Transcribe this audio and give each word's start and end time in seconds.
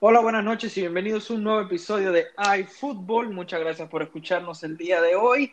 Hola, 0.00 0.20
buenas 0.20 0.44
noches 0.44 0.78
y 0.78 0.82
bienvenidos 0.82 1.28
a 1.28 1.34
un 1.34 1.42
nuevo 1.42 1.60
episodio 1.60 2.12
de 2.12 2.28
iFootball. 2.60 3.30
Muchas 3.30 3.58
gracias 3.58 3.88
por 3.88 4.00
escucharnos 4.00 4.62
el 4.62 4.76
día 4.76 5.02
de 5.02 5.16
hoy. 5.16 5.52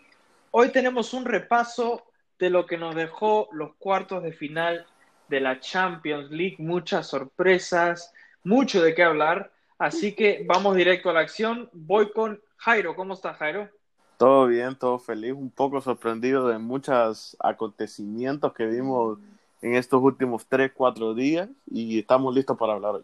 Hoy 0.51 0.69
tenemos 0.69 1.15
un 1.15 1.25
repaso 1.25 2.03
de 2.37 2.51
lo 2.51 2.67
que 2.67 2.77
nos 2.77 2.93
dejó 2.93 3.49
los 3.53 3.73
cuartos 3.79 4.21
de 4.21 4.33
final 4.33 4.85
de 5.29 5.39
la 5.39 5.59
Champions 5.59 6.29
League, 6.29 6.57
muchas 6.59 7.07
sorpresas, 7.07 8.13
mucho 8.43 8.83
de 8.83 8.93
qué 8.93 9.01
hablar. 9.01 9.51
Así 9.79 10.13
que 10.13 10.45
vamos 10.47 10.75
directo 10.75 11.09
a 11.09 11.13
la 11.13 11.21
acción. 11.21 11.67
Voy 11.73 12.11
con 12.11 12.39
Jairo. 12.57 12.95
¿Cómo 12.95 13.15
está 13.15 13.33
Jairo? 13.33 13.67
Todo 14.17 14.45
bien, 14.45 14.75
todo 14.75 14.99
feliz, 14.99 15.33
un 15.33 15.49
poco 15.49 15.81
sorprendido 15.81 16.47
de 16.49 16.59
muchos 16.59 17.35
acontecimientos 17.39 18.53
que 18.53 18.67
vimos 18.67 19.17
en 19.63 19.73
estos 19.73 20.03
últimos 20.03 20.45
3, 20.45 20.71
4 20.75 21.15
días 21.15 21.49
y 21.65 21.97
estamos 21.97 22.35
listos 22.35 22.55
para 22.55 22.73
hablar 22.73 22.93
hoy. 22.93 23.03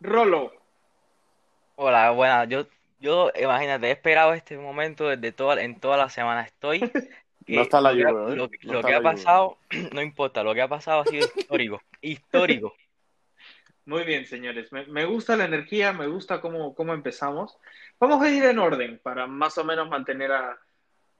Rolo. 0.00 0.52
Hola, 1.76 2.10
buenas. 2.12 2.48
Yo, 2.48 2.66
yo, 3.00 3.30
imagínate, 3.40 3.88
he 3.88 3.92
esperado 3.92 4.34
este 4.34 4.56
momento 4.58 5.08
desde 5.08 5.32
toda, 5.32 5.62
en 5.62 5.78
toda 5.80 5.96
la 5.96 6.08
semana. 6.08 6.42
Estoy. 6.42 6.80
no 7.46 7.62
está 7.62 7.80
la 7.80 7.92
lo 7.92 7.98
lluvia, 7.98 8.32
¿eh? 8.32 8.36
lo, 8.36 8.48
No 8.62 8.72
lo 8.72 8.80
está 8.80 8.88
que 8.88 8.94
ha 8.94 8.98
lluvia. 8.98 9.02
pasado, 9.02 9.58
no 9.92 10.02
importa, 10.02 10.42
lo 10.42 10.54
que 10.54 10.62
ha 10.62 10.68
pasado 10.68 11.00
ha 11.02 11.06
sido 11.06 11.26
histórico. 11.36 11.80
Histórico. 12.00 12.74
Muy 13.86 14.04
bien, 14.04 14.26
señores. 14.26 14.70
Me, 14.72 14.86
me 14.86 15.04
gusta 15.04 15.36
la 15.36 15.46
energía, 15.46 15.92
me 15.92 16.06
gusta 16.06 16.40
cómo, 16.40 16.74
cómo 16.74 16.92
empezamos. 16.94 17.56
Vamos 17.98 18.22
a 18.22 18.30
ir 18.30 18.44
en 18.44 18.58
orden 18.58 19.00
para 19.02 19.26
más 19.26 19.56
o 19.58 19.64
menos 19.64 19.88
mantener 19.88 20.30
a, 20.30 20.58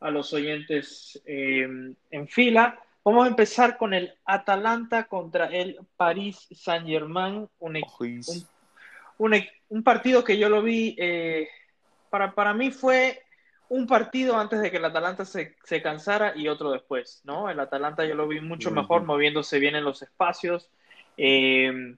a 0.01 0.11
los 0.11 0.33
oyentes 0.35 1.21
eh, 1.25 1.67
en 2.11 2.29
fila. 2.29 2.79
Vamos 3.05 3.25
a 3.25 3.29
empezar 3.29 3.79
con 3.79 3.95
el 3.95 4.13
Atalanta 4.27 5.05
contra 5.05 5.47
el 5.47 5.79
Paris 5.97 6.47
Saint-Germain, 6.51 7.49
un, 7.59 7.77
un, 7.77 8.49
un, 9.19 9.35
e- 9.35 9.53
un 9.69 9.83
partido 9.83 10.25
que 10.25 10.39
yo 10.39 10.49
lo 10.49 10.63
vi, 10.63 10.97
eh, 10.99 11.49
para, 12.11 12.35
para 12.35 12.55
mí 12.55 12.71
fue 12.71 13.23
un 13.69 13.87
partido 13.87 14.39
antes 14.39 14.61
de 14.61 14.71
que 14.71 14.79
el 14.79 14.85
Atalanta 14.85 15.25
se, 15.25 15.57
se 15.65 15.83
cansara 15.83 16.33
y 16.35 16.49
otro 16.49 16.71
después, 16.71 17.21
¿no? 17.25 17.51
El 17.51 17.61
Atalanta 17.61 18.07
yo 18.07 18.15
lo 18.15 18.27
vi 18.27 18.41
mucho 18.41 18.71
mejor, 18.71 19.05
moviéndose 19.05 19.59
bien 19.59 19.77
en 19.77 19.85
los 19.85 20.01
espacios, 20.01 20.71
eh, 21.19 21.95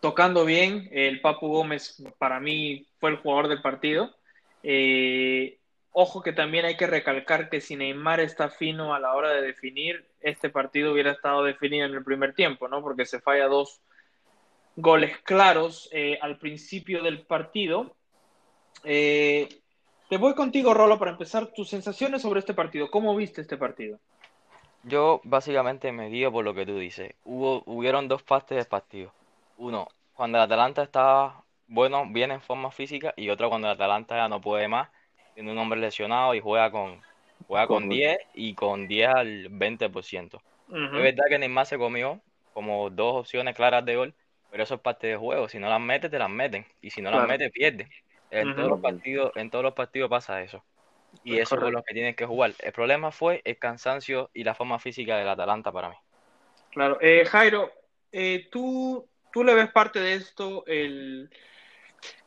tocando 0.00 0.44
bien. 0.44 0.88
El 0.92 1.20
Papu 1.20 1.48
Gómez 1.48 2.02
para 2.18 2.38
mí 2.38 2.86
fue 2.98 3.10
el 3.10 3.16
jugador 3.16 3.48
del 3.48 3.62
partido. 3.62 4.14
Eh, 4.62 5.58
ojo 5.92 6.22
que 6.22 6.32
también 6.32 6.66
hay 6.66 6.76
que 6.76 6.86
recalcar 6.86 7.48
que 7.48 7.62
si 7.62 7.76
Neymar 7.76 8.20
está 8.20 8.50
fino 8.50 8.94
a 8.94 9.00
la 9.00 9.14
hora 9.14 9.30
de 9.30 9.40
definir, 9.40 10.06
este 10.20 10.50
partido 10.50 10.92
hubiera 10.92 11.12
estado 11.12 11.44
definido 11.44 11.86
en 11.86 11.94
el 11.94 12.04
primer 12.04 12.34
tiempo, 12.34 12.68
¿no? 12.68 12.82
Porque 12.82 13.06
se 13.06 13.20
falla 13.20 13.46
dos 13.46 13.80
goles 14.76 15.18
claros 15.18 15.88
eh, 15.92 16.18
al 16.20 16.38
principio 16.38 17.02
del 17.02 17.22
partido. 17.22 17.94
Eh, 18.84 19.48
te 20.08 20.16
voy 20.16 20.34
contigo, 20.34 20.74
Rolo, 20.74 20.98
para 20.98 21.12
empezar 21.12 21.46
tus 21.48 21.68
sensaciones 21.68 22.22
sobre 22.22 22.40
este 22.40 22.54
partido. 22.54 22.90
¿Cómo 22.90 23.14
viste 23.14 23.40
este 23.40 23.56
partido? 23.56 23.98
Yo 24.82 25.20
básicamente 25.24 25.92
me 25.92 26.08
guío 26.08 26.32
por 26.32 26.44
lo 26.44 26.54
que 26.54 26.66
tú 26.66 26.78
dices. 26.78 27.14
Hubo, 27.24 27.62
hubieron 27.66 28.08
dos 28.08 28.22
partes 28.22 28.56
del 28.56 28.66
partido. 28.66 29.12
Uno, 29.58 29.88
cuando 30.14 30.38
el 30.38 30.44
Atalanta 30.44 30.82
estaba 30.82 31.44
bueno, 31.70 32.04
bien 32.08 32.32
en 32.32 32.40
forma 32.40 32.72
física, 32.72 33.14
y 33.16 33.30
otro 33.30 33.48
cuando 33.48 33.68
el 33.68 33.74
Atalanta 33.74 34.16
ya 34.16 34.28
no 34.28 34.40
puede 34.40 34.66
más, 34.66 34.88
tiene 35.34 35.52
un 35.52 35.58
hombre 35.58 35.78
lesionado 35.78 36.34
y 36.34 36.40
juega 36.40 36.70
con, 36.72 37.00
juega 37.46 37.68
con 37.68 37.84
Correcto. 37.84 37.94
10 37.94 38.18
y 38.34 38.54
con 38.54 38.88
10 38.88 39.08
al 39.08 39.50
20%. 39.50 40.40
Ujú. 40.68 40.76
Es 40.76 40.90
verdad 40.90 41.24
que 41.28 41.38
Neymar 41.38 41.66
se 41.66 41.78
comió 41.78 42.20
como 42.52 42.90
dos 42.90 43.20
opciones 43.20 43.54
claras 43.54 43.84
de 43.84 43.96
gol, 43.96 44.14
pero 44.50 44.62
eso 44.62 44.74
es 44.74 44.80
parte 44.80 45.06
del 45.06 45.18
juego. 45.18 45.48
Si 45.48 45.58
no 45.58 45.68
las 45.68 45.80
metes, 45.80 46.10
te 46.10 46.18
las 46.18 46.30
meten. 46.30 46.66
Y 46.80 46.90
si 46.90 47.00
no 47.00 47.10
las 47.10 47.26
metes, 47.26 47.50
pierdes. 47.52 47.88
En 48.30 48.54
todos 48.54 48.68
los 48.68 48.80
partidos, 48.80 49.32
en 49.36 49.50
todos 49.50 49.64
los 49.64 49.74
partidos 49.74 50.10
pasa 50.10 50.42
eso. 50.42 50.64
Y 51.24 51.38
Es 51.38 51.42
eso 51.42 51.66
es 51.66 51.72
lo 51.72 51.82
que 51.82 51.94
tienen 51.94 52.14
que 52.14 52.26
jugar. 52.26 52.52
El 52.60 52.72
problema 52.72 53.10
fue 53.10 53.42
el 53.44 53.58
cansancio 53.58 54.30
y 54.32 54.44
la 54.44 54.54
forma 54.54 54.78
física 54.78 55.16
del 55.16 55.28
Atalanta 55.28 55.72
para 55.72 55.90
mí. 55.90 55.96
Claro. 56.70 56.98
Eh, 57.00 57.24
Jairo, 57.26 57.72
eh, 58.12 58.48
¿tú, 58.50 59.08
tú 59.32 59.42
le 59.42 59.54
ves 59.54 59.70
parte 59.72 59.98
de 59.98 60.14
esto 60.14 60.64
el, 60.66 61.28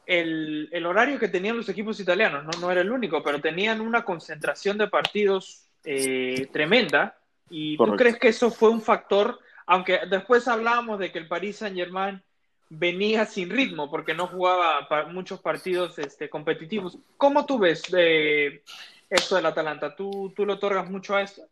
el, 0.06 0.70
el 0.72 0.86
horario 0.86 1.18
que 1.18 1.30
tenían 1.30 1.56
los 1.56 1.70
equipos 1.70 2.00
italianos, 2.00 2.44
¿no? 2.44 2.52
No 2.60 2.72
era 2.72 2.82
el 2.82 2.92
único, 2.92 3.24
pero 3.24 3.40
tenían 3.40 3.80
una 3.80 4.04
concentración 4.04 4.78
de 4.78 4.88
partidos 4.88 5.70
eh, 5.86 6.48
tremenda. 6.52 7.18
¿Y 7.50 7.78
tú 7.78 7.96
crees 7.96 8.18
que 8.18 8.30
eso 8.30 8.50
fue 8.50 8.70
un 8.70 8.82
factor? 8.82 9.40
Aunque 9.66 10.02
después 10.10 10.48
hablábamos 10.48 11.00
de 11.00 11.12
que 11.12 11.20
el 11.20 11.28
Paris 11.28 11.58
Saint-Germain 11.58 12.22
venía 12.70 13.26
sin 13.26 13.50
ritmo 13.50 13.90
porque 13.90 14.14
no 14.14 14.28
jugaba 14.28 14.88
pa- 14.88 15.06
muchos 15.06 15.40
partidos 15.42 15.98
este, 16.00 16.30
competitivos. 16.30 16.98
¿Cómo 17.18 17.46
tú 17.46 17.60
ves 17.60 17.84
eh, 17.96 18.64
esto 19.10 19.36
del 19.36 19.46
Atalanta? 19.46 19.96
¿Tú, 19.96 20.34
¿Tú 20.36 20.46
le 20.46 20.54
otorgas 20.54 20.90
mucho 20.90 21.16
a 21.16 21.22
esto? 21.22 21.44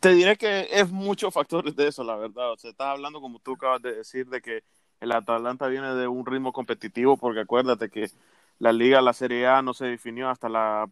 Te 0.00 0.10
diré 0.10 0.36
que 0.36 0.68
es 0.70 0.90
muchos 0.90 1.34
factores 1.34 1.76
de 1.76 1.88
eso, 1.88 2.02
la 2.02 2.16
verdad. 2.16 2.52
O 2.52 2.56
sea, 2.56 2.70
estás 2.70 2.86
hablando, 2.88 3.20
como 3.20 3.38
tú 3.40 3.52
acabas 3.54 3.82
de 3.82 3.96
decir, 3.96 4.26
de 4.28 4.40
que 4.40 4.62
el 5.00 5.12
Atalanta 5.12 5.66
viene 5.66 5.94
de 5.94 6.08
un 6.08 6.24
ritmo 6.24 6.52
competitivo, 6.52 7.16
porque 7.16 7.40
acuérdate 7.40 7.90
que 7.90 8.10
la 8.58 8.72
Liga, 8.72 9.02
la 9.02 9.12
Serie 9.12 9.46
A, 9.46 9.62
no 9.62 9.74
se 9.74 9.86
definió 9.86 10.30
hasta 10.30 10.48
la, 10.48 10.88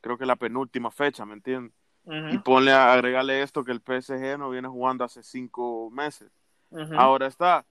creo 0.00 0.18
que 0.18 0.26
la 0.26 0.36
penúltima 0.36 0.90
fecha, 0.90 1.24
¿me 1.24 1.34
entiendes? 1.34 1.72
Ujú, 2.04 2.28
Y 2.30 2.38
ponle 2.38 2.72
a 2.72 2.92
agregarle 2.92 3.42
esto 3.42 3.64
que 3.64 3.72
el 3.72 3.80
PSG 3.80 4.38
no 4.38 4.50
viene 4.50 4.68
jugando 4.68 5.04
hace 5.04 5.22
cinco 5.22 5.90
meses. 5.90 6.30
Ahora 6.92 7.26
está, 7.26 7.66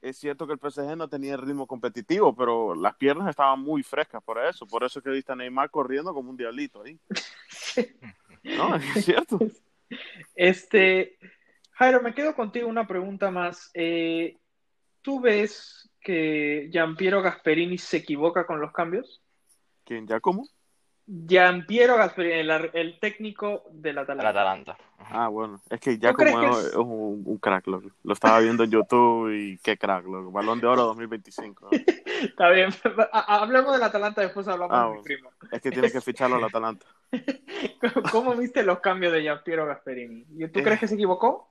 es 0.00 0.16
cierto 0.16 0.46
que 0.46 0.54
el 0.54 0.58
PSG 0.58 0.96
no 0.96 1.08
tenía 1.08 1.34
el 1.34 1.42
ritmo 1.42 1.66
competitivo, 1.66 2.34
pero 2.34 2.74
las 2.74 2.94
piernas 2.96 3.28
estaban 3.28 3.60
muy 3.60 3.82
frescas 3.82 4.22
por 4.22 4.42
eso. 4.44 4.66
Por 4.66 4.84
eso 4.84 4.98
es 4.98 5.04
que 5.04 5.10
viste 5.10 5.32
a 5.32 5.36
Neymar 5.36 5.70
corriendo 5.70 6.14
como 6.14 6.30
un 6.30 6.36
diablito 6.36 6.82
ahí. 6.82 6.98
No, 8.42 8.74
es 8.74 9.04
cierto. 9.04 9.38
Este, 10.34 11.18
Jairo, 11.72 12.00
me 12.02 12.14
quedo 12.14 12.34
contigo 12.34 12.68
una 12.68 12.86
pregunta 12.86 13.30
más. 13.30 13.70
Eh, 13.74 14.38
¿tú 15.02 15.20
ves 15.20 15.90
que 16.00 16.68
Giampiero 16.72 17.20
Gasperini 17.22 17.76
se 17.76 17.98
equivoca 17.98 18.46
con 18.46 18.60
los 18.60 18.72
cambios? 18.72 19.22
¿Quién? 19.84 20.06
¿Ya 20.06 20.20
cómo? 20.20 20.48
Giampiero 21.26 21.96
Gasperini, 21.96 22.34
el, 22.40 22.70
el 22.72 22.98
técnico 23.00 23.64
del 23.72 23.92
El 23.92 23.98
Atalanta. 23.98 24.28
Atalanta. 24.30 24.78
Ah, 25.10 25.26
bueno, 25.28 25.60
es 25.68 25.80
que 25.80 25.98
ya 25.98 26.10
¿Tú 26.10 26.18
crees 26.18 26.34
como 26.36 26.50
que 26.52 26.58
es, 26.68 26.74
un, 26.76 27.22
un 27.26 27.38
crack. 27.38 27.66
Lo 27.66 27.82
estaba 28.12 28.38
viendo 28.38 28.62
en 28.62 28.70
YouTube 28.70 29.30
y 29.34 29.58
qué 29.58 29.76
crack. 29.76 30.04
Balón 30.06 30.60
de 30.60 30.66
Oro 30.68 30.82
2025. 30.84 31.64
¿no? 31.64 31.70
Está 32.22 32.50
bien, 32.50 32.68
ha- 33.12 33.36
hablemos 33.42 33.72
del 33.72 33.82
Atalanta, 33.82 34.20
después 34.20 34.46
hablamos 34.46 34.76
Ah, 34.76 34.88
de 34.90 34.96
mi 34.98 35.02
primo. 35.02 35.30
Es 35.50 35.60
que 35.60 35.70
tiene 35.72 35.90
que 35.90 36.00
ficharlo 36.00 36.36
al 36.36 36.44
Atalanta. 36.44 36.86
¿Cómo 38.12 38.34
viste 38.36 38.62
los 38.62 38.78
cambios 38.80 39.12
de 39.12 39.22
Giampiero 39.22 39.66
Gasperini? 39.66 40.26
¿Y 40.36 40.46
¿Tú 40.48 40.60
Eh. 40.60 40.62
crees 40.62 40.78
que 40.80 40.86
se 40.88 40.94
equivocó? 40.94 41.50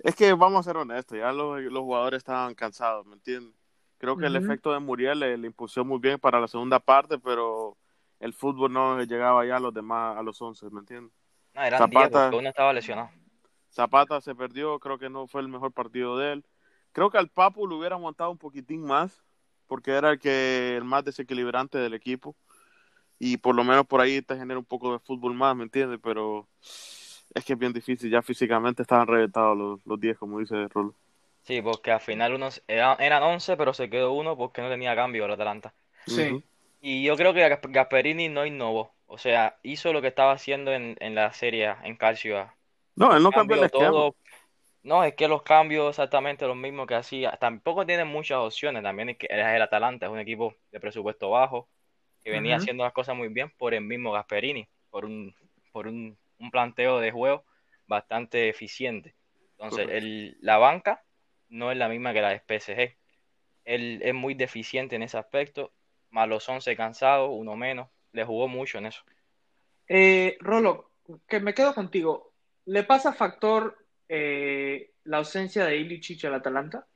Es 0.00 0.16
que 0.16 0.32
vamos 0.32 0.60
a 0.60 0.70
ser 0.70 0.76
honestos, 0.76 1.16
ya 1.18 1.30
los, 1.32 1.60
los 1.60 1.82
jugadores 1.82 2.18
estaban 2.18 2.54
cansados, 2.54 3.04
¿me 3.06 3.14
entiendes? 3.14 3.54
Creo 3.98 4.16
que 4.16 4.26
el 4.26 4.36
efecto 4.36 4.72
de 4.72 4.78
Muriel 4.78 5.18
le, 5.18 5.36
le 5.36 5.46
impulsó 5.48 5.84
muy 5.84 5.98
bien 5.98 6.18
para 6.20 6.40
la 6.40 6.46
segunda 6.46 6.78
parte, 6.78 7.18
pero 7.18 7.76
el 8.20 8.32
fútbol 8.32 8.72
no 8.72 9.02
llegaba 9.02 9.44
ya 9.46 9.56
a 9.56 9.60
los 9.60 9.72
demás, 9.74 10.16
a 10.16 10.22
los 10.22 10.40
11, 10.40 10.68
¿me 10.70 10.80
entiendes? 10.80 11.12
No, 11.54 11.62
eran 11.62 11.78
Zapata. 11.78 12.08
10 12.08 12.10
porque 12.10 12.36
uno 12.36 12.48
estaba 12.48 12.72
lesionado. 12.72 13.10
Zapata 13.70 14.20
se 14.20 14.34
perdió, 14.34 14.78
creo 14.78 14.98
que 14.98 15.10
no 15.10 15.26
fue 15.26 15.40
el 15.40 15.48
mejor 15.48 15.72
partido 15.72 16.16
de 16.18 16.32
él. 16.32 16.44
Creo 16.92 17.10
que 17.10 17.18
al 17.18 17.28
Papu 17.28 17.66
lo 17.66 17.78
hubiera 17.78 17.98
montado 17.98 18.30
un 18.30 18.38
poquitín 18.38 18.82
más, 18.82 19.22
porque 19.66 19.92
era 19.92 20.10
el 20.10 20.18
que 20.18 20.76
el 20.76 20.84
más 20.84 21.04
desequilibrante 21.04 21.78
del 21.78 21.94
equipo. 21.94 22.34
Y 23.18 23.36
por 23.36 23.54
lo 23.54 23.64
menos 23.64 23.86
por 23.86 24.00
ahí 24.00 24.22
te 24.22 24.36
genera 24.36 24.58
un 24.58 24.64
poco 24.64 24.92
de 24.92 24.98
fútbol 25.00 25.34
más, 25.34 25.54
¿me 25.56 25.64
entiendes? 25.64 25.98
Pero 26.02 26.48
es 26.60 27.44
que 27.44 27.52
es 27.52 27.58
bien 27.58 27.72
difícil, 27.72 28.10
ya 28.10 28.22
físicamente 28.22 28.82
estaban 28.82 29.06
reventados 29.06 29.56
los, 29.56 29.86
los 29.86 30.00
10, 30.00 30.16
como 30.18 30.38
dice 30.38 30.66
Rolo. 30.68 30.94
Sí, 31.42 31.60
porque 31.62 31.90
al 31.92 32.00
final 32.00 32.34
uno, 32.34 32.48
era- 32.66 32.94
eran 32.94 33.22
11, 33.22 33.56
pero 33.56 33.72
se 33.74 33.90
quedó 33.90 34.12
uno 34.12 34.36
porque 34.36 34.62
no 34.62 34.68
tenía 34.68 34.94
cambio 34.94 35.24
el 35.26 35.32
Atalanta. 35.32 35.74
Sí. 36.06 36.42
Y 36.80 37.02
yo 37.04 37.16
creo 37.16 37.34
que 37.34 37.48
Gas- 37.48 37.60
Gasperini 37.62 38.28
no 38.28 38.46
innovó. 38.46 38.94
O 39.06 39.18
sea, 39.18 39.58
hizo 39.62 39.92
lo 39.92 40.00
que 40.02 40.08
estaba 40.08 40.32
haciendo 40.32 40.72
en, 40.72 40.96
en 41.00 41.14
la 41.14 41.32
serie 41.32 41.74
en 41.82 41.96
Calcio. 41.96 42.52
No, 42.96 43.14
él 43.16 43.22
no 43.22 43.32
cambió 43.32 43.56
el 43.56 43.62
Cambió 43.62 43.70
esquema. 43.70 44.06
todo. 44.06 44.16
No, 44.82 45.04
es 45.04 45.14
que 45.16 45.28
los 45.28 45.42
cambios 45.42 45.90
exactamente 45.90 46.46
los 46.46 46.56
mismos 46.56 46.86
que 46.86 46.94
hacía. 46.96 47.32
Tampoco 47.40 47.86
tiene 47.86 48.04
muchas 48.04 48.38
opciones. 48.38 48.82
También 48.82 49.10
es 49.10 49.18
que 49.18 49.26
el 49.30 49.62
Atalanta, 49.62 50.06
es 50.06 50.12
un 50.12 50.20
equipo 50.20 50.54
de 50.72 50.80
presupuesto 50.80 51.30
bajo 51.30 51.68
que 52.22 52.30
venía 52.30 52.56
Ujú. 52.56 52.56
haciendo 52.56 52.84
las 52.84 52.92
cosas 52.92 53.16
muy 53.16 53.28
bien 53.28 53.50
por 53.58 53.74
el 53.74 53.82
mismo 53.82 54.12
Gasperini, 54.12 54.68
por 54.90 55.04
un, 55.04 55.34
por 55.72 55.86
un, 55.88 56.18
un 56.38 56.50
planteo 56.50 57.00
de 57.00 57.12
juego 57.12 57.44
bastante 57.86 58.48
eficiente. 58.48 59.14
Entonces, 59.52 59.86
Correcto. 59.86 59.90
el, 59.90 60.36
la 60.40 60.58
banca 60.58 61.04
no 61.48 61.70
es 61.72 61.78
la 61.78 61.88
misma 61.88 62.12
que 62.12 62.22
la 62.22 62.30
de 62.30 62.40
PSG. 62.40 62.96
Él 63.64 64.00
es 64.02 64.14
muy 64.14 64.34
deficiente 64.34 64.96
en 64.96 65.02
ese 65.02 65.18
aspecto, 65.18 65.72
más 66.10 66.28
los 66.28 66.48
11 66.48 66.76
cansados, 66.76 67.30
uno 67.32 67.56
menos. 67.56 67.88
Le 68.12 68.24
jugó 68.24 68.48
mucho 68.48 68.78
en 68.78 68.86
eso. 68.86 69.02
Eh, 69.86 70.36
Rolo, 70.40 70.90
que 71.26 71.40
me 71.40 71.54
quedo 71.54 71.74
contigo. 71.74 72.32
¿Le 72.66 72.82
pasa 72.82 73.12
factor 73.12 73.78
eh, 74.08 74.92
la 75.04 75.18
ausencia 75.18 75.64
de 75.64 75.76
Ilicic 75.76 76.24
al 76.24 76.34
Atalanta? 76.34 76.86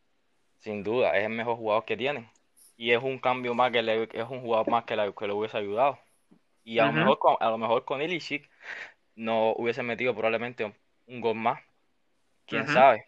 Sin 0.58 0.82
duda, 0.82 1.16
es 1.16 1.24
el 1.24 1.32
mejor 1.32 1.56
jugador 1.56 1.84
que 1.84 1.96
tienen. 1.96 2.28
y 2.76 2.92
es 2.92 3.02
un 3.02 3.18
cambio 3.18 3.54
más 3.54 3.70
que 3.72 3.82
le, 3.82 4.04
es 4.12 4.28
un 4.28 4.40
jugador 4.40 4.68
más 4.68 4.84
que, 4.84 4.96
le, 4.96 5.14
que 5.14 5.26
le 5.26 5.32
hubiese 5.32 5.56
ayudado. 5.58 5.98
Y 6.64 6.78
a 6.78 6.86
lo 6.86 6.92
mejor 6.92 7.18
con, 7.18 7.36
a 7.40 7.50
lo 7.50 7.58
mejor 7.58 7.84
con 7.84 8.00
Ilicic 8.00 8.48
no 9.16 9.52
hubiese 9.52 9.82
metido 9.82 10.14
probablemente 10.14 10.72
un, 11.06 11.20
gol 11.20 11.34
más. 11.34 11.60
Quién 12.46 12.66
sabe. 12.66 13.06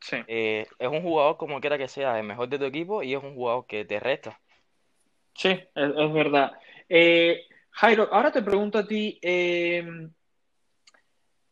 Sí. 0.00 0.18
Eh, 0.26 0.66
es 0.78 0.88
un 0.88 1.02
jugador 1.02 1.36
como 1.36 1.60
quiera 1.60 1.78
que 1.78 1.88
sea, 1.88 2.18
el 2.18 2.26
mejor 2.26 2.48
de 2.48 2.58
tu 2.58 2.64
equipo 2.64 3.02
y 3.02 3.14
es 3.14 3.22
un 3.22 3.34
jugador 3.34 3.66
que 3.66 3.84
te 3.84 3.98
resta. 3.98 4.40
Sí, 5.34 5.48
es, 5.48 6.12
verdad. 6.12 6.52
Eh, 6.88 7.46
Jairo, 7.70 8.08
ahora 8.12 8.30
te 8.30 8.42
pregunto 8.42 8.78
a 8.78 8.86
ti, 8.86 9.18
eh, 9.20 10.08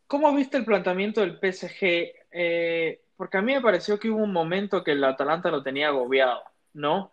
¿cómo 0.07 0.35
viste 0.35 0.57
el 0.57 0.65
planteamiento 0.65 1.21
del 1.21 1.39
PSG? 1.39 2.13
Eh, 2.31 3.03
porque 3.17 3.39
a 3.39 3.43
mí 3.43 3.53
me 3.53 3.61
pareció 3.61 3.99
que 3.99 4.09
hubo 4.09 4.23
un 4.23 4.33
momento 4.33 4.85
que 4.85 4.93
el 4.93 5.05
Atalanta 5.05 5.51
lo 5.51 5.63
tenía 5.63 5.89
agobiado, 5.89 6.43
¿no? 6.75 7.13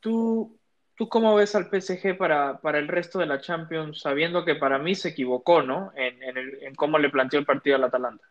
¿tú, 0.00 0.58
¿Tú 0.96 1.08
cómo 1.08 1.34
ves 1.34 1.54
al 1.54 1.68
PSG 1.68 2.16
para, 2.16 2.60
para, 2.60 2.78
el 2.78 2.88
resto 2.88 3.18
de 3.18 3.26
la 3.26 3.40
Champions, 3.40 4.00
sabiendo 4.00 4.44
que 4.44 4.54
para 4.54 4.78
mí 4.78 4.94
se 4.94 5.08
equivocó, 5.08 5.62
¿no? 5.62 5.92
En, 5.96 6.22
en, 6.22 6.36
el, 6.36 6.62
en 6.62 6.74
cómo 6.74 6.98
le 6.98 7.10
planteó 7.10 7.40
el 7.40 7.46
partido 7.46 7.76
al 7.76 7.84
Atalanta. 7.84 8.24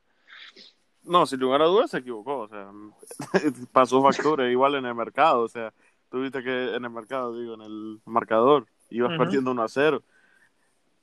No, 1.04 1.26
sin 1.26 1.40
lugar 1.40 1.62
a 1.62 1.66
dudas 1.66 1.92
se 1.92 1.98
equivocó, 1.98 2.40
o 2.40 2.48
sea, 2.48 2.72
pasó 3.74 4.02
factura 4.02 4.50
igual 4.50 4.76
en 4.76 4.86
el 4.86 4.96
mercado, 4.96 5.42
o 5.42 5.50
sea, 5.50 5.74
tuviste 6.14 6.44
que 6.44 6.76
en 6.76 6.86
el 6.86 6.92
mercado, 6.92 7.36
digo, 7.36 7.56
en 7.56 7.62
el 7.62 8.00
marcador, 8.06 8.68
ibas 8.92 9.10
uh 9.10 9.14
-huh. 9.16 9.18
perdiendo 9.18 9.50
1 9.50 9.64
a 9.64 9.68
0. 9.68 10.04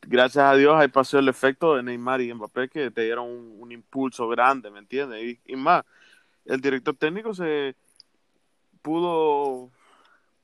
Gracias 0.03 0.45
a 0.45 0.55
Dios 0.55 0.73
ahí 0.77 0.87
pasó 0.87 1.19
el 1.19 1.29
efecto 1.29 1.75
de 1.75 1.83
Neymar 1.83 2.21
y 2.21 2.33
Mbappé 2.33 2.69
que 2.69 2.93
te 2.93 3.03
dieron 3.03 3.27
un, 3.29 3.57
un 3.59 3.73
impulso 3.73 4.29
grande, 4.29 4.71
¿me 4.71 4.79
entiendes? 4.79 5.21
Y, 5.25 5.53
y, 5.53 5.57
más, 5.57 5.85
el 6.45 6.61
director 6.61 6.95
técnico 6.95 7.35
se 7.35 7.75
pudo 8.83 9.71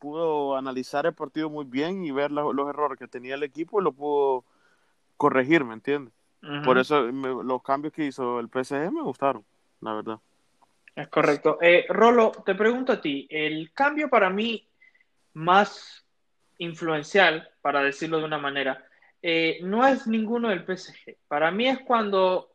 pudo 0.01 0.57
analizar 0.57 1.07
el 1.07 1.15
partido 1.15 1.49
muy 1.49 1.65
bien 1.65 2.05
y 2.05 2.11
ver 2.11 2.33
los, 2.33 2.53
los 2.53 2.69
errores 2.69 2.99
que 2.99 3.07
tenía 3.07 3.37
el 3.37 3.45
equipo 3.45 3.81
y 3.81 3.85
lo 3.85 3.93
pudo 3.93 4.45
corregir, 5.17 5.65
¿me 5.65 5.75
entiendes? 5.75 6.13
Uh 6.43 6.47
-huh. 6.47 6.65
Por 6.65 6.79
eso 6.79 7.05
me, 7.13 7.29
los 7.29 7.63
cambios 7.63 7.95
que 7.95 8.07
hizo 8.07 8.41
el 8.41 8.49
PSG 8.49 8.91
me 8.91 9.03
gustaron, 9.03 9.45
la 9.81 9.95
verdad. 9.95 10.19
Es 10.97 11.09
correcto. 11.09 11.59
Eh, 11.61 11.85
Rolo, 11.91 12.33
te 12.45 12.55
pregunto 12.55 12.95
a 12.95 13.01
ti, 13.03 13.29
el 13.31 13.71
cambio 13.75 14.09
para 14.09 14.31
mí 14.31 14.67
más 15.35 16.07
influencial, 16.57 17.51
para 17.61 17.83
decirlo 17.83 18.19
de 18.19 18.25
una 18.25 18.39
manera, 18.39 18.83
eh, 19.21 19.59
no 19.63 19.87
es 19.87 20.07
ninguno 20.07 20.49
del 20.49 20.65
PSG. 20.65 21.19
Para 21.29 21.51
mí 21.51 21.69
es 21.69 21.81
cuando 21.81 22.51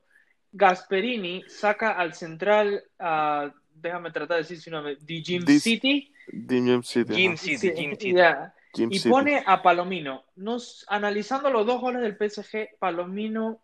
Gasperini 0.51 1.43
saca 1.47 1.91
al 1.91 2.15
central, 2.15 2.83
uh, 2.99 3.51
déjame 3.75 4.11
tratar 4.11 4.37
de 4.37 4.43
decir 4.43 4.59
su 4.59 4.71
nombre, 4.71 4.97
de 4.99 5.21
Jim 5.21 5.45
This, 5.45 5.61
City. 5.61 6.11
Jim 6.27 6.81
City. 6.81 7.13
Jim 7.13 7.37
City, 7.37 7.73
Jim 7.75 7.91
City. 7.91 8.13
Yeah. 8.13 8.55
Jim 8.73 8.89
y 8.91 8.97
City. 8.97 9.09
pone 9.09 9.43
a 9.45 9.61
Palomino. 9.61 10.25
Nos, 10.35 10.83
analizando 10.89 11.51
los 11.51 11.67
dos 11.67 11.79
goles 11.79 12.01
del 12.01 12.17
PSG, 12.17 12.79
Palomino 12.79 13.61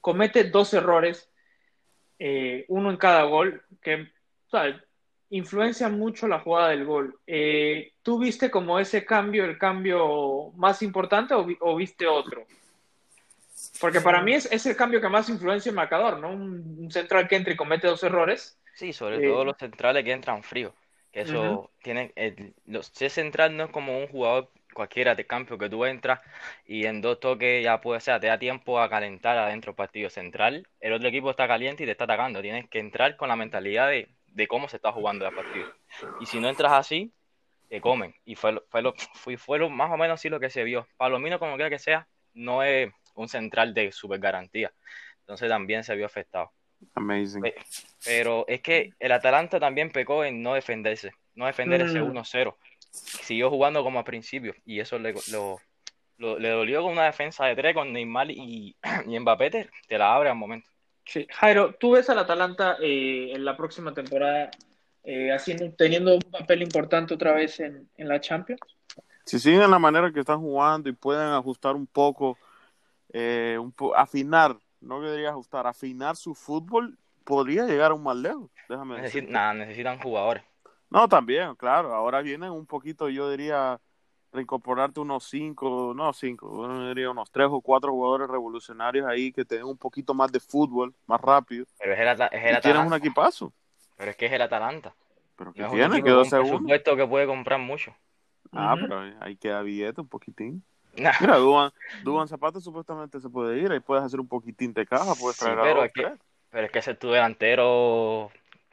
comete 0.00 0.44
dos 0.44 0.74
errores, 0.74 1.30
eh, 2.18 2.64
uno 2.68 2.90
en 2.90 2.96
cada 2.96 3.22
gol, 3.22 3.62
que 3.80 4.15
influencian 5.30 5.98
mucho 5.98 6.28
la 6.28 6.40
jugada 6.40 6.70
del 6.70 6.84
gol. 6.84 7.18
Eh, 7.26 7.92
¿Tú 8.02 8.18
viste 8.18 8.50
como 8.50 8.78
ese 8.78 9.04
cambio, 9.04 9.44
el 9.44 9.58
cambio 9.58 10.52
más 10.56 10.82
importante 10.82 11.34
o, 11.34 11.46
o 11.60 11.76
viste 11.76 12.06
otro? 12.06 12.46
Porque 13.80 14.00
para 14.00 14.22
mí 14.22 14.34
es, 14.34 14.50
es, 14.52 14.66
el 14.66 14.76
cambio 14.76 15.00
que 15.00 15.08
más 15.08 15.28
influencia 15.28 15.70
el 15.70 15.76
marcador, 15.76 16.18
¿no? 16.18 16.30
Un, 16.30 16.76
un 16.78 16.90
central 16.90 17.26
que 17.26 17.36
entra 17.36 17.52
y 17.52 17.56
comete 17.56 17.86
dos 17.86 18.02
errores. 18.02 18.58
Sí, 18.74 18.92
sobre 18.92 19.16
eh, 19.16 19.28
todo 19.28 19.44
los 19.44 19.56
centrales 19.56 20.04
que 20.04 20.12
entran 20.12 20.42
fríos. 20.42 20.72
Que 21.12 21.22
eso 21.22 21.40
uh 21.40 21.64
-huh. 21.64 21.70
tiene. 21.82 22.12
El, 22.14 22.54
los, 22.66 22.86
ser 22.88 23.10
central 23.10 23.56
no 23.56 23.64
es 23.64 23.70
como 23.70 23.98
un 23.98 24.06
jugador 24.06 24.50
cualquiera 24.74 25.14
de 25.14 25.26
campo 25.26 25.56
que 25.56 25.70
tú 25.70 25.86
entras 25.86 26.20
y 26.66 26.84
en 26.84 27.00
dos 27.00 27.18
toques 27.18 27.64
ya 27.64 27.80
puede 27.80 27.98
ser, 28.00 28.20
te 28.20 28.26
da 28.26 28.38
tiempo 28.38 28.78
a 28.78 28.90
calentar 28.90 29.38
adentro 29.38 29.70
el 29.70 29.76
partido 29.76 30.10
central. 30.10 30.68
El 30.80 30.92
otro 30.92 31.08
equipo 31.08 31.30
está 31.30 31.48
caliente 31.48 31.82
y 31.82 31.86
te 31.86 31.92
está 31.92 32.04
atacando. 32.04 32.42
Tienes 32.42 32.68
que 32.68 32.78
entrar 32.78 33.16
con 33.16 33.28
la 33.30 33.36
mentalidad 33.36 33.88
de, 33.88 34.08
de 34.36 34.46
cómo 34.46 34.68
se 34.68 34.76
está 34.76 34.92
jugando 34.92 35.26
el 35.26 35.34
partido. 35.34 35.66
Y 36.20 36.26
si 36.26 36.38
no 36.38 36.48
entras 36.50 36.72
así, 36.72 37.10
te 37.70 37.80
comen. 37.80 38.14
Y 38.26 38.34
fue, 38.34 38.52
lo, 38.52 38.64
fue, 38.68 38.82
lo, 38.82 38.94
fue, 39.14 39.38
fue 39.38 39.58
lo, 39.58 39.70
más 39.70 39.90
o 39.90 39.96
menos 39.96 40.20
así 40.20 40.28
lo 40.28 40.38
que 40.38 40.50
se 40.50 40.62
vio. 40.62 40.86
Palomino, 40.98 41.38
como 41.38 41.54
quiera 41.56 41.70
que 41.70 41.78
sea, 41.78 42.06
no 42.34 42.62
es 42.62 42.92
un 43.14 43.28
central 43.28 43.72
de 43.72 43.90
super 43.92 44.20
garantía. 44.20 44.72
Entonces 45.20 45.48
también 45.48 45.84
se 45.84 45.96
vio 45.96 46.04
afectado. 46.04 46.52
Amazing. 46.94 47.50
Pero 48.04 48.44
es 48.46 48.60
que 48.60 48.90
el 49.00 49.12
Atalanta 49.12 49.58
también 49.58 49.90
pecó 49.90 50.22
en 50.22 50.42
no 50.42 50.52
defenderse, 50.52 51.12
no 51.34 51.46
defender 51.46 51.82
mm. 51.82 51.86
ese 51.86 52.02
1-0. 52.02 52.56
Siguió 52.90 53.48
jugando 53.48 53.82
como 53.82 54.00
al 54.00 54.04
principio 54.04 54.54
y 54.66 54.80
eso 54.80 54.98
le, 54.98 55.14
lo, 55.32 55.58
lo, 56.18 56.38
le 56.38 56.50
dolió 56.50 56.82
con 56.82 56.92
una 56.92 57.06
defensa 57.06 57.46
de 57.46 57.56
tres 57.56 57.72
con 57.72 57.90
Neymar 57.90 58.30
y, 58.30 58.76
y 59.06 59.18
Mbappé 59.18 59.50
te, 59.50 59.70
te, 59.88 59.96
la 59.96 60.14
abre 60.14 60.28
al 60.28 60.36
momento. 60.36 60.68
Sí, 61.06 61.26
Jairo, 61.30 61.74
¿tú 61.74 61.92
ves 61.92 62.10
al 62.10 62.18
Atalanta 62.18 62.76
eh, 62.80 63.32
en 63.32 63.44
la 63.44 63.56
próxima 63.56 63.94
temporada 63.94 64.50
eh, 65.04 65.32
haciendo, 65.32 65.72
teniendo 65.72 66.14
un 66.14 66.20
papel 66.20 66.62
importante 66.62 67.14
otra 67.14 67.32
vez 67.32 67.60
en, 67.60 67.88
en 67.96 68.08
la 68.08 68.20
Champions? 68.20 68.60
Si 69.24 69.38
siguen 69.38 69.70
la 69.70 69.78
manera 69.78 70.12
que 70.12 70.20
están 70.20 70.40
jugando 70.40 70.88
y 70.88 70.92
pueden 70.92 71.28
ajustar 71.28 71.74
un 71.74 71.86
poco, 71.86 72.36
eh, 73.12 73.56
un 73.60 73.72
po 73.72 73.96
afinar 73.96 74.56
no 74.80 75.00
debería 75.00 75.30
ajustar, 75.30 75.66
afinar 75.66 76.16
su 76.16 76.34
fútbol, 76.34 76.98
podría 77.24 77.64
llegar 77.66 77.90
aún 77.90 78.02
más 78.02 78.16
lejos. 78.16 78.50
Déjame 78.68 79.00
decir. 79.00 79.28
Nada, 79.28 79.54
necesitan 79.54 79.98
jugadores. 79.98 80.42
No, 80.90 81.08
también, 81.08 81.54
claro. 81.56 81.94
Ahora 81.94 82.22
vienen 82.22 82.50
un 82.50 82.66
poquito, 82.66 83.08
yo 83.08 83.30
diría, 83.30 83.80
reincorporarte 84.36 85.00
unos 85.00 85.24
cinco, 85.24 85.92
no 85.94 86.12
cinco, 86.12 86.68
yo 86.68 86.88
diría 86.88 87.10
unos 87.10 87.30
tres 87.30 87.48
o 87.50 87.60
cuatro 87.60 87.90
jugadores 87.90 88.28
revolucionarios 88.28 89.06
ahí 89.06 89.32
que 89.32 89.44
tengan 89.44 89.66
un 89.66 89.76
poquito 89.76 90.14
más 90.14 90.30
de 90.30 90.38
fútbol, 90.38 90.94
más 91.06 91.20
rápido. 91.20 91.66
Pero 91.78 91.92
es 91.92 91.98
el, 91.98 92.06
es 92.06 92.18
el 92.18 92.20
Atalanta. 92.20 92.60
Tienen 92.60 92.86
un 92.86 92.94
equipazo. 92.94 93.52
Pero 93.96 94.10
es 94.10 94.16
que 94.16 94.26
es 94.26 94.32
el 94.32 94.42
Atalanta. 94.42 94.94
Pero 95.36 95.52
que 95.52 95.62
no 95.62 95.70
tiene, 95.70 96.02
quedó 96.02 96.24
segundo. 96.24 96.58
supuesto 96.58 96.96
que 96.96 97.06
puede 97.06 97.26
comprar 97.26 97.58
mucho. 97.58 97.94
Ah, 98.52 98.74
uh 98.74 98.76
-huh. 98.76 98.82
pero 98.82 99.16
ahí 99.20 99.36
queda 99.36 99.62
billete 99.62 100.00
un 100.00 100.08
poquitín. 100.08 100.62
Nah. 100.96 101.12
Mira, 101.20 101.36
Duban, 101.36 101.72
Duban 102.04 102.28
Zapata 102.28 102.60
supuestamente 102.60 103.20
se 103.20 103.28
puede 103.28 103.58
ir, 103.58 103.70
ahí 103.70 103.80
puedes 103.80 104.04
hacer 104.04 104.18
un 104.18 104.28
poquitín 104.28 104.72
de 104.72 104.86
caja, 104.86 105.14
puedes 105.14 105.38
traer 105.38 105.56
sí, 105.56 105.62
pero, 105.62 105.82
a 105.82 105.86
es 105.86 105.92
que, 105.92 106.12
pero 106.50 106.66
es 106.66 106.72
que 106.72 106.78
ese 106.78 106.92
es 106.92 106.98
tu 106.98 107.10
delantero 107.10 108.30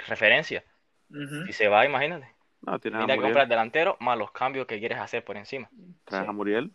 referencia. 0.08 0.64
Uh 1.10 1.16
-huh. 1.16 1.46
Si 1.48 1.54
se 1.54 1.68
va, 1.68 1.86
imagínate. 1.86 2.33
No, 2.66 2.80
Mira 2.84 3.16
que 3.16 3.22
comprar 3.22 3.48
delantero 3.48 3.98
más 4.00 4.18
los 4.18 4.32
cambios 4.32 4.66
que 4.66 4.80
quieres 4.80 4.98
hacer 4.98 5.24
por 5.24 5.36
encima. 5.38 5.70
Traes 6.06 6.24
sí. 6.24 6.30
a 6.30 6.32
Muriel. 6.32 6.72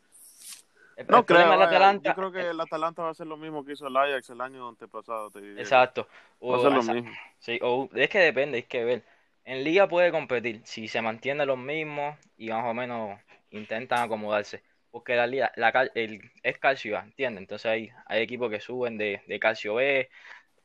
El, 0.96 1.06
no 1.06 1.18
el 1.18 1.24
creo, 1.24 1.52
el 1.52 1.62
Atalanta, 1.62 2.10
yo 2.10 2.16
creo 2.16 2.32
que 2.32 2.50
el 2.50 2.60
Atalanta 2.60 3.02
va 3.02 3.08
a 3.08 3.10
hacer 3.12 3.26
lo 3.26 3.36
mismo 3.36 3.64
que 3.64 3.72
hizo 3.72 3.86
el 3.86 3.96
Ajax 3.96 4.30
el 4.30 4.40
año 4.40 4.68
antepasado. 4.68 5.30
Te 5.30 5.38
Exacto. 5.52 6.08
Va 6.42 6.56
a 6.56 6.60
ser 6.60 6.72
lo 6.72 6.82
mismo. 6.82 7.10
Sí, 7.38 7.58
o, 7.62 7.88
es 7.94 8.08
que 8.10 8.18
depende, 8.18 8.58
hay 8.58 8.62
que 8.64 8.84
ver. 8.84 9.04
En 9.44 9.64
liga 9.64 9.88
puede 9.88 10.10
competir 10.10 10.60
si 10.64 10.88
se 10.88 11.00
mantiene 11.00 11.46
los 11.46 11.56
mismos 11.56 12.18
y 12.36 12.50
más 12.50 12.64
o 12.66 12.74
menos 12.74 13.18
intentan 13.50 14.00
acomodarse 14.00 14.62
porque 14.90 15.14
la, 15.16 15.26
la, 15.26 15.52
la 15.56 15.90
el, 15.94 16.30
es 16.42 16.58
calcio 16.58 16.98
A, 16.98 17.02
¿entiendes? 17.02 17.42
Entonces 17.42 17.66
hay, 17.66 17.90
hay 18.06 18.22
equipos 18.22 18.50
que 18.50 18.60
suben 18.60 18.98
de, 18.98 19.22
de 19.26 19.38
calcio 19.38 19.74
B 19.74 20.08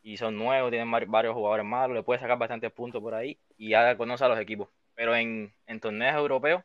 y 0.01 0.17
son 0.17 0.37
nuevos, 0.37 0.71
tienen 0.71 0.89
varios 0.91 1.33
jugadores 1.33 1.65
malos, 1.65 1.95
le 1.95 2.03
puede 2.03 2.19
sacar 2.19 2.37
bastantes 2.37 2.71
puntos 2.71 3.01
por 3.01 3.13
ahí 3.13 3.37
y 3.57 3.69
ya 3.69 3.95
conoce 3.95 4.23
a 4.25 4.29
los 4.29 4.39
equipos. 4.39 4.69
Pero 4.95 5.15
en, 5.15 5.53
en 5.67 5.79
torneos 5.79 6.15
europeos, 6.15 6.63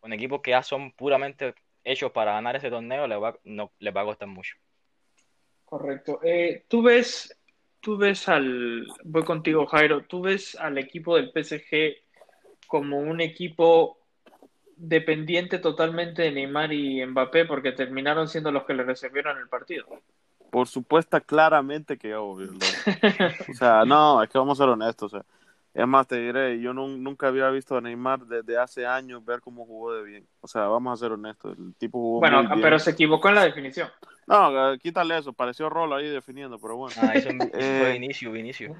con 0.00 0.12
equipos 0.12 0.40
que 0.40 0.52
ya 0.52 0.62
son 0.62 0.92
puramente 0.92 1.54
hechos 1.84 2.12
para 2.12 2.32
ganar 2.32 2.56
ese 2.56 2.70
torneo, 2.70 3.06
les 3.06 3.20
va, 3.20 3.38
no, 3.44 3.70
les 3.78 3.94
va 3.94 4.02
a 4.02 4.04
costar 4.04 4.28
mucho. 4.28 4.56
Correcto. 5.64 6.20
Eh, 6.22 6.64
tú 6.68 6.82
ves, 6.82 7.36
tú 7.80 7.96
ves 7.96 8.28
al, 8.28 8.86
voy 9.04 9.24
contigo 9.24 9.66
Jairo, 9.66 10.02
tú 10.02 10.22
ves 10.22 10.54
al 10.56 10.78
equipo 10.78 11.16
del 11.16 11.32
PSG 11.32 11.96
como 12.66 12.98
un 12.98 13.20
equipo 13.20 13.98
dependiente 14.76 15.58
totalmente 15.58 16.22
de 16.22 16.32
Neymar 16.32 16.72
y 16.72 17.04
Mbappé 17.04 17.46
porque 17.46 17.72
terminaron 17.72 18.28
siendo 18.28 18.52
los 18.52 18.64
que 18.64 18.74
le 18.74 18.84
reservaron 18.84 19.38
el 19.38 19.48
partido. 19.48 19.86
Por 20.50 20.68
supuesto, 20.68 21.20
claramente 21.22 21.96
que 21.98 22.14
obvio. 22.14 22.52
o 23.50 23.54
sea, 23.54 23.84
no, 23.84 24.22
es 24.22 24.28
que 24.28 24.38
vamos 24.38 24.58
a 24.60 24.64
ser 24.64 24.70
honestos. 24.70 25.12
O 25.12 25.16
sea, 25.16 25.26
es 25.76 25.86
más, 25.86 26.06
te 26.06 26.16
diré, 26.16 26.58
yo 26.58 26.72
no, 26.72 26.88
nunca 26.88 27.28
había 27.28 27.50
visto 27.50 27.76
a 27.76 27.82
Neymar 27.82 28.20
desde 28.20 28.56
hace 28.56 28.86
años 28.86 29.22
ver 29.22 29.42
cómo 29.42 29.66
jugó 29.66 29.92
de 29.92 30.02
bien. 30.04 30.26
O 30.40 30.48
sea, 30.48 30.68
vamos 30.68 30.98
a 30.98 31.04
ser 31.04 31.12
honestos, 31.12 31.54
el 31.58 31.74
tipo 31.74 31.98
jugó 31.98 32.20
Bueno, 32.20 32.38
muy 32.38 32.46
bien. 32.46 32.62
pero 32.62 32.78
se 32.78 32.92
equivocó 32.92 33.28
en 33.28 33.34
la 33.34 33.44
definición. 33.44 33.90
No, 34.26 34.50
quítale 34.78 35.18
eso, 35.18 35.34
pareció 35.34 35.68
rolo 35.68 35.94
ahí 35.94 36.08
definiendo, 36.08 36.58
pero 36.58 36.76
bueno. 36.76 36.96
Ah, 37.02 37.12
eso, 37.12 37.28
eso 37.28 37.38
eh, 37.52 37.78
fue 37.78 37.94
inicio, 37.94 38.34
inicio. 38.34 38.74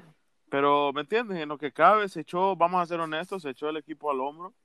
Pero, 0.49 0.91
¿me 0.91 1.01
entiendes? 1.01 1.37
En 1.37 1.49
lo 1.49 1.59
que 1.59 1.71
cabe, 1.71 2.09
se 2.09 2.21
echó, 2.21 2.55
vamos 2.55 2.81
a 2.81 2.85
ser 2.87 2.99
honestos, 2.99 3.43
se 3.43 3.51
echó 3.51 3.69
el 3.69 3.77
equipo 3.77 4.09
al 4.09 4.19
hombro 4.19 4.55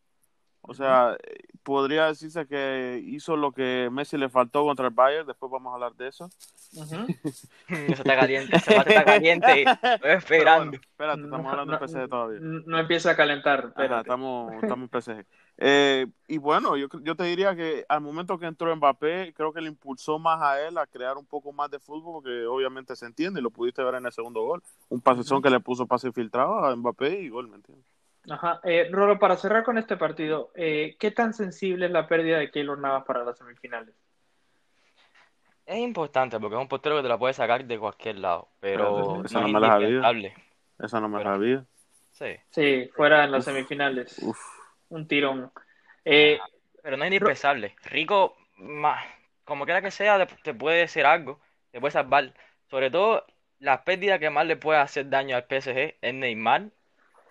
O 0.63 0.75
sea, 0.75 1.17
podría 1.65 2.07
decirse 2.07 2.47
que 2.47 3.03
hizo 3.05 3.37
lo 3.37 3.51
que 3.53 3.89
Messi 3.91 4.17
le 4.17 4.29
faltó 4.29 4.65
contra 4.65 4.87
el 4.87 4.95
Bayern. 4.95 5.27
Después 5.27 5.51
vamos 5.51 5.73
a 5.73 5.75
hablar 5.75 5.95
de 5.95 6.09
eso. 6.09 6.31
eso 6.73 7.07
está 7.69 8.17
caliente, 8.17 8.57
ese 8.57 8.77
está 8.77 9.05
caliente. 9.05 9.63
Estoy 9.83 10.11
esperando. 10.13 10.77
espérate, 10.77 11.23
estamos 11.23 11.47
hablando 11.53 11.77
de 11.77 11.89
PSG 11.89 12.09
todavía. 12.09 12.39
No 12.41 12.79
empieza 12.79 13.11
a 13.11 13.17
calentar. 13.17 13.73
estamos, 13.77 14.53
estamos 14.63 14.89
en 14.93 15.01
PSG. 15.01 15.27
Eh, 15.59 16.07
y 16.29 16.39
bueno, 16.39 16.77
yo, 16.77 16.87
yo 17.03 17.15
te 17.17 17.25
diría 17.25 17.55
que 17.57 17.85
al 17.89 18.01
momento 18.01 18.39
que 18.39 18.47
entró 18.47 18.75
Mbappé, 18.75 19.35
creo 19.37 19.53
que 19.53 19.61
le 19.61 19.69
impulsó 19.69 20.19
más 20.19 20.41
a 20.41 20.61
él 20.67 20.79
a 20.79 20.87
crear 20.87 21.17
un 21.17 21.27
poco 21.27 21.53
más 21.53 21.71
de 21.71 21.81
fútbol, 21.81 22.23
porque 22.23 22.47
obviamente 22.47 22.97
se 22.97 23.07
entiende, 23.07 23.41
y 23.41 23.43
lo 23.43 23.51
pudiste 23.51 23.83
ver 23.83 23.97
en 23.97 24.07
el 24.07 24.13
segundo 24.13 24.43
gol. 24.43 24.63
Un 24.89 25.01
pasezón 25.01 25.43
que 25.43 25.51
le 25.51 25.61
puso 25.61 25.87
pase 25.87 26.13
filtrado 26.13 26.65
a 26.65 26.75
Mbappé 26.75 27.21
y 27.21 27.29
gol, 27.29 27.49
¿me 27.49 27.57
entiendes? 27.57 27.87
Ajá. 28.31 28.61
Eh, 28.65 28.89
Rolo, 28.91 29.19
para 29.19 29.37
cerrar 29.37 29.65
con 29.65 29.79
este 29.79 29.97
partido, 29.97 30.53
eh, 30.55 30.97
¿qué 30.99 31.11
tan 31.11 31.35
sensible 31.35 31.87
es 31.87 31.93
la 31.93 32.07
pérdida 32.07 32.39
de 32.39 32.51
Keylor 32.51 32.79
Navas 32.79 33.05
para 33.05 33.25
las 33.25 33.37
semifinales? 33.37 33.95
Es 35.67 35.79
importante 35.79 36.39
porque 36.39 36.57
es 36.57 36.61
un 36.61 36.69
portero 36.69 36.97
que 36.97 37.03
te 37.03 37.09
la 37.09 37.19
puede 37.19 37.35
sacar 37.35 37.65
de 37.65 37.79
cualquier 37.79 38.19
lado, 38.19 38.49
pero 38.61 39.25
eso 39.25 39.41
no, 39.41 39.49
me 39.49 39.61
la 39.61 39.69
sabía. 39.69 40.35
Eso 40.79 41.01
no 41.01 41.09
me 41.09 41.19
la 41.19 41.25
sabía. 41.25 41.65
Sí. 42.11 42.37
Sí, 42.51 42.91
fuera 42.95 43.25
en 43.25 43.33
las 43.33 43.45
semifinales. 43.45 44.21
Un 44.89 45.09
tirón. 45.09 45.51
Eh, 46.05 46.39
pero 46.83 46.97
no 46.97 47.05
es 47.05 47.09
indispensable. 47.09 47.75
Rico, 47.85 48.37
como 49.45 49.65
quiera 49.65 49.83
que 49.83 49.91
sea, 49.91 50.27
te 50.27 50.55
puede 50.55 50.89
ser 50.89 51.07
algo, 51.07 51.41
te 51.71 51.81
puede 51.81 51.93
salvar. 51.93 52.35
Sobre 52.69 52.91
todo, 52.91 53.25
la 53.59 53.85
pérdida 53.85 54.19
que 54.19 54.31
más 54.31 54.47
le 54.47 54.57
puede 54.57 54.81
hacer 54.81 55.09
daño 55.09 55.37
al 55.37 55.47
PSG 55.47 55.97
es 56.01 56.15
Neymar 56.15 56.71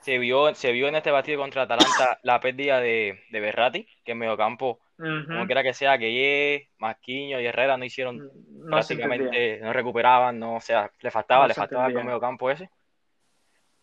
se 0.01 0.17
vio, 0.17 0.53
se 0.55 0.71
vio 0.71 0.87
en 0.87 0.95
este 0.95 1.11
partido 1.11 1.39
contra 1.39 1.63
Atalanta 1.63 2.19
la 2.23 2.39
pérdida 2.39 2.79
de, 2.79 3.23
de 3.29 3.39
Berrati, 3.39 3.87
que 4.03 4.11
en 4.11 4.17
mediocampo, 4.17 4.79
como 4.97 5.45
quiera 5.45 5.63
que 5.63 5.73
sea, 5.73 5.97
que 5.97 6.69
Masquiño 6.77 7.39
y 7.39 7.45
Herrera 7.45 7.77
no 7.77 7.85
hicieron 7.85 8.17
mm, 8.17 8.69
prácticamente, 8.69 9.59
no 9.61 9.73
recuperaban, 9.73 10.39
no, 10.39 10.55
o 10.55 10.61
sea, 10.61 10.91
le 11.01 11.11
faltaba, 11.11 11.47
le 11.47 11.53
faltaba 11.53 11.87
el 11.87 11.93
mediocampo 11.93 12.49
ese. 12.49 12.69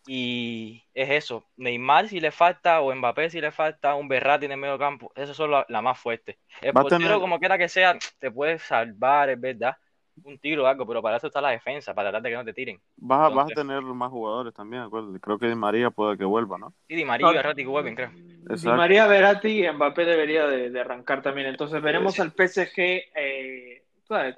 Y 0.07 0.83
es 0.93 1.09
eso, 1.09 1.45
Neymar 1.57 2.07
si 2.07 2.19
le 2.19 2.31
falta, 2.31 2.81
o 2.81 2.93
Mbappé 2.93 3.29
si 3.29 3.41
le 3.41 3.51
falta, 3.51 3.95
un 3.95 4.07
Berrati 4.07 4.45
en 4.45 4.53
el 4.53 4.57
medio 4.57 4.77
campo, 4.79 5.11
eso 5.15 5.33
son 5.33 5.51
la, 5.51 5.81
más 5.81 5.99
fuerte. 5.99 6.39
El 6.61 6.73
portero, 6.73 7.19
como 7.19 7.39
quiera 7.39 7.57
que 7.57 7.69
sea, 7.69 7.97
te 8.17 8.31
puede 8.31 8.59
salvar, 8.59 9.29
es 9.29 9.39
verdad, 9.39 9.77
un 10.23 10.37
tiro 10.39 10.63
o 10.63 10.67
algo, 10.67 10.85
pero 10.85 11.01
para 11.01 11.17
eso 11.17 11.27
está 11.27 11.41
la 11.41 11.49
defensa, 11.49 11.93
para 11.93 12.09
tratar 12.09 12.23
de 12.23 12.29
que 12.29 12.35
no 12.35 12.45
te 12.45 12.53
tiren. 12.53 12.79
Vas, 12.97 13.33
a 13.33 13.45
tener 13.47 13.81
más 13.81 14.09
jugadores 14.09 14.53
también, 14.53 14.83
acuérdate. 14.83 15.19
Creo 15.19 15.37
que 15.37 15.47
Di 15.47 15.55
María 15.55 15.89
puede 15.89 16.17
que 16.17 16.25
vuelva, 16.25 16.57
¿no? 16.57 16.73
Sí, 16.87 16.95
Di 16.95 17.05
María 17.05 17.29
y 17.29 17.33
Verratti 17.33 17.63
que 17.63 17.69
vuelven, 17.69 17.95
creo. 17.95 18.11
Di 18.11 18.67
María, 18.67 19.07
Verratti 19.07 19.65
y 19.65 19.71
Mbappé 19.71 20.05
debería 20.05 20.47
de, 20.47 20.79
arrancar 20.79 21.21
también. 21.21 21.47
Entonces 21.47 21.81
veremos 21.81 22.19
al 22.19 22.31
PSG 22.31 22.79
eh, 22.79 23.83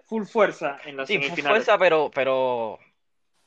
full 0.06 0.24
fuerza 0.24 0.78
en 0.86 0.98
la 0.98 1.06
sí, 1.06 1.20
full 1.20 1.42
fuerza, 1.42 1.78
pero, 1.78 2.12
pero 2.14 2.80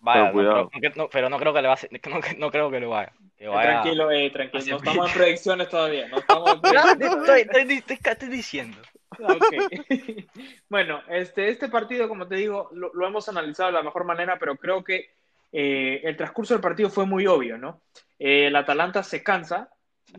Vaya, 0.04 0.30
pero, 0.34 0.70
no, 0.96 1.08
pero 1.08 1.30
no 1.30 1.38
creo 1.38 1.54
que 1.54 1.62
le 1.62 1.68
va 1.68 1.74
a 1.74 2.10
no, 2.10 2.20
no 2.36 2.50
creo 2.50 2.70
que 2.70 2.78
lo 2.78 2.90
vaya. 2.90 3.10
Que 3.38 3.48
vaya 3.48 3.80
tranquilo, 3.80 4.10
eh, 4.10 4.30
tranquilo. 4.30 4.64
No 4.66 4.76
estamos 4.76 5.08
en 5.08 5.16
predicciones 5.16 5.68
todavía. 5.70 6.08
No 6.08 6.18
estamos 6.18 6.50
estoy, 7.00 7.40
estoy, 7.40 7.82
estoy, 7.88 8.28
diciendo. 8.28 8.76
Okay. 9.18 10.28
bueno, 10.68 11.00
este, 11.08 11.48
este 11.48 11.70
partido, 11.70 12.06
como 12.06 12.28
te 12.28 12.34
digo, 12.34 12.68
lo, 12.74 13.06
hemos 13.06 13.30
analizado 13.30 13.68
de 13.68 13.78
la 13.78 13.82
mejor 13.82 14.04
manera, 14.04 14.38
pero 14.38 14.56
creo 14.56 14.84
que 14.84 15.08
eh, 15.50 16.02
el 16.04 16.18
transcurso 16.18 16.52
del 16.52 16.60
partido 16.60 16.90
fue 16.90 17.06
muy 17.06 17.26
obvio, 17.26 17.56
¿no? 17.56 17.80
Eh, 18.18 18.48
el 18.48 18.56
Atalanta 18.56 19.02
se 19.02 19.22
cansa, 19.22 19.70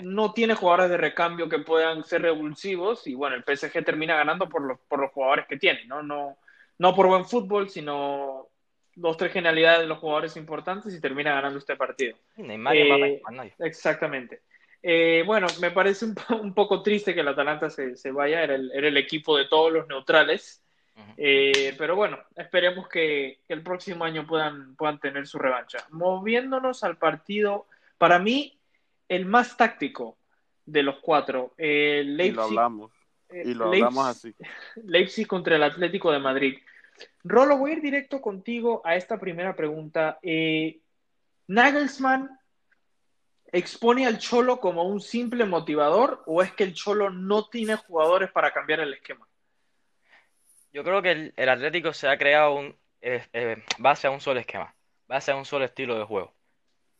no 0.01 0.33
tiene 0.33 0.55
jugadores 0.55 0.89
de 0.89 0.97
recambio 0.97 1.47
que 1.47 1.59
puedan 1.59 2.03
ser 2.03 2.23
revulsivos 2.23 3.05
y 3.05 3.13
bueno, 3.13 3.35
el 3.35 3.43
PSG 3.43 3.85
termina 3.85 4.15
ganando 4.15 4.49
por 4.49 4.63
los, 4.63 4.79
por 4.87 4.99
los 4.99 5.11
jugadores 5.11 5.45
que 5.45 5.57
tiene, 5.57 5.85
¿no? 5.85 6.01
No, 6.01 6.37
no 6.79 6.95
por 6.95 7.05
buen 7.05 7.25
fútbol, 7.25 7.69
sino 7.69 8.49
dos, 8.95 9.17
tres 9.17 9.33
genialidades 9.33 9.81
de 9.81 9.87
los 9.87 9.99
jugadores 9.99 10.35
importantes 10.37 10.93
y 10.93 11.01
termina 11.01 11.33
ganando 11.33 11.59
este 11.59 11.75
partido. 11.75 12.17
Eh, 12.37 13.21
exactamente. 13.59 14.41
Eh, 14.81 15.23
bueno, 15.25 15.47
me 15.59 15.71
parece 15.71 16.05
un, 16.29 16.53
poco 16.53 16.81
triste 16.81 17.13
que 17.13 17.21
el 17.21 17.27
Atalanta 17.27 17.69
se, 17.69 18.11
vaya, 18.11 18.43
era 18.43 18.55
el, 18.55 18.97
equipo 18.97 19.37
de 19.37 19.45
todos 19.45 19.71
los 19.71 19.87
neutrales. 19.87 20.61
Eh, 21.17 21.75
pero 21.77 21.97
bueno, 21.97 22.19
esperemos 22.37 22.87
que, 22.87 23.41
el 23.49 23.61
próximo 23.61 24.05
año 24.05 24.25
puedan, 24.25 24.75
puedan 24.75 24.99
tener 24.99 25.27
su 25.27 25.37
revancha. 25.37 25.85
Moviéndonos 25.89 26.83
al 26.83 26.97
partido, 26.97 27.67
para 27.97 28.17
mí, 28.19 28.57
el 29.09 29.25
más 29.25 29.57
táctico 29.57 30.17
de 30.65 30.83
los 30.83 30.99
cuatro. 30.99 31.53
Leipzig, 31.57 32.31
y 32.31 32.31
lo 32.31 32.43
hablamos. 32.43 32.91
Y 33.29 33.53
lo 33.53 33.65
hablamos 33.65 34.07
así. 34.07 34.33
Leipzig 34.85 35.27
contra 35.27 35.57
el 35.57 35.63
Atlético 35.63 36.11
de 36.11 36.19
Madrid. 36.19 36.59
Rolo, 37.23 37.57
voy 37.57 37.71
a 37.71 37.73
ir 37.75 37.81
directo 37.81 38.21
contigo 38.21 38.81
a 38.85 38.95
esta 38.95 39.19
primera 39.19 39.55
pregunta. 39.55 40.19
Eh, 40.21 40.79
Nagelsmann 41.47 42.29
expone 43.51 44.05
al 44.05 44.17
Cholo 44.17 44.59
como 44.59 44.83
un 44.83 44.99
simple 44.99 45.45
motivador 45.45 46.23
o 46.25 46.41
es 46.41 46.51
que 46.53 46.63
el 46.63 46.73
Cholo 46.73 47.09
no 47.09 47.47
tiene 47.47 47.75
jugadores 47.75 48.31
para 48.31 48.51
cambiar 48.51 48.81
el 48.81 48.93
esquema? 48.93 49.27
Yo 50.73 50.83
creo 50.83 51.01
que 51.01 51.31
el, 51.35 51.49
Atlético 51.49 51.93
se 51.93 52.09
ha 52.09 52.17
creado 52.17 52.55
un, 52.55 52.75
eh, 53.01 53.25
eh, 53.31 53.63
base 53.77 54.07
a 54.07 54.11
un 54.11 54.19
solo 54.19 54.41
esquema, 54.41 54.75
base 55.07 55.31
a 55.31 55.35
un 55.37 55.45
solo 55.45 55.63
estilo 55.63 55.97
de 55.97 56.03
juego, 56.03 56.33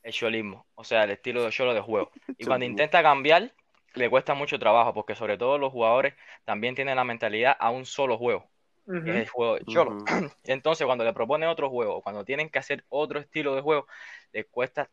el 0.01 0.13
cholismo, 0.13 0.65
o 0.75 0.85
sea, 0.85 1.03
el 1.03 1.11
estilo 1.11 1.43
de 1.43 1.51
Cholo 1.51 1.73
de 1.73 1.81
juego. 1.81 2.09
Y 2.37 2.45
cuando 2.45 2.65
intenta 2.65 3.03
cambiar, 3.03 3.51
le 3.93 4.09
cuesta 4.09 4.33
mucho 4.33 4.57
trabajo, 4.57 4.93
porque 4.93 5.15
sobre 5.15 5.37
todo 5.37 5.57
los 5.57 5.73
jugadores 5.73 6.13
también 6.45 6.73
tienen 6.73 6.95
la 6.95 7.03
mentalidad 7.03 7.57
a 7.59 7.69
un 7.69 7.85
solo 7.85 8.17
juego, 8.17 8.49
que 8.85 9.09
es 9.09 9.15
el 9.15 9.27
juego 9.27 9.55
de 9.55 9.65
Cholo. 9.65 9.97
Entonces, 10.43 10.85
cuando 10.85 11.03
le 11.03 11.13
propone 11.13 11.47
otro 11.47 11.69
juego, 11.69 12.01
cuando 12.01 12.23
tienen 12.23 12.49
que 12.49 12.59
hacer 12.59 12.85
otro 12.89 13.19
estilo 13.19 13.55
de 13.55 13.61
juego, 13.61 13.87
les 14.31 14.45
cuesta 14.45 14.89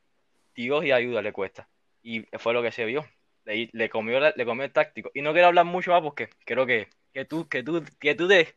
Dios 0.54 0.84
y 0.84 0.92
ayuda 0.92 1.22
le 1.22 1.32
cuesta. 1.32 1.68
Y 2.02 2.22
fue 2.38 2.52
lo 2.52 2.62
que 2.62 2.72
se 2.72 2.84
vio. 2.84 3.04
Le, 3.44 3.68
le 3.72 3.90
comió, 3.90 4.20
le 4.20 4.44
comió 4.44 4.64
el 4.64 4.72
táctico. 4.72 5.11
Y 5.14 5.22
no 5.22 5.32
quiero 5.32 5.49
hablar 5.49 5.64
mucho 5.64 5.90
más 5.90 6.02
porque 6.02 6.28
creo 6.44 6.66
que, 6.66 6.88
que 7.12 7.25
tú, 7.25 7.49
que 7.49 7.62
tú, 7.62 7.84
que 7.99 8.14
tú 8.14 8.28
te, 8.28 8.54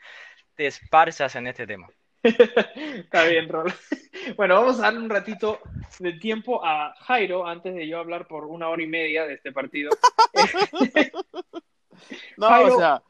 te 0.55 0.67
esparzas 0.67 1.35
en 1.35 1.47
este 1.47 1.67
tema. 1.67 1.87
Está 2.23 3.25
bien, 3.25 3.49
Rol. 3.49 3.73
Bueno, 4.37 4.55
vamos 4.55 4.79
a 4.79 4.83
darle 4.83 5.01
un 5.01 5.09
ratito 5.09 5.59
de 5.99 6.13
tiempo 6.13 6.65
a 6.65 6.95
Jairo 7.01 7.45
antes 7.45 7.75
de 7.75 7.87
yo 7.87 7.99
hablar 7.99 8.27
por 8.27 8.45
una 8.45 8.69
hora 8.69 8.81
y 8.81 8.87
media 8.87 9.27
de 9.27 9.35
este 9.35 9.51
partido. 9.51 9.91
no, 12.37 12.47
o 12.47 12.79
sea, 12.79 13.03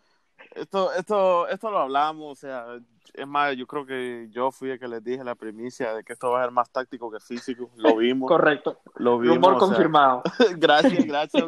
esto, 0.56 0.94
esto, 0.94 1.48
esto 1.48 1.70
lo 1.70 1.80
hablamos, 1.80 2.32
o 2.32 2.36
sea, 2.36 2.66
es 3.14 3.28
más, 3.28 3.56
yo 3.56 3.68
creo 3.68 3.86
que 3.86 4.28
yo 4.32 4.52
fui 4.52 4.72
el 4.72 4.80
que 4.80 4.88
les 4.88 5.04
dije 5.04 5.24
la 5.24 5.36
primicia 5.36 5.94
de 5.94 6.04
que 6.04 6.14
esto 6.14 6.32
va 6.32 6.40
a 6.40 6.44
ser 6.44 6.52
más 6.52 6.70
táctico 6.72 7.12
que 7.12 7.20
físico. 7.20 7.70
Lo 7.76 7.98
vimos. 7.98 8.28
Correcto. 8.28 8.80
Lo 8.96 9.20
vimos. 9.20 9.36
Rumor 9.36 9.58
confirmado. 9.58 10.24
gracias, 10.58 11.06
gracias 11.06 11.44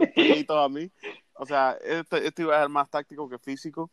a 0.49 0.69
mí. 0.69 0.91
O 1.33 1.45
sea, 1.45 1.77
esto, 1.83 2.17
esto 2.17 2.41
iba 2.41 2.57
a 2.57 2.61
ser 2.61 2.69
más 2.69 2.89
táctico 2.89 3.29
que 3.29 3.39
físico. 3.39 3.89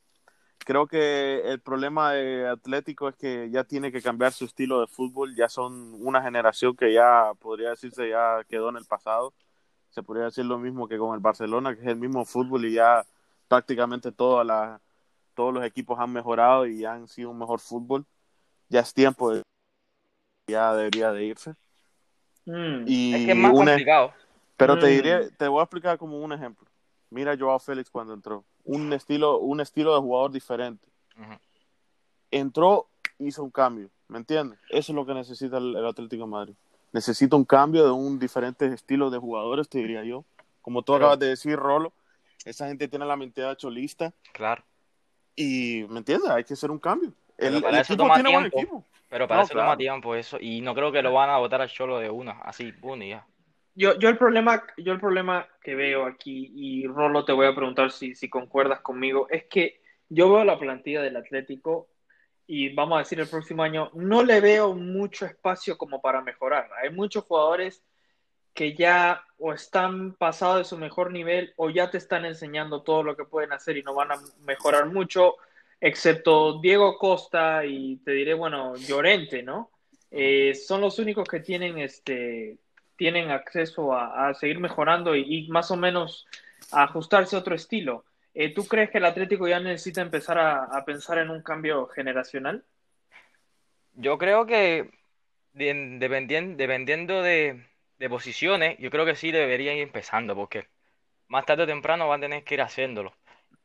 Creo 0.59 0.87
que 0.87 1.43
el 1.45 1.61
problema 1.61 2.13
de 2.13 2.49
Atlético 2.49 3.09
es 3.09 3.17
que 3.17 3.51
ya 3.51 3.65
tiene 3.65 3.93
que 3.93 4.01
cambiar 4.01 4.33
su 4.33 4.47
estilo 4.47 4.81
de 4.81 4.87
fútbol. 4.87 5.35
Ya 5.37 5.49
son 5.49 5.95
una 6.01 6.23
generación 6.23 6.75
que 6.75 6.93
ya 6.93 7.33
podría 7.39 7.71
decirse 7.71 8.09
ya 8.09 8.43
quedó 8.49 8.71
en 8.71 8.77
el 8.77 8.85
pasado. 8.85 9.33
Se 9.91 10.03
podría 10.03 10.25
decir 10.25 10.45
lo 10.45 10.59
mismo 10.59 10.89
que 10.89 10.99
con 10.99 11.15
el 11.15 11.21
Barcelona, 11.21 11.75
que 11.75 11.83
es 11.83 11.87
el 11.87 11.97
mismo 11.97 12.25
fútbol 12.25 12.65
y 12.65 12.73
ya 12.73 13.05
prácticamente 13.47 14.11
toda 14.11 14.43
la 14.43 14.81
todos 15.35 15.53
los 15.53 15.65
equipos 15.65 15.99
han 15.99 16.13
mejorado 16.13 16.67
y 16.67 16.85
han 16.85 17.09
sido 17.09 17.31
un 17.31 17.39
mejor 17.39 17.61
fútbol. 17.61 18.07
Ya 18.69 18.81
es 18.81 18.95
tiempo 18.95 19.33
de 19.33 19.43
ya 20.47 20.75
debería 20.75 21.13
de 21.13 21.25
irse. 21.25 21.55
Mm, 22.45 22.85
y 22.87 23.15
es 23.15 23.25
que 23.25 23.31
es 23.33 23.37
más 23.37 23.53
complicado. 23.53 24.13
Pero 24.57 24.79
te 24.79 24.87
mm. 24.87 24.91
diré, 24.91 25.31
te 25.31 25.49
voy 25.49 25.61
a 25.61 25.65
explicar 25.65 25.99
como 25.99 26.19
un 26.19 26.33
ejemplo. 26.33 26.67
Mira 27.11 27.37
Joao 27.39 27.59
Félix 27.59 27.91
cuando 27.91 28.15
entró. 28.15 28.45
Un 28.65 28.93
estilo, 28.93 29.39
un 29.39 29.61
estilo 29.61 29.95
de 29.95 30.01
jugador 30.01 30.33
diferente. 30.33 30.89
Entró, 32.31 32.89
hizo 33.19 33.45
un 33.45 33.51
cambio. 33.51 33.91
¿Me 34.09 34.19
entiendes? 34.19 34.59
Eso 34.69 34.93
es 34.93 34.97
lo 34.97 35.07
que 35.07 35.15
necesita 35.15 35.59
el, 35.59 35.85
Atlético 35.85 36.25
de 36.25 36.31
Madrid. 36.31 36.55
Necesita 36.93 37.37
un 37.37 37.45
cambio 37.45 37.85
de 37.85 37.91
un 37.91 38.19
diferente 38.19 38.67
estilo 38.67 39.11
de 39.11 39.19
jugadores, 39.19 39.69
te 39.69 39.79
diría 39.79 40.05
yo. 40.05 40.25
Como 40.63 40.83
tú 40.83 40.95
acabas 40.95 41.19
de 41.19 41.29
decir, 41.29 41.57
Rolo, 41.57 41.93
esa 42.45 42.69
gente 42.69 42.89
tiene 42.89 43.05
la 43.05 43.17
mentalidad 43.17 43.57
cholista. 43.57 44.13
Claro. 44.33 44.63
Y, 45.37 45.85
¿me 45.89 45.99
entiendes? 45.99 46.31
Hay 46.31 46.45
que 46.45 46.55
hacer 46.55 46.71
un 46.71 46.79
cambio. 46.79 47.13
El, 47.37 47.63
para 47.63 47.81
eso 47.81 47.97
toma 47.97 48.23
tiempo. 48.23 48.85
Pero 49.09 49.29
para 49.29 49.43
eso 49.43 49.55
toma 49.55 49.77
tiempo 49.77 50.15
eso. 50.15 50.39
Y 50.41 50.61
no 50.61 50.75
creo 50.75 50.93
que 50.93 51.03
lo 51.03 51.13
van 51.13 51.31
a 51.31 51.39
votar 51.39 51.61
al 51.61 51.69
Cholo 51.69 51.99
de 51.99 52.11
una, 52.11 52.33
así, 52.43 52.73
boom, 52.73 53.03
y 53.03 53.11
ya. 53.11 53.27
Yo, 53.77 53.99
yo, 53.99 54.09
el 54.09 54.17
problema, 54.17 54.63
yo 54.77 54.93
el 54.93 55.01
problema 55.01 55.49
que 55.61 55.75
veo 55.75 56.07
aquí, 56.07 56.53
y 56.55 56.87
Rolo 56.87 57.25
te 57.25 57.33
voy 57.33 57.47
a 57.47 57.55
preguntar 57.55 57.91
si, 57.91 58.15
si 58.15 58.31
concuerdas 58.31 58.81
conmigo, 58.81 59.27
es 59.31 59.45
que 59.45 59.81
yo 60.09 60.33
veo 60.33 60.45
la 60.45 60.59
plantilla 60.59 61.03
del 61.03 61.17
Atlético 61.17 61.89
y 62.47 62.75
vamos 62.75 62.97
a 62.97 62.99
decir 63.01 63.19
el 63.21 63.29
próximo 63.29 63.63
año, 63.63 63.91
no 63.95 64.23
le 64.23 64.41
veo 64.41 64.75
mucho 64.75 65.27
espacio 65.27 65.79
como 65.79 66.01
para 66.01 66.21
mejorar. 66.21 66.69
Hay 66.83 66.91
muchos 66.91 67.25
jugadores 67.25 67.83
que 68.53 68.75
ya 68.75 69.25
o 69.47 69.53
están 69.53 70.15
pasados 70.15 70.57
de 70.57 70.65
su 70.65 70.79
mejor 70.79 71.13
nivel 71.13 71.53
o 71.57 71.69
ya 71.69 71.91
te 71.91 71.99
están 71.99 72.25
enseñando 72.25 72.81
todo 72.81 73.03
lo 73.03 73.15
que 73.15 73.27
pueden 73.27 73.53
hacer 73.53 73.77
y 73.77 73.83
no 73.83 73.93
van 73.93 74.11
a 74.11 74.19
mejorar 74.47 74.87
mucho, 74.87 75.35
excepto 75.83 76.63
Diego 76.63 76.97
Costa 76.97 77.67
y 77.67 77.97
te 77.97 78.13
diré, 78.13 78.33
bueno, 78.33 78.75
Llorente, 78.75 79.43
¿no? 79.43 79.71
Eh, 80.11 80.55
son 80.55 80.81
los 80.81 80.99
únicos 80.99 81.29
que 81.29 81.41
tienen, 81.41 81.77
este, 81.77 82.57
tienen 82.97 83.31
acceso 83.31 83.93
a, 83.93 84.33
seguir 84.33 84.61
mejorando 84.61 85.15
y, 85.15 85.47
más 85.49 85.71
o 85.71 85.77
menos 85.77 86.27
a 86.73 86.85
ajustarse 86.85 87.37
a 87.37 87.41
otro 87.41 87.55
estilo. 87.55 88.07
Eh, 88.33 88.55
¿Tú 88.55 88.67
crees 88.67 88.89
que 88.89 88.97
el 88.97 89.05
Atlético 89.05 89.47
ya 89.47 89.61
necesita 89.61 90.01
empezar 90.01 90.39
a, 90.39 90.83
pensar 90.87 91.19
en 91.19 91.29
un 91.29 91.43
cambio 91.43 91.89
generacional? 91.89 92.65
Yo 93.93 94.17
creo 94.17 94.47
que 94.47 94.91
dependiendo 95.53 97.21
de, 97.23 97.74
de 97.99 98.09
posiciones, 98.09 98.77
yo 98.79 98.91
creo 98.91 99.07
que 99.07 99.15
sí 99.15 99.31
deberían 99.31 99.77
ir 99.77 99.83
empezando, 99.83 100.35
porque 100.35 100.69
más 101.29 101.47
tarde 101.47 101.65
o 101.65 101.67
temprano 101.67 102.09
van 102.09 102.21
a 102.21 102.27
tener 102.27 102.45
que 102.45 102.55
ir 102.55 102.63
haciéndolo. 102.63 103.15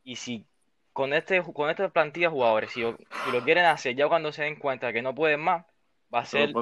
Y 0.04 0.16
si 0.16 0.48
con 0.94 1.14
este 1.14 1.42
con 1.42 1.70
esta 1.70 1.90
plantilla 1.90 2.28
de 2.28 2.34
jugadores, 2.34 2.72
si, 2.72 2.82
si, 2.82 3.32
lo 3.32 3.44
quieren 3.44 3.66
hacer 3.66 3.96
ya 3.96 4.08
cuando 4.08 4.32
se 4.32 4.44
den 4.44 4.56
cuenta 4.58 4.94
que 4.94 5.02
no 5.02 5.16
pueden 5.16 5.40
más, 5.40 5.66
va 6.14 6.20
a 6.20 6.26
ser, 6.26 6.54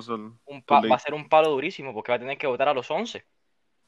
un, 0.45 0.63
va 0.69 0.95
a 0.95 0.99
ser 0.99 1.13
un 1.13 1.29
palo 1.29 1.49
durísimo, 1.49 1.93
porque 1.93 2.11
va 2.11 2.17
a 2.17 2.19
tener 2.19 2.37
que 2.37 2.47
votar 2.47 2.69
a 2.69 2.73
los 2.73 2.89
11. 2.89 3.25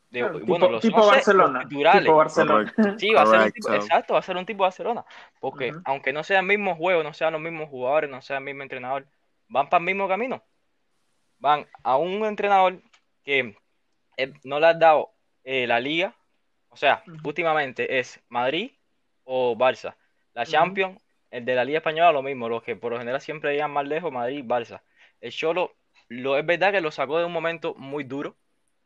De, 0.10 0.24
bueno, 0.24 0.70
los 0.70 0.82
tipo 0.82 1.06
Barcelona, 1.06 1.68
tipo 1.68 2.16
Barcelona. 2.16 2.74
Sí, 2.98 3.12
va 3.12 3.22
a 3.22 3.26
ser 3.28 3.40
un 3.42 3.52
tipo, 3.52 3.74
exacto, 3.74 4.14
va 4.14 4.20
a 4.20 4.24
ser 4.24 4.38
un 4.38 4.46
tipo 4.46 4.64
Barcelona. 4.64 5.06
Porque 5.40 5.72
aunque 5.86 6.12
no 6.14 6.24
sean 6.24 6.50
el 6.50 6.58
mismo 6.58 6.76
juego, 6.76 7.04
no 7.04 7.14
sean 7.14 7.34
los 7.34 7.42
mismos 7.42 7.70
jugadores, 7.70 8.10
no 8.10 8.22
sea 8.22 8.38
el 8.38 8.44
mismo 8.44 8.64
entrenador, 8.64 9.06
van 9.48 9.70
para 9.70 9.82
el 9.82 9.86
mismo 9.86 10.08
camino. 10.08 10.44
Van 11.38 11.68
a 11.84 11.98
un 11.98 12.26
entrenador 12.26 12.82
que 13.24 13.56
eh, 14.20 14.34
no 14.44 14.60
le 14.60 14.68
has 14.68 14.78
dado 14.78 15.14
eh, 15.46 15.66
la 15.66 15.80
liga, 15.80 16.14
o 16.68 16.76
sea, 16.76 17.04
últimamente 17.24 18.00
es 18.00 18.22
Madrid 18.28 18.72
o 19.24 19.56
Barça. 19.56 19.96
La 20.34 20.46
Champions, 20.46 21.02
el 21.32 21.46
de 21.46 21.56
la 21.56 21.64
Liga 21.64 21.78
Española, 21.78 22.12
lo 22.12 22.22
mismo, 22.22 22.50
los 22.50 22.62
que 22.62 22.76
por 22.76 22.92
lo 22.92 23.00
general 23.00 23.22
siempre 23.22 23.54
llegan 23.54 23.72
más 23.72 23.88
lejos, 23.88 24.12
Madrid, 24.12 24.44
Barça. 24.46 24.82
El 25.22 25.32
Cholo, 25.32 25.74
lo, 26.10 26.38
es 26.38 26.46
verdad 26.46 26.74
que 26.74 26.82
lo 26.82 26.92
sacó 26.92 27.18
de 27.18 27.26
un 27.26 27.32
momento 27.32 27.76
muy 27.76 28.04
duro 28.04 28.36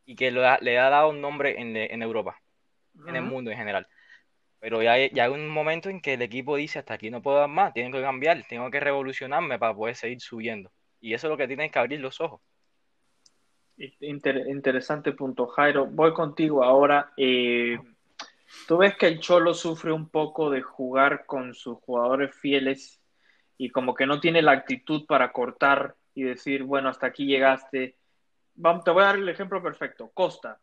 y 0.05 0.15
que 0.15 0.29
le 0.29 0.77
ha 0.79 0.89
dado 0.89 1.09
un 1.09 1.19
nombre 1.19 1.59
en, 1.59 2.01
Europa, 2.03 2.39
en 3.07 3.15
el 3.15 3.23
mundo 3.23 3.49
en 3.49 3.57
general. 3.57 3.87
Pero 4.59 4.83
ya 4.83 4.97
ya 5.07 5.23
hay 5.25 5.31
un 5.31 5.49
momento 5.49 5.89
en 5.89 5.99
que 5.99 6.13
el 6.13 6.21
equipo 6.21 6.57
dice, 6.57 6.77
hasta 6.77 6.93
aquí 6.93 7.09
no 7.09 7.23
puedo 7.23 7.39
dar 7.39 7.49
más, 7.49 7.73
tengo 7.73 7.97
que 7.97 8.03
cambiar, 8.03 8.43
tengo 8.47 8.69
que 8.69 8.79
revolucionarme 8.79 9.57
para 9.57 9.73
poder 9.73 9.95
seguir 9.95 10.21
subiendo. 10.21 10.71
Y 11.01 11.15
eso 11.15 11.27
es 11.27 11.31
lo 11.31 11.37
que 11.37 11.47
tienen 11.47 11.71
que 11.71 11.79
abrir 11.79 11.99
los 11.99 12.21
ojos 12.21 12.41
interesante 14.01 15.11
punto, 15.11 15.47
Jairo. 15.47 15.85
Voy 15.85 16.13
contigo 16.13 16.63
ahora. 16.63 17.11
Eh, 17.17 17.77
Tú 18.67 18.77
ves 18.77 18.95
que 18.95 19.07
el 19.07 19.19
Cholo 19.19 19.53
sufre 19.53 19.91
un 19.91 20.09
poco 20.09 20.49
de 20.49 20.61
jugar 20.61 21.25
con 21.25 21.53
sus 21.53 21.79
jugadores 21.79 22.33
fieles 22.35 23.01
y 23.57 23.69
como 23.69 23.93
que 23.93 24.05
no 24.05 24.19
tiene 24.19 24.41
la 24.41 24.53
actitud 24.53 25.05
para 25.05 25.31
cortar 25.31 25.95
y 26.13 26.23
decir, 26.23 26.63
bueno, 26.63 26.89
hasta 26.89 27.07
aquí 27.07 27.25
llegaste. 27.25 27.97
Vamos, 28.55 28.83
te 28.83 28.91
voy 28.91 29.03
a 29.03 29.07
dar 29.07 29.15
el 29.17 29.27
ejemplo 29.27 29.61
perfecto. 29.61 30.11
Costa. 30.13 30.59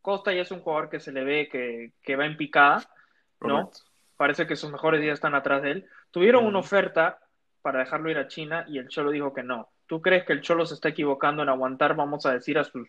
Costa 0.00 0.32
ya 0.32 0.42
es 0.42 0.50
un 0.50 0.60
jugador 0.60 0.90
que 0.90 1.00
se 1.00 1.12
le 1.12 1.22
ve 1.24 1.48
que, 1.48 2.16
va 2.16 2.26
en 2.26 2.36
picada, 2.36 2.82
¿no? 3.40 3.70
Parece 4.16 4.46
que 4.46 4.56
sus 4.56 4.70
mejores 4.70 5.00
días 5.00 5.14
están 5.14 5.34
atrás 5.34 5.62
de 5.62 5.70
él. 5.70 5.86
Tuvieron 6.10 6.46
una 6.46 6.58
oferta 6.58 7.18
para 7.62 7.80
dejarlo 7.80 8.10
ir 8.10 8.18
a 8.18 8.28
China 8.28 8.64
y 8.68 8.78
el 8.78 8.88
Cholo 8.88 9.10
dijo 9.10 9.32
que 9.32 9.42
no. 9.42 9.70
¿Tú 9.86 10.00
crees 10.00 10.24
que 10.24 10.32
el 10.32 10.40
Cholo 10.40 10.66
se 10.66 10.74
está 10.74 10.88
equivocando 10.88 11.42
en 11.42 11.48
aguantar, 11.48 11.94
vamos 11.94 12.26
a 12.26 12.32
decir, 12.32 12.58
a 12.58 12.64
sus, 12.64 12.88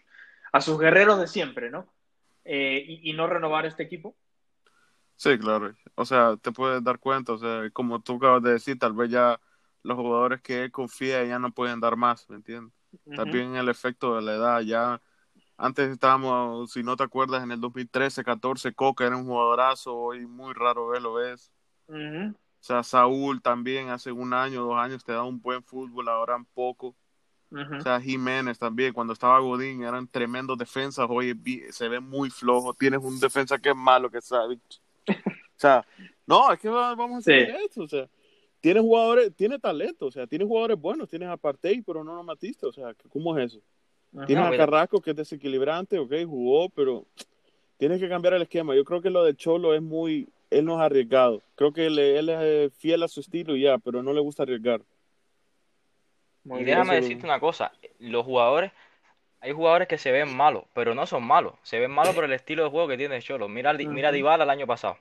a 0.51 0.61
sus 0.61 0.79
guerreros 0.79 1.19
de 1.19 1.27
siempre, 1.27 1.69
¿no? 1.69 1.93
Eh, 2.45 2.85
y, 2.87 3.13
no 3.13 3.27
renovar 3.27 3.65
este 3.65 3.83
equipo? 3.83 4.15
Sí, 5.15 5.37
claro. 5.39 5.73
O 5.95 6.05
sea, 6.05 6.37
te 6.37 6.51
puedes 6.51 6.83
dar 6.83 6.99
cuenta, 6.99 7.33
o 7.33 7.37
sea, 7.37 7.69
como 7.71 8.01
tú 8.01 8.17
acabas 8.17 8.43
de 8.43 8.51
decir, 8.51 8.77
tal 8.77 8.93
vez 8.93 9.09
ya 9.09 9.39
los 9.81 9.97
jugadores 9.97 10.41
que 10.41 10.63
él 10.63 10.71
confía 10.71 11.23
ya 11.23 11.39
no 11.39 11.51
pueden 11.51 11.79
dar 11.79 11.95
más, 11.95 12.29
¿me 12.29 12.35
entiendes? 12.35 12.73
También 13.15 13.55
el 13.55 13.67
efecto 13.67 14.15
de 14.15 14.21
la 14.21 14.35
edad, 14.35 14.61
ya 14.61 15.01
antes 15.57 15.89
estábamos, 15.89 16.71
si 16.71 16.83
no 16.83 16.95
te 16.95 17.03
acuerdas, 17.03 17.43
en 17.43 17.51
el 17.51 17.61
2013, 17.61 18.23
14, 18.23 18.73
Coca 18.73 19.05
era 19.05 19.17
un 19.17 19.25
jugadorazo, 19.25 19.95
hoy 19.95 20.25
muy 20.27 20.53
raro 20.53 20.87
verlo, 20.87 21.13
¿ves? 21.13 21.51
Sea, 22.65 22.81
Saúl 22.81 23.43
también 23.43 23.89
hace 23.89 24.11
un 24.11 24.33
año, 24.33 24.63
dos 24.63 24.77
años 24.77 25.03
te 25.03 25.11
da 25.11 25.23
un 25.23 25.39
buen 25.39 25.61
fútbol, 25.63 26.09
ahora 26.09 26.35
un 26.35 26.45
poco. 26.45 26.95
O 27.51 27.81
sea, 27.81 28.01
Jiménez 28.01 28.57
también, 28.57 28.91
cuando 28.91 29.13
estaba 29.13 29.39
Godín, 29.39 29.83
eran 29.83 30.07
tremendos 30.07 30.57
defensas, 30.57 31.05
hoy 31.07 31.39
se 31.69 31.87
ve 31.87 31.99
muy 31.99 32.29
flojo. 32.29 32.73
Tienes 32.73 33.01
un 33.01 33.19
defensa 33.19 33.59
que 33.59 33.69
es 33.69 33.75
malo, 33.75 34.09
que 34.09 34.19
sabe. 34.19 34.55
o 34.55 35.13
sea, 35.55 35.85
no, 36.25 36.51
es 36.51 36.59
que 36.59 36.67
vamos 36.67 37.11
a 37.11 37.17
hacer 37.19 37.55
esto, 37.63 37.83
o 37.83 37.87
sea, 37.87 38.09
tiene 38.59 38.79
jugadores, 38.79 39.33
tiene 39.35 39.59
talento, 39.59 40.07
o 40.07 40.11
sea, 40.11 40.25
tiene 40.25 40.43
jugadores 40.43 40.79
buenos, 40.79 41.07
tienes 41.07 41.29
a 41.29 41.37
Partey, 41.37 41.81
pero 41.81 42.03
no 42.03 42.17
a 42.17 42.23
Matista, 42.23 42.67
o 42.67 42.73
sea, 42.73 42.95
¿cómo 43.09 43.37
es 43.37 43.53
eso? 43.53 43.61
Tienes 44.25 44.43
a 44.43 44.57
Carrasco 44.57 44.99
que 44.99 45.11
es 45.11 45.15
desequilibrante, 45.15 45.99
ok, 45.99 46.13
jugó, 46.25 46.69
pero 46.69 47.05
tienes 47.77 47.99
que 47.99 48.09
cambiar 48.09 48.33
el 48.33 48.41
esquema. 48.41 48.75
Yo 48.75 48.83
creo 48.83 49.01
que 49.01 49.11
lo 49.11 49.23
de 49.23 49.35
Cholo 49.35 49.75
es 49.75 49.81
muy, 49.81 50.27
él 50.57 50.65
no 50.65 50.75
es 50.75 50.85
arriesgado. 50.85 51.43
Creo 51.55 51.73
que 51.73 51.87
él, 51.87 51.99
es 51.99 52.27
eh, 52.27 52.69
fiel 52.77 53.03
a 53.03 53.07
su 53.07 53.19
estilo 53.19 53.55
y 53.55 53.61
ya, 53.61 53.77
pero 53.77 54.01
no 54.01 54.13
le 54.13 54.21
gusta 54.21 54.43
arriesgar. 54.43 54.81
y 56.45 56.63
déjame 56.63 56.95
decirte 56.95 57.25
una 57.25 57.39
cosa, 57.39 57.73
los 57.99 58.25
jugadores, 58.25 58.71
hay 59.41 59.51
jugadores 59.51 59.87
que 59.87 59.97
se 59.97 60.11
ven 60.11 60.35
malos, 60.35 60.63
pero 60.73 60.95
no 60.95 61.05
son 61.05 61.23
malos, 61.23 61.55
se 61.63 61.79
ven 61.79 61.91
malos 61.91 62.15
por 62.15 62.23
el 62.23 62.33
estilo 62.33 62.63
de 62.63 62.69
juego 62.69 62.87
que 62.87 62.97
tiene 62.97 63.21
Cholo. 63.21 63.49
Mira, 63.49 63.73
mira 63.73 64.11
Dybala 64.11 64.45
el 64.45 64.49
año 64.49 64.65
pasado. 64.65 64.97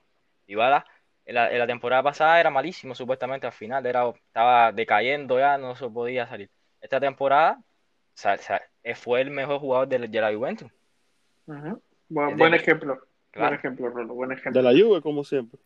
Dybala 0.46 0.84
en 1.24 1.36
la, 1.36 1.50
en 1.50 1.58
la, 1.58 1.66
temporada 1.66 2.02
pasada 2.02 2.38
era 2.38 2.50
malísimo 2.50 2.94
supuestamente 2.94 3.46
al 3.46 3.52
final, 3.52 3.86
era, 3.86 4.08
estaba 4.08 4.72
decayendo 4.72 5.38
ya, 5.38 5.56
no 5.56 5.74
se 5.76 5.88
podía 5.88 6.26
salir. 6.26 6.50
Esta 6.80 7.00
temporada 7.00 7.62
fue 8.94 9.20
el 9.20 9.30
mejor 9.30 9.60
jugador 9.60 9.88
de, 9.88 9.98
de 10.00 10.20
la 10.20 10.34
Juventus. 10.34 10.70
buen 12.08 12.54
ejemplo. 12.54 12.98
Buen 13.37 13.55
ejemplo, 13.55 13.88
Rolo, 13.88 14.14
buen 14.14 14.33
ejemplo. 14.33 14.62
De 14.62 14.73
la 14.73 14.79
Juve, 14.79 15.01
como 15.03 15.25
siempre. 15.25 15.61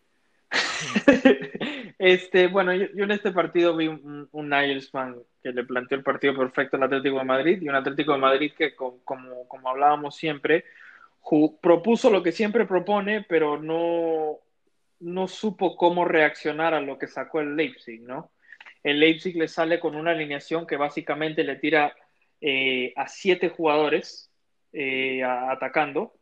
este, 1.99 2.47
bueno, 2.47 2.73
yo, 2.73 3.03
en 3.03 3.11
este 3.11 3.31
partido 3.31 3.75
vi 3.75 3.87
un, 3.87 4.27
un 4.31 4.49
Nigelsmann 4.49 5.17
que 5.43 5.51
le 5.51 5.63
planteó 5.63 5.97
el 5.97 6.03
partido 6.03 6.35
perfecto 6.35 6.77
al 6.77 6.83
Atlético 6.83 7.19
de 7.19 7.25
Madrid 7.25 7.61
y 7.61 7.69
un 7.69 7.75
Atlético 7.75 8.13
de 8.13 8.19
Madrid 8.19 8.51
que, 8.57 8.75
como, 8.75 9.47
como 9.47 9.69
hablábamos 9.69 10.15
siempre, 10.15 10.65
propuso 11.61 12.09
lo 12.09 12.23
que 12.23 12.31
siempre 12.31 12.65
propone, 12.65 13.23
pero 13.27 13.61
no, 13.61 14.39
no 14.99 15.27
supo 15.27 15.75
cómo 15.75 16.05
reaccionar 16.05 16.73
a 16.73 16.81
lo 16.81 16.97
que 16.97 17.07
sacó 17.07 17.39
el 17.39 17.55
Leipzig, 17.55 18.01
¿no? 18.01 18.31
El 18.83 18.99
Leipzig 18.99 19.35
le 19.35 19.47
sale 19.47 19.79
con 19.79 19.95
una 19.95 20.11
alineación 20.11 20.65
que 20.65 20.77
básicamente 20.77 21.43
le 21.43 21.57
tira 21.57 21.93
eh, 22.41 22.93
a 22.95 23.07
siete 23.07 23.49
jugadores 23.49 24.31
eh, 24.71 25.23
atacando 25.23 26.13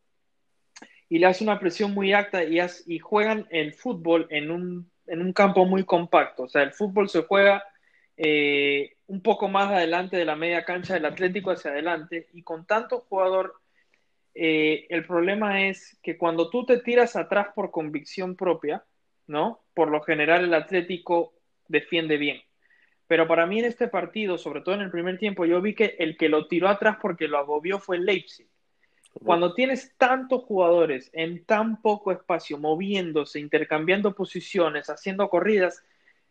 y 1.09 1.19
le 1.19 1.27
hace 1.27 1.43
una 1.43 1.59
presión 1.59 1.93
muy 1.93 2.13
alta 2.13 2.43
y, 2.43 2.99
juegan 2.99 3.47
el 3.49 3.73
fútbol 3.73 4.27
en 4.29 4.51
un, 4.51 5.33
campo 5.33 5.65
muy 5.65 5.85
compacto. 5.85 6.43
O 6.43 6.49
sea, 6.49 6.63
el 6.63 6.73
fútbol 6.73 7.09
se 7.09 7.23
juega 7.23 7.63
eh, 8.17 8.95
un 9.07 9.21
poco 9.21 9.47
más 9.47 9.71
adelante 9.71 10.17
de 10.17 10.25
la 10.25 10.35
media 10.35 10.65
cancha 10.65 10.95
del 10.95 11.05
Atlético 11.05 11.51
hacia 11.51 11.71
adelante 11.71 12.27
y 12.33 12.43
con 12.43 12.65
tanto 12.65 13.05
jugador, 13.07 13.55
eh, 14.33 14.85
el 14.89 15.05
problema 15.05 15.67
es 15.67 15.97
que 16.03 16.17
cuando 16.17 16.49
tú 16.49 16.65
te 16.65 16.79
tiras 16.79 17.15
atrás 17.15 17.47
por 17.55 17.71
convicción 17.71 18.35
propia, 18.35 18.83
¿no? 19.27 19.63
Por 19.73 19.89
lo 19.89 20.01
general 20.01 20.43
el 20.43 20.53
Atlético 20.53 21.33
defiende 21.67 22.17
bien. 22.17 22.41
Pero 23.07 23.27
para 23.27 23.45
mí 23.45 23.59
en 23.59 23.65
este 23.65 23.87
partido, 23.87 24.37
sobre 24.37 24.61
todo 24.61 24.75
en 24.75 24.81
el 24.81 24.91
primer 24.91 25.17
tiempo, 25.17 25.45
yo 25.45 25.61
vi 25.61 25.73
que 25.73 25.95
el 25.99 26.17
que 26.17 26.27
lo 26.27 26.47
tiró 26.47 26.67
atrás 26.67 26.97
porque 27.01 27.29
lo 27.29 27.37
agobió 27.37 27.79
fue 27.79 27.97
Leipzig. 27.97 28.49
Cuando 29.23 29.53
tienes 29.53 29.95
tantos 29.97 30.43
jugadores 30.43 31.09
en 31.13 31.45
tan 31.45 31.81
poco 31.81 32.11
espacio, 32.11 32.57
moviéndose, 32.57 33.39
intercambiando 33.39 34.13
posiciones, 34.13 34.89
haciendo 34.89 35.29
corridas, 35.29 35.83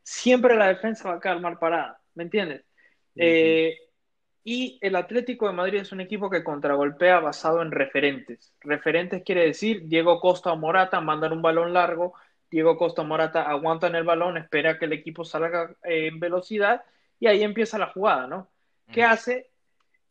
siempre 0.02 0.56
la 0.56 0.68
defensa 0.68 1.08
va 1.08 1.16
a 1.16 1.20
quedar 1.20 1.40
mal 1.40 1.58
parada, 1.58 2.00
¿me 2.14 2.24
entiendes? 2.24 2.64
Eh, 3.16 3.76
y 4.44 4.78
el 4.80 4.94
Atlético 4.94 5.48
de 5.48 5.54
Madrid 5.54 5.80
es 5.80 5.90
un 5.90 6.00
equipo 6.00 6.30
que 6.30 6.44
contragolpea 6.44 7.18
basado 7.18 7.62
en 7.62 7.72
referentes. 7.72 8.54
Referentes 8.60 9.24
quiere 9.24 9.44
decir 9.44 9.88
Diego 9.88 10.20
Costa 10.20 10.52
o 10.52 10.56
Morata 10.56 11.00
mandan 11.00 11.32
un 11.32 11.42
balón 11.42 11.72
largo, 11.72 12.14
Diego 12.48 12.76
Costa 12.76 13.02
o 13.02 13.04
Morata 13.04 13.42
aguantan 13.42 13.96
el 13.96 14.04
balón, 14.04 14.36
espera 14.36 14.78
que 14.78 14.84
el 14.84 14.92
equipo 14.92 15.24
salga 15.24 15.74
eh, 15.82 16.06
en 16.06 16.20
velocidad 16.20 16.84
y 17.18 17.26
ahí 17.26 17.42
empieza 17.42 17.78
la 17.78 17.88
jugada, 17.88 18.28
¿no? 18.28 18.48
¿Qué 18.92 19.02
hace? 19.02 19.50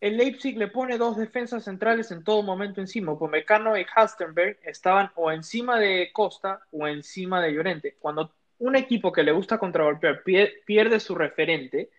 El 0.05 0.17
Leipzig 0.17 0.55
le 0.55 0.67
pone 0.67 0.99
dos 0.99 1.17
defensas 1.17 1.63
centrales 1.63 2.11
en 2.11 2.23
todo 2.23 2.43
momento 2.43 2.79
encima. 2.79 3.17
Mecano 3.27 3.75
y 3.75 3.87
Hastenberg 3.95 4.59
estaban 4.61 5.09
o 5.15 5.31
encima 5.31 5.79
de 5.79 6.11
Costa 6.13 6.61
o 6.71 6.87
encima 6.87 7.41
de 7.41 7.51
Llorente. 7.51 7.95
Cuando 7.97 8.31
un 8.59 8.75
equipo 8.75 9.11
que 9.11 9.23
le 9.23 9.31
gusta 9.31 9.57
contragolpear 9.57 10.21
pierde 10.23 10.99
su 10.99 11.15
referente, 11.15 11.89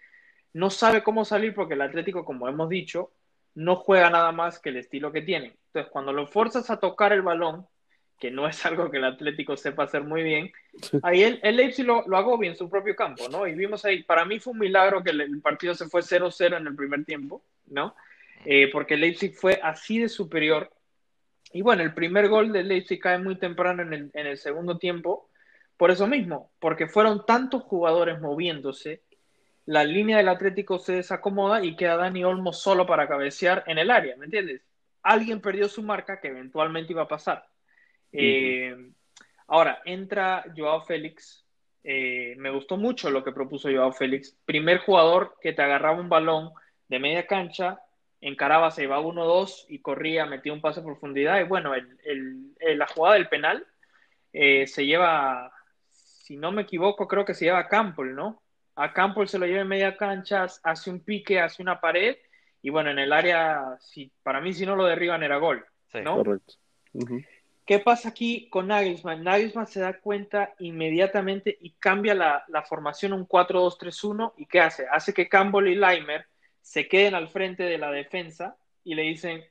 no 0.53 0.71
sabe 0.71 1.03
cómo 1.03 1.25
salir 1.25 1.53
porque 1.53 1.75
el 1.75 1.83
Atlético, 1.83 2.25
como 2.25 2.49
hemos 2.49 2.69
dicho, 2.69 3.11
no 3.57 3.75
juega 3.75 4.09
nada 4.09 4.31
más 4.31 4.61
que 4.61 4.69
el 4.69 4.77
estilo 4.77 5.11
que 5.11 5.23
tiene. 5.23 5.57
Entonces, 5.67 5.91
cuando 5.91 6.13
lo 6.13 6.29
fuerzas 6.29 6.71
a 6.71 6.79
tocar 6.79 7.13
el 7.13 7.23
balón, 7.23 7.67
que 8.21 8.31
no 8.31 8.47
es 8.47 8.65
algo 8.67 8.89
que 8.89 8.99
el 8.99 9.05
Atlético 9.05 9.57
sepa 9.57 9.83
hacer 9.83 10.05
muy 10.05 10.23
bien, 10.23 10.53
ahí 11.03 11.25
el, 11.25 11.41
el 11.43 11.57
Leipzig 11.57 11.85
lo, 11.85 12.07
lo 12.07 12.17
agobia 12.17 12.51
en 12.51 12.57
su 12.57 12.71
propio 12.71 12.95
campo, 12.95 13.29
¿no? 13.29 13.49
Y 13.49 13.55
vimos 13.55 13.85
ahí, 13.85 14.05
para 14.05 14.25
mí 14.25 14.39
fue 14.39 14.53
un 14.53 14.61
milagro 14.61 15.03
que 15.03 15.11
el, 15.11 15.41
partido 15.41 15.75
se 15.75 15.89
fue 15.89 16.03
0-0 16.03 16.57
en 16.57 16.69
el 16.69 16.77
primer 16.77 17.05
tiempo, 17.05 17.43
¿no? 17.67 17.95
Eh, 18.45 18.71
porque 18.73 18.97
Leipzig 18.97 19.35
fue 19.35 19.59
así 19.63 19.99
de 19.99 20.09
superior. 20.09 20.73
Y 21.53 21.63
bueno, 21.63 21.83
el 21.83 21.95
primer 21.95 22.29
gol 22.29 22.53
del 22.53 22.69
Leipzig 22.69 23.01
cae 23.01 23.19
muy 23.19 23.39
temprano 23.39 23.83
en 23.83 23.93
el, 23.93 24.11
en 24.15 24.27
el 24.27 24.39
segundo 24.39 24.79
tiempo, 24.79 25.31
por 25.77 25.91
eso 25.91 26.07
mismo, 26.07 26.53
porque 26.59 26.87
fueron 26.87 27.25
tantos 27.27 27.63
jugadores 27.63 28.21
moviéndose, 28.21 29.03
la 29.67 29.83
línea 29.85 30.19
del 30.19 30.29
Atlético 30.29 30.79
se 30.79 30.95
desacomoda 30.95 31.63
y 31.65 31.75
queda 31.75 31.97
Dani 31.97 32.25
Olmo 32.25 32.53
solo 32.53 32.87
para 32.87 33.09
cabecear 33.09 33.65
en 33.67 33.79
el 33.79 33.91
área, 33.91 34.17
¿me 34.17 34.27
entiendes? 34.27 34.63
Alguien 35.03 35.41
perdió 35.41 35.69
su 35.69 35.83
marca 35.83 36.21
que 36.21 36.29
eventualmente 36.29 36.93
iba 36.93 37.03
a 37.03 37.09
pasar. 37.09 37.45
Eh, 38.13 38.77
ahora, 39.49 39.83
entra 39.85 40.45
Joao 40.57 40.83
Félix. 40.83 41.45
Eh, 41.83 42.35
me 42.39 42.51
gustó 42.51 42.77
mucho 42.77 43.11
lo 43.11 43.25
que 43.25 43.33
propuso 43.33 43.69
Joao 43.69 43.93
Félix. 43.93 44.37
Primer 44.45 44.79
jugador 44.79 45.37
que 45.41 45.53
te 45.53 45.63
agarraba 45.63 46.01
un 46.01 46.09
balón 46.09 46.51
de 46.89 46.99
media 46.99 47.27
cancha, 47.27 47.81
encaraba, 48.21 48.71
se 48.71 48.85
iba 48.85 49.01
1-2 49.01 49.67
y 49.69 49.81
corría, 49.81 50.27
metía 50.27 50.53
un 50.53 50.61
pase 50.61 50.81
a 50.81 50.85
profundidad. 50.85 51.41
Y 51.41 51.45
bueno, 51.45 51.75
el, 51.75 52.55
la 52.61 52.87
jugada 52.87 53.15
del 53.15 53.29
penal 53.29 53.67
eh, 54.33 54.67
se 54.67 54.87
lleva, 54.87 55.53
si 55.91 56.37
no 56.37 56.53
me 56.53 56.63
equivoco, 56.63 57.07
creo 57.07 57.25
que 57.25 57.35
se 57.35 57.45
lleva 57.45 57.61
a 57.61 57.69
Campbell, 57.69 58.15
¿no? 58.15 58.43
A 58.75 58.93
Campbell 58.93 59.29
se 59.29 59.39
lo 59.39 59.47
lleva 59.47 59.63
en 59.63 59.69
media 59.69 59.97
cancha, 59.97 60.47
hace 60.63 60.91
un 60.91 61.01
pique, 61.01 61.41
hace 61.41 61.63
una 61.63 61.81
pared. 61.81 62.17
Y 62.63 62.71
bueno, 62.71 62.91
en 62.91 62.99
el 62.99 63.13
área, 63.13 63.77
si, 63.81 64.11
para 64.23 64.41
mí, 64.41 64.53
si 64.53 64.67
no 64.67 64.77
lo 64.77 64.85
derriban, 64.85 65.23
era 65.23 65.39
gol. 65.39 65.65
¿no? 66.03 66.17
Correcto. 66.17 66.55
¿Qué 67.65 67.81
pasa 67.81 68.11
aquí 68.11 68.49
con 68.49 68.69
Nagelsmann? 68.69 69.25
Nagelsmann 69.25 69.67
se 69.67 69.81
da 69.81 69.99
cuenta 69.99 70.55
inmediatamente 70.61 71.57
y 71.61 71.71
cambia 71.73 72.15
la, 72.15 72.63
formación 72.69 73.13
a 73.13 73.17
un 73.17 73.27
4-2-3-1. 73.27 74.35
¿Y 74.37 74.47
qué 74.47 74.61
hace? 74.61 74.87
Hace 74.91 75.13
que 75.13 75.29
Campbell 75.29 75.69
y 75.69 75.75
Leimer 75.75 76.27
se 76.67 76.89
queden 76.89 77.15
al 77.15 77.29
frente 77.29 77.63
de 77.63 77.79
la 77.79 77.93
defensa 77.93 78.57
y 78.83 78.97
le 78.97 79.03
dicen, 79.03 79.45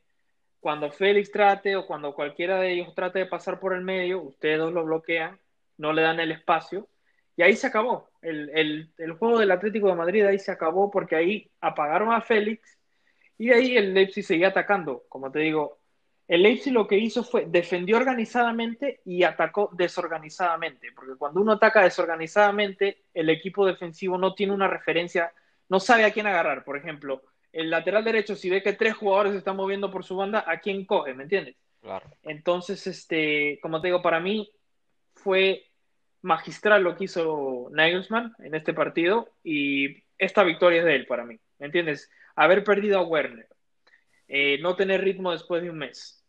cuando 0.60 0.92
Félix 0.92 1.32
trate 1.32 1.78
o 1.78 1.88
cuando 1.88 2.14
cualquiera 2.14 2.60
de 2.60 2.74
ellos 2.74 2.94
trate 2.94 3.20
de 3.20 3.26
pasar 3.26 3.58
por 3.58 3.74
el 3.74 3.80
medio, 3.80 4.22
ustedes 4.22 4.60
dos 4.60 4.74
lo 4.74 4.84
bloquean, 4.84 5.40
no 5.78 5.94
le 5.94 6.02
dan 6.02 6.20
el 6.20 6.34
espacio. 6.34 6.90
Y 7.38 7.44
ahí 7.44 7.56
se 7.56 7.68
acabó. 7.68 8.10
El, 8.22 8.50
el, 8.50 8.94
el 8.98 9.14
juego 9.14 9.40
del 9.40 9.52
Atlético 9.52 9.88
de 9.88 9.96
Madrid 9.96 10.26
ahí 10.26 10.38
se 10.38 10.52
acabó 10.52 10.92
porque 10.92 11.16
ahí 11.16 11.50
apagaron 11.62 12.12
a 12.12 12.20
Félix 12.20 12.78
y 13.38 13.50
ahí 13.54 13.78
el 13.78 13.94
Leipzig 13.94 14.26
seguía 14.26 14.50
atacando. 14.50 15.06
Como 15.08 15.32
te 15.32 15.40
digo, 15.40 15.80
el 16.28 16.44
Leipzig 16.44 16.74
lo 16.74 16.86
que 16.86 16.98
hizo 16.98 17.24
fue 17.24 17.46
defendió 17.48 17.96
organizadamente 17.96 19.00
y 19.06 19.24
atacó 19.24 19.70
desorganizadamente, 19.72 20.92
porque 20.94 21.16
cuando 21.16 21.40
uno 21.40 21.54
ataca 21.54 21.82
desorganizadamente, 21.82 23.06
el 23.14 23.30
equipo 23.30 23.66
defensivo 23.66 24.18
no 24.18 24.36
tiene 24.36 24.52
una 24.52 24.68
referencia, 24.68 25.32
no 25.70 25.80
sabe 25.80 26.06
a 26.06 26.12
quién 26.12 26.28
agarrar. 26.28 26.64
Por 26.64 26.78
ejemplo, 26.78 27.24
el 27.52 27.70
lateral 27.70 28.04
derecho, 28.04 28.36
si 28.36 28.50
ve 28.50 28.62
que 28.62 28.74
tres 28.74 28.96
jugadores 28.96 29.32
se 29.32 29.38
están 29.40 29.56
moviendo 29.56 29.92
por 29.92 30.04
su 30.04 30.16
banda, 30.16 30.44
¿a 30.48 30.60
quién 30.60 30.86
coge? 30.86 31.14
¿Me 31.14 31.24
entiendes? 31.24 31.56
Claro. 31.82 32.10
Entonces, 32.24 32.86
este, 32.88 33.60
como 33.62 33.82
te 33.82 33.88
digo, 33.88 34.02
para 34.02 34.20
mí 34.20 34.52
fue 35.14 35.66
magistral 36.22 36.84
lo 36.84 36.96
que 36.96 37.06
hizo 37.06 37.70
Nagelsmann 37.72 38.36
en 38.40 38.56
este 38.56 38.74
partido 38.74 39.30
y 39.44 40.04
esta 40.18 40.44
victoria 40.44 40.80
es 40.80 40.86
de 40.86 40.96
él 40.96 41.06
para 41.06 41.24
mí. 41.24 41.40
¿Me 41.60 41.68
entiendes? 41.68 42.10
Haber 42.36 42.64
perdido 42.64 43.00
a 43.00 43.04
Werner, 43.04 43.48
eh, 44.28 44.58
no 44.60 44.76
tener 44.76 45.02
ritmo 45.02 45.32
después 45.32 45.62
de 45.62 45.70
un 45.70 45.78
mes, 45.78 46.24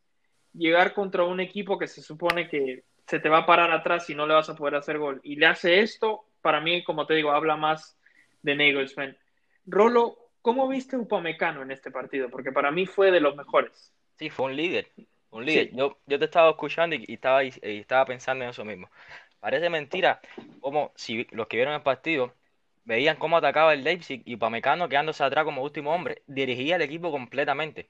llegar 0.53 0.93
contra 0.93 1.25
un 1.25 1.41
equipo 1.41 1.79
que 1.79 1.87
se 1.87 2.03
supone 2.03 2.49
que 2.49 2.85
se 3.07 3.21
te 3.21 3.29
va 3.29 3.39
a 3.39 3.47
parar 3.47 3.71
atrás 3.71 4.09
y 4.11 4.15
no 4.15 4.27
le 4.27 4.35
vas 4.35 4.49
a 4.51 4.55
poder 4.55 4.75
hacer 4.75 4.99
gol, 4.99 5.21
y 5.23 5.37
le 5.37 5.47
hace 5.47 5.81
esto, 5.81 6.27
para 6.43 6.61
mí, 6.61 6.85
como 6.85 7.07
te 7.07 7.15
digo, 7.15 7.31
habla 7.31 7.57
más 7.57 7.99
de 8.43 8.55
Nagelsmann. 8.55 9.17
Rolo, 9.67 10.17
¿cómo 10.43 10.69
viste 10.69 10.97
Upamecano 10.97 11.63
en 11.63 11.71
este 11.71 11.91
partido? 11.91 12.31
Porque 12.31 12.53
para 12.53 12.71
mí 12.71 12.87
fue 12.87 13.11
de 13.11 13.21
los 13.21 13.37
mejores. 13.37 13.93
Sí, 14.19 14.31
fue 14.31 14.47
un 14.47 14.57
líder, 14.57 14.91
un 15.31 15.45
líder. 15.45 15.71
Yo, 15.75 15.99
yo 16.07 16.19
te 16.19 16.25
estaba 16.25 16.51
escuchando 16.51 16.97
y, 16.97 17.05
estaba, 17.09 17.45
y 17.45 17.53
estaba 17.63 18.07
pensando 18.07 18.45
en 18.45 18.51
eso 18.51 18.65
mismo. 18.65 18.89
Parece 19.41 19.69
mentira 19.69 20.21
como 20.61 20.93
si 20.97 21.27
los 21.31 21.47
que 21.47 21.57
vieron 21.57 21.75
el 21.75 21.83
partido 21.83 22.33
veían 22.85 23.17
cómo 23.17 23.37
atacaba 23.37 23.75
el 23.75 23.85
Leipzig 23.85 24.23
y 24.25 24.37
Pamecano 24.37 24.89
quedándose 24.89 25.23
atrás 25.23 25.45
como 25.45 25.63
último 25.63 25.93
hombre, 25.93 26.23
dirigía 26.27 26.77
el 26.77 26.83
equipo 26.83 27.11
completamente. 27.11 27.89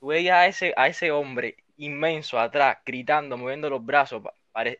Tú 0.00 0.08
veías 0.08 0.36
a 0.36 0.46
ese, 0.46 0.74
a 0.76 0.88
ese 0.88 1.10
hombre 1.10 1.56
inmenso 1.76 2.38
atrás, 2.38 2.78
gritando, 2.86 3.36
moviendo 3.36 3.68
los 3.68 3.84
brazos, 3.84 4.22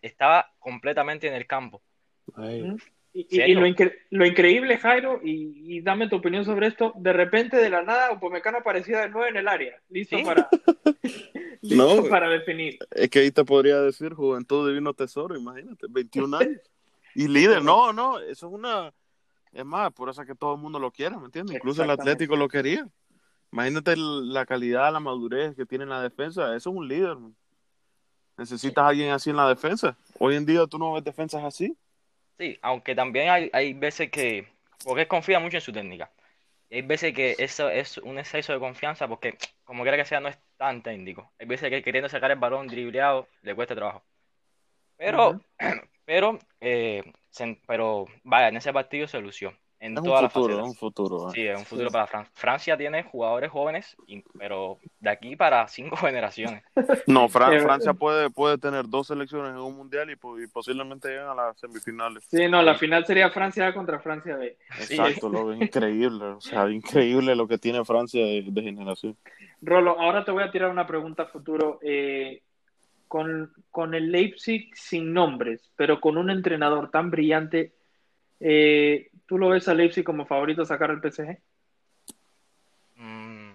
estaba 0.00 0.52
completamente 0.58 1.26
en 1.26 1.34
el 1.34 1.46
campo. 1.46 1.82
Y, 3.14 3.54
lo, 3.54 4.26
increíble, 4.26 4.78
Jairo, 4.78 5.20
y, 5.22 5.80
dame 5.82 6.08
tu 6.08 6.16
opinión 6.16 6.46
sobre 6.46 6.68
esto, 6.68 6.94
de 6.96 7.12
repente 7.12 7.58
de 7.58 7.68
la 7.68 7.82
nada, 7.82 8.12
Upamecano 8.12 8.58
aparecía 8.58 9.00
de 9.00 9.10
nuevo 9.10 9.26
en 9.26 9.36
el 9.36 9.48
área, 9.48 9.78
listo, 9.90 10.16
para, 10.24 10.48
listo 11.60 12.08
para 12.08 12.30
definir. 12.30 12.78
Es 12.90 13.10
que 13.10 13.18
ahí 13.18 13.30
te 13.30 13.44
podría 13.44 13.80
decir 13.82 14.14
Juventud 14.14 14.66
Divino 14.66 14.94
Tesoro, 14.94 15.36
imagínate, 15.36 15.86
21 15.88 16.36
años. 16.36 16.60
Y 17.14 17.28
líder, 17.28 17.62
no, 17.62 17.92
no, 17.92 18.18
eso 18.18 18.46
es 18.46 18.52
una 18.54 18.90
es 19.52 19.64
más, 19.66 19.92
por 19.92 20.08
eso 20.08 20.22
es 20.22 20.26
que 20.26 20.34
todo 20.34 20.54
el 20.54 20.60
mundo 20.60 20.78
lo 20.78 20.90
quiere, 20.90 21.16
¿me 21.18 21.26
entiendes? 21.26 21.56
Incluso 21.56 21.84
el 21.84 21.90
Atlético 21.90 22.36
lo 22.36 22.48
quería. 22.48 22.88
Imagínate 23.52 23.94
la 23.96 24.46
calidad, 24.46 24.90
la 24.92 25.00
madurez 25.00 25.54
que 25.54 25.66
tiene 25.66 25.84
en 25.84 25.90
la 25.90 26.02
defensa. 26.02 26.56
Eso 26.56 26.70
es 26.70 26.76
un 26.76 26.88
líder. 26.88 27.18
Necesitas 28.38 28.82
a 28.82 28.88
alguien 28.88 29.10
así 29.10 29.28
en 29.28 29.36
la 29.36 29.46
defensa. 29.46 29.96
Hoy 30.18 30.36
en 30.36 30.46
día 30.46 30.66
tú 30.66 30.78
no 30.78 30.94
ves 30.94 31.04
defensas 31.04 31.44
así. 31.44 31.76
Sí, 32.38 32.58
aunque 32.62 32.94
también 32.94 33.28
hay, 33.30 33.50
hay 33.52 33.74
veces 33.74 34.10
que, 34.10 34.46
porque 34.84 35.02
él 35.02 35.08
confía 35.08 35.38
mucho 35.38 35.58
en 35.58 35.60
su 35.60 35.72
técnica. 35.72 36.10
Hay 36.70 36.82
veces 36.82 37.12
que 37.14 37.36
eso 37.38 37.68
es 37.68 37.98
un 37.98 38.18
exceso 38.18 38.52
de 38.52 38.58
confianza 38.58 39.06
porque, 39.06 39.36
como 39.64 39.82
quiera 39.82 39.98
que 39.98 40.06
sea, 40.06 40.20
no 40.20 40.28
es 40.28 40.38
tan 40.56 40.82
técnico. 40.82 41.30
Hay 41.38 41.46
veces 41.46 41.68
que 41.68 41.82
queriendo 41.82 42.08
sacar 42.08 42.30
el 42.30 42.38
balón 42.38 42.66
dribleado 42.66 43.28
le 43.42 43.54
cuesta 43.54 43.74
trabajo. 43.74 44.02
Pero, 44.96 45.40
pero 46.06 46.38
eh, 46.60 47.02
pero 47.66 48.06
vaya, 48.24 48.48
en 48.48 48.56
ese 48.56 48.72
partido 48.72 49.06
se 49.06 49.20
lució. 49.20 49.56
En 49.82 49.98
es 49.98 50.04
todas 50.04 50.22
un 50.22 50.30
futuro, 50.30 50.56
las 50.58 50.68
un 50.68 50.74
futuro. 50.76 51.30
Sí, 51.30 51.44
es 51.44 51.58
un 51.58 51.64
futuro 51.64 51.90
para 51.90 52.06
Francia. 52.06 52.32
Francia 52.36 52.76
tiene 52.76 53.02
jugadores 53.02 53.50
jóvenes, 53.50 53.96
pero 54.38 54.78
de 55.00 55.10
aquí 55.10 55.34
para 55.34 55.66
cinco 55.66 55.96
generaciones. 55.96 56.62
No, 57.08 57.28
Francia 57.28 57.92
puede, 57.92 58.30
puede 58.30 58.58
tener 58.58 58.88
dos 58.88 59.08
selecciones 59.08 59.50
en 59.50 59.58
un 59.58 59.76
mundial 59.76 60.08
y, 60.08 60.46
posiblemente 60.46 61.08
lleguen 61.08 61.26
a 61.26 61.34
las 61.34 61.58
semifinales. 61.58 62.22
Sí, 62.30 62.46
no, 62.48 62.62
la 62.62 62.76
final 62.76 63.04
sería 63.04 63.30
Francia 63.30 63.74
contra 63.74 63.98
Francia 63.98 64.36
B. 64.36 64.56
Exacto, 64.78 65.28
lo 65.28 65.52
increíble, 65.52 66.26
o 66.26 66.40
sea, 66.40 66.68
increíble 66.70 67.34
lo 67.34 67.48
que 67.48 67.58
tiene 67.58 67.84
Francia 67.84 68.24
de, 68.24 68.62
generación. 68.62 69.16
Rolo, 69.60 70.00
ahora 70.00 70.24
te 70.24 70.30
voy 70.30 70.44
a 70.44 70.52
tirar 70.52 70.70
una 70.70 70.86
pregunta 70.86 71.26
futuro. 71.26 71.80
Eh, 71.82 72.40
con, 73.08 73.94
el 73.94 74.12
Leipzig 74.12 74.70
sin 74.74 75.12
nombres, 75.12 75.70
pero 75.76 76.00
con 76.00 76.16
un 76.16 76.30
entrenador 76.30 76.90
tan 76.90 77.10
brillante, 77.10 77.74
eh, 78.40 79.10
¿tú 79.26 79.38
lo 79.38 79.48
ves 79.48 79.68
a 79.68 79.74
Leipzig 79.74 80.04
como 80.04 80.26
favorito 80.26 80.62
a 80.62 80.66
sacar 80.66 80.90
el 80.90 81.00
PSG? 81.00 81.38
Mm, 82.96 83.52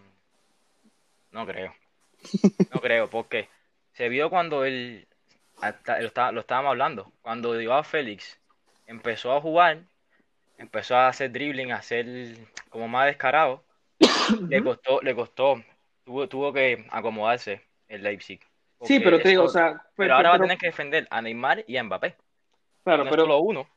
no 1.32 1.46
creo. 1.46 1.74
No 2.74 2.82
creo, 2.82 3.10
porque 3.10 3.50
se 3.94 4.10
vio 4.10 4.30
cuando 4.30 4.66
él, 4.66 5.08
lo, 5.62 6.32
lo, 6.32 6.40
estábamos 6.40 6.70
hablando, 6.70 7.12
cuando 7.22 7.74
a 7.74 7.84
Félix 7.84 8.40
empezó 8.86 9.34
a 9.34 9.42
jugar, 9.42 9.84
empezó 10.58 10.96
a 10.96 11.08
hacer 11.08 11.32
dribbling, 11.32 11.72
a 11.72 11.78
hacer 11.78 12.38
como 12.70 12.88
más 12.88 13.06
descarado, 13.06 13.64
le 14.50 14.64
costó, 14.64 15.02
le 15.02 15.16
costó, 15.16 15.64
tuvo, 16.04 16.28
tuvo 16.28 16.54
que 16.54 16.86
acomodarse 16.92 17.62
el 17.88 18.04
Leipzig. 18.04 18.40
Sí, 18.82 19.00
pero 19.00 19.20
te 19.20 19.30
digo, 19.30 19.44
o 19.44 19.50
sea. 19.50 19.82
Pero, 19.96 20.14
ahora 20.14 20.30
va 20.30 20.36
a 20.36 20.40
tener 20.40 20.58
que 20.58 20.68
defender 20.68 21.08
a 21.10 21.22
Neymar 21.22 21.64
y 21.68 21.78
a 21.78 21.84
Mbappé. 21.84 22.16
Claro, 22.84 23.06
pero. 23.10 23.24
Solo 23.24 23.40
uno. 23.40 23.68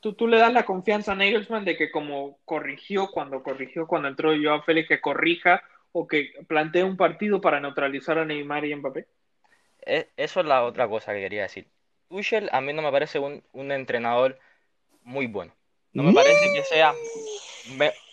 Tú, 0.00 0.14
tú 0.14 0.26
le 0.26 0.38
das 0.38 0.52
la 0.52 0.64
confianza 0.64 1.12
a 1.12 1.14
Nagelsmann 1.14 1.64
de 1.64 1.76
que, 1.76 1.90
como 1.90 2.38
corrigió 2.44 3.08
cuando 3.10 3.42
corrigió, 3.42 3.86
cuando 3.86 4.08
entró 4.08 4.32
Joao 4.40 4.62
Félix, 4.62 4.88
que 4.88 5.00
corrija 5.00 5.62
o 5.92 6.06
que 6.06 6.32
plantee 6.48 6.84
un 6.84 6.96
partido 6.96 7.40
para 7.40 7.60
neutralizar 7.60 8.18
a 8.18 8.24
Neymar 8.24 8.64
y 8.64 8.74
Mbappé. 8.74 9.06
E, 9.86 10.08
eso 10.16 10.40
es 10.40 10.46
la 10.46 10.64
otra 10.64 10.88
cosa 10.88 11.12
que 11.12 11.20
quería 11.20 11.42
decir. 11.42 11.66
Tuchel 12.08 12.48
a 12.52 12.60
mí 12.60 12.72
no 12.72 12.82
me 12.82 12.90
parece 12.90 13.18
un, 13.18 13.42
un 13.52 13.72
entrenador 13.72 14.38
muy 15.02 15.26
bueno. 15.26 15.52
No 15.92 16.02
me 16.02 16.12
parece 16.12 16.52
que 16.54 16.62
sea. 16.64 16.94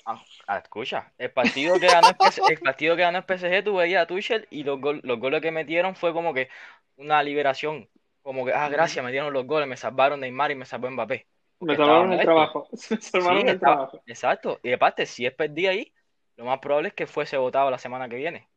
Ah, 0.05 0.21
Ah, 0.49 0.59
escucha, 0.59 1.11
el 1.17 1.29
partido 1.31 1.77
que 1.77 1.87
ganó 1.87 2.07
el, 2.07 2.53
el 2.53 2.59
partido 2.59 2.95
que 2.95 3.01
ganó 3.01 3.21
PSG, 3.25 3.63
tú 3.65 3.75
veías 3.75 4.03
a 4.03 4.07
Tuchel 4.07 4.47
y 4.49 4.63
los, 4.63 4.79
los 5.03 5.19
goles 5.19 5.41
que 5.41 5.51
metieron 5.51 5.93
fue 5.93 6.13
como 6.13 6.33
que 6.33 6.47
una 6.95 7.21
liberación. 7.21 7.89
Como 8.21 8.45
que, 8.45 8.53
ah, 8.53 8.69
gracias, 8.69 9.03
metieron 9.03 9.33
los 9.33 9.45
goles, 9.45 9.67
me 9.67 9.75
salvaron 9.75 10.21
Neymar 10.21 10.51
y 10.51 10.55
me 10.55 10.65
salvó 10.65 10.89
Mbappé. 10.89 11.27
Me 11.59 11.75
salvaron 11.75 12.13
el 12.13 12.19
trabajo. 12.25 12.67
Me 12.91 13.01
salvaron 13.01 13.49
el 13.49 13.59
trabajo. 13.59 14.01
Exacto. 14.05 14.59
Y 14.63 14.71
aparte, 14.73 15.05
si 15.05 15.25
es 15.25 15.33
perdí 15.33 15.67
ahí, 15.67 15.93
lo 16.35 16.45
más 16.45 16.59
probable 16.59 16.89
es 16.89 16.93
que 16.93 17.07
fuese 17.07 17.37
votado 17.37 17.71
la 17.71 17.77
semana 17.79 18.07
que 18.07 18.15
viene. 18.17 18.47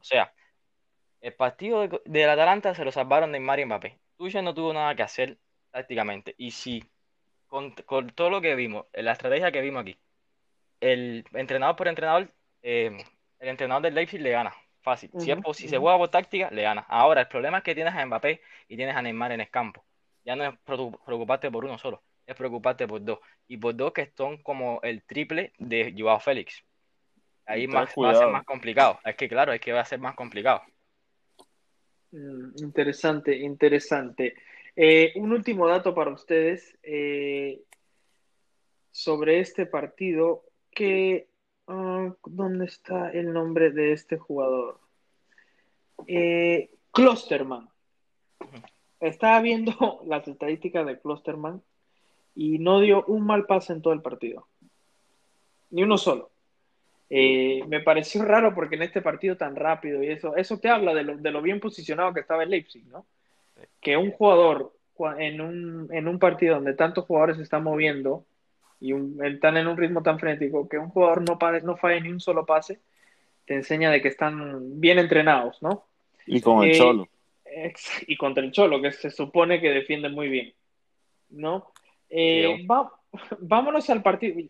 O 0.00 0.04
sea, 0.04 0.32
el 1.20 1.34
partido 1.34 1.86
de- 1.86 2.00
del 2.06 2.30
Atalanta 2.30 2.74
se 2.74 2.84
lo 2.84 2.92
salvaron 2.92 3.30
Neymar 3.30 3.60
y 3.60 3.64
Mbappé. 3.66 3.98
Tuchel 4.16 4.44
no 4.44 4.54
tuvo 4.54 4.72
nada 4.72 4.94
que 4.94 5.02
hacer 5.02 5.38
tácticamente. 5.70 6.34
Y 6.38 6.50
si 6.52 6.82
con, 7.46 7.72
con 7.84 8.08
todo 8.10 8.30
lo 8.30 8.40
que 8.40 8.54
vimos, 8.54 8.86
la 8.94 9.12
estrategia 9.12 9.52
que 9.52 9.60
vimos 9.60 9.82
aquí, 9.82 9.98
el 10.80 11.24
entrenador 11.34 11.76
por 11.76 11.88
entrenador, 11.88 12.28
eh, 12.62 13.04
el 13.38 13.48
entrenador 13.48 13.82
del 13.82 13.94
Leipzig 13.94 14.20
le 14.20 14.30
gana. 14.30 14.54
Fácil. 14.82 15.10
Si, 15.18 15.30
es 15.30 15.38
se 15.68 15.76
juega 15.78 15.98
por 15.98 16.08
táctica, 16.08 16.48
le 16.50 16.62
gana. 16.62 16.86
Ahora, 16.88 17.20
el 17.22 17.28
problema 17.28 17.58
es 17.58 17.64
que 17.64 17.74
tienes 17.74 17.94
a 17.94 18.06
Mbappé 18.06 18.40
y 18.68 18.76
tienes 18.76 18.96
a 18.96 19.02
Neymar 19.02 19.32
en 19.32 19.42
el 19.42 19.50
campo. 19.50 19.84
Ya 20.24 20.36
no 20.36 20.44
es 20.44 20.54
preocu- 20.64 20.98
preocuparte 21.04 21.50
por 21.50 21.64
uno 21.66 21.76
solo, 21.76 22.02
es 22.30 22.36
preocuparte 22.36 22.86
por 22.86 23.04
dos. 23.04 23.18
Y 23.48 23.56
por 23.56 23.74
dos 23.74 23.92
que 23.92 24.12
son 24.16 24.38
como 24.38 24.80
el 24.82 25.02
triple 25.02 25.52
de 25.58 25.94
Joao 25.96 26.20
Félix. 26.20 26.62
Ahí 27.46 27.62
Ten 27.62 27.74
más, 27.74 27.90
va 27.96 28.10
a 28.10 28.14
ser 28.14 28.28
más 28.28 28.44
complicado. 28.44 28.98
Es 29.04 29.16
que 29.16 29.28
claro, 29.28 29.52
es 29.52 29.60
que 29.60 29.72
va 29.72 29.80
a 29.80 29.84
ser 29.84 29.98
más 29.98 30.14
complicado. 30.14 30.62
Mm, 32.12 32.62
Interesante, 32.62 33.36
interesante. 33.36 34.34
Eh, 34.76 35.12
un 35.16 35.32
último 35.32 35.66
dato 35.66 35.94
para 35.94 36.12
ustedes 36.12 36.78
eh, 36.82 37.60
sobre 38.90 39.40
este 39.40 39.66
partido. 39.66 40.44
Que, 40.70 41.28
ah, 41.66 42.14
¿dónde 42.24 42.66
está 42.66 43.10
el 43.10 43.32
nombre 43.32 43.72
de 43.72 43.92
este 43.92 44.16
jugador? 44.16 44.78
Eh, 46.06 46.70
Klosterman. 46.92 47.68
Estaba 49.00 49.40
viendo 49.40 49.72
las 50.06 50.28
estadísticas 50.28 50.86
de 50.86 51.00
Klosterman 51.00 51.62
y 52.34 52.58
no 52.58 52.80
dio 52.80 53.04
un 53.06 53.24
mal 53.26 53.46
pase 53.46 53.72
en 53.72 53.82
todo 53.82 53.92
el 53.92 54.02
partido. 54.02 54.46
Ni 55.70 55.82
uno 55.82 55.98
solo. 55.98 56.30
Eh, 57.08 57.62
me 57.66 57.80
pareció 57.80 58.24
raro 58.24 58.54
porque 58.54 58.76
en 58.76 58.82
este 58.82 59.02
partido 59.02 59.36
tan 59.36 59.56
rápido 59.56 60.02
y 60.02 60.08
eso, 60.08 60.36
eso 60.36 60.58
te 60.58 60.68
habla 60.68 60.94
de 60.94 61.02
lo, 61.02 61.16
de 61.16 61.30
lo 61.32 61.42
bien 61.42 61.58
posicionado 61.60 62.14
que 62.14 62.20
estaba 62.20 62.44
el 62.44 62.50
Leipzig, 62.50 62.86
¿no? 62.86 63.04
Que 63.80 63.96
un 63.96 64.12
jugador 64.12 64.72
en 65.18 65.40
un, 65.40 65.88
en 65.92 66.06
un 66.08 66.18
partido 66.18 66.56
donde 66.56 66.74
tantos 66.74 67.06
jugadores 67.06 67.36
se 67.38 67.42
están 67.42 67.64
moviendo 67.64 68.24
y 68.80 68.92
un- 68.92 69.24
están 69.24 69.56
en 69.56 69.66
un 69.66 69.76
ritmo 69.76 70.02
tan 70.02 70.18
frenético, 70.18 70.68
que 70.68 70.78
un 70.78 70.88
jugador 70.90 71.22
no, 71.28 71.38
pare- 71.38 71.62
no 71.62 71.76
falle 71.76 72.00
ni 72.00 72.10
un 72.10 72.20
solo 72.20 72.46
pase, 72.46 72.80
te 73.46 73.54
enseña 73.54 73.90
de 73.90 74.00
que 74.00 74.08
están 74.08 74.80
bien 74.80 74.98
entrenados, 74.98 75.60
¿no? 75.62 75.84
Y 76.26 76.40
con 76.40 76.62
el 76.64 76.70
Eh, 76.70 76.74
Cholo. 76.78 77.08
Y 78.06 78.16
contra 78.16 78.44
el 78.44 78.52
Cholo, 78.52 78.80
que 78.80 78.92
se 78.92 79.10
supone 79.10 79.60
que 79.60 79.70
defiende 79.70 80.08
muy 80.08 80.28
bien, 80.28 80.52
¿no? 81.30 81.72
Eh, 82.10 82.66
va- 82.70 82.92
vámonos 83.38 83.88
al 83.90 84.02
partido. 84.02 84.40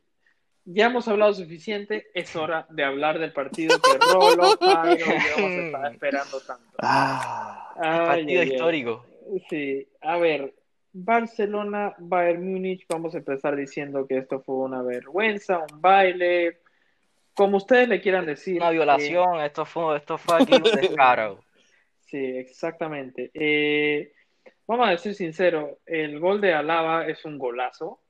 Ya 0.65 0.87
hemos 0.87 1.09
hablado 1.09 1.33
suficiente, 1.33 2.09
es 2.15 2.35
hora 2.37 2.67
de 2.71 2.85
hablar 2.85 3.19
del 3.19 3.33
partido 3.33 3.79
que 3.81 3.91
Rolo, 4.13 4.57
hemos 4.61 5.53
estado 5.53 5.87
esperando 5.93 6.41
tanto. 6.47 6.77
Ah, 6.79 7.73
Ay, 7.77 8.07
Partido 8.25 8.43
histórico. 8.43 9.07
Sí, 9.49 9.89
a 10.01 10.17
ver, 10.19 10.55
Barcelona, 10.93 11.95
Bayern 11.99 12.45
Múnich, 12.53 12.85
vamos 12.89 13.15
a 13.15 13.19
empezar 13.19 13.57
diciendo 13.57 14.07
que 14.07 14.19
esto 14.19 14.41
fue 14.41 14.57
una 14.57 14.83
vergüenza, 14.83 15.59
un 15.59 15.81
baile, 15.81 16.59
como 17.35 17.57
ustedes 17.59 17.89
le 17.89 18.01
quieran 18.01 18.27
decir. 18.27 18.57
Una 18.61 18.71
eh, 18.71 18.75
violación, 18.75 19.41
esto 19.41 19.65
fue, 19.65 19.97
esto 19.97 20.19
fue 20.19 20.43
aquí 20.43 20.55
un 20.55 20.63
descaro. 20.81 21.45
Sí, 22.07 22.19
exactamente. 22.19 23.31
Eh, 23.35 24.13
vamos 24.71 24.89
a 24.89 24.93
decir 24.93 25.15
sincero, 25.15 25.79
el 25.85 26.21
gol 26.21 26.41
de 26.41 26.55
Alaba 26.55 27.07
es 27.07 27.25
un 27.25 27.39
golazo. 27.39 28.01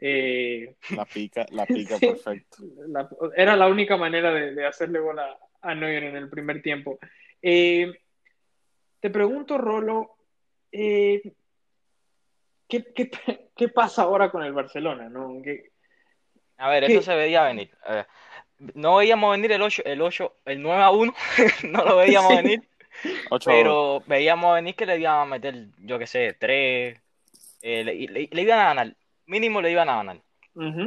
Eh, 0.00 0.74
la 0.96 1.04
pica, 1.04 1.46
la 1.50 1.66
pica 1.66 1.96
Sí. 1.98 2.06
perfecto. 2.06 2.58
la- 2.88 3.08
era 3.36 3.54
la 3.54 3.68
única 3.68 3.96
manera 3.96 4.32
de, 4.32 4.54
de 4.54 4.66
hacerle 4.66 4.98
gol 4.98 5.18
a, 5.18 5.38
a 5.62 5.74
Neuer 5.74 6.04
en 6.04 6.16
el 6.16 6.28
primer 6.28 6.62
tiempo. 6.62 6.98
Eh, 7.40 7.92
te 8.98 9.10
pregunto, 9.10 9.56
Rolo, 9.56 10.16
eh, 10.72 11.22
¿qué, 12.68 12.84
qué, 12.92 13.10
qué 13.56 13.68
pasa 13.68 14.02
ahora 14.02 14.30
con 14.30 14.42
el 14.42 14.52
Barcelona? 14.52 15.08
¿no? 15.08 15.40
¿Qué- 15.44 15.70
A 16.56 16.68
ver, 16.70 16.86
¿Qué? 16.86 16.94
esto 16.94 17.04
se 17.04 17.14
veía 17.16 17.44
venir. 17.44 17.70
A 17.84 17.94
ver, 17.94 18.06
no 18.74 18.96
veíamos 18.96 19.30
venir 19.32 19.52
el 19.52 19.62
8, 19.62 19.82
el 19.84 20.02
8, 20.02 20.34
el 20.44 20.60
9 20.60 20.82
a 20.82 20.90
1, 20.90 21.14
no 21.70 21.84
lo 21.84 21.96
veíamos 21.96 22.30
Sí. 22.36 22.36
venir, 22.42 22.68
Ocho 23.30 23.50
a 23.50 23.54
pero 23.54 24.02
veíamos 24.06 24.54
venir 24.54 24.74
que 24.74 24.86
le 24.86 24.98
iban 24.98 25.20
a 25.20 25.24
meter, 25.24 25.68
yo 25.78 25.98
qué 25.98 26.06
sé, 26.06 26.34
3, 26.38 27.00
le, 27.62 27.84
le- 27.84 28.28
le 28.30 28.42
iban 28.42 28.58
a 28.58 28.64
ganar, 28.64 28.96
mínimo 29.26 29.60
le 29.60 29.70
iban 29.70 29.88
a 29.88 29.96
ganar. 29.96 30.20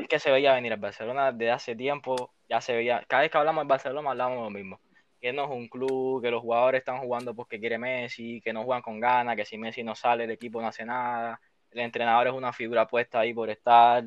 Es 0.02 0.08
que 0.08 0.20
se 0.20 0.32
veía 0.32 0.54
venir 0.54 0.74
el 0.74 0.80
Barcelona 0.80 1.32
desde 1.32 1.52
hace 1.52 1.76
tiempo, 1.76 2.32
ya 2.50 2.62
se 2.62 2.76
veía, 2.76 3.04
cada 3.08 3.22
vez 3.24 3.32
que 3.32 3.38
hablamos 3.38 3.62
del 3.62 3.68
Barcelona 3.70 4.10
hablamos 4.12 4.44
lo 4.44 4.50
mismo, 4.50 4.80
que 5.20 5.32
no 5.34 5.46
es 5.46 5.50
un 5.50 5.68
club, 5.68 6.22
que 6.22 6.30
los 6.32 6.42
jugadores 6.42 6.80
están 6.80 7.00
jugando 7.00 7.34
porque 7.34 7.60
quiere 7.60 7.78
Messi, 7.78 8.42
que 8.42 8.54
no 8.54 8.64
juegan 8.64 8.82
con 8.82 9.00
ganas, 9.00 9.36
que 9.36 9.46
si 9.46 9.58
Messi 9.58 9.84
no 9.84 9.96
sale 9.96 10.26
el 10.26 10.32
equipo 10.32 10.62
no 10.62 10.68
hace 10.68 10.86
nada, 10.86 11.40
el 11.72 11.80
entrenador 11.80 12.28
es 12.28 12.34
una 12.34 12.54
figura 12.54 12.86
puesta 12.88 13.22
ahí 13.22 13.34
por 13.34 13.50
estar, 13.50 14.04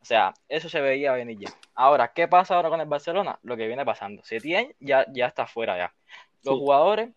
o 0.00 0.04
sea, 0.04 0.34
eso 0.48 0.68
se 0.68 0.80
veía 0.80 1.12
venir 1.12 1.38
ya. 1.38 1.50
Ahora, 1.74 2.12
¿qué 2.12 2.28
pasa 2.28 2.56
ahora 2.56 2.68
con 2.68 2.80
el 2.80 2.86
Barcelona? 2.88 3.38
Lo 3.42 3.56
que 3.56 3.66
viene 3.66 3.84
pasando, 3.84 4.22
Setién 4.24 4.74
ya, 4.80 5.06
ya 5.12 5.26
está 5.26 5.46
fuera 5.46 5.76
ya. 5.78 5.94
Los 6.42 6.54
Sí. 6.54 6.60
jugadores, 6.60 7.10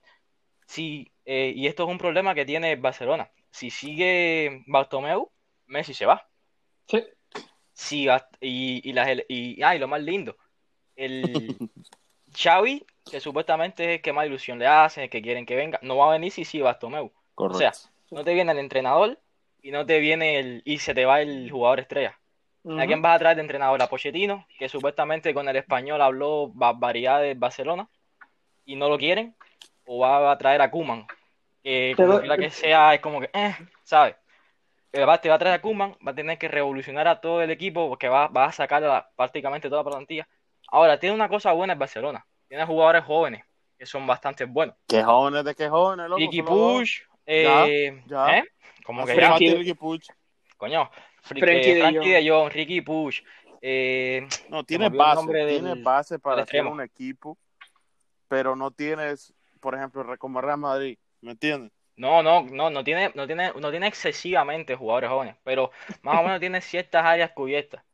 sí, 0.72 1.12
eh, 1.26 1.54
y 1.56 1.68
esto 1.68 1.84
es 1.84 1.90
un 1.90 1.98
problema 1.98 2.34
que 2.34 2.46
tiene 2.46 2.72
el 2.74 2.80
Barcelona, 2.80 3.30
si 3.52 3.70
sigue 3.70 4.64
Bartomeu, 4.68 5.30
Messi 5.68 5.94
se 5.94 6.06
va. 6.06 6.28
Sí. 6.88 7.04
Gast- 8.06 8.38
y, 8.40 8.82
y, 8.90 8.94
las, 8.94 9.10
y, 9.28 9.62
ah, 9.64 9.76
y 9.76 9.80
lo 9.80 9.88
más 9.88 10.02
lindo, 10.02 10.38
el 10.96 11.58
Xavi, 12.36 12.86
que 13.10 13.20
supuestamente 13.20 13.84
es 13.84 13.90
el 13.98 14.02
que 14.02 14.14
más 14.14 14.26
ilusión 14.28 14.60
le 14.60 14.68
hace, 14.68 15.04
el 15.04 15.10
que 15.10 15.22
quieren 15.22 15.46
que 15.46 15.56
venga, 15.56 15.80
no 15.82 15.98
va 15.98 16.10
a 16.10 16.14
venir 16.14 16.32
si 16.32 16.46
sí 16.46 16.62
Bartomeu. 16.62 17.12
Correcto. 17.36 17.58
sea, 17.58 17.92
No 18.12 18.24
te 18.24 18.34
viene 18.34 18.52
el 18.52 18.60
entrenador 18.60 19.20
y 19.62 19.72
no 19.72 19.86
te 19.86 20.00
viene 20.00 20.40
el 20.40 20.62
y 20.66 20.80
se 20.80 20.94
te 20.94 21.06
va 21.06 21.22
el 21.22 21.50
jugador 21.52 21.80
estrella. 21.80 22.18
¿A 22.78 22.86
quién 22.88 23.02
vas 23.02 23.16
a 23.16 23.20
traer 23.20 23.36
de 23.36 23.42
entrenador? 23.42 23.82
A 23.82 23.88
Pochettino, 23.88 24.46
que 24.58 24.70
supuestamente 24.70 25.34
con 25.34 25.48
el 25.50 25.56
español 25.58 26.02
habló 26.02 26.50
barbaridad 26.54 27.22
de 27.22 27.34
Barcelona 27.34 27.90
y 28.66 28.76
no 28.76 28.90
lo 28.90 28.98
quieren, 28.98 29.36
o 29.94 30.00
va 30.00 30.32
a 30.32 30.38
traer 30.38 30.62
a 30.62 30.72
Koeman, 30.72 31.06
que 31.62 31.94
como 31.98 32.20
quiera 32.22 32.38
que 32.38 32.50
sea, 32.50 32.94
es 32.94 33.02
como 33.02 33.20
que, 33.20 33.30
eh, 33.34 33.54
¿sabes? 33.84 34.16
Pero 34.90 35.06
va- 35.06 35.20
te 35.20 35.28
va 35.28 35.36
a 35.36 35.40
traer 35.40 35.56
a 35.56 35.62
Koeman, 35.62 35.98
va 36.06 36.12
a 36.12 36.16
tener 36.16 36.38
que 36.38 36.48
revolucionar 36.48 37.08
a 37.10 37.20
todo 37.20 37.42
el 37.42 37.52
equipo 37.52 37.90
porque 37.90 38.08
va, 38.08 38.28
va 38.28 38.46
a 38.46 38.52
sacar 38.54 38.82
a 38.86 39.10
prácticamente 39.18 39.70
toda 39.70 39.84
la 39.84 39.90
plantilla. 39.90 40.28
Ahora, 40.70 40.98
tiene 40.98 41.14
una 41.16 41.28
cosa 41.28 41.52
buena 41.52 41.74
el 41.74 41.80
Barcelona, 41.80 42.26
tiene 42.48 42.66
jugadores 42.66 43.04
jóvenes 43.04 43.44
que 43.78 43.86
son 43.86 44.08
bastante 44.08 44.46
buenos. 44.46 44.76
¿Qué 44.88 45.04
jóvenes 45.04 45.44
de 45.44 45.56
qué 45.56 45.68
jóvenes, 45.68 46.08
loco? 46.08 46.20
Ricky. 46.22 46.42
Push, 46.42 47.02
eh, 47.26 48.02
ya. 48.06 48.38
¿eh? 48.38 48.44
Como 48.86 49.06
que 49.06 49.12
Hace 49.12 49.22
ya, 49.22 49.28
Frankie- 49.28 49.56
Ricky 49.58 49.74
Puig. 49.74 50.04
coño, 50.58 50.90
Frankie 51.22 51.52
eh, 51.72 51.74
de 51.76 51.82
Frankie 51.82 52.10
de 52.12 52.30
Jong, 52.30 52.50
Ricky 52.52 52.82
Push, 52.82 53.22
eh, 53.62 54.26
No, 54.48 54.64
tiene 54.64 54.88
base, 54.90 55.28
tiene 55.34 55.70
del- 55.76 55.84
base 55.84 56.18
para 56.18 56.44
hacer 56.44 56.66
un 56.66 56.80
equipo, 56.82 57.38
pero 58.30 58.56
no 58.56 58.72
tienes, 58.72 59.34
por 59.62 59.76
ejemplo, 59.76 60.06
como 60.18 60.42
Real 60.42 60.58
Madrid, 60.58 60.98
¿me 61.22 61.32
entiendes? 61.32 61.72
No, 61.96 62.24
no, 62.24 62.42
no, 62.42 62.70
no 62.70 62.84
tiene, 62.84 63.12
no 63.16 63.28
tiene, 63.28 63.54
no 63.54 63.70
tiene 63.70 63.88
excesivamente 63.88 64.76
jugadores 64.76 65.10
jóvenes, 65.10 65.36
pero 65.44 65.72
más 66.02 66.20
o 66.20 66.24
menos 66.24 66.40
tiene 66.40 66.62
ciertas 66.62 67.06
áreas 67.06 67.32
cubiertas. 67.32 67.84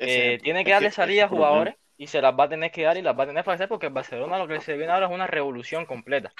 Eh, 0.00 0.38
tiene 0.44 0.64
que 0.64 0.70
darle 0.70 0.92
salida 0.92 1.24
a 1.24 1.28
jugadores 1.28 1.74
y 1.96 2.06
se 2.06 2.22
las 2.22 2.32
va 2.32 2.44
a 2.44 2.48
tener 2.48 2.70
que 2.70 2.84
dar 2.84 2.96
y 2.96 3.02
las 3.02 3.18
va 3.18 3.24
a 3.24 3.26
tener 3.26 3.42
que 3.42 3.50
hacer 3.50 3.66
porque 3.66 3.86
el 3.86 3.92
Barcelona 3.92 4.38
lo 4.38 4.46
que 4.46 4.60
se 4.60 4.76
viene 4.76 4.92
ahora 4.92 5.06
es 5.06 5.12
una 5.12 5.26
revolución 5.26 5.86
completa. 5.86 6.32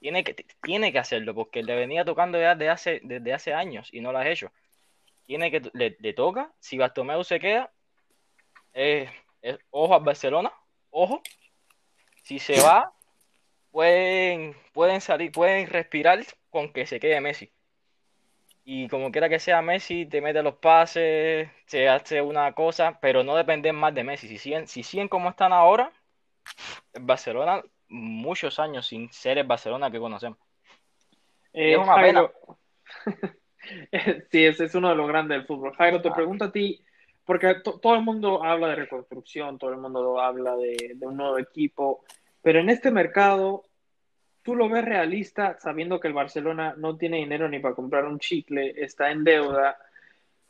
Tiene 0.00 0.24
que, 0.24 0.34
tiene 0.62 0.92
que 0.92 0.98
hacerlo 0.98 1.34
porque 1.34 1.62
le 1.62 1.76
venía 1.76 2.06
tocando 2.06 2.40
ya 2.40 2.54
desde 2.54 2.70
hace, 2.70 3.00
desde 3.04 3.34
hace 3.34 3.52
años 3.52 3.90
y 3.92 4.00
no 4.00 4.12
lo 4.12 4.18
ha 4.18 4.26
hecho. 4.26 4.50
Tiene 5.26 5.50
que, 5.50 5.60
le, 5.74 5.94
le 6.00 6.14
toca, 6.14 6.50
si 6.58 6.78
Bartomeu 6.78 7.22
se 7.22 7.38
queda, 7.38 7.70
eh, 8.72 9.10
eh, 9.42 9.58
ojo 9.70 9.94
al 9.94 10.02
Barcelona, 10.02 10.50
ojo, 10.90 11.22
si 12.22 12.38
se 12.38 12.54
va, 12.62 12.92
pueden, 13.72 14.54
pueden 14.72 15.00
salir, 15.00 15.32
pueden 15.32 15.66
respirar 15.66 16.20
con 16.50 16.72
que 16.72 16.86
se 16.86 17.00
quede 17.00 17.20
Messi. 17.20 17.50
Y 18.64 18.86
como 18.88 19.10
quiera 19.10 19.28
que 19.28 19.40
sea 19.40 19.60
Messi, 19.60 20.06
te 20.06 20.20
mete 20.20 20.40
los 20.42 20.54
pases, 20.54 21.50
se 21.66 21.88
hace 21.88 22.22
una 22.22 22.52
cosa, 22.52 23.00
pero 23.00 23.24
no 23.24 23.34
dependen 23.34 23.74
más 23.74 23.92
de 23.92 24.04
Messi. 24.04 24.28
Si 24.28 24.38
siguen, 24.38 24.68
si 24.68 24.84
siguen 24.84 25.08
como 25.08 25.30
están 25.30 25.52
ahora, 25.52 25.90
el 26.92 27.02
Barcelona, 27.02 27.60
muchos 27.88 28.60
años 28.60 28.86
sin 28.86 29.10
ser 29.12 29.38
el 29.38 29.46
Barcelona 29.46 29.90
que 29.90 29.98
conocemos. 29.98 30.38
Eh, 31.52 31.72
Es 31.76 31.78
una 31.78 31.94
Jairo, 31.94 32.32
sí, 34.30 34.44
ese 34.44 34.64
es 34.64 34.74
uno 34.74 34.90
de 34.90 34.96
los 34.96 35.08
grandes 35.08 35.38
del 35.38 35.46
fútbol. 35.46 35.74
Jairo, 35.74 36.00
te 36.00 36.08
Ah. 36.10 36.14
pregunto 36.14 36.44
a 36.44 36.52
ti, 36.52 36.84
porque 37.24 37.54
to- 37.62 37.78
todo 37.80 37.94
el 37.94 38.02
mundo 38.02 38.42
habla 38.44 38.68
de 38.68 38.76
reconstrucción, 38.76 39.58
todo 39.58 39.70
el 39.70 39.78
mundo 39.78 40.20
habla 40.20 40.56
de, 40.56 40.92
de 40.94 41.06
un 41.06 41.16
nuevo 41.16 41.38
equipo, 41.38 42.04
pero 42.42 42.60
en 42.60 42.68
este 42.68 42.90
mercado, 42.90 43.64
¿tú 44.42 44.54
lo 44.54 44.68
ves 44.68 44.84
realista 44.84 45.58
sabiendo 45.60 46.00
que 46.00 46.08
el 46.08 46.14
Barcelona 46.14 46.74
no 46.76 46.96
tiene 46.96 47.18
dinero 47.18 47.48
ni 47.48 47.60
para 47.60 47.74
comprar 47.74 48.04
un 48.04 48.18
chicle, 48.18 48.74
está 48.76 49.10
en 49.10 49.24
deuda? 49.24 49.78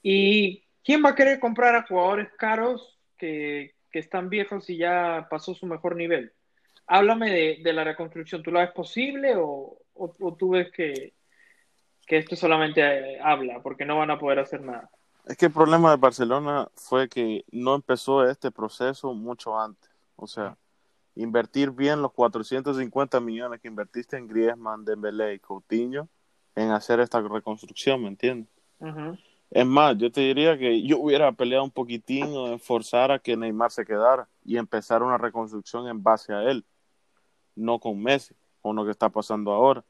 ¿Y 0.02 0.64
quién 0.82 1.04
va 1.04 1.10
a 1.10 1.14
querer 1.14 1.38
comprar 1.38 1.74
a 1.74 1.86
jugadores 1.86 2.30
caros 2.36 2.98
que, 3.16 3.74
que 3.92 3.98
están 3.98 4.28
viejos 4.30 4.68
y 4.70 4.78
ya 4.78 5.28
pasó 5.30 5.54
su 5.54 5.66
mejor 5.66 5.94
nivel. 5.94 6.32
Háblame 6.86 7.30
de, 7.30 7.60
de 7.62 7.72
la 7.72 7.84
reconstrucción. 7.84 8.42
¿Tú 8.42 8.50
la 8.50 8.60
ves 8.60 8.72
posible 8.72 9.34
o, 9.36 9.78
o, 9.94 10.34
tú 10.34 10.50
ves 10.50 10.72
que, 10.72 11.12
que 12.06 12.18
esto 12.18 12.34
solamente 12.34 12.80
eh, 12.82 13.20
habla 13.22 13.62
porque 13.62 13.84
no 13.84 13.98
van 13.98 14.10
a 14.10 14.18
poder 14.18 14.40
hacer 14.40 14.62
nada? 14.62 14.90
Es 15.26 15.36
que 15.36 15.46
el 15.46 15.52
problema 15.52 15.90
de 15.90 15.98
Barcelona 15.98 16.68
fue 16.74 17.08
que 17.08 17.44
no 17.52 17.76
empezó 17.76 18.28
este 18.28 18.50
proceso 18.50 19.14
mucho 19.14 19.56
antes. 19.56 19.90
O 20.16 20.26
sea, 20.26 20.56
invertir 21.14 21.70
bien 21.70 22.00
los 22.02 22.12
450 22.12 23.20
millones 23.20 23.60
que 23.60 23.68
invertiste 23.68 24.16
en 24.16 24.26
Griezmann, 24.28 24.84
Dembélé 24.84 25.34
y 25.34 25.38
Coutinho 25.38 26.08
en 26.54 26.70
hacer 26.70 27.00
esta 27.00 27.20
reconstrucción, 27.20 28.02
¿me 28.02 28.08
entiendes? 28.08 28.48
Es 29.50 29.66
más, 29.66 29.96
yo 29.98 30.10
te 30.10 30.22
diría 30.22 30.56
que 30.56 30.82
yo 30.82 30.98
hubiera 30.98 31.30
peleado 31.32 31.64
un 31.64 31.70
poquitín 31.70 32.24
o 32.34 32.58
forzar 32.58 33.12
a 33.12 33.18
que 33.18 33.36
Neymar 33.36 33.70
se 33.70 33.84
quedara 33.84 34.26
y 34.44 34.56
empezar 34.56 35.02
una 35.02 35.18
reconstrucción 35.18 35.86
en 35.88 36.02
base 36.02 36.32
a 36.32 36.42
él, 36.44 36.64
no 37.54 37.78
con 37.78 38.02
Messi, 38.02 38.34
con 38.62 38.76
lo 38.76 38.84
que 38.84 38.90
está 38.90 39.08
pasando 39.10 39.52
ahora. 39.52 39.84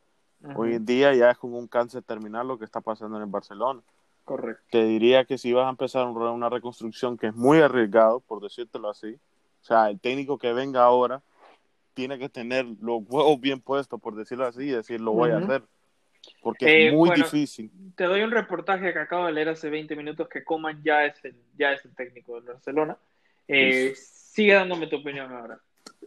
Hoy 0.57 0.75
en 0.75 0.85
día 0.85 1.15
ya 1.15 1.31
es 1.31 1.39
como 1.39 1.57
un 1.59 1.69
cáncer 1.69 2.03
terminal 2.03 2.49
lo 2.49 2.59
que 2.59 2.65
está 2.65 2.81
pasando 2.81 3.17
en 3.17 3.23
el 3.23 3.29
Barcelona. 3.31 3.81
Correcto. 4.25 4.63
Te 4.71 4.85
diría 4.85 5.25
que 5.25 5.39
si 5.39 5.53
vas 5.53 5.67
a 5.67 5.71
empezar 5.71 6.07
un- 6.07 6.17
una 6.21 6.49
reconstrucción 6.49 7.17
que 7.17 7.29
es 7.29 7.35
muy 7.35 7.61
arriesgado, 7.61 8.19
por 8.21 8.41
decírtelo 8.43 8.89
así, 8.91 9.17
o 9.63 9.65
sea, 9.65 9.89
el 9.91 10.01
técnico 10.01 10.39
que 10.39 10.53
venga 10.53 10.83
ahora 10.83 11.23
tiene 11.95 12.19
que 12.19 12.29
tener 12.29 12.65
los 12.81 13.03
huevos 13.09 13.41
bien 13.41 13.61
puestos, 13.61 14.01
por 14.01 14.17
decirlo 14.17 14.47
así, 14.47 14.65
y 14.65 14.71
decir, 14.71 15.01
lo 15.01 15.13
voy 15.13 15.31
a 15.31 15.37
Ujú. 15.37 15.45
hacer. 15.45 15.63
Porque 16.41 16.67
Eh, 16.67 16.87
es 16.89 16.93
muy 16.95 17.09
bueno, 17.09 17.25
difícil. 17.25 17.71
Te 17.97 18.05
doy 18.05 18.23
un 18.23 18.31
reportaje 18.31 18.93
que 18.93 18.99
acabo 18.99 19.27
de 19.27 19.33
leer 19.33 19.51
hace 19.51 19.69
20 19.71 19.95
minutos 19.97 20.29
que 20.29 20.45
Coman 20.45 20.83
ya 20.83 21.05
es 21.05 21.25
el, 21.25 21.37
ya 21.57 21.73
es 21.73 21.85
el 21.85 21.95
técnico 21.95 22.35
del 22.35 22.45
Barcelona. 22.45 22.97
Eh, 23.49 23.93
sigue 23.97 24.55
dándome 24.55 24.87
tu 24.87 24.97
opinión 24.97 25.33
ahora. 25.33 25.61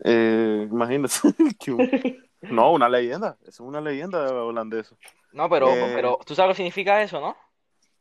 Eh, 0.03 0.67
imagínate. 0.69 1.13
no, 2.41 2.71
una 2.71 2.89
leyenda. 2.89 3.37
Es 3.45 3.59
una 3.59 3.81
leyenda 3.81 4.33
holandesa. 4.43 4.95
No, 5.33 5.49
pero, 5.49 5.69
Eh. 5.69 5.91
pero 5.93 6.19
tú 6.25 6.33
sabes 6.33 6.49
lo 6.49 6.53
que 6.53 6.57
significa 6.57 7.01
eso, 7.01 7.19
¿no? 7.19 7.35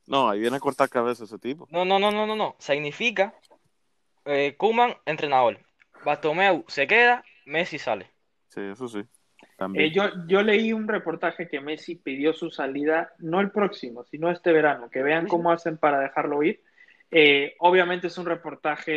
No, 0.07 0.29
ahí 0.31 0.39
viene 0.41 0.57
a 0.57 0.61
cortar 0.61 0.89
cabeza 0.89 1.25
ese 1.25 1.39
tipo. 1.39 1.67
No, 1.71 1.85
no, 1.85 1.99
no, 1.99 2.11
no, 2.11 2.27
no, 2.27 2.37
no. 2.37 2.55
Significa 2.59 3.35
eh, 4.25 4.55
Koeman, 4.57 4.95
entrenador. 5.07 5.59
Bartomeu 6.05 6.65
se 6.69 6.87
queda, 6.87 7.25
Messi 7.47 7.79
sale. 7.79 8.11
Sí, 8.49 8.61
eso 8.61 8.89
sí. 8.89 9.03
También. 9.57 9.87
Eh, 9.87 9.91
yo, 9.91 10.05
yo 10.27 10.43
leí 10.43 10.73
un 10.73 10.89
reportaje 10.89 11.49
que 11.49 11.61
Messi 11.61 11.97
pidió 11.97 12.33
su 12.33 12.51
salida, 12.51 13.13
no 13.19 13.41
el 13.41 13.51
próximo, 13.51 14.05
sino 14.05 14.31
este 14.31 14.53
verano, 14.53 14.91
que 14.91 15.03
vean 15.03 15.27
cómo 15.27 15.51
hacen 15.53 15.77
para 15.79 16.01
dejarlo 16.01 16.43
ir. 16.43 16.63
Eh, 17.11 17.55
obviamente 17.61 18.09
es 18.09 18.19
un 18.19 18.27
reportaje, 18.27 18.95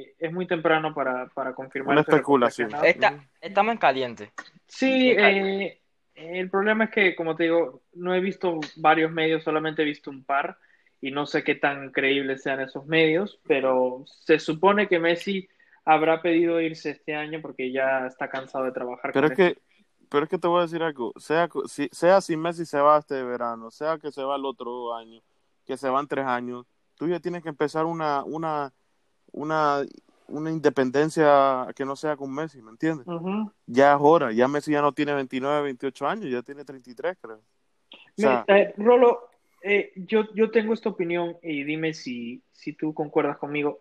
eh, 0.00 0.14
es 0.18 0.32
muy 0.32 0.46
temprano 0.46 0.92
para, 0.92 1.26
para 1.28 1.54
confirmar. 1.54 1.92
Una 1.92 2.00
reportaje, 2.00 2.16
especulación. 2.16 2.70
¿no? 2.70 2.82
Está, 2.82 3.14
estamos 3.40 3.72
en 3.72 3.78
caliente. 3.78 4.32
Sí, 4.66 5.10
eh, 5.10 5.80
el 6.14 6.50
problema 6.50 6.84
es 6.84 6.90
que, 6.90 7.14
como 7.14 7.36
te 7.36 7.44
digo, 7.44 7.82
no 7.94 8.12
he 8.12 8.20
visto 8.20 8.58
varios 8.76 9.12
medios, 9.12 9.44
solamente 9.44 9.82
he 9.82 9.84
visto 9.84 10.10
un 10.10 10.24
par 10.24 10.58
y 11.00 11.10
no 11.10 11.26
sé 11.26 11.44
qué 11.44 11.54
tan 11.54 11.90
creíbles 11.90 12.42
sean 12.42 12.60
esos 12.60 12.86
medios, 12.86 13.40
pero 13.46 14.04
se 14.06 14.38
supone 14.38 14.88
que 14.88 14.98
Messi 14.98 15.48
habrá 15.84 16.20
pedido 16.20 16.60
irse 16.60 16.90
este 16.90 17.14
año 17.14 17.40
porque 17.40 17.72
ya 17.72 18.06
está 18.06 18.28
cansado 18.28 18.64
de 18.64 18.72
trabajar 18.72 19.12
Pero 19.12 19.28
con 19.28 19.32
es 19.32 19.36
que, 19.36 19.60
pero 20.08 20.24
es 20.24 20.30
que 20.30 20.38
te 20.38 20.48
voy 20.48 20.58
a 20.58 20.62
decir 20.62 20.82
algo. 20.82 21.12
Sea, 21.16 21.48
si, 21.66 21.88
sea 21.92 22.20
si 22.20 22.36
Messi 22.36 22.66
se 22.66 22.80
va 22.80 22.98
este 22.98 23.22
verano, 23.22 23.70
sea 23.70 23.98
que 23.98 24.10
se 24.10 24.22
va 24.22 24.36
el 24.36 24.44
otro 24.44 24.94
año, 24.94 25.20
que 25.64 25.76
se 25.76 25.88
van 25.88 26.08
tres 26.08 26.26
años, 26.26 26.66
tú 26.96 27.08
ya 27.08 27.20
tienes 27.20 27.42
que 27.42 27.48
empezar 27.48 27.84
una, 27.86 28.24
una, 28.24 28.72
una, 29.32 29.82
una 30.26 30.50
independencia 30.50 31.68
que 31.76 31.84
no 31.84 31.94
sea 31.96 32.16
con 32.16 32.34
Messi, 32.34 32.60
¿me 32.60 32.70
entiendes? 32.70 33.06
Ya 33.66 33.94
es 33.94 33.98
hora. 34.00 34.32
Ya 34.32 34.48
Messi 34.48 34.72
ya 34.72 34.82
no 34.82 34.92
tiene 34.92 35.14
29, 35.14 35.62
28 35.62 36.08
años, 36.08 36.30
ya 36.30 36.42
tiene 36.42 36.64
33, 36.64 37.16
creo. 37.20 37.36
O 37.36 37.98
sea, 38.16 38.44
Me- 38.48 38.62
eh, 38.62 38.74
Rolo, 38.76 39.30
eh, 39.62 39.92
yo, 39.96 40.32
yo 40.34 40.50
tengo 40.50 40.74
esta 40.74 40.88
opinión 40.88 41.36
y 41.42 41.64
dime 41.64 41.94
si, 41.94 42.42
si 42.52 42.72
tú 42.72 42.94
concuerdas 42.94 43.38
conmigo. 43.38 43.80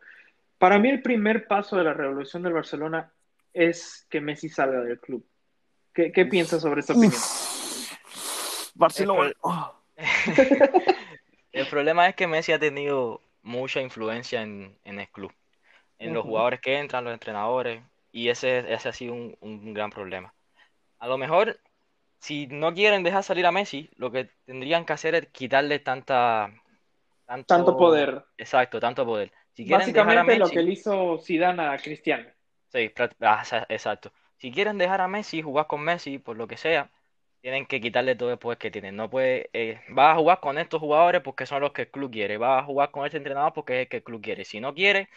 Para 0.57 0.79
mí 0.79 0.89
el 0.89 1.01
primer 1.01 1.47
paso 1.47 1.77
de 1.77 1.83
la 1.83 1.93
revolución 1.93 2.43
del 2.43 2.53
Barcelona 2.53 3.11
es 3.53 4.05
que 4.09 4.21
Messi 4.21 4.49
salga 4.49 4.81
del 4.81 4.99
club. 4.99 5.25
¿Qué, 5.93 6.11
qué 6.11 6.25
piensas 6.25 6.61
sobre 6.61 6.81
esta 6.81 6.93
opinión? 6.93 7.21
Barcelona. 8.75 9.27
El- 9.27 9.35
Oh. 9.41 9.73
El 11.51 11.65
problema 11.67 12.07
es 12.07 12.15
que 12.15 12.27
Messi 12.27 12.51
ha 12.51 12.59
tenido 12.59 13.19
mucha 13.41 13.81
influencia 13.81 14.43
en, 14.43 14.77
en 14.83 14.99
el 14.99 15.07
club, 15.09 15.31
en 15.97 16.13
los 16.13 16.23
jugadores 16.23 16.59
que 16.61 16.77
entran, 16.77 17.03
los 17.03 17.13
entrenadores, 17.13 17.81
y 18.11 18.29
ese, 18.29 18.71
ese 18.71 18.89
ha 18.89 18.93
sido 18.93 19.13
un, 19.15 19.35
un 19.41 19.73
gran 19.73 19.89
problema. 19.89 20.31
A 20.99 21.07
lo 21.07 21.17
mejor, 21.17 21.59
si 22.19 22.47
no 22.47 22.73
quieren 22.73 23.03
dejar 23.03 23.23
salir 23.23 23.45
a 23.45 23.51
Messi, 23.51 23.89
lo 23.95 24.11
que 24.11 24.25
tendrían 24.45 24.85
que 24.85 24.93
hacer 24.93 25.15
es 25.15 25.27
quitarle 25.31 25.79
tanta, 25.79 26.51
tanto, 27.25 27.47
Tanto 27.51 27.75
poder. 27.75 28.23
Exacto, 28.37 28.79
tanto 28.79 29.05
poder. 29.05 29.33
Si 29.53 29.65
quieren 29.65 29.93
dejar 29.93 30.17
a 30.17 30.23
Básicamente 30.23 30.35
lo 30.35 30.49
Messi, 30.49 30.51
que 30.51 30.63
le 30.63 30.71
hizo 30.71 31.19
Zidane 31.19 31.61
a 31.67 31.77
Cristiano. 31.77 32.27
Sí, 32.71 32.91
ah, 33.21 33.41
exa- 33.43 33.65
exacto. 33.69 34.11
Si 34.37 34.51
quieren 34.51 34.77
dejar 34.77 35.01
a 35.01 35.07
Messi, 35.07 35.41
jugar 35.41 35.67
con 35.67 35.81
Messi, 35.83 36.19
por 36.19 36.35
lo 36.37 36.47
que 36.47 36.57
sea, 36.57 36.91
tienen 37.41 37.65
que 37.65 37.79
quitarle 37.81 38.15
todo 38.15 38.31
el 38.31 38.37
poder 38.39 38.57
que 38.57 38.69
tienen. 38.71 38.95
No 38.95 39.09
puede, 39.09 39.49
eh, 39.53 39.81
vas 39.89 40.13
a 40.15 40.19
jugar 40.19 40.39
con 40.41 40.57
estos 40.57 40.79
jugadores 40.81 41.21
porque 41.21 41.45
son 41.45 41.61
los 41.61 41.71
que 41.71 41.83
el 41.83 41.91
club 41.91 42.11
quiere. 42.11 42.37
Vas 42.37 42.61
a 42.63 42.65
jugar 42.65 42.91
con 42.91 43.05
este 43.05 43.17
entrenador 43.17 43.53
porque 43.53 43.73
es 43.75 43.81
el 43.83 43.89
que 43.89 43.97
el 43.97 44.03
club 44.03 44.21
quiere. 44.21 44.43
Si 44.45 44.59
no 44.59 44.73
quiere, 44.73 45.09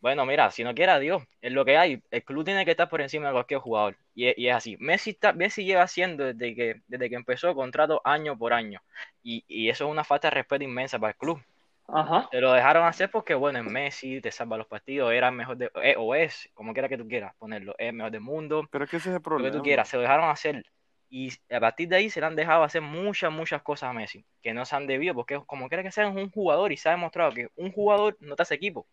bueno, 0.00 0.24
mira, 0.26 0.50
si 0.50 0.62
no 0.64 0.74
quiere, 0.74 0.92
adiós. 0.92 1.22
Es 1.40 1.52
lo 1.52 1.64
que 1.64 1.76
hay. 1.76 2.02
El 2.10 2.22
club 2.24 2.44
tiene 2.44 2.64
que 2.64 2.72
estar 2.72 2.88
por 2.88 3.00
encima 3.00 3.26
de 3.28 3.32
cualquier 3.32 3.60
jugador. 3.60 3.96
Y, 4.14 4.28
es- 4.28 4.38
y 4.38 4.48
es 4.48 4.54
así. 4.54 4.76
Messi, 4.78 5.10
está, 5.10 5.32
Messi 5.32 5.64
lleva 5.64 5.82
haciendo 5.82 6.24
desde 6.32 6.54
que, 6.54 6.80
desde 6.86 7.08
que 7.10 7.16
empezó 7.16 7.54
contrato 7.54 8.00
año 8.04 8.36
por 8.38 8.52
año. 8.52 8.80
Y, 9.22 9.44
y 9.48 9.68
eso 9.70 9.84
es 9.86 9.90
una 9.90 10.04
falta 10.04 10.28
de 10.28 10.34
respeto 10.36 10.64
inmensa 10.64 10.98
para 10.98 11.10
el 11.12 11.16
club. 11.16 11.40
Ajá. 11.88 12.28
Te 12.30 12.40
lo 12.40 12.52
dejaron 12.52 12.84
hacer 12.84 13.10
porque, 13.10 13.34
bueno, 13.34 13.60
es 13.60 13.64
Messi, 13.64 14.20
te 14.20 14.32
salva 14.32 14.56
los 14.56 14.66
partidos, 14.66 15.12
era 15.12 15.28
el 15.28 15.34
mejor 15.34 15.56
de, 15.56 15.70
eh, 15.82 15.94
o 15.96 16.14
es, 16.16 16.50
como 16.54 16.72
quiera 16.72 16.88
que 16.88 16.98
tú 16.98 17.06
quieras 17.06 17.32
ponerlo, 17.38 17.74
es 17.78 17.88
el 17.88 17.92
mejor 17.94 18.10
del 18.10 18.20
mundo, 18.22 18.66
Pero 18.70 18.84
es 18.84 18.90
que 18.90 18.96
ese 18.96 19.10
es 19.10 19.14
el 19.14 19.14
lo 19.14 19.20
que 19.20 19.24
problema. 19.24 19.56
tú 19.56 19.62
quieras, 19.62 19.88
se 19.88 19.96
lo 19.96 20.02
dejaron 20.02 20.28
hacer. 20.28 20.64
Y 21.08 21.30
a 21.50 21.60
partir 21.60 21.88
de 21.88 21.96
ahí 21.96 22.10
se 22.10 22.18
le 22.20 22.26
han 22.26 22.34
dejado 22.34 22.64
hacer 22.64 22.82
muchas, 22.82 23.30
muchas 23.32 23.62
cosas 23.62 23.90
a 23.90 23.92
Messi, 23.92 24.24
que 24.42 24.52
no 24.52 24.64
se 24.64 24.74
han 24.74 24.88
debido, 24.88 25.14
porque 25.14 25.40
como 25.46 25.68
quiera 25.68 25.84
que 25.84 25.92
sea, 25.92 26.08
es 26.08 26.16
un 26.16 26.30
jugador 26.30 26.72
y 26.72 26.76
se 26.76 26.88
ha 26.88 26.92
demostrado 26.92 27.30
que 27.32 27.48
un 27.54 27.70
jugador 27.70 28.16
no 28.20 28.34
te 28.34 28.42
hace 28.42 28.56
equipo. 28.56 28.88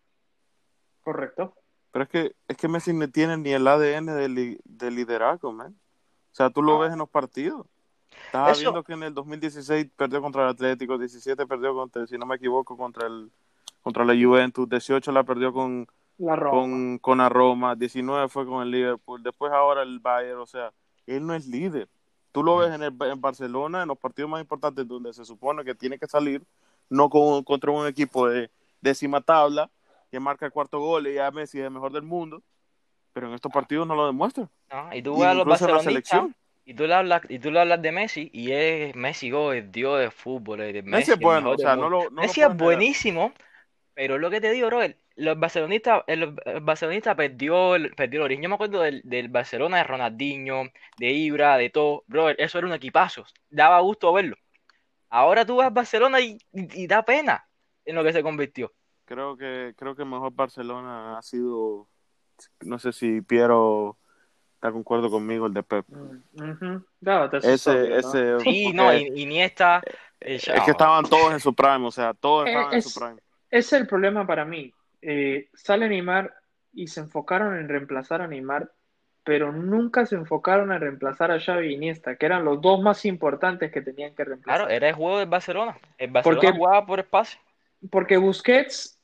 Correcto. 1.04 1.54
Pero 1.92 2.02
es 2.04 2.08
que, 2.10 2.34
es 2.48 2.56
que 2.56 2.66
Messi 2.68 2.92
no 2.92 3.08
tiene 3.08 3.36
ni 3.36 3.52
el 3.52 3.66
ADN 3.68 4.06
de, 4.06 4.28
li- 4.28 4.58
de 4.64 4.90
liderazgo, 4.90 5.52
man. 5.52 5.76
O 6.32 6.34
sea, 6.34 6.50
tú 6.50 6.62
lo 6.62 6.78
ves 6.80 6.92
en 6.92 6.98
los 6.98 7.08
partidos. 7.08 7.66
Estaba 8.26 8.50
Eso- 8.50 8.60
viendo 8.62 8.82
que 8.82 8.94
en 8.94 9.02
el 9.04 9.14
2016 9.14 9.88
perdió 9.96 10.20
contra 10.20 10.42
el 10.42 10.48
Atlético, 10.48 10.98
17 10.98 11.46
perdió 11.46 11.74
contra, 11.74 12.06
si 12.06 12.18
no 12.18 12.26
me 12.26 12.36
equivoco, 12.36 12.76
contra 12.76 13.06
el 13.06 13.30
contra 13.82 14.02
la 14.04 14.14
Juventus, 14.14 14.66
18 14.66 15.12
la 15.12 15.24
perdió 15.24 15.52
con, 15.52 15.86
La 16.16 16.34
Roma. 16.36 16.52
con, 16.58 16.98
con 16.98 17.18
la 17.18 17.28
Roma, 17.28 17.74
19 17.76 18.28
fue 18.30 18.46
con 18.46 18.62
el 18.62 18.70
Liverpool, 18.70 19.22
después 19.22 19.52
ahora 19.52 19.82
el 19.82 19.98
Bayern, 20.00 20.38
o 20.38 20.46
sea, 20.46 20.72
él 21.06 21.26
no 21.26 21.34
es 21.34 21.46
líder. 21.46 21.86
Tú 22.32 22.42
lo 22.42 22.56
ves 22.56 22.72
en, 22.72 22.82
el, 22.82 22.94
en 22.98 23.20
Barcelona, 23.20 23.82
en 23.82 23.88
los 23.88 23.98
partidos 23.98 24.30
más 24.30 24.40
importantes 24.40 24.88
donde 24.88 25.12
se 25.12 25.26
supone 25.26 25.64
que 25.64 25.74
tiene 25.74 25.98
que 25.98 26.06
salir, 26.06 26.42
no 26.88 27.10
con, 27.10 27.44
contra 27.44 27.70
un 27.72 27.86
equipo 27.86 28.26
de 28.26 28.50
décima 28.80 29.20
tabla 29.20 29.70
que 30.14 30.20
marca 30.20 30.46
el 30.46 30.52
cuarto 30.52 30.78
gol 30.80 31.06
y 31.08 31.14
ya 31.14 31.30
Messi 31.30 31.58
es 31.58 31.64
el 31.64 31.70
mejor 31.70 31.92
del 31.92 32.02
mundo, 32.02 32.42
pero 33.12 33.28
en 33.28 33.34
estos 33.34 33.52
partidos 33.52 33.86
no 33.86 33.94
lo 33.94 34.06
demuestra. 34.06 34.48
Y 34.92 35.02
tú 35.02 35.18
ves 35.18 35.28
a 35.28 35.34
los 35.34 35.46
la 35.46 35.78
selección. 35.80 36.34
y 36.64 36.74
tú 36.74 36.86
le 36.86 36.94
hablas, 36.94 37.22
y 37.28 37.38
tú 37.38 37.50
le 37.50 37.60
hablas 37.60 37.82
de 37.82 37.92
Messi 37.92 38.30
y 38.32 38.52
es 38.52 38.94
Messi, 38.94 39.30
go, 39.30 39.52
es 39.52 39.70
Dios 39.70 39.98
del 40.00 40.10
fútbol, 40.10 40.60
es 40.62 40.84
Messi, 40.84 40.90
Messi 40.90 41.10
es 41.12 41.20
el 41.20 41.22
bueno, 41.22 41.50
o 41.50 41.50
del 41.52 41.58
sea, 41.58 41.76
mundo. 41.76 41.84
no 41.84 41.90
lo, 41.90 42.10
no 42.10 42.10
lo 42.10 42.22
Messi 42.22 42.40
puedes 42.40 42.52
es 42.52 42.56
buenísimo, 42.56 43.32
pero 43.94 44.18
lo 44.18 44.30
que 44.30 44.40
te 44.40 44.50
digo, 44.50 44.68
bro, 44.68 44.80
los 45.16 45.38
barcelonistas, 45.38 46.02
el, 46.06 46.34
el 46.44 46.60
barcelonista 46.60 47.14
perdió 47.14 47.76
el, 47.76 47.94
perdió 47.94 48.20
el 48.20 48.24
origen. 48.24 48.42
Yo 48.42 48.48
me 48.48 48.56
acuerdo 48.56 48.80
del, 48.82 49.02
del 49.04 49.28
Barcelona 49.28 49.78
de 49.78 49.84
Ronaldinho, 49.84 50.64
de 50.98 51.10
Ibra, 51.10 51.56
de 51.58 51.70
todo, 51.70 52.04
bro, 52.08 52.30
eso 52.30 52.58
era 52.58 52.66
un 52.66 52.72
equipazo, 52.74 53.24
daba 53.50 53.80
gusto 53.80 54.12
verlo. 54.12 54.36
Ahora 55.10 55.46
tú 55.46 55.56
vas 55.56 55.68
a 55.68 55.70
Barcelona 55.70 56.20
y, 56.20 56.38
y- 56.52 56.82
y 56.84 56.86
da 56.86 57.04
pena 57.04 57.48
en 57.84 57.96
lo 57.96 58.04
que 58.04 58.12
se 58.12 58.22
convirtió. 58.22 58.72
Creo 59.06 59.36
que 59.36 59.74
creo 59.76 59.94
que 59.94 60.04
mejor 60.04 60.32
Barcelona 60.34 61.18
ha 61.18 61.22
sido, 61.22 61.86
no 62.60 62.78
sé 62.78 62.92
si 62.92 63.20
Piero 63.20 63.96
está 64.54 64.72
concuerdo 64.72 65.10
conmigo, 65.10 65.46
el 65.46 65.52
de 65.54 65.62
Pep. 65.62 65.84
Mm, 65.88 66.78
te 67.04 67.10
haces 67.10 67.44
Ese, 67.44 67.70
obvio, 67.70 67.90
¿no? 67.90 67.96
ese, 67.98 68.40
Sí, 68.40 68.72
no, 68.72 68.94
I- 68.94 69.12
Iniesta, 69.22 69.82
eh, 70.20 70.36
es 70.36 70.44
que 70.64 70.70
estaban 70.70 71.04
todos 71.04 71.32
en 71.32 71.40
su 71.40 71.54
prime, 71.54 71.86
o 71.86 71.90
sea, 71.90 72.14
todos 72.14 72.46
Eh, 72.46 72.50
estaban 72.50 72.72
en 72.72 72.78
es- 72.78 72.90
su 72.92 72.98
prime. 72.98 73.20
Ese 73.50 73.76
es 73.76 73.82
el 73.82 73.86
problema 73.86 74.26
para 74.26 74.44
mí. 74.44 74.72
Eh, 75.02 75.48
sale 75.52 75.88
Neymar 75.88 76.34
y 76.72 76.86
se 76.88 77.00
enfocaron 77.00 77.56
en 77.58 77.68
reemplazar 77.68 78.22
a 78.22 78.26
Neymar, 78.26 78.72
pero 79.22 79.52
nunca 79.52 80.06
se 80.06 80.16
enfocaron 80.16 80.72
en 80.72 80.80
reemplazar 80.80 81.30
a 81.30 81.38
Xavi 81.38 81.68
y 81.68 81.74
Iniesta, 81.74 82.16
que 82.16 82.24
eran 82.26 82.44
los 82.44 82.60
dos 82.62 82.80
más 82.82 83.04
importantes 83.04 83.70
que 83.70 83.82
tenían 83.82 84.14
que 84.14 84.24
reemplazar. 84.24 84.60
Claro, 84.66 84.74
era 84.74 84.88
el 84.88 84.94
juego 84.94 85.18
del 85.18 85.28
Barcelona. 85.28 85.76
El 85.98 86.10
Barcelona 86.10 86.40
Porque- 86.40 86.56
jugaba 86.56 86.86
por 86.86 87.00
espacio. 87.00 87.38
Porque 87.90 88.16
Busquets 88.16 89.00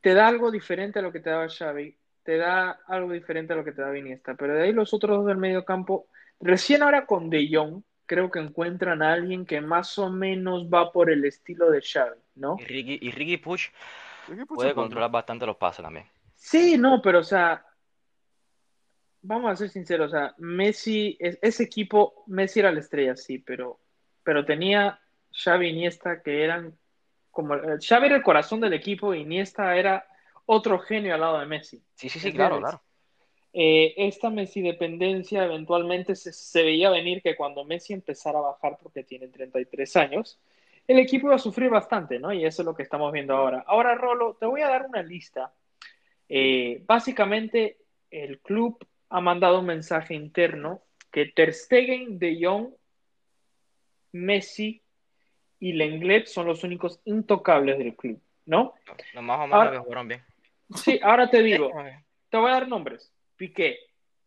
te 0.00 0.14
da 0.14 0.28
algo 0.28 0.50
diferente 0.50 0.98
a 0.98 1.02
lo 1.02 1.12
que 1.12 1.20
te 1.20 1.30
daba 1.30 1.48
Xavi, 1.48 1.96
te 2.22 2.36
da 2.36 2.80
algo 2.86 3.12
diferente 3.12 3.52
a 3.52 3.56
lo 3.56 3.64
que 3.64 3.72
te 3.72 3.82
da 3.82 3.96
Iniesta, 3.96 4.34
pero 4.34 4.54
de 4.54 4.62
ahí 4.64 4.72
los 4.72 4.92
otros 4.92 5.18
dos 5.18 5.26
del 5.26 5.36
medio 5.38 5.64
campo, 5.64 6.08
recién 6.40 6.82
ahora 6.82 7.06
con 7.06 7.30
De 7.30 7.48
Jong, 7.50 7.82
creo 8.06 8.30
que 8.30 8.38
encuentran 8.38 9.02
a 9.02 9.12
alguien 9.12 9.46
que 9.46 9.60
más 9.60 9.98
o 9.98 10.10
menos 10.10 10.66
va 10.68 10.92
por 10.92 11.10
el 11.10 11.24
estilo 11.24 11.70
de 11.70 11.80
Xavi, 11.80 12.18
¿no? 12.34 12.56
Y 12.58 12.64
Ricky, 12.64 12.98
y 13.00 13.10
Ricky 13.10 13.36
Push 13.38 13.68
puede 14.54 14.74
controlar 14.74 15.10
bastante 15.10 15.46
los 15.46 15.56
pases 15.56 15.82
también. 15.82 16.06
Sí, 16.34 16.76
no, 16.76 17.00
pero 17.00 17.20
o 17.20 17.24
sea, 17.24 17.64
vamos 19.22 19.50
a 19.50 19.56
ser 19.56 19.70
sinceros, 19.70 20.08
o 20.12 20.16
sea, 20.16 20.34
Messi, 20.38 21.16
es- 21.18 21.38
ese 21.40 21.62
equipo, 21.62 22.24
Messi 22.26 22.60
era 22.60 22.72
la 22.72 22.80
estrella, 22.80 23.16
sí, 23.16 23.38
pero, 23.38 23.80
pero 24.22 24.44
tenía 24.44 25.00
Xavi 25.32 25.66
y 25.66 25.70
Iniesta 25.70 26.22
que 26.22 26.44
eran 26.44 26.76
como, 27.34 27.54
eh, 27.56 27.78
Xavi 27.80 28.06
era 28.06 28.16
el 28.16 28.22
corazón 28.22 28.60
del 28.60 28.72
equipo 28.72 29.12
y 29.12 29.20
Iniesta 29.20 29.76
era 29.76 30.06
otro 30.46 30.78
genio 30.78 31.14
al 31.14 31.20
lado 31.20 31.40
de 31.40 31.46
Messi. 31.46 31.82
Sí, 31.94 32.08
sí, 32.08 32.20
sí, 32.20 32.32
claro, 32.32 32.60
claro. 32.60 32.80
Eh, 33.52 33.94
esta 33.96 34.30
Messi 34.30 34.62
dependencia 34.62 35.44
eventualmente 35.44 36.16
se, 36.16 36.32
se 36.32 36.62
veía 36.62 36.90
venir 36.90 37.22
que 37.22 37.36
cuando 37.36 37.64
Messi 37.64 37.92
empezara 37.92 38.38
a 38.38 38.42
bajar 38.42 38.78
porque 38.82 39.04
tiene 39.04 39.28
33 39.28 39.96
años, 39.96 40.40
el 40.86 40.98
equipo 40.98 41.28
iba 41.28 41.36
a 41.36 41.38
sufrir 41.38 41.70
bastante, 41.70 42.18
¿no? 42.18 42.32
Y 42.32 42.44
eso 42.44 42.62
es 42.62 42.66
lo 42.66 42.74
que 42.74 42.82
estamos 42.82 43.12
viendo 43.12 43.34
ahora. 43.34 43.64
Ahora, 43.66 43.94
Rolo, 43.94 44.36
te 44.38 44.46
voy 44.46 44.60
a 44.60 44.68
dar 44.68 44.86
una 44.86 45.02
lista. 45.02 45.52
Eh, 46.28 46.82
básicamente, 46.86 47.78
el 48.10 48.40
club 48.40 48.78
ha 49.08 49.20
mandado 49.20 49.60
un 49.60 49.66
mensaje 49.66 50.14
interno 50.14 50.82
que 51.10 51.26
Ter 51.26 51.54
Stegen, 51.54 52.18
De 52.18 52.38
Jong, 52.40 52.70
Messi 54.12 54.83
y 55.64 55.72
Lenglet 55.72 56.26
son 56.26 56.44
los 56.46 56.62
únicos 56.62 57.00
intocables 57.06 57.78
del 57.78 57.96
club, 57.96 58.20
¿no? 58.44 58.74
Los 59.14 59.24
más 59.24 59.38
o 59.38 59.46
menos 59.46 59.54
Ahora- 59.54 59.70
que 59.72 59.78
jugaron 59.78 60.08
bien. 60.08 60.22
Sí, 60.74 61.00
ahora 61.02 61.30
te 61.30 61.42
digo, 61.42 61.70
te 62.28 62.36
voy 62.36 62.50
a 62.50 62.54
dar 62.54 62.68
nombres. 62.68 63.10
Piqué, 63.36 63.78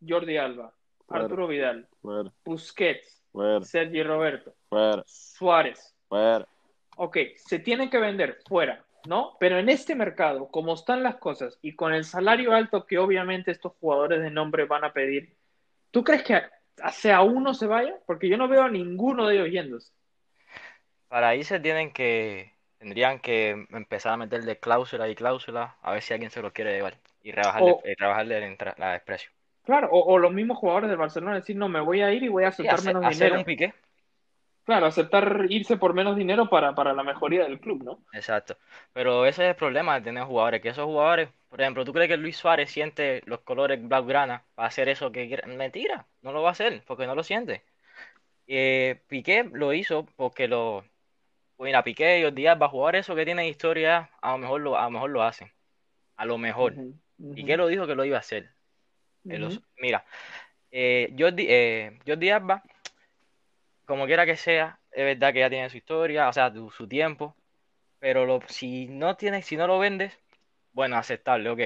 Jordi 0.06 0.38
Alba, 0.38 0.74
Fuera. 1.06 1.24
Arturo 1.26 1.48
Vidal, 1.48 1.88
Fuera, 2.02 2.32
Busquets, 2.44 3.24
fuera, 3.32 3.64
Sergi 3.64 4.02
Roberto, 4.02 4.56
fuera, 4.68 5.04
Suárez. 5.06 5.96
fuera. 6.10 6.48
Ok, 6.96 7.18
se 7.36 7.60
tienen 7.60 7.92
que 7.92 8.00
vender 8.00 8.40
fuera, 8.48 8.84
¿no? 9.08 9.38
Pero 9.40 9.60
en 9.60 9.70
este 9.70 9.94
mercado, 9.94 10.48
como 10.48 10.74
están 10.74 11.04
las 11.04 11.18
cosas 11.18 11.60
y 11.62 11.76
con 11.76 11.94
el 11.94 12.04
salario 12.04 12.54
alto 12.56 12.88
que 12.88 12.98
obviamente 12.98 13.52
estos 13.52 13.74
jugadores 13.80 14.24
de 14.24 14.32
nombre 14.32 14.66
van 14.66 14.84
a 14.86 14.92
pedir, 14.94 15.36
¿tú 15.92 16.04
crees 16.04 16.24
que 16.24 16.42
sea 16.94 17.22
uno 17.22 17.54
se 17.54 17.68
vaya? 17.68 17.96
Porque 18.08 18.28
yo 18.28 18.38
no 18.38 18.48
veo 18.48 18.64
a 18.64 18.70
ninguno 18.72 19.28
de 19.28 19.36
ellos 19.36 19.50
yéndose. 19.52 19.94
Para 21.10 21.36
irse 21.36 21.60
tienen 21.60 21.92
que, 21.94 22.54
tendrían 22.78 23.20
que 23.20 23.52
empezar 23.72 24.14
a 24.14 24.18
meterle 24.18 24.60
cláusula 24.60 25.10
y 25.10 25.16
cláusula 25.16 25.78
a 25.82 25.92
ver 25.94 26.02
si 26.04 26.14
alguien 26.14 26.32
se 26.32 26.42
lo 26.42 26.54
quiere 26.54 26.74
llevar 26.76 26.98
y 27.22 27.32
rebajarle, 27.32 27.72
O- 27.72 27.84
y 27.84 27.96
rebajarle 27.96 28.38
el, 28.38 28.44
entra- 28.44 28.76
la 28.78 28.94
desprecio. 28.94 29.32
Claro, 29.66 29.90
o, 29.92 30.14
o 30.14 30.18
los 30.18 30.34
mismos 30.34 30.58
jugadores 30.58 30.90
del 30.90 30.98
Barcelona 30.98 31.36
decir, 31.36 31.56
no, 31.56 31.70
me 31.70 31.80
voy 31.82 32.02
a 32.02 32.12
ir 32.12 32.24
y 32.24 32.28
voy 32.30 32.44
a 32.46 32.48
Sí, 32.60 32.68
aceptar 32.68 32.68
hacer, 32.68 32.96
menos 32.96 33.06
hacer 33.06 33.34
dinero. 33.34 33.38
un 33.38 33.46
piqué. 33.46 33.74
Claro, 34.68 34.86
aceptar 34.86 35.48
irse 35.50 35.78
por 35.78 35.96
menos 35.96 36.16
dinero 36.16 36.48
para, 36.48 36.76
para 36.76 36.94
la 36.94 37.02
mejoría 37.04 37.44
del 37.46 37.60
club, 37.60 37.84
¿no? 37.84 38.04
Exacto. 38.12 38.58
Pero 38.94 39.26
ese 39.26 39.44
es 39.44 39.50
el 39.50 39.56
problema 39.56 39.96
de 39.96 40.02
tener 40.02 40.24
jugadores, 40.24 40.62
que 40.62 40.70
esos 40.70 40.86
jugadores, 40.86 41.30
por 41.50 41.62
ejemplo, 41.62 41.86
¿tú 41.86 41.94
crees 41.94 42.10
que 42.10 42.18
Luis 42.18 42.38
Suárez 42.38 42.72
siente 42.72 43.22
los 43.26 43.42
colores 43.42 43.82
blaugrana 43.86 44.46
para 44.56 44.68
hacer 44.70 44.90
eso 44.90 45.12
que 45.12 45.28
quiere? 45.28 45.46
Mentira, 45.48 46.08
no 46.22 46.32
lo 46.32 46.42
va 46.42 46.50
a 46.50 46.52
hacer, 46.54 46.84
porque 46.88 47.06
no 47.06 47.16
lo 47.16 47.24
siente. 47.24 47.64
Eh, 48.48 49.02
Piqué 49.08 49.46
lo 49.54 49.74
hizo 49.74 50.06
porque 50.18 50.48
lo... 50.48 50.86
pues 51.58 51.68
Mira, 51.70 51.84
Piqué 51.84 52.20
y 52.20 52.24
Jordi 52.24 52.48
Alba, 52.48 52.70
jugadores 52.70 53.02
esos 53.02 53.16
que 53.16 53.26
tienen 53.26 53.46
historia, 53.48 54.10
a 54.22 54.32
lo 54.32 54.38
mejor 54.38 54.62
lo, 54.62 54.78
a 54.78 54.84
lo 54.86 54.92
mejor 54.92 55.10
lo 55.10 55.24
hacen. 55.24 55.52
A 56.16 56.26
lo 56.26 56.38
mejor. 56.38 56.74
Ujú, 56.74 57.36
Piqué 57.36 57.58
lo 57.58 57.68
dijo 57.68 57.88
que 57.88 57.96
lo 57.96 58.06
iba 58.06 58.18
a 58.18 58.22
hacer. 58.22 58.52
Los- 59.26 59.58
ujú. 59.58 59.66
mira, 59.80 60.06
eh, 60.72 61.14
Jordi, 61.18 61.46
eh, 61.50 62.00
Jordi 62.08 62.30
Alba, 62.30 62.64
como 63.86 64.06
quiera 64.06 64.26
que 64.26 64.38
sea, 64.38 64.80
es 64.92 65.06
verdad 65.06 65.34
que 65.34 65.40
ya 65.40 65.50
tiene 65.50 65.70
su 65.70 65.78
historia, 65.78 66.30
o 66.30 66.34
sea, 66.34 66.52
su, 66.54 66.70
su 66.72 66.88
tiempo, 66.88 67.36
pero 68.00 68.26
lo- 68.26 68.42
si 68.48 68.88
no 68.88 69.16
tienes, 69.18 69.46
si 69.46 69.58
no 69.58 69.68
lo 69.68 69.80
vendes, 69.80 70.18
bueno, 70.74 70.98
aceptable, 70.98 71.50
ok. 71.50 71.62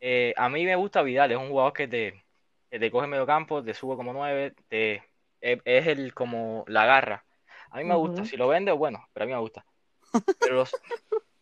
Eh, 0.00 0.34
a 0.36 0.48
mí 0.48 0.64
me 0.64 0.76
gusta 0.76 1.02
Vidal, 1.02 1.32
es 1.32 1.38
un 1.38 1.48
jugador 1.48 1.72
que 1.72 1.88
te, 1.88 2.24
que 2.70 2.78
te 2.78 2.90
coge 2.90 3.06
medio 3.06 3.26
campo, 3.26 3.62
te 3.64 3.74
sube 3.74 3.96
como 3.96 4.12
nueve, 4.12 4.54
te, 4.68 5.02
es, 5.40 5.60
es 5.64 5.86
el 5.86 6.14
como 6.14 6.64
la 6.68 6.86
garra. 6.86 7.24
A 7.74 7.78
mí 7.78 7.84
me 7.84 7.94
gusta, 7.96 8.24
si 8.24 8.36
lo 8.36 8.46
vendes, 8.48 8.76
bueno, 8.76 9.04
pero 9.12 9.24
a 9.24 9.26
mí 9.26 9.32
me 9.34 9.40
gusta. 9.40 9.64
Pero 10.40 10.54
los, 10.54 10.72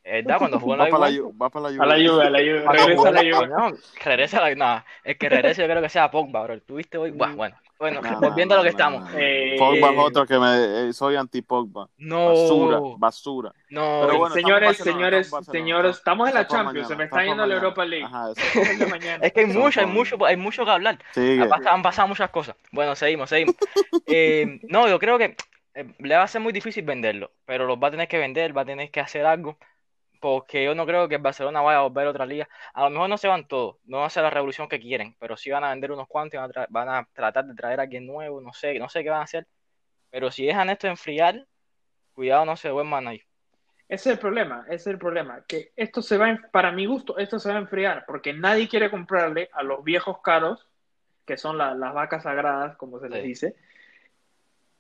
es 0.03 0.25
verdad, 0.25 0.39
cuando 0.39 0.59
jugó 0.59 0.73
en 0.73 0.79
la 0.79 0.91
Juventus, 0.91 1.21
Ju- 1.27 1.43
va 1.43 1.51
para 1.51 1.71
la 1.71 1.83
A 1.83 1.87
la 1.87 1.95
Juve. 1.95 2.09
Juve, 2.09 2.27
a 2.27 2.31
la 2.31 2.39
Juve, 2.39 2.73
regresa 2.73 3.09
a 3.09 3.13
la 3.13 3.21
Juve. 3.21 3.49
no, 3.49 3.73
regresa 4.05 4.39
a 4.39 4.49
la, 4.49 4.55
no, 4.55 4.85
el 5.05 5.19
que 5.19 5.29
regrese 5.29 5.61
yo 5.63 5.69
creo 5.69 5.83
que 5.83 5.89
sea 5.91 6.11
Pogba, 6.11 6.43
bro. 6.45 6.61
Tuviste 6.63 6.97
hoy, 6.97 7.11
Buah, 7.11 7.29
Mm. 7.29 7.37
bueno, 7.37 7.57
bueno, 7.79 8.01
No, 8.01 8.11
no, 8.13 8.21
volviendo 8.21 8.55
a 8.55 8.59
lo 8.59 8.63
que 8.63 8.71
estamos. 8.71 9.11
Eh, 9.15 9.57
Pogba 9.59 9.91
es 9.91 9.95
Eh, 9.95 9.99
otro 9.99 10.27
que 10.27 10.39
me, 10.39 10.89
eh, 10.89 10.93
soy 10.95 11.17
anti-Pogba. 11.17 11.89
No, 11.99 12.29
Basura, 12.29 12.81
basura. 12.97 13.53
no, 13.71 14.01
Pero 14.07 14.19
bueno, 14.19 14.35
señores, 14.35 14.77
señores, 14.79 15.31
señores, 15.51 15.97
estamos 15.99 16.29
en 16.31 16.35
la 16.35 16.47
Champions, 16.47 16.89
se 16.89 16.97
me 16.97 17.05
está 17.05 17.25
yendo 17.25 17.45
la. 17.45 17.55
Europa 17.57 17.85
League. 17.85 18.05
Ajá, 18.07 18.31
eso. 18.37 18.59
Es 18.61 18.71
el 18.71 18.79
de 18.79 18.87
mañana. 18.87 19.27
es 19.27 19.33
que 19.35 19.41
hay 19.41 19.47
mucho, 19.47 19.81
hay 19.81 19.87
mucho, 19.87 20.25
hay 20.25 20.37
mucho 20.39 20.65
que 20.65 20.71
hablar. 20.71 20.99
Sigue. 21.13 21.43
Ha 21.43 21.49
pasado- 21.49 21.75
han 21.75 21.83
pasado 21.83 22.09
muchas 22.09 22.31
cosas. 22.31 22.57
Bueno, 22.73 22.97
seguimos, 22.97 23.29
seguimos. 23.29 23.55
Eh, 24.07 24.61
no, 24.69 24.89
yo 24.89 24.99
creo 24.99 25.17
que 25.19 25.37
eh, 25.75 25.95
le 25.99 26.17
va 26.17 26.23
a 26.25 26.29
ser 26.29 26.41
muy 26.41 26.53
difícil 26.53 26.85
venderlo, 26.85 27.33
pero 27.45 27.67
los 27.67 27.79
va 27.79 27.89
a 27.89 27.91
tener 27.91 28.09
que 28.09 28.19
vender, 28.19 28.57
va 28.57 28.63
a 28.63 28.65
tener 28.67 28.91
que 28.91 29.01
hacer 29.01 29.25
algo, 29.27 29.59
porque 30.21 30.65
yo 30.65 30.75
no 30.75 30.87
creo 30.87 31.09
que 31.09 31.17
el 31.17 31.23
Barcelona 31.23 31.61
vaya 31.63 31.79
a 31.81 31.83
volver 31.83 32.07
a 32.07 32.11
otra 32.11 32.27
liga. 32.27 32.49
A 32.75 32.85
lo 32.85 32.91
mejor 32.91 33.09
no 33.11 33.19
se 33.19 33.29
van 33.29 33.49
todos, 33.49 33.77
no 33.85 33.99
va 33.99 34.07
a 34.07 34.11
ser 34.11 34.23
la 34.25 34.31
revolución 34.31 34.69
que 34.69 34.81
quieren, 34.81 35.17
pero 35.19 35.37
sí 35.37 35.51
van 35.51 35.65
a 35.65 35.71
vender 35.71 35.93
unos 35.93 36.09
cuantos 36.09 36.35
y 36.35 36.39
van 36.39 36.51
a, 36.57 36.67
van 36.71 36.89
a 36.89 37.09
tratar 37.13 37.47
de 37.47 37.55
traer 37.55 37.81
a 37.81 37.85
alguien 37.85 38.07
nuevo, 38.07 38.41
no 38.41 38.53
sé, 38.53 38.79
no 38.79 38.89
sé 38.89 39.03
qué 39.03 39.11
van 39.11 39.21
a 39.21 39.25
hacer, 39.25 39.47
pero 40.11 40.31
si 40.31 40.47
dejan 40.47 40.71
esto 40.71 40.87
enfriar, 40.89 41.47
cuidado 42.15 42.45
no 42.45 42.57
se 42.57 42.69
duerman 42.69 43.09
ahí. 43.09 43.23
Ese 43.89 44.11
es 44.11 44.15
el 44.15 44.19
problema, 44.21 44.65
ese 44.69 44.75
es 44.77 44.87
el 44.87 44.99
problema, 44.99 45.45
que 45.47 45.73
esto 45.77 46.01
se 46.01 46.17
va, 46.17 46.39
para 46.51 46.73
mi 46.73 46.87
gusto, 46.87 47.19
esto 47.19 47.39
se 47.39 47.51
va 47.51 47.57
a 47.57 47.61
enfriar, 47.61 48.05
porque 48.07 48.33
nadie 48.33 48.69
quiere 48.69 48.91
comprarle 48.91 49.51
a 49.53 49.63
los 49.63 49.85
viejos 49.85 50.23
caros, 50.23 50.67
que 51.27 51.37
son 51.37 51.59
la- 51.59 51.75
las 51.75 51.93
vacas 51.93 52.23
sagradas, 52.23 52.77
como 52.77 53.01
se 53.01 53.11
les 53.11 53.23
Sí. 53.23 53.29
dice, 53.29 53.57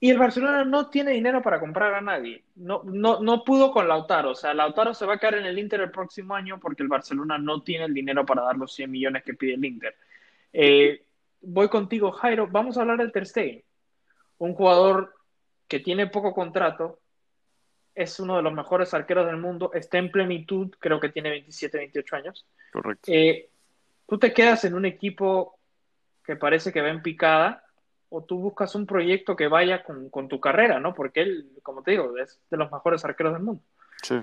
y 0.02 0.10
el 0.10 0.18
Barcelona 0.18 0.64
no 0.64 0.90
tiene 0.90 1.12
dinero 1.12 1.42
para 1.42 1.60
comprar 1.60 1.94
a 1.94 2.00
nadie, 2.00 2.42
no, 2.56 2.82
no, 2.82 3.20
no 3.20 3.44
pudo 3.44 3.70
con 3.70 3.86
Lautaro, 3.86 4.32
o 4.32 4.34
sea, 4.34 4.52
Lautaro 4.52 4.94
se 4.94 5.06
va 5.06 5.14
a 5.14 5.18
quedar 5.18 5.36
en 5.36 5.46
el 5.46 5.56
Inter 5.60 5.80
el 5.80 5.92
próximo 5.92 6.34
año 6.34 6.58
porque 6.58 6.82
el 6.82 6.88
Barcelona 6.88 7.38
no 7.38 7.62
tiene 7.62 7.84
el 7.84 7.94
dinero 7.94 8.26
para 8.26 8.42
dar 8.42 8.56
los 8.56 8.74
100 8.74 8.90
millones 8.90 9.22
que 9.22 9.34
pide 9.34 9.54
el 9.54 9.64
Inter. 9.64 9.94
Eh, 10.52 11.04
voy 11.40 11.68
contigo, 11.68 12.10
Jairo, 12.10 12.48
vamos 12.48 12.76
a 12.76 12.80
hablar 12.80 12.98
de 12.98 13.10
Ter 13.10 13.26
Stegen, 13.28 13.62
un 14.38 14.54
jugador 14.54 15.14
que 15.68 15.78
tiene 15.78 16.08
poco 16.08 16.34
contrato, 16.34 16.98
es 17.94 18.18
uno 18.18 18.36
de 18.36 18.42
los 18.42 18.52
mejores 18.52 18.92
arqueros 18.94 19.26
del 19.26 19.36
mundo, 19.36 19.70
está 19.72 19.98
en 19.98 20.10
plenitud, 20.10 20.74
creo 20.80 20.98
que 20.98 21.10
tiene 21.10 21.30
27, 21.30 21.78
28 21.78 22.16
años. 22.16 22.44
Correcto. 22.72 23.04
Eh, 23.06 23.50
tú 24.08 24.18
te 24.18 24.32
quedas 24.32 24.64
en 24.64 24.74
un 24.74 24.84
equipo 24.84 25.60
que 26.24 26.34
parece 26.34 26.72
que 26.72 26.82
va 26.82 26.88
en 26.88 27.02
picada, 27.02 27.62
o 28.14 28.22
tú 28.22 28.38
buscas 28.38 28.74
un 28.74 28.84
proyecto 28.84 29.34
que 29.34 29.48
vaya 29.48 29.82
con, 29.82 30.10
con 30.10 30.28
tu 30.28 30.38
carrera, 30.38 30.78
¿no? 30.78 30.94
Porque 30.94 31.22
él, 31.22 31.50
como 31.62 31.82
te 31.82 31.92
digo, 31.92 32.18
es 32.18 32.38
de 32.50 32.58
los 32.58 32.70
mejores 32.70 33.02
arqueros 33.06 33.32
del 33.32 33.42
mundo. 33.42 33.62
Sí. 34.02 34.16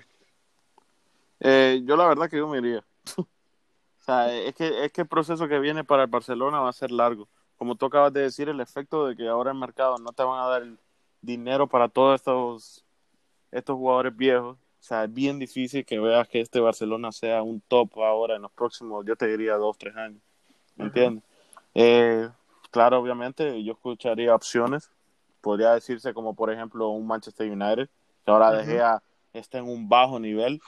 Eh, 1.39 1.81
yo 1.83 1.97
la 1.97 2.07
verdad 2.07 2.29
que 2.29 2.37
yo 2.37 2.47
me 2.47 2.59
iría. 2.59 2.83
o 3.17 3.25
sea, 3.97 4.31
es 4.31 4.53
que, 4.53 4.85
es 4.85 4.91
que 4.91 5.01
el 5.01 5.07
proceso 5.07 5.47
que 5.47 5.57
viene 5.57 5.83
para 5.83 6.03
el 6.03 6.09
Barcelona 6.09 6.59
va 6.59 6.69
a 6.69 6.73
ser 6.73 6.91
largo. 6.91 7.27
Como 7.57 7.75
tú 7.75 7.87
acabas 7.87 8.13
de 8.13 8.21
decir, 8.21 8.47
el 8.47 8.61
efecto 8.61 9.07
de 9.07 9.15
que 9.15 9.27
ahora 9.27 9.51
el 9.51 9.57
mercado 9.57 9.97
no 9.97 10.11
te 10.11 10.21
van 10.21 10.39
a 10.39 10.47
dar 10.47 10.67
dinero 11.21 11.65
para 11.65 11.89
todos 11.89 12.13
estos, 12.13 12.85
estos 13.51 13.75
jugadores 13.75 14.15
viejos. 14.15 14.55
O 14.55 14.83
sea, 14.83 15.05
es 15.05 15.13
bien 15.13 15.39
difícil 15.39 15.83
que 15.83 15.99
veas 15.99 16.27
que 16.27 16.41
este 16.41 16.59
Barcelona 16.59 17.11
sea 17.11 17.41
un 17.41 17.59
top 17.61 17.99
ahora 18.01 18.35
en 18.35 18.43
los 18.43 18.51
próximos, 18.51 19.03
yo 19.03 19.15
te 19.15 19.25
diría, 19.25 19.55
dos, 19.55 19.79
tres 19.79 19.95
años. 19.95 20.21
¿Me 20.75 20.85
entiendes? 20.85 21.23
Eh, 21.73 22.29
claro, 22.71 22.99
obviamente, 22.99 23.63
yo 23.63 23.73
escucharía 23.73 24.33
opciones. 24.35 24.89
Podría 25.41 25.73
decirse 25.73 26.13
como, 26.13 26.33
por 26.35 26.51
ejemplo, 26.51 26.89
un 26.89 27.07
Manchester 27.07 27.49
United, 27.49 27.89
que 28.25 28.31
ahora 28.31 28.49
Ujú. 28.49 28.57
De 28.57 28.65
Gea 28.65 29.01
está 29.33 29.57
en 29.59 29.69
un 29.69 29.87
bajo 29.87 30.19
nivel. 30.19 30.59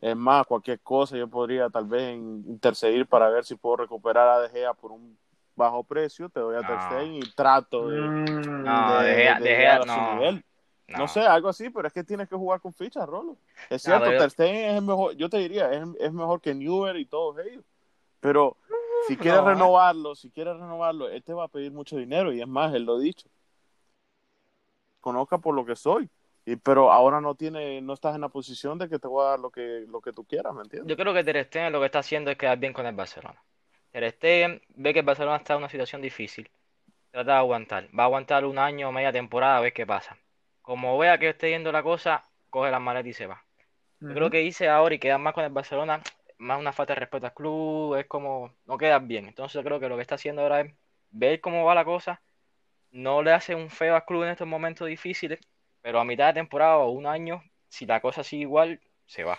Es 0.00 0.14
más, 0.14 0.46
cualquier 0.46 0.78
cosa 0.80 1.16
yo 1.16 1.26
podría 1.28 1.68
tal 1.70 1.86
vez 1.86 2.14
in- 2.14 2.44
intercedir 2.46 3.06
para 3.06 3.28
ver 3.30 3.44
si 3.44 3.56
puedo 3.56 3.76
recuperar 3.78 4.28
a 4.28 4.40
De 4.40 4.48
Gea 4.50 4.74
por 4.74 4.92
un 4.92 5.18
bajo 5.56 5.82
precio. 5.82 6.28
Te 6.28 6.38
doy 6.40 6.54
a 6.56 6.60
Ter 6.60 6.76
No. 6.76 6.82
Stegen 6.86 7.14
y 7.14 7.20
trato 7.34 7.88
de, 7.88 8.00
Mm, 8.00 8.62
No, 8.64 9.00
de- 9.02 9.08
De 9.08 9.16
Gea- 9.24 9.38
de 9.38 9.44
De 9.48 9.56
llegar 9.56 9.82
Gea, 9.84 9.92
a 9.92 9.96
su 9.96 10.00
no. 10.02 10.14
nivel. 10.14 10.44
No. 10.88 10.98
No. 10.98 11.08
sé, 11.08 11.20
algo 11.22 11.48
así, 11.48 11.68
pero 11.70 11.88
es 11.88 11.92
que 11.94 12.04
tienes 12.04 12.28
que 12.28 12.36
jugar 12.36 12.60
con 12.60 12.72
fichas, 12.72 13.08
Rolo. 13.08 13.36
Es 13.70 13.84
No, 13.88 13.94
cierto, 13.96 14.12
yo- 14.12 14.18
Ter 14.20 14.30
Stegen 14.30 14.70
es 14.70 14.76
el 14.76 14.82
mejor, 14.84 15.16
yo 15.16 15.28
te 15.28 15.38
diría, 15.38 15.72
es, 15.72 15.84
es 15.98 16.12
mejor 16.12 16.40
que 16.40 16.54
Newell 16.54 16.98
y 16.98 17.06
todos 17.06 17.36
ellos. 17.44 17.64
Pero 18.20 18.56
si 19.06 19.16
quieres 19.16 19.40
no, 19.40 19.50
¿eh? 19.50 19.54
renovarlo, 19.54 20.14
si 20.14 20.30
quieres 20.30 20.54
renovarlo, 20.54 21.08
él 21.08 21.22
te 21.22 21.32
va 21.32 21.44
a 21.44 21.48
pedir 21.48 21.72
mucho 21.72 21.96
dinero 21.96 22.32
y 22.32 22.40
es 22.40 22.48
más, 22.48 22.74
él 22.74 22.84
lo 22.84 22.96
ha 22.96 23.00
dicho. 23.00 23.28
Conozca 25.00 25.38
por 25.38 25.54
lo 25.54 25.64
que 25.64 25.76
soy. 25.76 26.08
Y, 26.44 26.56
pero 26.56 26.92
ahora 26.92 27.20
no 27.20 27.34
tiene, 27.34 27.80
no 27.80 27.92
estás 27.92 28.14
en 28.14 28.20
la 28.20 28.28
posición 28.28 28.78
de 28.78 28.88
que 28.88 28.98
te 28.98 29.08
voy 29.08 29.24
a 29.24 29.30
dar 29.30 29.40
lo 29.40 29.50
que, 29.50 29.84
lo 29.88 30.00
que 30.00 30.12
tú 30.12 30.24
quieras, 30.24 30.54
¿me 30.54 30.62
entiendes? 30.62 30.88
Yo 30.88 30.96
creo 30.96 31.12
que 31.12 31.24
Ter 31.24 31.44
Stegen 31.44 31.72
lo 31.72 31.80
que 31.80 31.86
está 31.86 31.98
haciendo 31.98 32.30
es 32.30 32.38
quedar 32.38 32.58
bien 32.58 32.72
con 32.72 32.86
el 32.86 32.94
Barcelona. 32.94 33.42
Ter 33.90 34.10
Stegen 34.12 34.62
ve 34.68 34.92
que 34.92 35.00
el 35.00 35.06
Barcelona 35.06 35.38
está 35.38 35.54
en 35.54 35.58
una 35.58 35.68
situación 35.68 36.00
difícil. 36.00 36.48
Trata 37.10 37.32
de 37.32 37.38
aguantar. 37.38 37.88
Va 37.98 38.04
a 38.04 38.06
aguantar 38.06 38.44
un 38.44 38.58
año 38.58 38.88
o 38.88 38.92
media 38.92 39.12
temporada 39.12 39.56
a 39.56 39.60
ver 39.60 39.72
qué 39.72 39.86
pasa. 39.86 40.16
Como 40.62 40.96
vea 40.98 41.18
que 41.18 41.30
esté 41.30 41.50
yendo 41.50 41.72
la 41.72 41.82
cosa, 41.82 42.22
coge 42.50 42.70
las 42.70 42.80
maletas 42.80 43.08
y 43.08 43.12
se 43.12 43.26
va. 43.26 43.42
Yo 44.00 44.14
creo 44.14 44.30
que 44.30 44.42
hice 44.42 44.68
ahora 44.68 44.94
y 44.94 44.98
quedar 44.98 45.18
más 45.18 45.32
con 45.32 45.44
el 45.44 45.50
Barcelona, 45.50 46.02
más 46.38 46.58
una 46.58 46.72
falta 46.72 46.94
de 46.94 47.00
respeto 47.00 47.26
al 47.26 47.34
club, 47.34 47.94
es 47.96 48.06
como 48.06 48.52
no 48.66 48.76
quedas 48.78 49.06
bien. 49.06 49.26
Entonces 49.26 49.54
yo 49.54 49.64
creo 49.64 49.80
que 49.80 49.88
lo 49.88 49.96
que 49.96 50.02
está 50.02 50.16
haciendo 50.16 50.42
ahora 50.42 50.60
es 50.60 50.74
ver 51.10 51.40
cómo 51.40 51.64
va 51.64 51.74
la 51.74 51.84
cosa, 51.84 52.20
no 52.90 53.22
le 53.22 53.32
hace 53.32 53.54
un 53.54 53.70
feo 53.70 53.94
al 53.94 54.04
club 54.04 54.24
en 54.24 54.30
estos 54.30 54.46
momentos 54.46 54.88
difíciles, 54.88 55.40
pero 55.82 56.00
a 56.00 56.04
mitad 56.04 56.28
de 56.28 56.34
temporada 56.40 56.76
o 56.78 56.90
un 56.90 57.06
año, 57.06 57.42
si 57.68 57.86
la 57.86 58.00
cosa 58.00 58.22
sigue 58.22 58.42
igual, 58.42 58.80
se 59.06 59.24
va. 59.24 59.38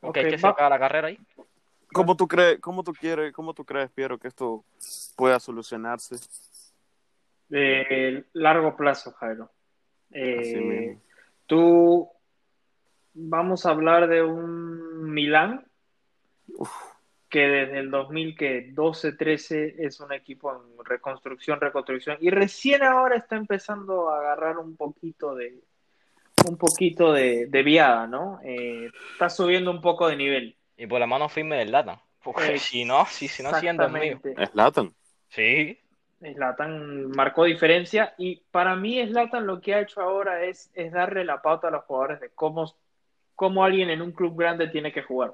Porque 0.00 0.20
Ok, 0.20 0.24
hay 0.26 0.30
que 0.30 0.42
va- 0.42 0.50
sacar 0.50 0.70
la 0.70 0.78
carrera 0.78 1.08
ahí. 1.08 1.18
¿Cómo 1.92 2.16
tú 2.16 2.28
crees, 2.28 2.60
cómo 2.60 2.84
tú 2.84 2.92
quieres, 2.92 3.32
cómo 3.32 3.54
tú 3.54 3.64
crees, 3.64 3.90
Piero, 3.90 4.18
que 4.18 4.28
esto 4.28 4.62
pueda 5.16 5.40
solucionarse? 5.40 6.16
De 7.48 8.24
largo 8.34 8.76
plazo, 8.76 9.12
Jairo. 9.12 9.50
Eh, 10.10 10.36
Así 10.38 10.60
mismo. 10.60 11.00
tú, 11.46 12.10
vamos 13.14 13.64
a 13.64 13.70
hablar 13.70 14.06
de 14.06 14.22
un 14.22 14.87
Milán 15.12 15.66
que 17.28 17.46
desde 17.46 17.78
el 17.80 17.90
2012-13 17.90 19.74
es 19.78 20.00
un 20.00 20.12
equipo 20.12 20.52
en 20.52 20.84
reconstrucción, 20.84 21.60
reconstrucción 21.60 22.16
y 22.20 22.30
recién 22.30 22.82
ahora 22.82 23.16
está 23.16 23.36
empezando 23.36 24.08
a 24.08 24.18
agarrar 24.18 24.58
un 24.58 24.76
poquito 24.76 25.34
de 25.34 25.60
un 26.48 26.56
poquito 26.56 27.12
de, 27.12 27.46
de 27.46 27.62
viada, 27.62 28.06
¿no? 28.06 28.40
Eh, 28.44 28.90
está 29.12 29.28
subiendo 29.28 29.70
un 29.70 29.80
poco 29.80 30.08
de 30.08 30.16
nivel. 30.16 30.56
Y 30.76 30.86
por 30.86 31.00
la 31.00 31.06
mano 31.06 31.28
firme 31.28 31.56
del 31.56 31.72
Latan. 31.72 31.98
Porque 32.22 32.58
si 32.58 32.84
no, 32.84 33.06
si, 33.06 33.28
si 33.28 33.42
no 33.42 33.52
siguen 33.54 33.76
dormidos. 33.76 34.20
Exactamente. 34.24 34.52
Zlatan. 34.52 34.94
Sí. 35.28 35.78
Zlatan 36.20 37.10
marcó 37.10 37.44
diferencia 37.44 38.14
y 38.18 38.36
para 38.50 38.76
mí 38.76 39.04
Zlatan 39.06 39.46
lo 39.46 39.60
que 39.60 39.74
ha 39.74 39.80
hecho 39.80 40.00
ahora 40.00 40.44
es, 40.44 40.70
es 40.74 40.92
darle 40.92 41.24
la 41.24 41.42
pauta 41.42 41.68
a 41.68 41.70
los 41.70 41.84
jugadores 41.84 42.20
de 42.20 42.30
cómo, 42.30 42.74
cómo 43.38 43.62
alguien 43.62 43.88
en 43.88 44.02
un 44.02 44.10
club 44.10 44.36
grande 44.36 44.66
tiene 44.66 44.92
que 44.92 45.04
jugar, 45.04 45.32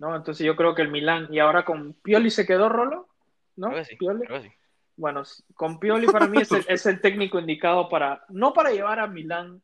¿no? 0.00 0.16
Entonces 0.16 0.44
yo 0.44 0.56
creo 0.56 0.74
que 0.74 0.82
el 0.82 0.90
Milán, 0.90 1.28
y 1.30 1.38
ahora 1.38 1.64
con 1.64 1.92
Pioli 1.92 2.28
se 2.28 2.44
quedó 2.44 2.68
Rolo, 2.68 3.06
¿no? 3.54 3.68
Creo 3.68 3.84
que 3.84 3.84
sí. 3.84 3.96
Pioli. 3.96 4.26
Creo 4.26 4.42
que 4.42 4.48
sí. 4.48 4.54
Bueno, 4.96 5.22
con 5.54 5.78
Pioli 5.78 6.08
para 6.08 6.26
mí 6.26 6.38
es 6.40 6.50
el, 6.50 6.64
es 6.66 6.86
el 6.86 7.00
técnico 7.00 7.38
indicado 7.38 7.88
para, 7.88 8.24
no 8.30 8.52
para 8.52 8.72
llevar 8.72 8.98
a 8.98 9.06
Milán 9.06 9.62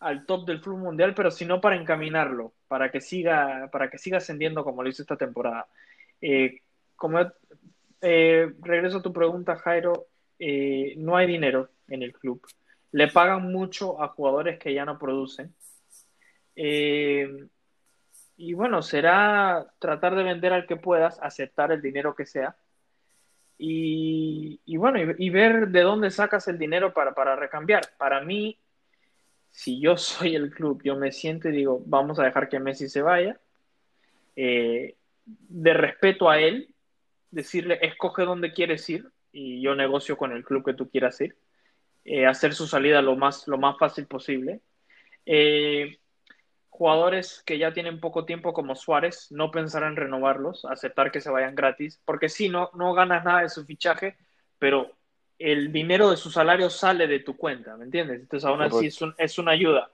al 0.00 0.26
top 0.26 0.44
del 0.44 0.60
fútbol 0.60 0.80
mundial, 0.80 1.14
pero 1.14 1.30
sino 1.30 1.60
para 1.60 1.76
encaminarlo, 1.76 2.52
para 2.66 2.90
que 2.90 3.00
siga, 3.00 3.68
para 3.70 3.88
que 3.88 3.98
siga 3.98 4.18
ascendiendo 4.18 4.64
como 4.64 4.82
lo 4.82 4.88
hizo 4.88 5.02
esta 5.02 5.16
temporada. 5.16 5.68
Eh, 6.20 6.62
como 6.96 7.20
eh, 8.00 8.52
regreso 8.60 8.98
a 8.98 9.02
tu 9.02 9.12
pregunta, 9.12 9.54
Jairo, 9.54 10.08
eh, 10.40 10.94
no 10.96 11.16
hay 11.16 11.28
dinero 11.28 11.68
en 11.86 12.02
el 12.02 12.12
club. 12.12 12.44
Le 12.90 13.06
pagan 13.06 13.52
mucho 13.52 14.02
a 14.02 14.08
jugadores 14.08 14.58
que 14.58 14.74
ya 14.74 14.84
no 14.84 14.98
producen. 14.98 15.54
Eh, 16.56 17.46
y 18.36 18.54
bueno, 18.54 18.82
será 18.82 19.66
tratar 19.78 20.16
de 20.16 20.24
vender 20.24 20.52
al 20.52 20.66
que 20.66 20.76
puedas, 20.76 21.18
aceptar 21.22 21.70
el 21.72 21.80
dinero 21.80 22.14
que 22.14 22.26
sea. 22.26 22.56
Y, 23.56 24.60
y 24.64 24.76
bueno, 24.76 24.98
y, 25.16 25.30
ver 25.30 25.68
de 25.68 25.82
dónde 25.82 26.10
sacas 26.10 26.48
el 26.48 26.58
dinero 26.58 26.92
para, 26.92 27.14
para 27.14 27.36
recambiar. 27.36 27.82
Para 27.96 28.20
mí, 28.20 28.58
si 29.50 29.80
yo 29.80 29.96
soy 29.96 30.34
el 30.34 30.50
club, 30.50 30.82
yo 30.82 30.96
me 30.96 31.12
siento 31.12 31.48
y 31.48 31.52
digo, 31.52 31.82
vamos 31.86 32.18
a 32.18 32.24
dejar 32.24 32.48
que 32.48 32.58
Messi 32.58 32.88
se 32.88 33.02
vaya. 33.02 33.40
Eh, 34.36 34.96
de 35.24 35.72
respeto 35.74 36.28
a 36.28 36.40
él, 36.40 36.68
decirle, 37.30 37.78
escoge 37.82 38.24
dónde 38.24 38.52
quieres 38.52 38.88
ir 38.90 39.08
y 39.32 39.62
yo 39.62 39.74
negocio 39.74 40.16
con 40.16 40.32
el 40.32 40.44
club 40.44 40.64
que 40.64 40.74
tú 40.74 40.90
quieras 40.90 41.20
ir. 41.20 41.36
Eh, 42.04 42.26
hacer 42.26 42.52
su 42.52 42.66
salida 42.66 43.00
lo 43.00 43.16
más, 43.16 43.46
lo 43.48 43.58
más 43.58 43.78
fácil 43.78 44.06
posible. 44.06 44.60
Jugadores 46.76 47.42
que 47.46 47.58
ya 47.58 47.72
tienen 47.72 48.00
poco 48.00 48.24
tiempo 48.24 48.52
como 48.52 48.74
Suárez, 48.74 49.30
no 49.30 49.50
pensar 49.50 49.84
en 49.84 49.96
renovarlos, 49.96 50.64
aceptar 50.64 51.12
que 51.12 51.20
se 51.20 51.30
vayan 51.30 51.54
gratis, 51.54 52.00
porque 52.04 52.28
si 52.28 52.44
sí, 52.46 52.48
no, 52.48 52.70
no 52.74 52.94
ganas 52.94 53.24
nada 53.24 53.42
de 53.42 53.48
su 53.48 53.64
fichaje, 53.64 54.16
pero 54.58 54.90
el 55.38 55.72
dinero 55.72 56.10
de 56.10 56.16
su 56.16 56.30
salario 56.30 56.70
sale 56.70 57.06
de 57.06 57.20
tu 57.20 57.36
cuenta, 57.36 57.76
¿me 57.76 57.84
entiendes? 57.84 58.20
Entonces 58.20 58.44
aún 58.48 58.62
así 58.62 58.86
es, 58.86 59.00
un, 59.02 59.14
es 59.18 59.38
una 59.38 59.52
ayuda. 59.52 59.90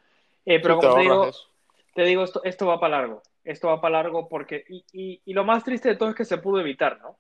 Eh, 0.47 0.61
pero 0.61 0.75
Sí, 0.75 0.79
como 0.79 0.89
te 0.95 0.95
te 0.95 1.01
digo, 1.01 1.27
eso. 1.29 1.49
te 1.95 2.03
digo, 2.05 2.25
esto, 2.25 2.43
esto 2.45 2.67
va 2.67 2.81
para 2.81 2.99
largo, 2.99 3.23
esto 3.45 3.69
va 3.69 3.81
para 3.81 4.03
largo 4.03 4.29
porque, 4.29 4.65
y, 4.69 4.85
y, 4.93 5.23
y 5.25 5.33
lo 5.35 5.45
más 5.45 5.65
triste 5.65 5.89
de 5.91 5.97
todo 5.97 6.11
es 6.11 6.15
que 6.17 6.25
se 6.25 6.39
pudo 6.39 6.61
evitar, 6.61 7.01
¿no? 7.01 7.19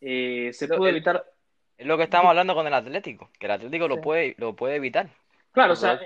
Eh, 0.00 0.50
se 0.52 0.68
Lo- 0.68 0.76
pudo 0.76 0.88
el- 0.88 0.96
evitar, 0.96 1.24
Es 1.78 1.86
lo 1.86 1.96
que 1.96 2.04
estamos 2.04 2.28
hablando 2.30 2.54
con 2.54 2.66
el 2.66 2.74
Atlético, 2.74 3.30
que 3.38 3.46
el 3.46 3.52
Atlético 3.52 3.88
Sí. 3.88 3.88
lo 3.88 4.00
puede, 4.02 4.34
lo 4.38 4.54
puede 4.56 4.76
evitar. 4.76 5.10
claro, 5.52 5.72
o 5.74 5.76
sea. 5.76 6.00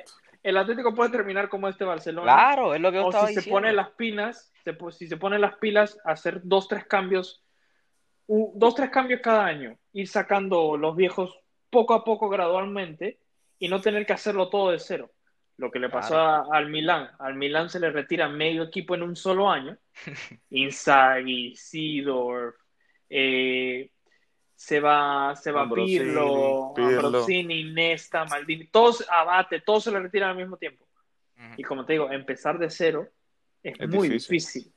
El 0.44 0.56
Atlético 0.58 0.94
puede 0.94 1.10
terminar 1.10 1.48
como 1.48 1.68
este 1.68 1.84
Barcelona. 1.84 2.34
Claro, 2.34 2.74
es 2.74 2.80
lo 2.80 2.92
que 2.92 2.98
yo 2.98 3.06
o 3.06 3.08
estaba 3.08 3.26
si 3.28 3.34
se 3.34 3.50
pone 3.50 3.72
las 3.72 3.90
pilas, 3.90 4.52
se 4.62 4.76
si 4.92 5.08
se 5.08 5.16
pone 5.16 5.38
las 5.38 5.56
pilas, 5.56 5.98
hacer 6.04 6.40
dos, 6.44 6.68
tres 6.68 6.84
cambios, 6.84 7.42
dos, 8.28 8.74
tres 8.74 8.90
cambios 8.90 9.20
cada 9.22 9.44
año, 9.46 9.76
ir 9.92 10.06
sacando 10.06 10.76
los 10.76 10.94
viejos 10.94 11.36
poco 11.70 11.94
a 11.94 12.04
poco, 12.04 12.28
gradualmente, 12.28 13.18
y 13.58 13.68
no 13.68 13.80
tener 13.80 14.06
que 14.06 14.12
hacerlo 14.12 14.48
todo 14.50 14.70
de 14.70 14.78
cero. 14.78 15.10
Lo 15.56 15.70
que 15.70 15.78
le 15.78 15.88
pasó 15.88 16.16
a- 16.18 16.46
al 16.52 16.68
Milán, 16.68 17.10
al 17.18 17.34
Milán 17.36 17.70
se 17.70 17.80
le 17.80 17.90
retira 17.90 18.28
medio 18.28 18.64
equipo 18.64 18.94
en 18.94 19.02
un 19.02 19.16
solo 19.16 19.50
año. 19.50 19.76
Inzaghi, 20.50 21.54
Sidor, 21.56 22.56
eh, 23.08 23.90
se 24.54 24.80
va, 24.80 25.34
se 25.36 25.50
va 25.50 25.62
Ambrosini, 25.62 25.98
Pirlo, 25.98 26.72
Pirlo. 26.74 27.06
Ambrosini, 27.06 27.64
Nesta, 27.72 28.24
Maldini, 28.24 28.66
todos 28.68 29.04
abate, 29.10 29.60
todos 29.60 29.84
se 29.84 29.90
le 29.90 30.00
retiran 30.00 30.30
al 30.30 30.36
mismo 30.36 30.56
tiempo. 30.56 30.86
Y 31.56 31.62
como 31.62 31.84
te 31.84 31.94
digo, 31.94 32.10
empezar 32.10 32.58
de 32.58 32.70
cero 32.70 33.08
es, 33.62 33.78
Es 33.78 33.88
muy 33.88 34.08
difícil. 34.08 34.72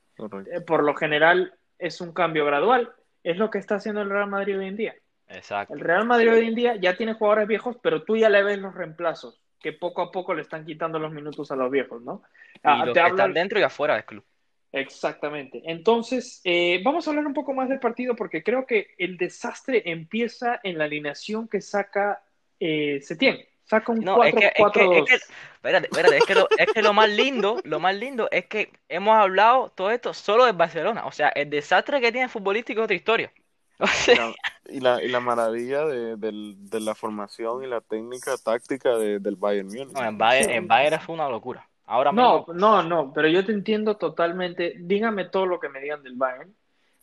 Eh, 0.52 0.60
Por 0.60 0.82
lo 0.82 0.94
general 0.94 1.54
es 1.78 2.00
un 2.00 2.12
cambio 2.12 2.44
gradual. 2.44 2.92
Es 3.22 3.36
lo 3.36 3.50
que 3.50 3.58
está 3.58 3.76
haciendo 3.76 4.00
el 4.02 4.10
Real 4.10 4.28
Madrid 4.28 4.58
hoy 4.58 4.66
en 4.66 4.76
día. 4.76 4.94
Exacto. 5.28 5.74
El 5.74 5.80
Real 5.80 6.06
Madrid 6.06 6.30
hoy 6.32 6.46
en 6.48 6.54
día 6.54 6.76
ya 6.76 6.96
tiene 6.96 7.14
jugadores 7.14 7.46
viejos, 7.48 7.76
pero 7.82 8.02
tú 8.02 8.16
ya 8.16 8.28
le 8.28 8.42
ves 8.42 8.58
los 8.58 8.74
reemplazos, 8.74 9.40
que 9.60 9.72
poco 9.72 10.02
a 10.02 10.10
poco 10.10 10.34
le 10.34 10.42
están 10.42 10.64
quitando 10.64 10.98
los 10.98 11.12
minutos 11.12 11.50
a 11.52 11.56
los 11.56 11.70
viejos, 11.70 12.02
¿no? 12.02 12.22
Ah, 12.62 12.80
Y 12.82 12.86
los 12.86 12.94
te 12.94 13.00
que 13.00 13.00
hablo- 13.00 13.16
están 13.16 13.34
dentro 13.34 13.58
y 13.60 13.62
afuera 13.62 13.94
del 13.94 14.04
club. 14.04 14.24
Exactamente. 14.72 15.62
Entonces, 15.64 16.40
eh, 16.44 16.80
vamos 16.84 17.06
a 17.06 17.10
hablar 17.10 17.26
un 17.26 17.34
poco 17.34 17.54
más 17.54 17.68
del 17.68 17.80
partido 17.80 18.14
porque 18.14 18.42
creo 18.42 18.66
que 18.66 18.88
el 18.98 19.16
desastre 19.16 19.82
empieza 19.90 20.60
en 20.62 20.78
la 20.78 20.84
alineación 20.84 21.48
que 21.48 21.60
saca 21.60 22.22
eh, 22.60 23.00
Setién. 23.02 23.38
Saca 23.64 23.92
un 23.92 24.00
No, 24.00 24.22
es 24.24 24.34
que- 24.34 24.46
es 24.46 24.52
que- 24.54 24.62
4-4-2. 24.62 24.96
es 24.98 25.04
que- 25.04 25.34
Espérate, 25.54 25.86
espérate, 25.90 26.16
es 26.18 26.24
que, 26.24 26.34
lo, 26.34 26.48
es 26.56 26.66
que 26.72 26.82
lo 26.82 26.92
más 26.92 27.08
lindo, 27.10 27.60
lo 27.64 27.80
más 27.80 27.94
lindo 27.94 28.28
es 28.30 28.46
que 28.46 28.72
hemos 28.88 29.14
hablado 29.16 29.70
todo 29.76 29.90
esto 29.90 30.14
solo 30.14 30.44
de 30.46 30.52
Barcelona. 30.52 31.04
O 31.06 31.12
sea, 31.12 31.28
el 31.30 31.50
desastre 31.50 32.00
que 32.00 32.10
tiene 32.10 32.24
el 32.24 32.30
futbolístico 32.30 32.80
es 32.80 32.84
otra 32.84 32.96
historia. 32.96 33.32
O 33.80 33.86
Y 34.10 34.16
la, 34.16 34.34
y 34.70 34.80
la, 34.80 35.02
y 35.04 35.08
la 35.08 35.20
maravilla 35.20 35.84
de, 35.86 36.16
del- 36.16 36.56
de 36.68 36.80
la 36.80 36.94
formación 36.96 37.62
y 37.62 37.66
la 37.68 37.80
técnica 37.80 38.36
táctica 38.38 38.96
de- 38.98 39.18
del 39.20 39.36
Bayern 39.36 39.68
Múnich. 39.68 39.88
no, 39.92 40.04
en 40.04 40.18
Bayern, 40.18 40.50
en 40.50 40.66
Bayern 40.66 41.00
fue 41.00 41.14
una 41.14 41.28
locura. 41.28 41.67
Ahora 41.90 42.12
No, 42.12 42.38
mismo, 42.46 42.52
no, 42.54 42.82
no, 42.82 43.12
pero 43.14 43.28
yo 43.28 43.44
te 43.44 43.52
entiendo 43.52 43.96
totalmente. 43.96 44.74
Dígame 44.78 45.24
todo 45.24 45.46
lo 45.46 45.58
que 45.58 45.68
me 45.70 45.80
digan 45.80 46.02
del 46.02 46.14
Bayern, 46.16 46.54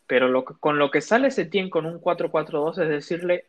pero 0.05 0.27
lo 0.27 0.45
que- 0.45 0.53
con 0.59 0.77
lo 0.77 0.91
que 0.91 1.01
sale 1.01 1.31
Setién 1.31 1.69
con 1.71 1.86
un 1.88 1.99
4-4-2 1.99 2.77
es 2.77 2.88
decirle 2.89 3.45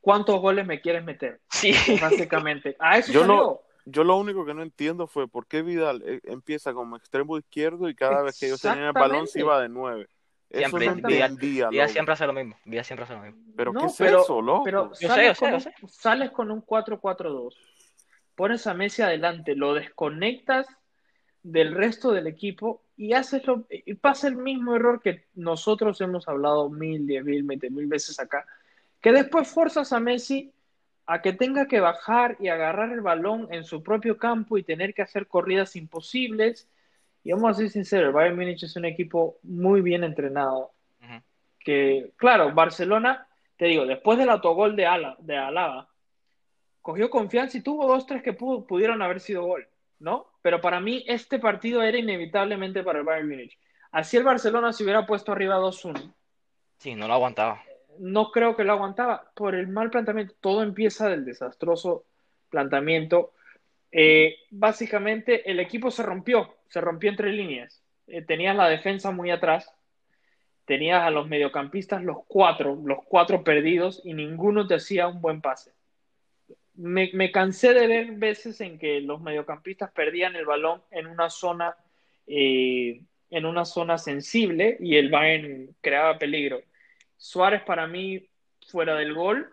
cuántos 0.00 0.40
goles 0.40 0.66
me 0.66 0.80
quieres 0.80 1.04
meter, 1.04 1.40
sí. 1.50 1.72
básicamente. 2.00 2.74
A 2.78 2.98
eso 2.98 3.12
Yo 3.12 3.20
salió. 3.20 3.34
no- 3.36 3.60
Yo 3.90 4.04
lo 4.04 4.16
único 4.16 4.44
que 4.44 4.52
no 4.54 4.62
entiendo 4.62 5.06
fue 5.06 5.28
por 5.28 5.46
qué 5.46 5.62
Vidal 5.62 6.02
eh, 6.06 6.20
empieza 6.24 6.72
como 6.74 6.96
extremo 6.96 7.38
izquierdo 7.38 7.88
y 7.88 7.94
cada 7.94 8.22
vez 8.22 8.38
que 8.38 8.46
ellos 8.46 8.60
tenían 8.60 8.84
el 8.84 8.92
balón 8.92 9.26
se 9.26 9.40
iba 9.40 9.60
de 9.60 9.68
nueve. 9.70 10.08
Eso 10.50 10.60
Siempre, 10.78 10.86
no 10.86 11.08
Vidal- 11.08 11.30
entendía, 11.32 11.88
siempre 11.88 12.12
hace 12.14 12.26
lo 12.26 12.32
mismo. 12.32 12.56
Díaz 12.64 12.86
siempre 12.86 13.04
hace 13.04 13.12
lo 13.14 13.20
mismo. 13.20 13.42
Pero 13.56 13.72
No, 13.72 13.80
¿qué 13.80 13.86
es 13.86 13.94
pero- 13.98 14.22
eso, 14.22 14.40
loco? 14.42 14.64
Pero 14.64 14.88
Yo 14.90 14.94
sé, 14.94 15.06
sales, 15.08 15.38
yo 15.40 15.60
sé. 15.60 15.72
sales 15.88 16.30
con 16.30 16.50
un 16.50 16.60
4-4-2, 16.62 17.54
pones 18.34 18.66
a 18.66 18.72
Messi 18.74 19.02
adelante, 19.02 19.54
lo 19.54 19.74
desconectas 19.74 20.66
del 21.52 21.74
resto 21.74 22.12
del 22.12 22.26
equipo 22.26 22.82
y 22.96 23.12
haces 23.12 23.46
lo, 23.46 23.64
y 23.70 23.94
pasa 23.94 24.28
el 24.28 24.36
mismo 24.36 24.76
error 24.76 25.00
que 25.00 25.24
nosotros 25.34 26.00
hemos 26.00 26.28
hablado 26.28 26.68
mil, 26.68 27.06
diez 27.06 27.24
mil, 27.24 27.42
veinte 27.42 27.70
mil 27.70 27.86
veces 27.86 28.20
acá, 28.20 28.44
que 29.00 29.12
después 29.12 29.48
forzas 29.48 29.92
a 29.92 30.00
Messi 30.00 30.52
a 31.06 31.22
que 31.22 31.32
tenga 31.32 31.66
que 31.66 31.80
bajar 31.80 32.36
y 32.38 32.48
agarrar 32.48 32.92
el 32.92 33.00
balón 33.00 33.48
en 33.50 33.64
su 33.64 33.82
propio 33.82 34.18
campo 34.18 34.58
y 34.58 34.62
tener 34.62 34.92
que 34.92 35.00
hacer 35.00 35.26
corridas 35.26 35.74
imposibles. 35.74 36.68
Y 37.24 37.32
vamos 37.32 37.50
a 37.50 37.54
ser 37.54 37.70
sinceros, 37.70 38.08
el 38.08 38.12
Bayern 38.12 38.36
Múnich 38.36 38.62
es 38.62 38.76
un 38.76 38.84
equipo 38.84 39.38
muy 39.42 39.80
bien 39.80 40.04
entrenado, 40.04 40.72
que, 41.58 42.12
claro, 42.16 42.52
Barcelona, 42.52 43.26
te 43.56 43.66
digo, 43.66 43.86
después 43.86 44.18
del 44.18 44.30
autogol 44.30 44.76
de, 44.76 44.86
Ala, 44.86 45.16
de 45.18 45.36
Alaba, 45.36 45.88
cogió 46.80 47.10
confianza 47.10 47.58
y 47.58 47.62
tuvo 47.62 47.86
dos, 47.86 48.06
tres 48.06 48.22
que 48.22 48.32
pudo, 48.32 48.66
pudieron 48.66 49.02
haber 49.02 49.20
sido 49.20 49.44
gol, 49.44 49.66
¿no? 49.98 50.26
Pero 50.48 50.62
para 50.62 50.80
mí 50.80 51.04
este 51.06 51.38
partido 51.38 51.82
era 51.82 51.98
inevitablemente 51.98 52.82
para 52.82 53.00
el 53.00 53.04
Bayern 53.04 53.28
Múnich. 53.28 53.58
Así 53.90 54.16
el 54.16 54.24
Barcelona 54.24 54.72
se 54.72 54.82
hubiera 54.82 55.04
puesto 55.04 55.30
arriba 55.30 55.58
2-1. 55.58 56.14
Sí, 56.78 56.94
no 56.94 57.06
lo 57.06 57.12
aguantaba. 57.12 57.62
No 57.98 58.30
creo 58.30 58.56
que 58.56 58.64
lo 58.64 58.72
aguantaba 58.72 59.30
por 59.34 59.54
el 59.54 59.68
mal 59.68 59.90
planteamiento. 59.90 60.34
Todo 60.40 60.62
empieza 60.62 61.10
del 61.10 61.26
desastroso 61.26 62.06
planteamiento. 62.48 63.34
Eh, 63.92 64.36
básicamente 64.50 65.50
el 65.50 65.60
equipo 65.60 65.90
se 65.90 66.02
rompió, 66.02 66.54
se 66.70 66.80
rompió 66.80 67.10
entre 67.10 67.30
líneas. 67.30 67.82
Eh, 68.06 68.22
tenías 68.22 68.56
la 68.56 68.70
defensa 68.70 69.10
muy 69.10 69.30
atrás, 69.30 69.70
tenías 70.64 71.02
a 71.02 71.10
los 71.10 71.28
mediocampistas 71.28 72.02
los 72.02 72.24
cuatro, 72.26 72.74
los 72.86 73.04
cuatro 73.04 73.44
perdidos 73.44 74.00
y 74.02 74.14
ninguno 74.14 74.66
te 74.66 74.76
hacía 74.76 75.08
un 75.08 75.20
buen 75.20 75.42
pase. 75.42 75.72
Me, 76.78 77.10
me 77.12 77.30
cansé 77.32 77.74
de 77.74 77.86
ver 77.86 78.12
veces 78.12 78.60
en 78.60 78.78
que 78.78 79.00
los 79.00 79.20
mediocampistas 79.20 79.90
perdían 79.90 80.36
el 80.36 80.46
balón 80.46 80.80
en 80.90 81.06
una 81.06 81.28
zona 81.28 81.74
eh, 82.26 83.02
en 83.30 83.44
una 83.46 83.64
zona 83.64 83.98
sensible 83.98 84.76
y 84.80 84.96
el 84.96 85.10
Bayern 85.10 85.74
creaba 85.80 86.18
peligro. 86.18 86.60
Suárez 87.16 87.62
para 87.62 87.86
mí 87.86 88.26
fuera 88.68 88.94
del 88.94 89.12
gol 89.14 89.50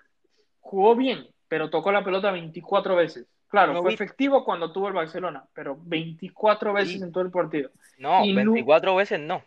jugó 0.62 0.96
bien, 0.96 1.28
pero 1.48 1.70
tocó 1.70 1.92
la 1.92 2.04
pelota 2.04 2.32
24 2.32 2.96
veces. 2.96 3.26
Claro, 3.50 3.74
No 3.74 3.82
fue 3.82 3.94
efectivo 3.94 4.44
cuando 4.46 4.72
tuvo 4.72 4.88
el 4.88 4.94
Barcelona, 4.94 5.46
pero 5.54 5.78
24 5.82 6.74
veces 6.74 7.02
en 7.02 7.12
todo 7.12 7.24
el 7.24 7.32
partido. 7.32 7.72
No, 7.98 8.24
Y 8.26 8.34
nu- 8.34 8.54
24 8.54 8.96
veces 8.96 9.20
no. 9.20 9.44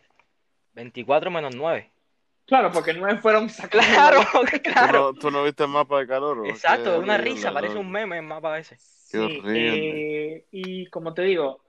24 0.73 1.31
menos 1.31 1.55
9. 1.55 1.89
Claro, 2.49 2.71
porque 2.73 2.93
nueve 2.93 3.19
fueron 3.19 3.47
sacados. 3.49 3.85
Claro, 3.93 4.21
¿Tú, 4.51 4.59
claro. 4.63 4.93
no, 4.93 5.13
tú 5.13 5.31
no 5.31 5.43
viste 5.43 5.63
el 5.63 5.69
mapa 5.69 5.99
de 5.99 6.07
calor? 6.07 6.45
Exacto, 6.47 6.83
Qué 6.83 6.89
una 6.99 7.15
horrible, 7.15 7.31
risa, 7.35 7.53
parece 7.53 7.77
un 7.77 7.91
meme 7.91 8.17
el 8.17 8.25
mapa 8.25 8.57
ese. 8.59 8.75
Sí, 8.77 9.17
horrible. 9.17 10.35
eh, 10.35 10.45
y 10.51 10.87
como 10.87 11.13
te 11.13 11.21
digo, 11.23 11.63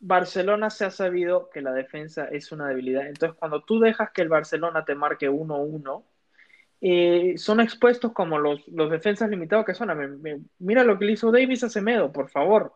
Barcelona 0.00 0.70
se 0.70 0.84
ha 0.86 0.90
sabido 0.90 1.48
que 1.50 1.60
la 1.62 1.72
defensa 1.72 2.26
es 2.30 2.50
una 2.52 2.68
debilidad. 2.68 3.06
Entonces, 3.06 3.36
cuando 3.38 3.62
tú 3.62 3.78
dejas 3.78 4.10
que 4.10 4.22
el 4.22 4.28
Barcelona 4.28 4.84
te 4.84 4.94
marque 4.94 5.28
1-1, 5.28 6.04
eh, 6.80 7.34
son 7.38 7.60
expuestos 7.60 8.12
como 8.12 8.38
los, 8.38 8.66
los 8.68 8.90
defensas 8.90 9.30
limitados 9.30 9.64
que 9.64 9.74
son. 9.74 9.96
Me- 9.96 10.08
me- 10.08 10.40
mira 10.58 10.84
lo 10.84 10.98
que 10.98 11.06
le 11.06 11.12
hizo 11.12 11.30
Davis 11.32 11.64
a 11.64 11.68
Semedo, 11.70 12.12
por 12.12 12.28
favor. 12.28 12.74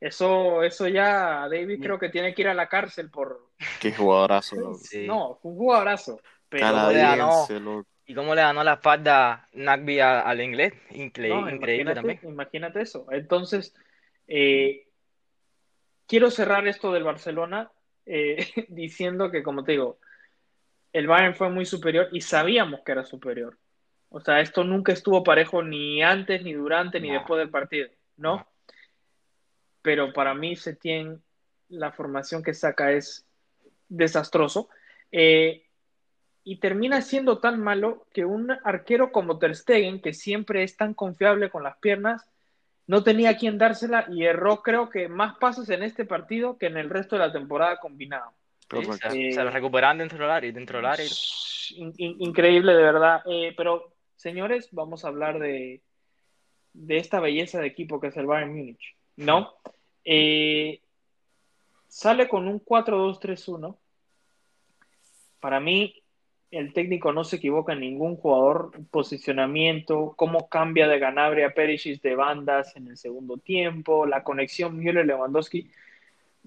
Eso, 0.00 0.62
eso 0.62 0.86
ya, 0.86 1.48
Davis 1.48 1.80
creo 1.82 1.98
que 1.98 2.08
tiene 2.08 2.32
que 2.34 2.42
ir 2.42 2.48
a 2.48 2.54
la 2.54 2.68
cárcel 2.68 3.10
por... 3.10 3.50
Qué 3.80 3.92
jugadorazo. 3.92 4.74
Sí. 4.82 5.06
No, 5.06 5.40
un 5.42 5.56
jugadorazo. 5.56 6.20
Pero 6.48 6.66
Canadiense, 6.66 7.60
loco. 7.60 7.86
¿Y 8.06 8.14
cómo 8.14 8.34
le 8.34 8.40
ganó 8.40 8.64
la 8.64 8.74
espalda 8.74 9.48
Nagby 9.52 10.00
al 10.00 10.40
inglés? 10.40 10.72
Incre- 10.90 11.28
No, 11.28 11.50
increíble 11.50 11.92
imagínate, 11.92 11.94
también. 11.94 12.20
Imagínate 12.22 12.80
eso. 12.80 13.06
Entonces, 13.10 13.74
eh, 14.26 14.86
quiero 16.06 16.30
cerrar 16.30 16.66
esto 16.66 16.90
del 16.92 17.04
Barcelona 17.04 17.70
eh, 18.06 18.36
diciendo 18.68 19.30
que, 19.30 19.42
como 19.42 19.62
te 19.62 19.72
digo, 19.72 19.98
el 20.94 21.06
Bayern 21.06 21.34
fue 21.34 21.50
muy 21.50 21.66
superior 21.66 22.08
y 22.12 22.22
sabíamos 22.22 22.80
que 22.80 22.92
era 22.92 23.04
superior. 23.04 23.58
O 24.08 24.20
sea, 24.20 24.40
esto 24.40 24.64
nunca 24.64 24.92
estuvo 24.92 25.22
parejo 25.22 25.62
ni 25.62 26.02
antes, 26.02 26.42
ni 26.42 26.54
durante, 26.54 26.98
ni 27.00 27.08
No. 27.08 27.14
después 27.14 27.38
del 27.38 27.50
partido, 27.50 27.90
¿no? 28.16 28.36
No. 28.36 28.48
Pero 29.82 30.14
para 30.14 30.32
mí 30.32 30.56
Setién, 30.56 31.22
la 31.68 31.92
formación 31.92 32.42
que 32.42 32.54
saca 32.54 32.92
es 32.92 33.26
desastroso. 33.88 34.70
Eh, 35.12 35.67
y 36.50 36.56
termina 36.56 37.02
siendo 37.02 37.40
tan 37.40 37.60
malo 37.60 38.06
que 38.14 38.24
un 38.24 38.50
arquero 38.64 39.12
como 39.12 39.38
Ter 39.38 39.54
Stegen, 39.54 40.00
que 40.00 40.14
siempre 40.14 40.62
es 40.62 40.78
tan 40.78 40.94
confiable 40.94 41.50
con 41.50 41.62
las 41.62 41.76
piernas, 41.76 42.26
no 42.86 43.02
tenía 43.04 43.28
a 43.30 43.36
quien 43.36 43.58
dársela 43.58 44.06
y 44.08 44.24
erró 44.24 44.62
creo 44.62 44.88
que 44.88 45.08
más 45.08 45.36
pases 45.36 45.68
en 45.68 45.82
este 45.82 46.06
partido 46.06 46.56
que 46.56 46.64
en 46.64 46.78
el 46.78 46.88
resto 46.88 47.16
de 47.16 47.26
la 47.26 47.32
temporada 47.32 47.76
combinado. 47.76 48.30
Sí, 48.60 48.66
Correcto. 48.66 49.10
se, 49.10 49.28
Eh, 49.28 49.32
se 49.32 49.44
lo 49.44 49.50
recuperaban 49.50 49.98
dentro 49.98 50.16
del 50.16 50.30
área, 50.30 50.50
dentro 50.50 50.78
del 50.78 50.86
área. 50.86 51.06
In- 51.76 51.92
in- 51.98 52.16
increíble, 52.20 52.72
de 52.72 52.82
verdad. 52.82 53.20
Eh, 53.26 53.52
pero, 53.54 53.92
señores, 54.16 54.70
vamos 54.72 55.04
a 55.04 55.08
hablar 55.08 55.38
de, 55.38 55.82
de 56.72 56.96
esta 56.96 57.20
belleza 57.20 57.60
de 57.60 57.66
equipo 57.66 58.00
que 58.00 58.06
es 58.06 58.16
el 58.16 58.24
Bayern 58.24 58.56
Múnich, 58.56 58.96
¿no? 59.16 59.52
Eh, 60.02 60.80
sale 61.88 62.26
con 62.26 62.48
un 62.48 62.58
4-2-3-1. 62.58 63.76
Para 65.40 65.60
mí, 65.60 65.97
el 66.50 66.72
técnico 66.72 67.12
no 67.12 67.24
se 67.24 67.36
equivoca 67.36 67.72
en 67.74 67.80
ningún 67.80 68.16
jugador, 68.16 68.72
posicionamiento, 68.90 70.14
cómo 70.16 70.48
cambia 70.48 70.88
de 70.88 70.98
Ganabria 70.98 71.48
a 71.48 71.50
Perisic 71.50 72.00
de 72.02 72.14
bandas 72.14 72.74
en 72.76 72.88
el 72.88 72.96
segundo 72.96 73.36
tiempo, 73.36 74.06
la 74.06 74.22
conexión 74.22 74.78
Müller-Lewandowski. 74.78 75.70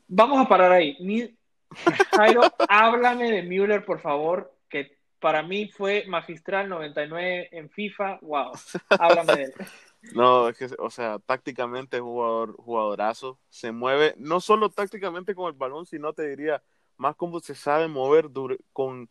Vamos 0.07 0.45
a 0.45 0.49
parar 0.49 0.71
ahí. 0.71 0.97
Mi- 0.99 1.35
Jairo, 2.15 2.41
háblame 2.67 3.31
de 3.31 3.43
Müller, 3.43 3.85
por 3.85 3.99
favor, 3.99 4.53
que 4.69 4.97
para 5.19 5.43
mí 5.43 5.67
fue 5.67 6.05
magistral 6.07 6.67
99 6.67 7.49
en 7.51 7.69
FIFA. 7.69 8.19
Wow, 8.21 8.51
háblame 8.89 9.35
de 9.35 9.43
él. 9.43 9.53
No, 10.15 10.49
es 10.49 10.57
que, 10.57 10.67
o 10.79 10.89
sea, 10.89 11.19
tácticamente 11.19 11.97
es 11.97 12.01
jugador, 12.01 12.55
jugadorazo. 12.57 13.39
Se 13.49 13.71
mueve, 13.71 14.15
no 14.17 14.41
solo 14.41 14.71
tácticamente 14.71 15.35
con 15.35 15.47
el 15.47 15.53
balón, 15.53 15.85
sino 15.85 16.11
te 16.11 16.27
diría 16.27 16.63
más 16.97 17.15
cómo 17.15 17.39
se 17.39 17.53
sabe 17.53 17.87
mover 17.87 18.29
con, 18.73 19.07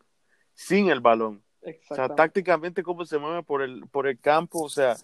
sin 0.61 0.89
el 0.89 0.99
balón. 0.99 1.43
O 1.89 1.95
sea, 1.95 2.09
tácticamente 2.09 2.83
cómo 2.83 3.05
se 3.05 3.17
mueve 3.17 3.43
por 3.43 3.61
el, 3.61 3.87
por 3.87 4.07
el 4.07 4.19
campo, 4.19 4.63
o 4.63 4.69
sea, 4.69 4.95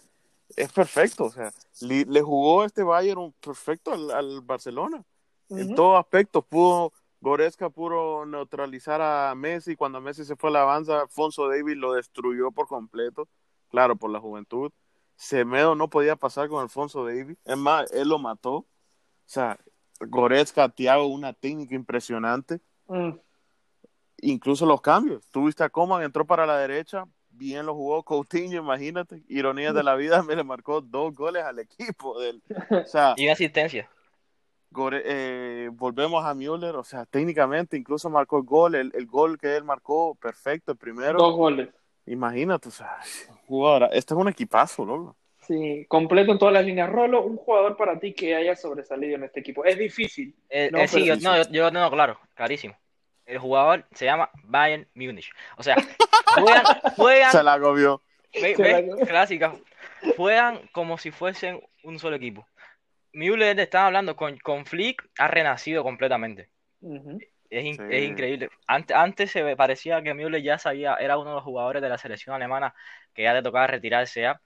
es 0.56 0.72
perfecto. 0.72 1.24
O 1.24 1.30
sea, 1.30 1.52
le, 1.80 2.04
le 2.04 2.22
jugó 2.22 2.64
este 2.64 2.82
Bayern 2.82 3.32
perfecto 3.40 3.92
al, 3.92 4.10
al 4.10 4.40
Barcelona. 4.40 5.04
En 5.50 5.66
Ujú. 5.66 5.74
todos 5.74 6.00
aspectos, 6.00 6.44
pudo, 6.44 6.92
Goretzka 7.20 7.70
pudo 7.70 8.26
neutralizar 8.26 9.00
a 9.00 9.34
Messi. 9.34 9.76
Cuando 9.76 10.00
Messi 10.00 10.24
se 10.24 10.36
fue 10.36 10.50
a 10.50 10.54
la 10.54 10.62
avanza, 10.62 11.00
Alfonso 11.02 11.48
Davis 11.48 11.76
lo 11.76 11.92
destruyó 11.92 12.50
por 12.50 12.66
completo, 12.66 13.28
claro, 13.70 13.96
por 13.96 14.10
la 14.10 14.20
juventud. 14.20 14.70
Semedo 15.16 15.74
no 15.74 15.88
podía 15.88 16.16
pasar 16.16 16.48
con 16.48 16.62
Alfonso 16.62 17.04
Davis. 17.04 17.36
Es 17.44 17.56
más, 17.56 17.90
él 17.92 18.08
lo 18.08 18.18
mató. 18.18 18.54
O 18.56 18.66
sea, 19.26 19.58
Goretzka, 20.00 20.68
Thiago, 20.68 21.06
una 21.06 21.32
técnica 21.32 21.74
impresionante. 21.74 22.60
Mm, 22.86 23.10
Incluso 24.20 24.66
los 24.66 24.80
cambios. 24.80 25.26
Tuviste 25.30 25.62
a 25.64 25.68
Coman, 25.68 26.02
entró 26.02 26.24
para 26.26 26.44
la 26.46 26.58
derecha, 26.58 27.04
bien 27.30 27.66
lo 27.66 27.74
jugó 27.74 28.02
Coutinho, 28.02 28.60
imagínate. 28.60 29.22
Ironías 29.28 29.74
de 29.74 29.82
la 29.82 29.94
vida, 29.94 30.22
me 30.24 30.34
le 30.36 30.44
marcó 30.44 30.80
dos 30.80 31.14
goles 31.14 31.44
al 31.44 31.58
equipo. 31.58 32.18
Del, 32.20 32.42
o 32.70 32.86
sea, 32.86 33.14
Y 33.16 33.28
asistencia. 33.28 33.88
Gore- 34.70 35.02
eh, 35.04 35.70
volvemos 35.72 36.24
a 36.24 36.34
Müller, 36.34 36.76
o 36.76 36.84
sea, 36.84 37.06
técnicamente 37.06 37.76
incluso 37.76 38.10
marcó 38.10 38.38
el 38.38 38.44
gol, 38.44 38.74
el, 38.74 38.92
el 38.94 39.06
gol 39.06 39.38
que 39.38 39.56
él 39.56 39.64
marcó, 39.64 40.14
perfecto, 40.16 40.72
el 40.72 40.78
primero. 40.78 41.18
Dos 41.18 41.34
goles. 41.36 41.68
Imagínate, 42.04 42.68
o 42.68 42.72
sea, 42.72 42.98
jugadora, 43.46 43.86
este 43.92 44.14
es 44.14 44.20
un 44.20 44.28
equipazo, 44.28 44.84
loco. 44.84 45.16
Sí, 45.46 45.86
completo 45.88 46.32
en 46.32 46.38
todas 46.38 46.52
las 46.52 46.64
líneas. 46.64 46.90
Rolo, 46.90 47.24
un 47.24 47.36
jugador 47.38 47.76
para 47.76 47.98
ti 47.98 48.12
que 48.12 48.34
haya 48.34 48.54
sobresalido 48.54 49.16
en 49.16 49.24
este 49.24 49.40
equipo. 49.40 49.64
Es 49.64 49.78
difícil. 49.78 50.34
Eh, 50.50 50.68
No, 50.70 50.80
eh, 50.80 50.88
sí, 50.88 51.06
yo, 51.06 51.16
no, 51.16 51.36
yo, 51.50 51.72
tengo 51.72 51.90
claro, 51.90 52.18
clarísimo. 52.34 52.74
El 53.28 53.38
jugador 53.38 53.84
se 53.92 54.06
llama 54.06 54.30
Bayern 54.44 54.88
Múnich. 54.94 55.30
O 55.56 55.62
sea, 55.62 55.76
juegan, 56.34 56.64
juegan, 56.96 57.30
Se 57.30 57.42
la 57.42 57.52
agobió. 57.52 58.02
ve- 58.32 58.56
Se 58.56 58.62
ve- 58.62 58.86
la- 58.98 59.06
clásica, 59.06 59.54
juegan 60.16 60.60
como 60.72 60.98
si 60.98 61.10
fuesen 61.10 61.60
un 61.84 61.98
solo 61.98 62.16
equipo. 62.16 62.46
Müller, 63.12 63.58
estaba 63.60 63.86
hablando, 63.86 64.16
con, 64.16 64.38
con 64.38 64.64
Flick 64.66 65.08
ha 65.18 65.28
renacido 65.28 65.82
completamente. 65.82 66.48
Es, 67.50 67.64
in- 67.64 67.76
Sí. 67.76 67.82
es 67.90 68.04
increíble. 68.04 68.50
Antes, 68.66 68.96
antes 68.96 69.30
se 69.30 69.56
parecía 69.56 70.02
que 70.02 70.14
Müller 70.14 70.42
ya 70.42 70.58
sabía, 70.58 70.94
era 71.00 71.18
uno 71.18 71.30
de 71.30 71.36
los 71.36 71.44
jugadores 71.44 71.82
de 71.82 71.88
la 71.88 71.98
selección 71.98 72.34
alemana 72.34 72.74
que 73.14 73.22
ya 73.24 73.32
le 73.34 73.42
tocaba 73.42 73.66
retirarse 73.66 74.22
ya. 74.22 74.40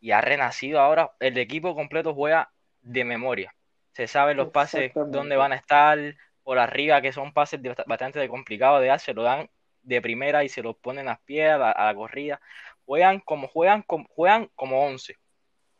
Y 0.00 0.12
ha 0.12 0.20
renacido 0.20 0.80
ahora. 0.80 1.12
El 1.20 1.36
equipo 1.38 1.74
completo 1.74 2.14
juega 2.14 2.50
de 2.82 3.04
memoria. 3.04 3.54
Se 3.92 4.06
saben 4.06 4.36
los 4.38 4.48
pases, 4.48 4.92
dónde 4.94 5.36
van 5.36 5.52
a 5.52 5.56
estar, 5.56 5.98
por 6.42 6.58
arriba, 6.58 7.00
que 7.02 7.12
son 7.12 7.32
pases 7.32 7.62
de- 7.62 7.74
bastante 7.86 8.28
complicados 8.28 8.80
de 8.80 8.88
dar, 8.88 9.00
se 9.00 9.14
lo 9.14 9.22
dan 9.22 9.48
de 9.82 10.00
primera 10.02 10.44
y 10.44 10.48
se 10.48 10.62
los 10.62 10.76
ponen 10.76 11.08
a 11.08 11.12
las 11.12 11.20
pies 11.20 11.50
a 11.50 11.58
la, 11.58 11.70
a 11.70 11.86
la 11.86 11.94
corrida. 11.94 12.40
Juegan 12.84 13.20
como 13.20 13.48
juegan, 13.48 13.82
como, 13.82 14.06
juegan 14.08 14.50
como 14.54 14.84
11. 14.86 15.16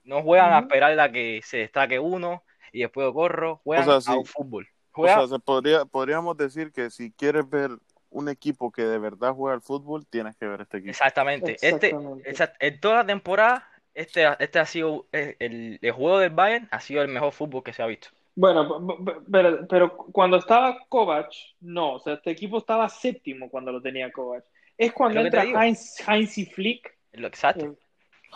No 0.04 0.22
juegan 0.22 0.52
a 0.52 0.60
esperar 0.60 0.98
a 0.98 1.12
que 1.12 1.40
se 1.44 1.58
destaque 1.58 1.98
uno 1.98 2.42
y 2.72 2.80
después 2.80 3.12
corro. 3.12 3.60
Juegan 3.64 3.88
O 3.88 3.92
sea, 3.92 4.00
sí. 4.00 4.12
a 4.12 4.18
un 4.20 4.24
fútbol. 4.26 4.68
O 4.92 4.96
Juegan 5.02 5.18
sea, 5.28 5.36
se 5.36 5.42
podría, 5.42 5.84
podríamos 5.84 6.36
decir 6.36 6.72
que 6.72 6.90
si 6.90 7.12
quieres 7.12 7.48
ver 7.48 7.70
un 8.08 8.28
equipo 8.28 8.72
que 8.72 8.82
de 8.82 8.98
verdad 8.98 9.32
juega 9.34 9.54
al 9.54 9.60
fútbol, 9.62 10.06
tienes 10.06 10.36
que 10.36 10.46
ver 10.46 10.62
este 10.62 10.78
equipo. 10.78 10.90
Exactamente. 10.90 11.56
Este, 11.60 11.94
exact- 11.94 12.56
en 12.58 12.80
toda 12.80 12.96
la 12.96 13.06
temporada, 13.06 13.68
este, 13.94 14.26
este 14.38 14.58
ha 14.58 14.66
sido 14.66 15.06
eh, 15.12 15.36
el, 15.38 15.78
el 15.80 15.92
juego 15.92 16.18
del 16.18 16.30
Bayern 16.30 16.68
ha 16.70 16.80
sido 16.80 17.02
el 17.02 17.08
mejor 17.08 17.32
fútbol 17.32 17.62
que 17.62 17.72
se 17.72 17.82
ha 17.82 17.86
visto. 17.86 18.08
Bueno, 18.40 18.96
pero, 19.30 19.66
pero 19.68 19.96
cuando 19.96 20.38
estaba 20.38 20.78
Kovac, 20.88 21.30
no, 21.60 21.94
o 21.96 22.00
sea, 22.00 22.14
este 22.14 22.30
equipo 22.30 22.56
estaba 22.56 22.88
séptimo 22.88 23.50
cuando 23.50 23.70
lo 23.70 23.82
tenía 23.82 24.10
Kovac. 24.10 24.44
Es 24.78 24.92
cuando 24.92 25.20
Es 25.20 25.26
entra. 25.26 25.44
Heinz, 25.44 25.96
Heinz 26.08 26.38
y 26.38 26.46
Flick. 26.46 26.96
Es 27.12 27.20
lo 27.20 27.26
exacto. 27.26 27.66
eh, 27.66 27.76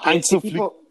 Heinz 0.04 0.26
este 0.30 0.40
Flick. 0.40 0.52
equipo 0.54 0.84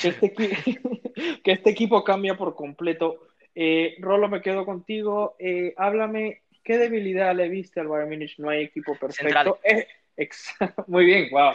que 0.00 0.08
este, 0.08 0.32
que 1.42 1.52
este 1.52 1.70
equipo 1.70 2.04
cambia 2.04 2.36
por 2.36 2.54
completo. 2.54 3.26
Eh, 3.52 3.96
Rolo, 3.98 4.28
me 4.28 4.40
quedo 4.40 4.64
contigo. 4.64 5.34
Eh, 5.40 5.74
háblame, 5.76 6.42
¿qué 6.62 6.78
debilidad 6.78 7.34
le 7.34 7.48
viste 7.48 7.80
al 7.80 7.88
Bayern 7.88 8.10
Munich? 8.10 8.38
No 8.38 8.48
hay 8.50 8.62
equipo 8.62 8.96
perfecto. 8.96 9.58
Eh, 9.64 9.88
muy 10.86 11.04
bien, 11.04 11.28
wow. 11.32 11.54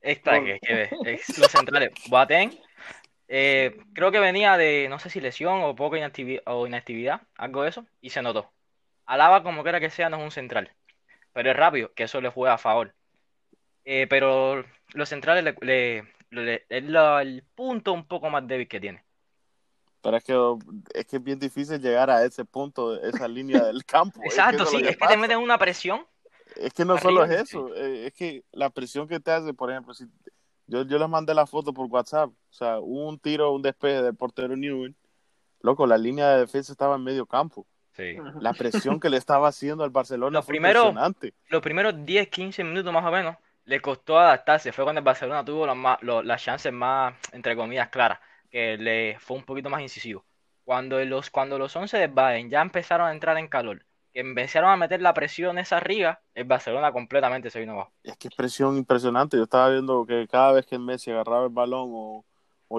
Esta 0.00 0.42
que, 0.42 0.58
que 0.60 1.20
los 1.38 1.52
centrales. 1.52 1.92
Boateng, 2.08 2.50
eh, 3.28 3.78
creo 3.92 4.10
que 4.10 4.20
venía 4.20 4.56
de, 4.56 4.88
no 4.88 4.98
sé 4.98 5.10
si 5.10 5.20
lesión 5.20 5.60
o 5.62 5.76
poca 5.76 5.98
inactividad, 5.98 6.42
o 6.46 6.66
inactividad, 6.66 7.22
algo 7.36 7.62
de 7.62 7.68
eso, 7.68 7.86
y 8.00 8.10
se 8.10 8.22
notó. 8.22 8.50
Alaba, 9.04 9.42
como 9.42 9.62
quiera 9.62 9.80
que 9.80 9.90
sea, 9.90 10.08
no 10.08 10.16
es 10.16 10.24
un 10.24 10.30
central, 10.30 10.72
pero 11.32 11.50
es 11.50 11.56
rápido, 11.56 11.92
que 11.94 12.04
eso 12.04 12.20
le 12.20 12.30
juega 12.30 12.54
a 12.54 12.58
favor. 12.58 12.94
Eh, 13.84 14.06
pero 14.08 14.64
los 14.94 15.08
centrales 15.08 15.44
le, 15.60 16.04
le, 16.30 16.66
es 16.68 16.84
el 16.84 17.44
punto 17.54 17.92
un 17.92 18.06
poco 18.06 18.30
más 18.30 18.46
débil 18.46 18.68
que 18.68 18.80
tiene. 18.80 19.04
Pero 20.00 20.16
es 20.16 20.24
que, 20.24 20.56
es 20.94 21.06
que 21.06 21.16
es 21.16 21.22
bien 21.22 21.38
difícil 21.38 21.80
llegar 21.80 22.08
a 22.10 22.24
ese 22.24 22.44
punto, 22.44 23.00
esa 23.02 23.26
línea 23.28 23.64
del 23.64 23.84
campo. 23.84 24.20
Exacto, 24.24 24.64
sí, 24.64 24.76
es 24.84 24.96
que 24.96 25.06
te 25.06 25.16
meten 25.16 25.38
una 25.38 25.58
presión. 25.58 26.06
Es 26.56 26.72
que 26.72 26.84
no 26.84 26.98
solo 26.98 27.24
es 27.24 27.30
eso, 27.42 27.74
eh, 27.74 28.06
es 28.06 28.14
que 28.14 28.42
la 28.52 28.70
presión 28.70 29.06
que 29.06 29.20
te 29.20 29.30
hace, 29.30 29.52
por 29.52 29.70
ejemplo, 29.70 29.92
si 29.92 30.06
yo, 30.68 30.82
yo 30.82 30.98
les 30.98 31.08
mandé 31.08 31.34
la 31.34 31.46
foto 31.46 31.72
por 31.72 31.86
WhatsApp. 31.86 32.30
O 32.30 32.52
sea, 32.52 32.78
hubo 32.78 33.08
un 33.08 33.18
tiro, 33.18 33.52
un 33.52 33.62
despeje 33.62 34.02
del 34.02 34.14
portero 34.14 34.54
Newell. 34.54 34.94
Loco, 35.60 35.86
la 35.86 35.98
línea 35.98 36.28
de 36.28 36.40
defensa 36.40 36.72
estaba 36.72 36.96
en 36.96 37.02
medio 37.02 37.26
campo. 37.26 37.66
Sí. 37.92 38.16
La 38.40 38.52
presión 38.52 39.00
que 39.00 39.10
le 39.10 39.16
estaba 39.16 39.48
haciendo 39.48 39.82
al 39.82 39.90
Barcelona 39.90 40.38
los 40.38 40.44
fue 40.44 40.52
primeros, 40.52 40.94
Los 41.48 41.62
primeros 41.62 42.06
10, 42.06 42.28
15 42.28 42.62
minutos 42.62 42.92
más 42.92 43.04
o 43.04 43.10
menos 43.10 43.36
le 43.64 43.80
costó 43.80 44.18
adaptarse. 44.18 44.70
Fue 44.72 44.84
cuando 44.84 45.00
el 45.00 45.04
Barcelona 45.04 45.44
tuvo 45.44 45.66
las 45.66 46.42
chances 46.42 46.72
más, 46.72 47.14
entre 47.32 47.56
comillas, 47.56 47.88
claras. 47.88 48.20
Que 48.50 48.76
le 48.78 49.18
fue 49.18 49.36
un 49.36 49.44
poquito 49.44 49.68
más 49.68 49.80
incisivo. 49.80 50.24
Cuando 50.64 51.02
los, 51.04 51.30
cuando 51.30 51.58
los 51.58 51.74
11 51.74 51.96
de 51.96 52.06
Bayern 52.08 52.50
ya 52.50 52.60
empezaron 52.60 53.08
a 53.08 53.12
entrar 53.12 53.36
en 53.38 53.48
calor 53.48 53.84
empezaron 54.20 54.70
a 54.70 54.76
meter 54.76 55.00
la 55.00 55.14
presión 55.14 55.58
esa 55.58 55.76
arriba, 55.76 56.20
el 56.34 56.44
Barcelona 56.44 56.92
completamente 56.92 57.50
se 57.50 57.60
vino 57.60 57.72
abajo. 57.72 57.92
Es 58.02 58.16
que 58.16 58.28
es 58.28 58.34
presión 58.34 58.76
impresionante. 58.76 59.36
Yo 59.36 59.44
estaba 59.44 59.70
viendo 59.70 60.04
que 60.06 60.26
cada 60.28 60.52
vez 60.52 60.66
que 60.66 60.78
Messi 60.78 61.10
agarraba 61.10 61.44
el 61.44 61.52
balón 61.52 61.90
o, 61.90 62.24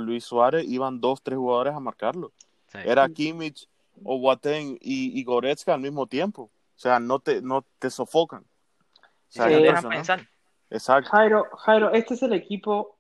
Luis 0.02 0.24
Suárez, 0.24 0.66
iban 0.68 1.00
dos, 1.00 1.22
tres 1.24 1.38
jugadores 1.38 1.74
a 1.74 1.80
marcarlo. 1.80 2.32
Era 2.74 3.08
Kimmich 3.10 3.68
o 4.04 4.34
y, 4.82 5.20
y, 5.20 5.24
Goretzka 5.24 5.74
al 5.74 5.82
mismo 5.82 6.08
tiempo. 6.08 6.44
O 6.44 6.80
sea, 6.80 7.00
no 7.00 7.20
te, 7.20 7.42
no 7.42 7.66
te 7.80 7.90
sofocan. 7.90 8.44
O 8.44 9.32
sea, 9.32 9.48
pensar. 9.82 10.28
Exacto. 10.70 11.10
Jairo, 11.10 11.46
Jairo, 11.58 11.92
este 11.94 12.14
es 12.14 12.24
el 12.24 12.34
equipo 12.34 12.98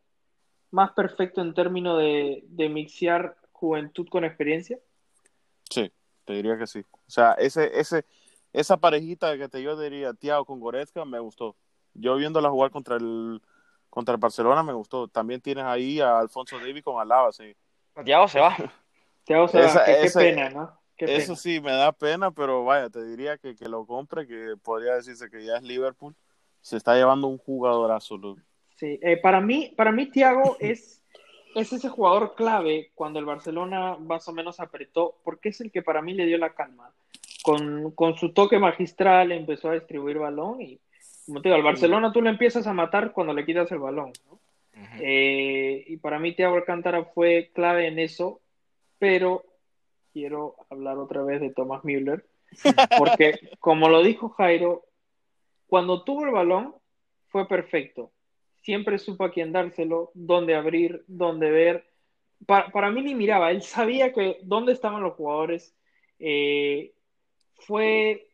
más 0.71 0.91
perfecto 0.91 1.41
en 1.41 1.53
términos 1.53 1.99
de, 1.99 2.43
de 2.47 2.69
mixear 2.69 3.35
juventud 3.51 4.07
con 4.09 4.23
experiencia. 4.23 4.79
Sí, 5.69 5.91
te 6.25 6.33
diría 6.33 6.57
que 6.57 6.67
sí. 6.67 6.79
O 6.79 7.11
sea, 7.11 7.33
ese, 7.33 7.71
ese, 7.79 8.05
esa 8.53 8.77
parejita 8.77 9.37
que 9.37 9.47
te 9.47 9.61
yo 9.61 9.79
diría, 9.79 10.13
Tiago 10.13 10.45
con 10.45 10.59
Goretzka, 10.59 11.05
me 11.05 11.19
gustó. 11.19 11.55
Yo 11.93 12.15
viéndola 12.15 12.49
jugar 12.49 12.71
contra 12.71 12.95
el 12.95 13.41
contra 13.89 14.13
el 14.13 14.19
Barcelona 14.19 14.63
me 14.63 14.73
gustó. 14.73 15.07
También 15.07 15.41
tienes 15.41 15.65
ahí 15.65 15.99
a 15.99 16.19
Alfonso 16.19 16.59
Davis 16.59 16.83
con 16.83 16.99
Alaba, 17.01 17.31
sí. 17.31 17.55
Tiago 18.03 18.27
se 18.27 18.39
va. 18.39 18.55
Tiago 19.25 19.47
se 19.47 19.61
va. 19.61 19.85
Qué, 19.85 20.09
pena, 20.13 20.49
¿no? 20.49 20.79
eso 20.97 21.35
sí, 21.35 21.59
me 21.61 21.71
da 21.71 21.91
pena, 21.91 22.31
pero 22.31 22.63
vaya, 22.65 22.89
te 22.89 23.03
diría 23.03 23.37
que, 23.37 23.55
que 23.55 23.69
lo 23.69 23.85
compre, 23.85 24.27
que 24.27 24.55
podría 24.61 24.95
decirse 24.95 25.29
que 25.29 25.45
ya 25.45 25.57
es 25.57 25.63
Liverpool. 25.63 26.15
Se 26.61 26.77
está 26.77 26.95
llevando 26.95 27.27
un 27.27 27.37
jugadorazo. 27.37 28.19
Sí, 28.75 28.99
eh, 29.01 29.17
para 29.17 29.39
mí, 29.41 29.73
para 29.75 29.91
mí 29.91 30.07
Tiago 30.07 30.57
es, 30.59 31.01
es 31.55 31.73
ese 31.73 31.89
jugador 31.89 32.35
clave 32.35 32.91
cuando 32.95 33.19
el 33.19 33.25
Barcelona 33.25 33.95
más 33.97 34.27
o 34.27 34.33
menos 34.33 34.59
apretó, 34.59 35.15
porque 35.23 35.49
es 35.49 35.61
el 35.61 35.71
que 35.71 35.81
para 35.81 36.01
mí 36.01 36.13
le 36.13 36.25
dio 36.25 36.37
la 36.37 36.53
calma 36.53 36.93
con, 37.49 37.91
con, 37.91 38.15
su 38.15 38.31
toque 38.31 38.59
magistral 38.59 39.31
empezó 39.31 39.69
a 39.69 39.73
distribuir 39.73 40.19
balón 40.19 40.61
y, 40.61 40.79
como 41.25 41.41
te 41.41 41.49
digo, 41.49 41.55
al 41.55 41.63
Barcelona 41.63 42.11
tú 42.13 42.21
le 42.21 42.29
empiezas 42.29 42.67
a 42.67 42.73
matar 42.73 43.11
cuando 43.11 43.33
le 43.33 43.43
quitas 43.43 43.71
el 43.71 43.79
balón. 43.79 44.13
Eh, 45.01 45.83
y 45.87 45.97
para 45.97 46.19
mí 46.19 46.35
Thiago 46.35 46.57
Alcántara 46.57 47.05
fue 47.05 47.49
clave 47.55 47.87
en 47.87 47.97
eso, 47.97 48.39
pero 48.99 49.45
quiero 50.13 50.57
hablar 50.69 50.99
otra 50.99 51.23
vez 51.23 51.41
de 51.41 51.49
Thomas 51.49 51.83
Müller, 51.83 52.23
porque 52.99 53.39
como 53.59 53.89
lo 53.89 54.03
dijo 54.03 54.29
Jairo, 54.29 54.85
cuando 55.65 56.03
tuvo 56.03 56.25
el 56.25 56.31
balón 56.31 56.75
fue 57.29 57.47
perfecto. 57.47 58.11
Siempre 58.61 58.99
supo 58.99 59.23
a 59.23 59.31
quién 59.31 59.51
dárselo, 59.51 60.11
dónde 60.13 60.53
abrir, 60.53 61.03
dónde 61.07 61.49
ver. 61.49 61.87
Para, 62.45 62.69
para 62.69 62.91
mí 62.91 63.01
ni 63.01 63.15
miraba, 63.15 63.49
él 63.49 63.63
sabía 63.63 64.13
que 64.13 64.37
dónde 64.43 64.73
estaban 64.73 65.01
los 65.01 65.15
jugadores. 65.15 65.73
Eh, 66.19 66.93
fue, 67.59 68.29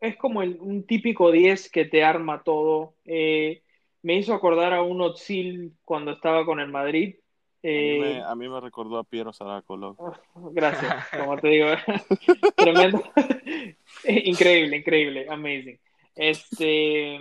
es 0.00 0.16
como 0.16 0.40
un 0.40 0.86
típico 0.86 1.30
10 1.30 1.70
que 1.70 1.84
te 1.84 2.04
arma 2.04 2.42
todo. 2.42 2.94
Eh, 3.04 3.62
me 4.02 4.16
hizo 4.16 4.34
acordar 4.34 4.72
a 4.72 4.82
un 4.82 5.00
Otzil 5.00 5.76
cuando 5.84 6.12
estaba 6.12 6.44
con 6.44 6.60
el 6.60 6.68
Madrid. 6.68 7.16
Eh, 7.64 8.20
a, 8.26 8.34
mí 8.34 8.48
me, 8.48 8.60
recordó 8.60 8.98
a 8.98 9.04
Piero 9.04 9.32
Zaraco, 9.32 9.96
ah, 10.00 10.20
Gracias, 10.52 11.08
como 11.16 11.36
te 11.36 11.48
digo. 11.48 11.66
tremendo. 12.56 13.02
increíble, 14.04 14.78
increíble, 14.78 15.26
amazing. 15.30 15.78
Este, 16.16 17.20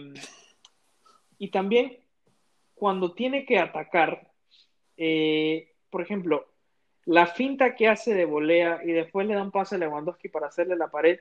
y 1.38 1.48
también 1.50 1.98
cuando 2.74 3.14
tiene 3.14 3.46
que 3.46 3.60
atacar, 3.60 4.32
eh, 4.98 5.72
por 5.92 6.02
ejemplo, 6.02 6.51
la 7.06 7.28
finta 7.28 7.76
que 7.76 7.88
hace 7.88 8.14
de 8.14 8.26
volea 8.26 8.82
y 8.84 8.92
después 8.92 9.28
le 9.28 9.34
da 9.34 9.44
un 9.44 9.52
pase 9.52 9.76
a 9.76 9.78
Lewandowski 9.78 10.30
para 10.30 10.48
hacerle 10.48 10.76
la 10.76 10.90
pared, 10.90 11.20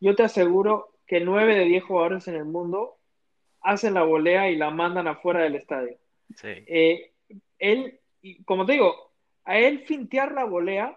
yo 0.00 0.14
te 0.14 0.22
aseguro 0.22 0.98
que 1.06 1.20
nueve 1.20 1.54
de 1.54 1.64
diez 1.64 1.84
jugadores 1.84 2.28
en 2.28 2.36
el 2.36 2.44
mundo 2.44 2.98
hacen 3.60 3.94
la 3.94 4.02
volea 4.02 4.50
y 4.50 4.56
la 4.56 4.70
mandan 4.70 5.08
afuera 5.08 5.40
del 5.40 5.56
estadio. 5.56 5.96
Sí. 6.36 6.48
Eh, 6.66 7.12
él, 7.58 8.00
como 8.44 8.66
te 8.66 8.72
digo, 8.72 9.12
a 9.44 9.58
él 9.58 9.80
fintear 9.86 10.32
la 10.32 10.44
volea, 10.44 10.96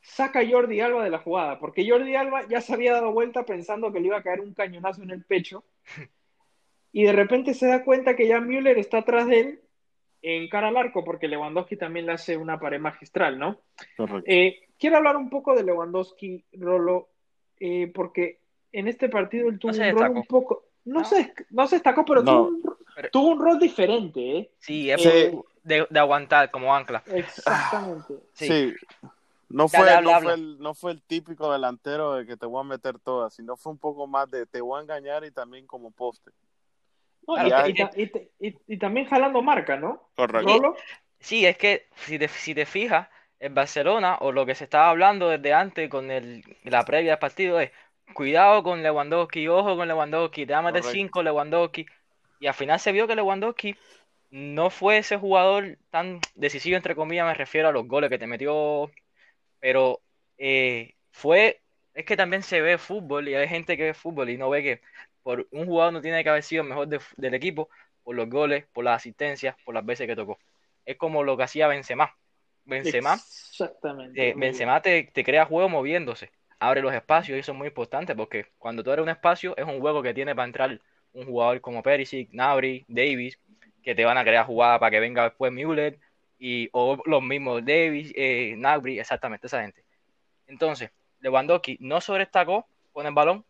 saca 0.00 0.40
a 0.40 0.48
Jordi 0.48 0.80
Alba 0.80 1.04
de 1.04 1.10
la 1.10 1.18
jugada, 1.18 1.58
porque 1.58 1.88
Jordi 1.88 2.14
Alba 2.14 2.46
ya 2.48 2.60
se 2.60 2.74
había 2.74 2.92
dado 2.92 3.12
vuelta 3.12 3.44
pensando 3.44 3.92
que 3.92 4.00
le 4.00 4.06
iba 4.06 4.18
a 4.18 4.22
caer 4.22 4.40
un 4.40 4.54
cañonazo 4.54 5.02
en 5.02 5.10
el 5.10 5.24
pecho, 5.24 5.64
y 6.92 7.04
de 7.04 7.12
repente 7.12 7.54
se 7.54 7.66
da 7.66 7.84
cuenta 7.84 8.16
que 8.16 8.26
ya 8.26 8.40
Müller 8.40 8.78
está 8.78 8.98
atrás 8.98 9.26
de 9.26 9.40
él 9.40 9.60
en 10.28 10.48
cara 10.48 10.68
al 10.68 10.76
arco, 10.76 11.04
porque 11.04 11.28
Lewandowski 11.28 11.76
también 11.76 12.06
le 12.06 12.12
hace 12.12 12.36
una 12.36 12.58
pared 12.58 12.80
magistral, 12.80 13.38
¿no? 13.38 13.60
Eh, 14.24 14.58
quiero 14.76 14.96
hablar 14.96 15.16
un 15.16 15.30
poco 15.30 15.54
de 15.54 15.62
Lewandowski, 15.62 16.44
Rolo, 16.54 17.10
eh, 17.60 17.92
porque 17.94 18.40
en 18.72 18.88
este 18.88 19.08
partido 19.08 19.48
él 19.48 19.60
tuvo 19.60 19.70
un 19.70 19.96
rol 19.96 20.10
un 20.10 20.24
poco. 20.24 20.64
No, 20.84 21.04
Se, 21.04 21.32
no 21.50 21.68
se 21.68 21.76
destacó, 21.76 22.04
pero, 22.04 22.24
Tuvo, 22.24 23.28
un, 23.28 23.40
rol 23.40 23.58
diferente, 23.60 24.38
¿eh? 24.38 24.50
Sí, 24.58 24.90
es 24.90 25.06
eh, 25.06 25.38
de, 25.62 25.86
de, 25.88 26.00
aguantar 26.00 26.50
como 26.50 26.74
ancla. 26.74 27.04
Exactamente. 27.06 28.14
sí. 28.32 28.74
No 29.48 29.68
fue, 29.68 30.02
no, 30.02 30.20
Fue 30.20 30.34
el, 30.34 30.58
no 30.58 30.74
fue 30.74 30.90
el 30.90 31.02
típico 31.02 31.52
delantero 31.52 32.14
de 32.14 32.26
que 32.26 32.36
te 32.36 32.46
voy 32.46 32.60
a 32.60 32.64
meter 32.64 32.98
todas, 32.98 33.32
sino 33.32 33.56
fue 33.56 33.70
un 33.70 33.78
poco 33.78 34.08
más 34.08 34.28
de 34.28 34.44
te 34.44 34.60
voy 34.60 34.80
a 34.80 34.82
engañar 34.82 35.24
y 35.24 35.30
también 35.30 35.68
como 35.68 35.92
poste 35.92 36.32
y, 38.68 38.78
también 38.78 39.06
jalando 39.06 39.42
marca, 39.42 39.76
¿no? 39.76 40.10
Correcto. 40.14 40.76
Sí, 41.18 41.46
es 41.46 41.56
que 41.56 41.86
si 41.94 42.18
te, 42.18 42.28
si 42.28 42.54
te 42.54 42.66
fijas, 42.66 43.08
en 43.40 43.54
Barcelona, 43.54 44.16
o 44.20 44.32
lo 44.32 44.46
que 44.46 44.54
se 44.54 44.64
estaba 44.64 44.90
hablando 44.90 45.28
desde 45.28 45.52
antes 45.52 45.88
con 45.90 46.10
el, 46.10 46.42
la 46.64 46.84
previa 46.84 47.12
del 47.12 47.18
partido 47.18 47.60
es, 47.60 47.70
cuidado 48.14 48.62
con 48.62 48.82
Lewandowski, 48.82 49.48
ojo 49.48 49.76
con 49.76 49.88
Lewandowski, 49.88 50.46
te 50.46 50.52
va 50.52 50.60
a 50.60 50.62
meter 50.62 50.82
5 50.82 51.22
Lewandowski. 51.22 51.86
Y 52.38 52.46
al 52.46 52.54
final 52.54 52.78
se 52.78 52.92
vio 52.92 53.06
que 53.06 53.16
Lewandowski 53.16 53.76
no 54.30 54.70
fue 54.70 54.98
ese 54.98 55.16
jugador 55.16 55.78
tan 55.90 56.20
decisivo, 56.34 56.76
entre 56.76 56.94
comillas, 56.94 57.26
me 57.26 57.34
refiero 57.34 57.68
a 57.68 57.72
los 57.72 57.86
goles 57.86 58.10
que 58.10 58.18
te 58.18 58.26
metió, 58.26 58.90
pero 59.60 60.00
eh, 60.38 60.94
fue, 61.10 61.60
es 61.94 62.04
que 62.04 62.16
también 62.16 62.42
se 62.42 62.60
ve 62.60 62.78
fútbol 62.78 63.28
y 63.28 63.34
hay 63.34 63.48
gente 63.48 63.76
que 63.76 63.84
ve 63.84 63.94
fútbol 63.94 64.30
y 64.30 64.38
no 64.38 64.50
ve 64.50 64.62
que 64.62 64.80
por 65.26 65.48
un 65.50 65.66
jugador 65.66 65.92
no 65.92 66.00
tiene 66.00 66.22
que 66.22 66.30
haber 66.30 66.44
sido 66.44 66.62
el 66.62 66.68
mejor 66.68 66.86
del 66.86 67.34
equipo 67.34 67.68
por 68.04 68.14
los 68.14 68.30
goles, 68.30 68.64
por 68.72 68.84
las 68.84 68.98
asistencias, 68.98 69.56
por 69.64 69.74
las 69.74 69.84
veces 69.84 70.06
que 70.06 70.14
tocó. 70.14 70.38
Es 70.84 70.96
como 70.96 71.24
lo 71.24 71.36
que 71.36 71.42
hacía 71.42 71.66
Benzema. 71.66 72.16
Benzema, 72.64 73.14
Exactamente. 73.14 74.28
Eh, 74.28 74.34
Benzema 74.36 74.80
te, 74.80 75.10
crea 75.12 75.44
juego 75.44 75.68
moviéndose, 75.68 76.30
abre 76.60 76.80
los 76.80 76.94
espacios 76.94 77.36
y 77.36 77.40
eso 77.40 77.50
es 77.50 77.58
muy 77.58 77.66
importante 77.66 78.14
porque 78.14 78.46
cuando 78.56 78.84
tú 78.84 78.92
eres 78.92 79.02
un 79.02 79.08
espacio 79.08 79.56
es 79.56 79.64
un 79.64 79.80
juego 79.80 80.00
que 80.00 80.14
tiene 80.14 80.32
para 80.32 80.46
entrar 80.46 80.80
un 81.12 81.26
jugador 81.26 81.60
como 81.60 81.82
Perisic, 81.82 82.28
Nabri, 82.30 82.84
Davis, 82.86 83.40
que 83.82 83.96
te 83.96 84.04
van 84.04 84.18
a 84.18 84.22
crear 84.22 84.46
jugada 84.46 84.78
para 84.78 84.92
que 84.92 85.00
venga 85.00 85.24
después 85.24 85.50
Müller 85.50 85.98
y, 86.38 86.68
o 86.70 87.02
los 87.04 87.22
mismos 87.24 87.64
Davis, 87.64 88.12
eh, 88.14 88.54
Nabri, 88.56 89.00
exactamente 89.00 89.48
esa 89.48 89.60
gente. 89.60 89.82
Entonces, 90.46 90.92
Lewandowski 91.18 91.78
no 91.80 92.00
sobreestacó 92.00 92.68
con 92.92 93.06
el 93.06 93.12
balón, 93.12 93.44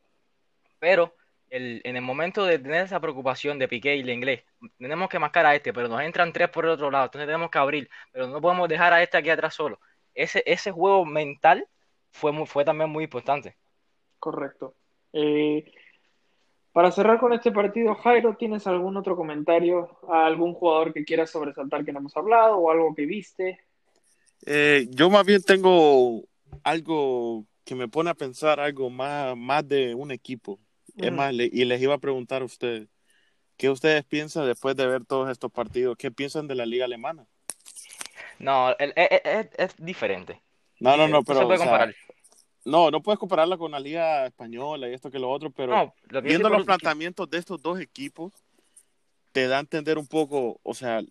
pero 0.78 1.14
el, 1.50 1.80
en 1.84 1.96
el 1.96 2.02
momento 2.02 2.44
de 2.44 2.58
tener 2.58 2.84
esa 2.84 3.00
preocupación 3.00 3.58
de 3.58 3.68
Piqué 3.68 3.96
y 3.96 4.00
el 4.00 4.10
inglés, 4.10 4.42
tenemos 4.78 5.08
que 5.08 5.18
marcar 5.18 5.46
a 5.46 5.54
este, 5.54 5.72
pero 5.72 5.88
nos 5.88 6.00
entran 6.00 6.32
tres 6.32 6.48
por 6.48 6.64
el 6.64 6.72
otro 6.72 6.90
lado, 6.90 7.06
entonces 7.06 7.26
tenemos 7.26 7.50
que 7.50 7.58
abrir, 7.58 7.88
pero 8.12 8.26
no 8.26 8.40
podemos 8.40 8.68
dejar 8.68 8.92
a 8.92 9.02
este 9.02 9.16
aquí 9.16 9.30
atrás 9.30 9.54
solo. 9.54 9.80
Ese, 10.14 10.42
ese 10.46 10.70
juego 10.72 11.04
mental 11.04 11.66
fue, 12.10 12.32
muy, 12.32 12.46
fue 12.46 12.64
también 12.64 12.90
muy 12.90 13.04
importante. 13.04 13.56
Correcto. 14.18 14.74
Eh, 15.12 15.72
para 16.72 16.90
cerrar 16.90 17.18
con 17.18 17.32
este 17.32 17.52
partido, 17.52 17.94
Jairo, 17.94 18.36
¿tienes 18.36 18.66
algún 18.66 18.96
otro 18.96 19.16
comentario 19.16 19.98
a 20.10 20.26
algún 20.26 20.52
jugador 20.52 20.92
que 20.92 21.04
quieras 21.04 21.30
sobresaltar 21.30 21.84
que 21.84 21.92
no 21.92 22.00
hemos 22.00 22.16
hablado 22.16 22.58
o 22.58 22.70
algo 22.70 22.94
que 22.94 23.06
viste? 23.06 23.60
Eh, 24.44 24.86
yo 24.90 25.08
más 25.08 25.24
bien 25.24 25.42
tengo 25.42 26.24
algo 26.62 27.46
que 27.64 27.74
me 27.74 27.88
pone 27.88 28.10
a 28.10 28.14
pensar 28.14 28.60
algo 28.60 28.90
más, 28.90 29.36
más 29.36 29.66
de 29.66 29.94
un 29.94 30.10
equipo. 30.10 30.58
Es 30.96 31.12
más, 31.12 31.32
le- 31.34 31.50
y 31.52 31.64
les 31.64 31.80
iba 31.80 31.94
a 31.94 31.98
preguntar 31.98 32.42
a 32.42 32.46
ustedes, 32.46 32.88
¿qué 33.56 33.68
ustedes 33.70 34.04
piensan 34.04 34.46
después 34.46 34.76
de 34.76 34.86
ver 34.86 35.04
todos 35.04 35.30
estos 35.30 35.52
partidos? 35.52 35.96
¿Qué 35.96 36.10
piensan 36.10 36.46
de 36.48 36.54
la 36.54 36.66
liga 36.66 36.84
alemana? 36.86 37.26
No, 38.38 38.74
el- 38.78 38.92
es, 38.96 39.08
es- 39.10 39.20
es- 39.24 39.48
es 39.58 39.74
diferente. 39.78 40.40
No, 40.80 40.96
no, 40.96 41.06
no, 41.08 41.18
No 41.18 41.24
pero 41.24 41.40
se 41.40 41.44
puede 41.46 41.58
o 41.58 41.62
sea, 41.62 41.70
comparar. 41.70 41.94
no, 42.64 42.90
no 42.90 43.02
puedes 43.02 43.18
compararla 43.18 43.56
con 43.56 43.70
la 43.72 43.80
liga 43.80 44.26
española 44.26 44.88
y 44.88 44.94
esto 44.94 45.10
que 45.10 45.18
lo 45.18 45.30
otro, 45.30 45.50
pero 45.50 45.72
No, 45.72 45.94
lo 46.08 46.22
que 46.22 46.28
yo 46.28 46.38
viendo 46.38 46.48
los 46.50 46.64
planteamientos 46.66 47.28
de 47.30 47.38
estos 47.38 47.62
dos 47.62 47.80
equipos, 47.80 48.32
te 49.32 49.48
da 49.48 49.56
a 49.58 49.60
entender 49.60 49.98
un 49.98 50.06
poco, 50.06 50.60
o 50.62 50.74
sea, 50.74 51.02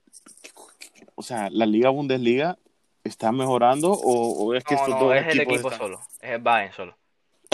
o 1.15 1.21
sea, 1.23 1.49
la 1.51 1.65
liga 1.65 1.89
Bundesliga 1.89 2.57
está 3.03 3.31
mejorando 3.31 3.91
o, 3.91 4.45
o 4.45 4.53
es 4.55 4.63
que 4.63 4.75
No, 4.75 4.81
estos 4.81 4.99
no, 4.99 5.05
dos 5.05 5.15
es 5.15 5.27
el 5.27 5.39
equipo 5.41 5.67
están- 5.69 5.77
solo, 5.79 5.99
es 6.21 6.29
el 6.31 6.41
Bayern 6.41 6.73
solo. 6.73 6.97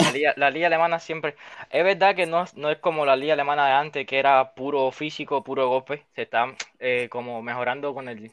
La 0.02 0.10
liga, 0.10 0.34
la 0.36 0.50
liga 0.50 0.66
alemana 0.68 0.98
siempre, 0.98 1.36
es 1.70 1.84
verdad 1.84 2.14
que 2.16 2.26
no, 2.26 2.42
es- 2.44 2.56
no 2.56 2.70
es 2.70 2.78
como 2.78 3.06
la 3.06 3.16
liga 3.16 3.34
alemana 3.34 3.66
de 3.66 3.72
antes, 3.74 4.06
que 4.06 4.18
era 4.18 4.54
puro 4.54 4.90
físico, 4.92 5.44
puro 5.44 5.68
golpe, 5.68 6.04
se 6.14 6.22
está 6.22 6.54
eh, 6.78 7.08
como 7.10 7.42
mejorando 7.42 7.94
con 7.94 8.08
el, 8.08 8.32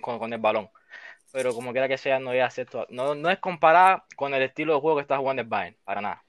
con, 0.00 0.32
el 0.32 0.38
balón. 0.40 0.70
Pero 1.32 1.54
como 1.54 1.72
quiera 1.72 1.88
que 1.88 1.98
sea, 1.98 2.18
no 2.20 2.32
es, 2.32 2.42
acepto- 2.42 2.86
no, 2.90 3.14
no 3.14 3.30
es 3.30 3.38
comparada 3.38 4.04
con 4.16 4.34
el 4.34 4.42
estilo 4.42 4.74
de 4.74 4.80
juego 4.80 4.96
que 4.96 5.02
está 5.02 5.18
jugando 5.18 5.42
el 5.42 5.48
Bayern, 5.48 5.76
para 5.84 6.00
nada. 6.00 6.24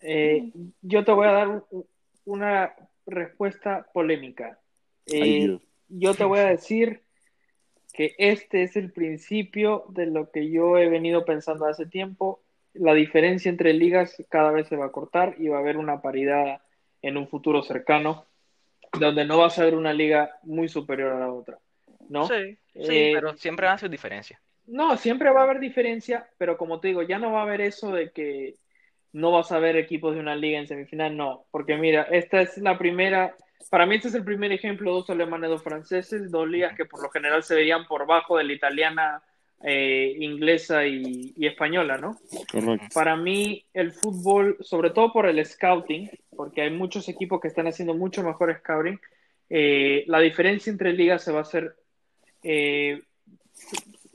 Eh, 0.00 0.50
yo 0.82 1.04
te 1.04 1.12
voy 1.12 1.26
a 1.28 1.32
dar 1.32 1.48
un- 1.48 1.86
una 2.24 2.74
respuesta 3.06 3.86
polémica. 3.92 4.58
Eh, 5.06 5.58
yo 5.88 6.14
te 6.14 6.24
voy 6.24 6.40
a 6.40 6.46
decir 6.46 7.02
que 7.92 8.14
este 8.18 8.62
es 8.62 8.76
el 8.76 8.92
principio 8.92 9.84
de 9.90 10.06
lo 10.06 10.30
que 10.30 10.50
yo 10.50 10.78
he 10.78 10.88
venido 10.88 11.24
pensando 11.24 11.66
hace 11.66 11.86
tiempo. 11.86 12.40
La 12.74 12.94
diferencia 12.94 13.50
entre 13.50 13.72
ligas 13.72 14.22
cada 14.28 14.50
vez 14.50 14.68
se 14.68 14.76
va 14.76 14.86
a 14.86 14.92
cortar 14.92 15.34
y 15.38 15.48
va 15.48 15.58
a 15.58 15.60
haber 15.60 15.76
una 15.76 16.00
paridad 16.00 16.60
en 17.02 17.16
un 17.16 17.28
futuro 17.28 17.62
cercano, 17.62 18.26
donde 18.98 19.24
no 19.24 19.38
vas 19.38 19.58
a 19.58 19.64
ver 19.64 19.74
una 19.74 19.92
liga 19.92 20.38
muy 20.42 20.68
superior 20.68 21.12
a 21.12 21.18
la 21.20 21.32
otra, 21.32 21.58
¿no? 22.08 22.26
Sí, 22.26 22.58
sí, 22.80 23.10
Eh, 23.10 23.12
pero 23.14 23.36
siempre 23.36 23.66
hace 23.66 23.88
diferencia. 23.88 24.40
No, 24.66 24.96
siempre 24.96 25.30
va 25.30 25.40
a 25.40 25.44
haber 25.44 25.60
diferencia, 25.60 26.28
pero 26.38 26.56
como 26.56 26.80
te 26.80 26.88
digo, 26.88 27.02
ya 27.02 27.18
no 27.18 27.32
va 27.32 27.40
a 27.40 27.42
haber 27.42 27.60
eso 27.60 27.90
de 27.90 28.10
que 28.12 28.56
no 29.12 29.32
vas 29.32 29.52
a 29.52 29.58
ver 29.58 29.76
equipos 29.76 30.14
de 30.14 30.20
una 30.20 30.36
liga 30.36 30.58
en 30.58 30.66
semifinal, 30.68 31.16
no, 31.16 31.46
porque 31.50 31.76
mira, 31.76 32.02
esta 32.04 32.40
es 32.40 32.56
la 32.58 32.78
primera, 32.78 33.34
para 33.70 33.86
mí 33.86 33.96
este 33.96 34.08
es 34.08 34.14
el 34.14 34.24
primer 34.24 34.52
ejemplo, 34.52 34.92
dos 34.92 35.10
alemanes, 35.10 35.50
dos 35.50 35.62
franceses, 35.62 36.30
dos 36.30 36.48
ligas 36.48 36.76
que 36.76 36.86
por 36.86 37.02
lo 37.02 37.10
general 37.10 37.42
se 37.42 37.54
veían 37.54 37.86
por 37.86 38.06
bajo 38.06 38.38
de 38.38 38.44
la 38.44 38.52
italiana, 38.54 39.22
eh, 39.64 40.16
inglesa 40.18 40.86
y, 40.86 41.32
y 41.36 41.46
española, 41.46 41.98
¿no? 41.98 42.18
Correcto. 42.50 42.86
Para 42.92 43.16
mí 43.16 43.64
el 43.74 43.92
fútbol, 43.92 44.56
sobre 44.60 44.90
todo 44.90 45.12
por 45.12 45.26
el 45.26 45.44
scouting, 45.44 46.10
porque 46.34 46.62
hay 46.62 46.70
muchos 46.70 47.08
equipos 47.08 47.40
que 47.40 47.48
están 47.48 47.66
haciendo 47.66 47.94
mucho 47.94 48.22
mejor 48.22 48.54
scouting, 48.58 48.98
eh, 49.54 50.04
la 50.06 50.20
diferencia 50.20 50.70
entre 50.70 50.94
ligas 50.94 51.22
se 51.22 51.30
va 51.30 51.40
a 51.40 51.42
hacer, 51.42 51.76
eh, 52.42 53.02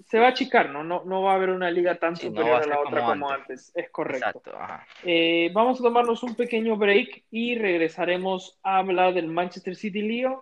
se 0.09 0.17
va 0.17 0.25
a 0.25 0.29
achicar, 0.29 0.71
¿no? 0.71 0.83
No, 0.83 1.03
no 1.05 1.21
va 1.21 1.33
a 1.33 1.35
haber 1.35 1.51
una 1.51 1.69
liga 1.69 1.95
tan 1.95 2.15
Sí, 2.15 2.29
no 2.29 2.31
superior 2.31 2.55
va 2.55 2.59
a 2.59 2.63
a 2.63 2.67
la 2.67 2.79
otra 2.79 3.01
como 3.01 3.11
como 3.11 3.29
antes. 3.29 3.71
Es 3.75 3.89
correcto. 3.91 4.41
Eh, 5.03 5.51
vamos 5.53 5.79
a 5.79 5.83
tomarnos 5.83 6.23
un 6.23 6.33
pequeño 6.33 6.75
break 6.75 7.23
y 7.29 7.55
regresaremos 7.55 8.57
a 8.63 8.79
hablar 8.79 9.13
del 9.13 9.27
Manchester 9.27 9.75
City 9.75 10.01
Lyon 10.01 10.37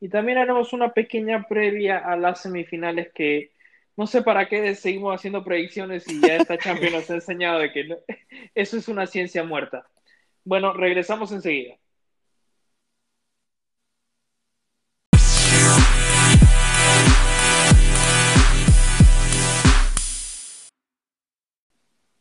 y 0.00 0.08
también 0.08 0.38
haremos 0.38 0.72
una 0.72 0.92
pequeña 0.92 1.46
previa 1.46 1.98
a 1.98 2.16
las 2.16 2.42
semifinales 2.42 3.12
que 3.12 3.52
no 4.00 4.06
sé 4.06 4.22
para 4.22 4.48
qué 4.48 4.74
seguimos 4.74 5.14
haciendo 5.14 5.44
predicciones 5.44 6.08
y 6.08 6.22
ya 6.22 6.36
esta 6.36 6.56
Champions 6.56 6.94
nos 6.94 7.10
ha 7.10 7.14
enseñado 7.16 7.58
de 7.58 7.70
que 7.70 7.98
eso 8.54 8.78
es 8.78 8.88
una 8.88 9.06
ciencia 9.06 9.44
muerta. 9.44 9.86
Bueno, 10.42 10.72
regresamos 10.72 11.32
enseguida. 11.32 11.76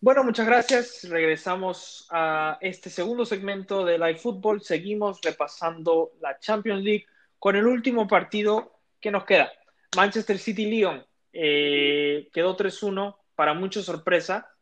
Bueno, 0.02 0.26
muchas 0.26 0.48
gracias. 0.48 1.08
Regresamos 1.10 2.10
a 2.12 2.58
este 2.60 2.90
segundo 2.90 3.26
segmento 3.26 3.86
de 3.86 3.98
Live 3.98 4.18
Football. 4.18 4.62
Seguimos 4.64 5.22
repasando 5.22 6.12
la 6.20 6.38
Champions 6.40 6.84
League 6.84 7.06
con 7.38 7.56
el 7.56 7.66
último 7.66 8.06
partido 8.06 8.82
que 9.00 9.12
nos 9.12 9.24
queda. 9.24 9.50
Manchester 9.96 10.38
City-Lyon 10.38 11.06
eh, 11.42 12.30
quedó 12.34 12.58
3-1 12.58 13.18
para 13.34 13.54
mucha 13.54 13.82
sorpresa, 13.82 14.54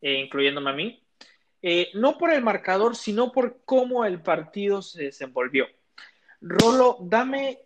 eh, 0.00 0.14
incluyéndome 0.14 0.70
a 0.70 0.74
mí. 0.74 1.02
Eh, 1.60 1.88
no 1.94 2.16
por 2.16 2.30
el 2.30 2.40
marcador, 2.40 2.94
sino 2.94 3.32
por 3.32 3.64
cómo 3.64 4.04
el 4.04 4.22
partido 4.22 4.80
se 4.80 5.02
desenvolvió. 5.06 5.66
Rolo, 6.40 6.98
dame, 7.00 7.58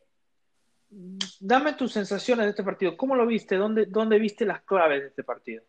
dame 1.40 1.74
tus 1.74 1.92
sensaciones 1.92 2.46
de 2.46 2.50
este 2.50 2.64
partido. 2.64 2.96
¿Cómo 2.96 3.14
lo 3.14 3.26
viste? 3.26 3.56
¿Dónde, 3.56 3.84
dónde 3.84 4.18
viste 4.18 4.46
las 4.46 4.62
claves 4.62 5.02
de 5.02 5.08
este 5.08 5.22
partido? 5.22 5.62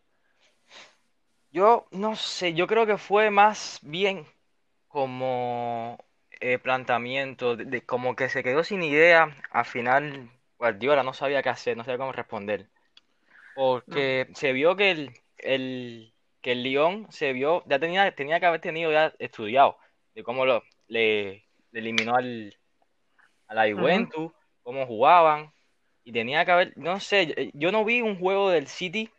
Yo 1.52 1.86
no 1.90 2.16
sé, 2.16 2.54
yo 2.54 2.66
creo 2.66 2.86
que 2.86 2.96
fue 2.96 3.30
más 3.30 3.78
bien 3.82 4.26
como 4.88 5.98
planteamiento, 6.62 7.56
de- 7.56 7.82
como 7.82 8.16
que 8.16 8.30
se 8.30 8.42
quedó 8.42 8.64
sin 8.64 8.82
idea. 8.82 9.36
Al 9.50 9.64
final, 9.66 10.30
Guardiola 10.58 11.02
no 11.02 11.12
sabía 11.12 11.42
qué 11.42 11.50
hacer, 11.50 11.76
no 11.76 11.84
sabía 11.84 11.98
cómo 11.98 12.12
responder. 12.12 12.68
Porque 13.56 14.28
se 14.34 14.52
vio 14.52 14.76
que 14.76 14.90
el, 14.90 15.10
el, 15.38 16.12
que 16.42 16.52
el 16.52 16.62
Lyon 16.62 17.06
se 17.10 17.32
vio, 17.32 17.64
ya 17.66 17.78
tenía, 17.78 18.14
tenía 18.14 18.38
que 18.38 18.46
haber 18.46 18.60
tenido 18.60 18.92
ya 18.92 19.14
estudiado 19.18 19.78
de 20.14 20.22
cómo 20.22 20.44
lo, 20.44 20.62
le, 20.88 21.46
le 21.72 21.80
eliminó 21.80 22.14
al, 22.14 22.54
a 23.48 23.54
la 23.54 23.72
Juventus, 23.74 24.30
cómo 24.62 24.86
jugaban. 24.86 25.50
Y 26.04 26.12
tenía 26.12 26.44
que 26.44 26.52
haber, 26.52 26.72
no 26.76 27.00
sé, 27.00 27.50
yo 27.54 27.72
no 27.72 27.84
vi 27.84 28.02
un 28.02 28.18
juego 28.20 28.50
del 28.50 28.68
City. 28.68 29.10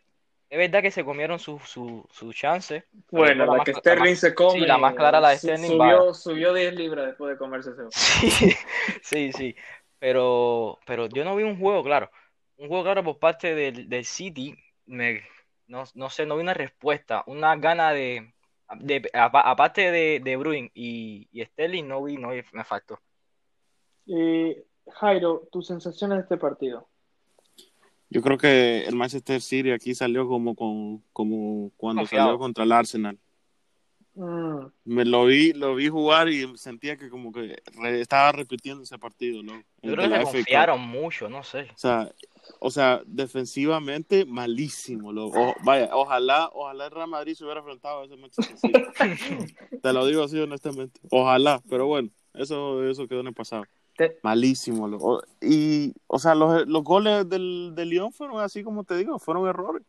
Es 0.48 0.56
verdad 0.56 0.80
que 0.80 0.90
se 0.90 1.04
comieron 1.04 1.38
su, 1.38 1.58
su, 1.58 2.06
su 2.10 2.32
chance. 2.32 2.84
Bueno, 3.10 3.44
la 3.44 3.52
la 3.52 3.58
más 3.58 3.64
que 3.66 3.72
la 3.72 3.78
Sterling 3.80 4.10
más- 4.12 4.18
se 4.20 4.34
come. 4.34 4.60
sí, 4.60 4.66
la 4.66 4.78
más 4.78 4.94
clara, 4.94 5.20
la 5.20 5.30
de 5.30 5.36
Sterling, 5.38 5.66
Subió, 5.68 6.14
subió 6.14 6.54
10 6.54 6.74
libras 6.74 7.06
después 7.06 7.32
de 7.32 7.36
comerse 7.36 7.70
ese. 7.72 7.82
Sí, 7.90 8.56
sí, 9.02 9.32
sí. 9.32 9.56
Pero, 9.98 10.78
pero 10.86 11.08
yo 11.08 11.24
no 11.24 11.34
vi 11.36 11.42
un 11.42 11.58
juego 11.58 11.82
claro. 11.82 12.10
Un 12.58 12.68
juego 12.68 12.82
claro 12.84 13.04
por 13.04 13.18
parte 13.18 13.54
del, 13.54 13.88
del 13.88 14.04
City. 14.04 14.54
Me, 14.86 15.22
no, 15.66 15.84
no 15.94 16.10
sé, 16.10 16.26
no 16.26 16.36
vi 16.36 16.42
una 16.42 16.54
respuesta. 16.54 17.22
Una 17.26 17.56
gana 17.56 17.92
de. 17.92 18.32
de 18.80 19.08
apa- 19.14 19.40
aparte 19.40 19.90
de, 19.90 20.20
de 20.20 20.36
Bruin 20.36 20.70
y, 20.74 21.28
y 21.32 21.44
Sterling, 21.44 21.84
no 21.86 22.02
vi, 22.02 22.16
no 22.16 22.30
vi, 22.30 22.42
me 22.52 22.64
faltó. 22.64 23.00
Eh, 24.06 24.64
Jairo, 24.90 25.48
tus 25.52 25.66
sensaciones 25.66 26.16
de 26.18 26.22
este 26.22 26.36
partido. 26.36 26.88
Yo 28.10 28.22
creo 28.22 28.38
que 28.38 28.84
el 28.86 28.96
Manchester 28.96 29.40
City 29.42 29.70
aquí 29.70 29.94
salió 29.94 30.26
como 30.26 30.54
con 30.54 31.02
como 31.12 31.70
cuando 31.76 32.00
Confiado. 32.02 32.26
salió 32.28 32.38
contra 32.38 32.64
el 32.64 32.72
Arsenal. 32.72 33.18
Mm, 34.14 34.66
Me 34.86 35.04
lo 35.04 35.26
vi, 35.26 35.52
lo 35.52 35.74
vi 35.74 35.88
jugar 35.88 36.28
y 36.30 36.56
sentía 36.56 36.96
que 36.96 37.10
como 37.10 37.30
que 37.30 37.62
re- 37.78 38.00
estaba 38.00 38.32
repitiendo 38.32 38.82
ese 38.82 38.98
partido, 38.98 39.42
¿no? 39.42 39.62
Yo 39.82 39.92
creo 39.94 40.08
que 40.08 40.16
se 40.16 40.24
confiaron 40.24 40.80
mucho, 40.80 41.28
no 41.28 41.44
sé. 41.44 41.68
O 41.74 41.76
sea, 41.78 42.10
o 42.60 42.70
sea, 42.70 43.02
defensivamente 43.06 44.24
malísimo. 44.24 45.12
Lo, 45.12 45.26
o- 45.26 45.54
vaya, 45.64 45.90
ojalá, 45.92 46.50
ojalá 46.52 46.86
el 46.86 46.90
Real 46.90 47.08
Madrid 47.08 47.34
se 47.34 47.44
hubiera 47.44 47.60
enfrentado 47.60 48.00
a 48.00 48.04
ese 48.04 48.16
Manchester 48.16 48.56
City. 48.58 48.82
Te 49.82 49.92
lo 49.92 50.06
digo 50.06 50.22
así 50.24 50.38
honestamente. 50.38 51.00
Ojalá, 51.10 51.62
pero 51.68 51.86
bueno, 51.86 52.08
eso, 52.34 52.84
eso 52.88 53.06
quedó 53.08 53.20
en 53.20 53.28
el 53.28 53.34
pasado. 53.34 53.64
te- 53.96 54.18
Malísimo. 54.22 54.88
lo- 54.88 54.98
o- 54.98 55.22
y, 55.40 55.92
o 56.06 56.18
sea, 56.18 56.34
los, 56.34 56.66
los 56.66 56.82
goles 56.84 57.28
del, 57.28 57.72
del 57.74 57.88
Lyon 57.88 58.12
fueron 58.12 58.40
así 58.40 58.62
como 58.62 58.84
te 58.84 58.96
digo, 58.96 59.18
fueron 59.18 59.46
errores. 59.48 59.82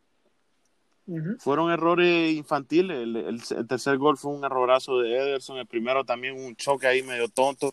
ujú. 1.06 1.36
Fueron 1.38 1.70
errores 1.70 2.32
infantiles. 2.34 2.96
El, 2.98 3.16
el- 3.16 3.40
el 3.56 3.66
tercer 3.66 3.98
gol 3.98 4.16
fue 4.16 4.32
un 4.32 4.44
errorazo 4.44 4.98
de 5.00 5.16
Ederson. 5.16 5.58
El 5.58 5.66
primero 5.66 6.04
también 6.04 6.40
un 6.40 6.54
choque 6.56 6.86
ahí 6.86 7.02
medio 7.02 7.28
tonto 7.28 7.72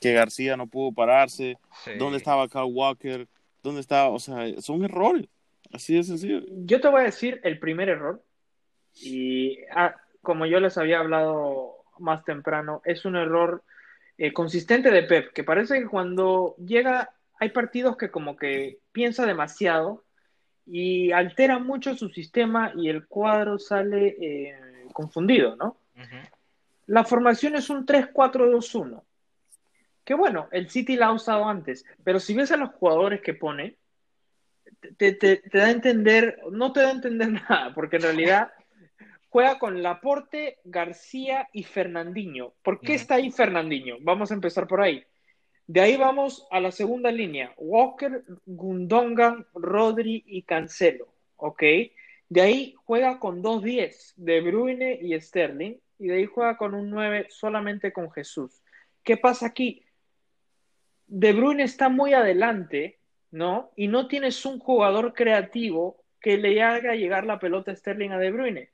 que 0.00 0.12
García 0.12 0.56
no 0.56 0.66
pudo 0.66 0.92
pararse. 0.92 1.58
Sí. 1.84 1.92
¿Dónde 1.98 2.18
estaba 2.18 2.48
Kyle 2.48 2.64
Walker? 2.64 3.28
¿Dónde 3.62 3.80
estaba? 3.80 4.08
O 4.08 4.18
sea, 4.18 4.60
son 4.60 4.84
errores. 4.84 5.28
Así 5.72 5.94
de 5.94 6.02
sencillo. 6.02 6.42
Yo 6.48 6.80
te 6.80 6.88
voy 6.88 7.02
a 7.02 7.04
decir 7.04 7.40
el 7.44 7.58
primer 7.58 7.88
error. 7.88 8.22
Y 8.94 9.58
ah, 9.74 9.96
como 10.20 10.46
yo 10.46 10.60
les 10.60 10.76
había 10.76 10.98
hablado 11.00 11.76
más 11.98 12.24
temprano, 12.24 12.82
es 12.84 13.04
un 13.04 13.16
error 13.16 13.62
eh, 14.18 14.32
consistente 14.32 14.90
de 14.90 15.04
Pep, 15.04 15.32
que 15.32 15.44
parece 15.44 15.80
que 15.80 15.86
cuando 15.86 16.54
llega, 16.58 17.10
hay 17.38 17.50
partidos 17.50 17.96
que 17.96 18.10
como 18.10 18.36
que 18.36 18.78
piensa 18.92 19.26
demasiado 19.26 20.04
y 20.66 21.10
altera 21.12 21.58
mucho 21.58 21.96
su 21.96 22.08
sistema 22.10 22.72
y 22.76 22.88
el 22.88 23.06
cuadro 23.06 23.58
sale 23.58 24.16
eh, 24.20 24.54
confundido, 24.92 25.56
¿no? 25.56 25.76
La 26.86 27.04
formación 27.04 27.54
es 27.56 27.70
un 27.70 27.86
3-4-2-1. 27.86 29.02
Que 30.04 30.14
bueno, 30.14 30.48
el 30.52 30.68
City 30.68 30.96
la 30.96 31.06
ha 31.06 31.12
usado 31.12 31.48
antes, 31.48 31.84
pero 32.02 32.18
si 32.18 32.34
ves 32.34 32.50
a 32.52 32.56
los 32.56 32.70
jugadores 32.70 33.20
que 33.20 33.34
pone, 33.34 33.76
te, 34.98 35.12
te, 35.12 35.42
da 35.52 35.66
a 35.66 35.70
entender, 35.70 36.38
no 36.50 36.72
te 36.72 36.80
da 36.80 36.88
a 36.88 36.92
entender 36.92 37.28
nada, 37.48 37.72
porque 37.74 37.96
en 37.96 38.02
realidad 38.02 38.52
juega 39.28 39.58
con 39.58 39.82
Laporte, 39.82 40.58
García 40.64 41.48
y 41.52 41.62
Fernandinho. 41.62 42.52
¿Por 42.62 42.80
qué 42.80 42.94
está 42.94 43.14
ahí 43.14 43.30
Fernandinho? 43.30 43.96
Vamos 44.00 44.30
a 44.30 44.34
empezar 44.34 44.66
por 44.66 44.80
ahí. 44.82 45.04
De 45.66 45.80
ahí 45.80 45.96
vamos 45.96 46.46
a 46.50 46.60
la 46.60 46.70
segunda 46.70 47.10
línea. 47.10 47.54
Walker, 47.56 48.24
Gundongan, 48.44 49.46
Rodri 49.54 50.22
y 50.26 50.42
Cancelo. 50.42 51.14
¿Ok? 51.36 51.62
De 52.28 52.40
ahí 52.40 52.74
juega 52.84 53.18
con 53.18 53.40
dos 53.40 53.62
10, 53.62 54.14
De 54.16 54.40
Bruyne 54.40 54.98
y 55.00 55.18
Sterling. 55.18 55.76
Y 55.98 56.08
de 56.08 56.16
ahí 56.16 56.26
juega 56.26 56.56
con 56.56 56.74
un 56.74 56.90
9 56.90 57.28
solamente 57.30 57.92
con 57.92 58.10
Jesús. 58.10 58.60
¿Qué 59.02 59.16
pasa 59.16 59.46
aquí? 59.46 59.84
De 61.14 61.34
Bruyne 61.34 61.64
está 61.64 61.90
muy 61.90 62.14
adelante, 62.14 62.98
¿no? 63.32 63.70
Y 63.76 63.88
no 63.88 64.08
tienes 64.08 64.46
un 64.46 64.58
jugador 64.58 65.12
creativo 65.12 66.02
que 66.18 66.38
le 66.38 66.62
haga 66.62 66.94
llegar 66.94 67.26
la 67.26 67.38
pelota 67.38 67.70
a 67.70 67.76
Sterling 67.76 68.12
a 68.12 68.18
De 68.18 68.30
Bruyne. 68.30 68.70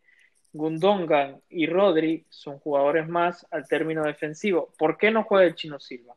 Gundongan 0.53 1.43
y 1.49 1.66
Rodri 1.66 2.26
son 2.28 2.61
jugadores 2.61 3.09
más 3.09 3.45
al 3.51 3.66
término 3.66 4.05
defensivo. 4.05 4.72
¿Por 4.78 4.97
qué 4.99 5.11
no 5.11 5.24
juega 5.24 5.47
el 5.47 5.57
Chino 5.57 5.80
Silva? 5.80 6.14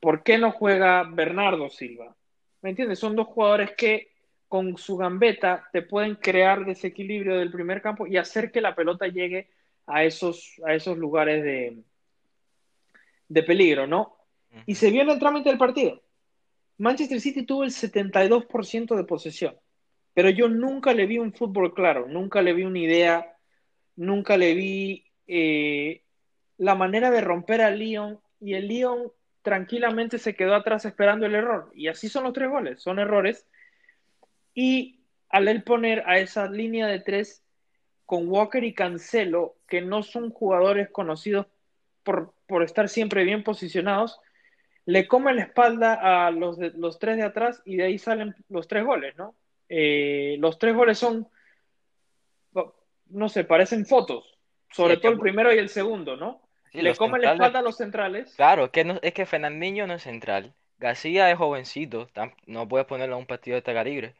¿Por 0.00 0.24
qué 0.24 0.38
no 0.38 0.50
juega 0.50 1.04
Bernardo 1.04 1.70
Silva? 1.70 2.16
¿Me 2.60 2.70
entiendes? 2.70 2.98
Son 2.98 3.14
dos 3.14 3.28
jugadores 3.28 3.70
que 3.76 4.10
con 4.48 4.76
su 4.76 4.96
gambeta 4.96 5.68
te 5.72 5.82
pueden 5.82 6.16
crear 6.16 6.64
desequilibrio 6.64 7.36
del 7.36 7.52
primer 7.52 7.80
campo 7.80 8.08
y 8.08 8.16
hacer 8.16 8.50
que 8.50 8.60
la 8.60 8.74
pelota 8.74 9.06
llegue 9.06 9.50
a 9.86 10.02
esos, 10.02 10.60
a 10.66 10.74
esos 10.74 10.98
lugares 10.98 11.44
de, 11.44 11.78
de 13.28 13.42
peligro, 13.44 13.86
¿no? 13.86 14.17
Y 14.66 14.74
se 14.74 14.90
vio 14.90 15.02
en 15.02 15.10
el 15.10 15.18
trámite 15.18 15.48
del 15.48 15.58
partido. 15.58 16.02
Manchester 16.78 17.20
City 17.20 17.42
tuvo 17.42 17.64
el 17.64 17.70
72% 17.70 18.96
de 18.96 19.04
posesión, 19.04 19.56
pero 20.14 20.30
yo 20.30 20.48
nunca 20.48 20.94
le 20.94 21.06
vi 21.06 21.18
un 21.18 21.32
fútbol 21.32 21.74
claro, 21.74 22.06
nunca 22.06 22.40
le 22.40 22.52
vi 22.52 22.62
una 22.62 22.78
idea, 22.78 23.36
nunca 23.96 24.36
le 24.36 24.54
vi 24.54 25.04
eh, 25.26 26.02
la 26.56 26.74
manera 26.76 27.10
de 27.10 27.20
romper 27.20 27.62
al 27.62 27.78
Lyon 27.78 28.20
y 28.40 28.54
el 28.54 28.68
Lyon 28.68 29.12
tranquilamente 29.42 30.18
se 30.18 30.34
quedó 30.34 30.54
atrás 30.54 30.84
esperando 30.84 31.26
el 31.26 31.34
error. 31.34 31.70
Y 31.74 31.88
así 31.88 32.08
son 32.08 32.24
los 32.24 32.32
tres 32.32 32.48
goles, 32.48 32.80
son 32.80 32.98
errores. 32.98 33.46
Y 34.54 35.00
al 35.28 35.48
él 35.48 35.62
poner 35.62 36.04
a 36.06 36.18
esa 36.18 36.48
línea 36.48 36.86
de 36.86 37.00
tres 37.00 37.42
con 38.06 38.28
Walker 38.28 38.62
y 38.62 38.74
Cancelo, 38.74 39.56
que 39.66 39.80
no 39.82 40.02
son 40.02 40.30
jugadores 40.30 40.90
conocidos 40.90 41.46
por, 42.02 42.34
por 42.46 42.62
estar 42.62 42.88
siempre 42.88 43.24
bien 43.24 43.42
posicionados, 43.42 44.20
le 44.88 45.06
come 45.06 45.34
la 45.34 45.42
espalda 45.42 46.26
a 46.26 46.30
los, 46.30 46.56
los 46.56 46.98
tres 46.98 47.18
de 47.18 47.22
atrás 47.22 47.60
y 47.66 47.76
de 47.76 47.84
ahí 47.84 47.98
salen 47.98 48.34
los 48.48 48.66
tres 48.66 48.86
goles, 48.86 49.14
¿no? 49.18 49.34
Eh, 49.68 50.36
los 50.38 50.58
tres 50.58 50.74
goles 50.74 50.96
son, 50.96 51.28
no 53.10 53.28
sé, 53.28 53.44
parecen 53.44 53.84
fotos, 53.84 54.38
sobre 54.70 54.96
todo 54.96 55.12
el 55.12 55.18
primero 55.18 55.52
y 55.52 55.58
el 55.58 55.68
segundo, 55.68 56.16
¿no? 56.16 56.40
le 56.72 56.96
come 56.96 57.18
la 57.18 57.34
espalda 57.34 57.58
a 57.58 57.62
los 57.62 57.76
centrales. 57.76 58.34
Claro, 58.34 58.64
es 58.64 58.70
que, 58.70 58.84
no, 58.84 58.98
es 59.02 59.12
que 59.12 59.26
Fernandinho 59.26 59.86
no 59.86 59.92
es 59.92 60.04
central. 60.04 60.54
García 60.78 61.30
es 61.30 61.36
jovencito, 61.36 62.08
no 62.46 62.66
puedes 62.66 62.86
ponerlo 62.86 63.16
a 63.16 63.18
un 63.18 63.26
partido 63.26 63.56
de 63.56 63.58
este 63.58 63.74
calibre. 63.74 64.14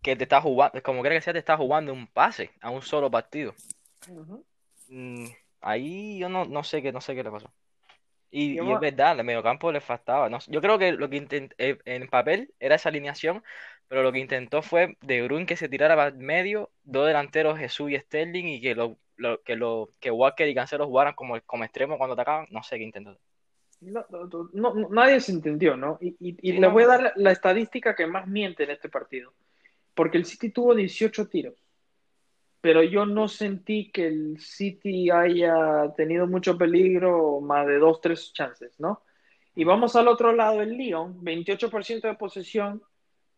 Que 0.00 0.16
te 0.16 0.22
está 0.22 0.40
jugando, 0.40 0.82
como 0.82 1.02
que 1.02 1.20
sea, 1.20 1.34
te 1.34 1.40
está 1.40 1.58
jugando 1.58 1.92
un 1.92 2.06
pase 2.06 2.52
a 2.62 2.70
un 2.70 2.80
solo 2.80 3.10
partido. 3.10 3.54
Mm, 4.88 5.26
ahí 5.60 6.18
yo 6.18 6.30
no, 6.30 6.46
no 6.46 6.64
sé 6.64 6.80
qué, 6.80 6.90
no 6.90 7.02
sé 7.02 7.14
qué 7.14 7.22
le 7.22 7.30
pasó. 7.30 7.52
Y, 8.30 8.58
es 8.58 8.80
verdad, 8.80 9.18
el 9.18 9.24
mediocampo 9.24 9.72
le 9.72 9.80
faltaba. 9.80 10.28
No, 10.28 10.38
yo 10.48 10.60
creo 10.60 10.78
que 10.78 10.92
lo 10.92 11.08
que 11.08 11.16
intenté 11.16 11.54
eh, 11.58 11.78
en 11.84 12.08
papel 12.08 12.52
era 12.58 12.74
esa 12.74 12.88
alineación, 12.88 13.42
pero 13.88 14.02
lo 14.02 14.12
que 14.12 14.18
intentó 14.18 14.62
fue 14.62 14.96
de 15.00 15.22
Bruyne 15.22 15.46
que 15.46 15.56
se 15.56 15.68
tirara 15.68 15.96
para 15.96 16.10
medio, 16.10 16.70
dos 16.82 17.06
delanteros 17.06 17.58
Jesús 17.58 17.90
y 17.90 17.98
Sterling 17.98 18.46
y 18.46 18.60
que 18.60 18.74
lo, 18.74 18.98
que 19.44 19.56
lo 19.56 19.90
que 20.00 20.10
Walker 20.10 20.48
y 20.48 20.54
Cancelo 20.54 20.86
jugaran 20.86 21.14
como, 21.14 21.40
como 21.42 21.64
extremo 21.64 21.96
cuando 21.98 22.14
atacaban, 22.14 22.46
no 22.50 22.62
sé 22.62 22.78
qué 22.78 22.84
intentó. 22.84 23.16
No, 23.80 24.74
nadie 24.90 25.20
se 25.20 25.32
entendió, 25.32 25.76
¿no? 25.76 25.98
Y, 26.00 26.16
y, 26.18 26.52
les 26.52 26.72
voy 26.72 26.84
a 26.84 26.86
dar 26.86 27.12
la 27.16 27.30
estadística 27.30 27.94
que 27.94 28.06
más 28.06 28.26
miente 28.26 28.64
en 28.64 28.70
este 28.70 28.88
partido, 28.88 29.34
porque 29.94 30.16
el 30.16 30.24
City 30.24 30.50
tuvo 30.50 30.74
18 30.74 31.28
tiros 31.28 31.65
pero 32.66 32.82
yo 32.82 33.06
no 33.06 33.28
sentí 33.28 33.92
que 33.92 34.08
el 34.08 34.40
City 34.40 35.08
haya 35.08 35.94
tenido 35.96 36.26
mucho 36.26 36.58
peligro, 36.58 37.40
más 37.40 37.64
de 37.64 37.78
dos, 37.78 38.00
tres 38.00 38.32
chances, 38.32 38.80
¿no? 38.80 39.04
Y 39.54 39.62
vamos 39.62 39.94
al 39.94 40.08
otro 40.08 40.32
lado, 40.32 40.62
el 40.62 40.76
Lyon, 40.76 41.24
28% 41.24 42.08
de 42.08 42.14
posesión, 42.14 42.82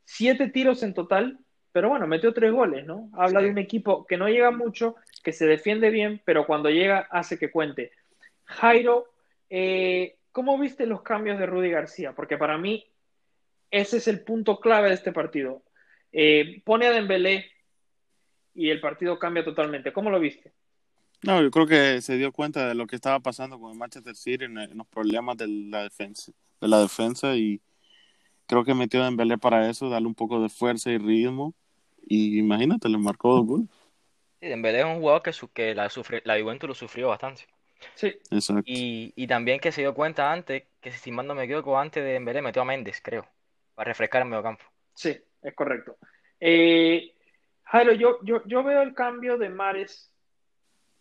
siete 0.07 0.49
tiros 0.49 0.83
en 0.83 0.95
total, 0.95 1.39
pero 1.73 1.91
bueno, 1.91 2.07
metió 2.07 2.33
tres 2.33 2.53
goles, 2.53 2.87
¿no? 2.87 3.11
Habla 3.13 3.43
de 3.43 3.51
un 3.51 3.59
equipo 3.59 4.07
que 4.07 4.17
no 4.17 4.31
llega 4.31 4.51
mucho, 4.51 4.97
que 5.23 5.35
se 5.35 5.45
defiende 5.45 5.91
bien, 5.91 6.23
pero 6.25 6.47
cuando 6.47 6.71
llega 6.71 7.07
hace 7.11 7.39
que 7.39 7.51
cuente. 7.51 7.93
Jairo, 8.45 9.11
eh, 9.51 10.17
¿cómo 10.33 10.57
viste 10.57 10.87
los 10.87 11.03
cambios 11.03 11.39
de 11.39 11.45
Rudy 11.45 11.69
García? 11.69 12.15
Porque 12.15 12.39
para 12.39 12.57
mí 12.57 12.87
ese 13.71 13.99
es 13.99 14.09
el 14.09 14.23
punto 14.23 14.59
clave 14.59 14.89
de 14.89 14.95
este 14.95 15.13
partido. 15.13 15.65
Eh, 16.13 16.63
pone 16.65 16.87
a 16.87 16.93
Dembélé 16.93 17.58
y 18.59 18.71
el 18.71 18.81
partido 18.81 19.21
cambia 19.21 19.45
totalmente. 19.45 19.93
¿Cómo 19.93 20.11
lo 20.11 20.19
viste? 20.19 20.53
No, 21.23 21.41
yo 21.41 21.49
creo 21.53 21.67
que 21.69 22.03
se 22.03 22.17
dio 22.17 22.33
cuenta 22.33 22.67
de 22.67 22.75
lo 22.75 22.89
que 22.89 22.97
estaba 22.97 23.21
pasando 23.21 23.59
con 23.61 23.71
el 23.71 23.79
Manchester 23.79 24.17
City 24.17 24.47
en, 24.47 24.77
los 24.77 24.87
problemas 24.89 25.37
de 25.37 25.47
la 25.47 25.85
defensa, 25.85 26.33
de 26.61 26.67
la 26.67 26.81
defensa 26.81 27.37
y 27.37 27.61
creo 28.47 28.65
que 28.65 28.75
metió 28.75 29.01
a 29.01 29.05
Dembélé 29.05 29.39
para 29.39 29.71
eso, 29.71 29.89
darle 29.89 30.09
un 30.09 30.15
poco 30.17 30.43
de 30.43 30.49
fuerza 30.49 30.91
y 30.91 30.99
ritmo 30.99 31.55
y 32.05 32.37
imagínate, 32.41 32.89
le 32.89 32.99
marcó 32.99 33.37
dos 33.37 33.47
goles. 33.47 33.69
Sí, 34.41 34.49
Dembélé 34.49 34.81
es 34.81 34.87
un 34.87 34.99
jugador 34.99 35.23
que, 35.23 35.31
que 35.55 35.75
la, 35.77 35.89
sufre, 35.89 36.21
la 36.25 36.41
Juventus 36.41 36.69
lo 36.69 36.75
sufrió 36.75 37.09
bastante. 37.09 37.43
Sí. 37.95 38.09
Exacto. 38.29 38.65
Y, 38.67 39.13
y 39.15 39.29
también 39.29 39.61
que 39.61 39.71
se 39.71 39.83
dio 39.83 39.95
cuenta 39.95 40.33
antes, 40.33 40.65
que 40.81 40.91
si 40.91 41.13
mal 41.13 41.29
no 41.29 41.37
me 41.37 41.45
equivoco, 41.45 41.79
antes 41.79 42.03
de 42.03 42.11
Dembélé 42.11 42.43
metió 42.43 42.63
a 42.63 42.65
Méndez, 42.65 43.01
creo, 43.01 43.25
para 43.77 43.89
refrescar 43.89 44.23
el 44.23 44.29
medio 44.29 44.43
campo. 44.43 44.65
Sí, 44.95 45.17
es 45.43 45.55
correcto. 45.55 45.97
Eh, 46.41 47.15
Jairo, 47.71 47.93
yo, 47.93 48.19
yo, 48.23 48.43
yo 48.47 48.65
veo 48.65 48.81
el 48.81 48.95
cambio 48.95 49.37
de 49.37 49.51
Mares, 49.51 50.11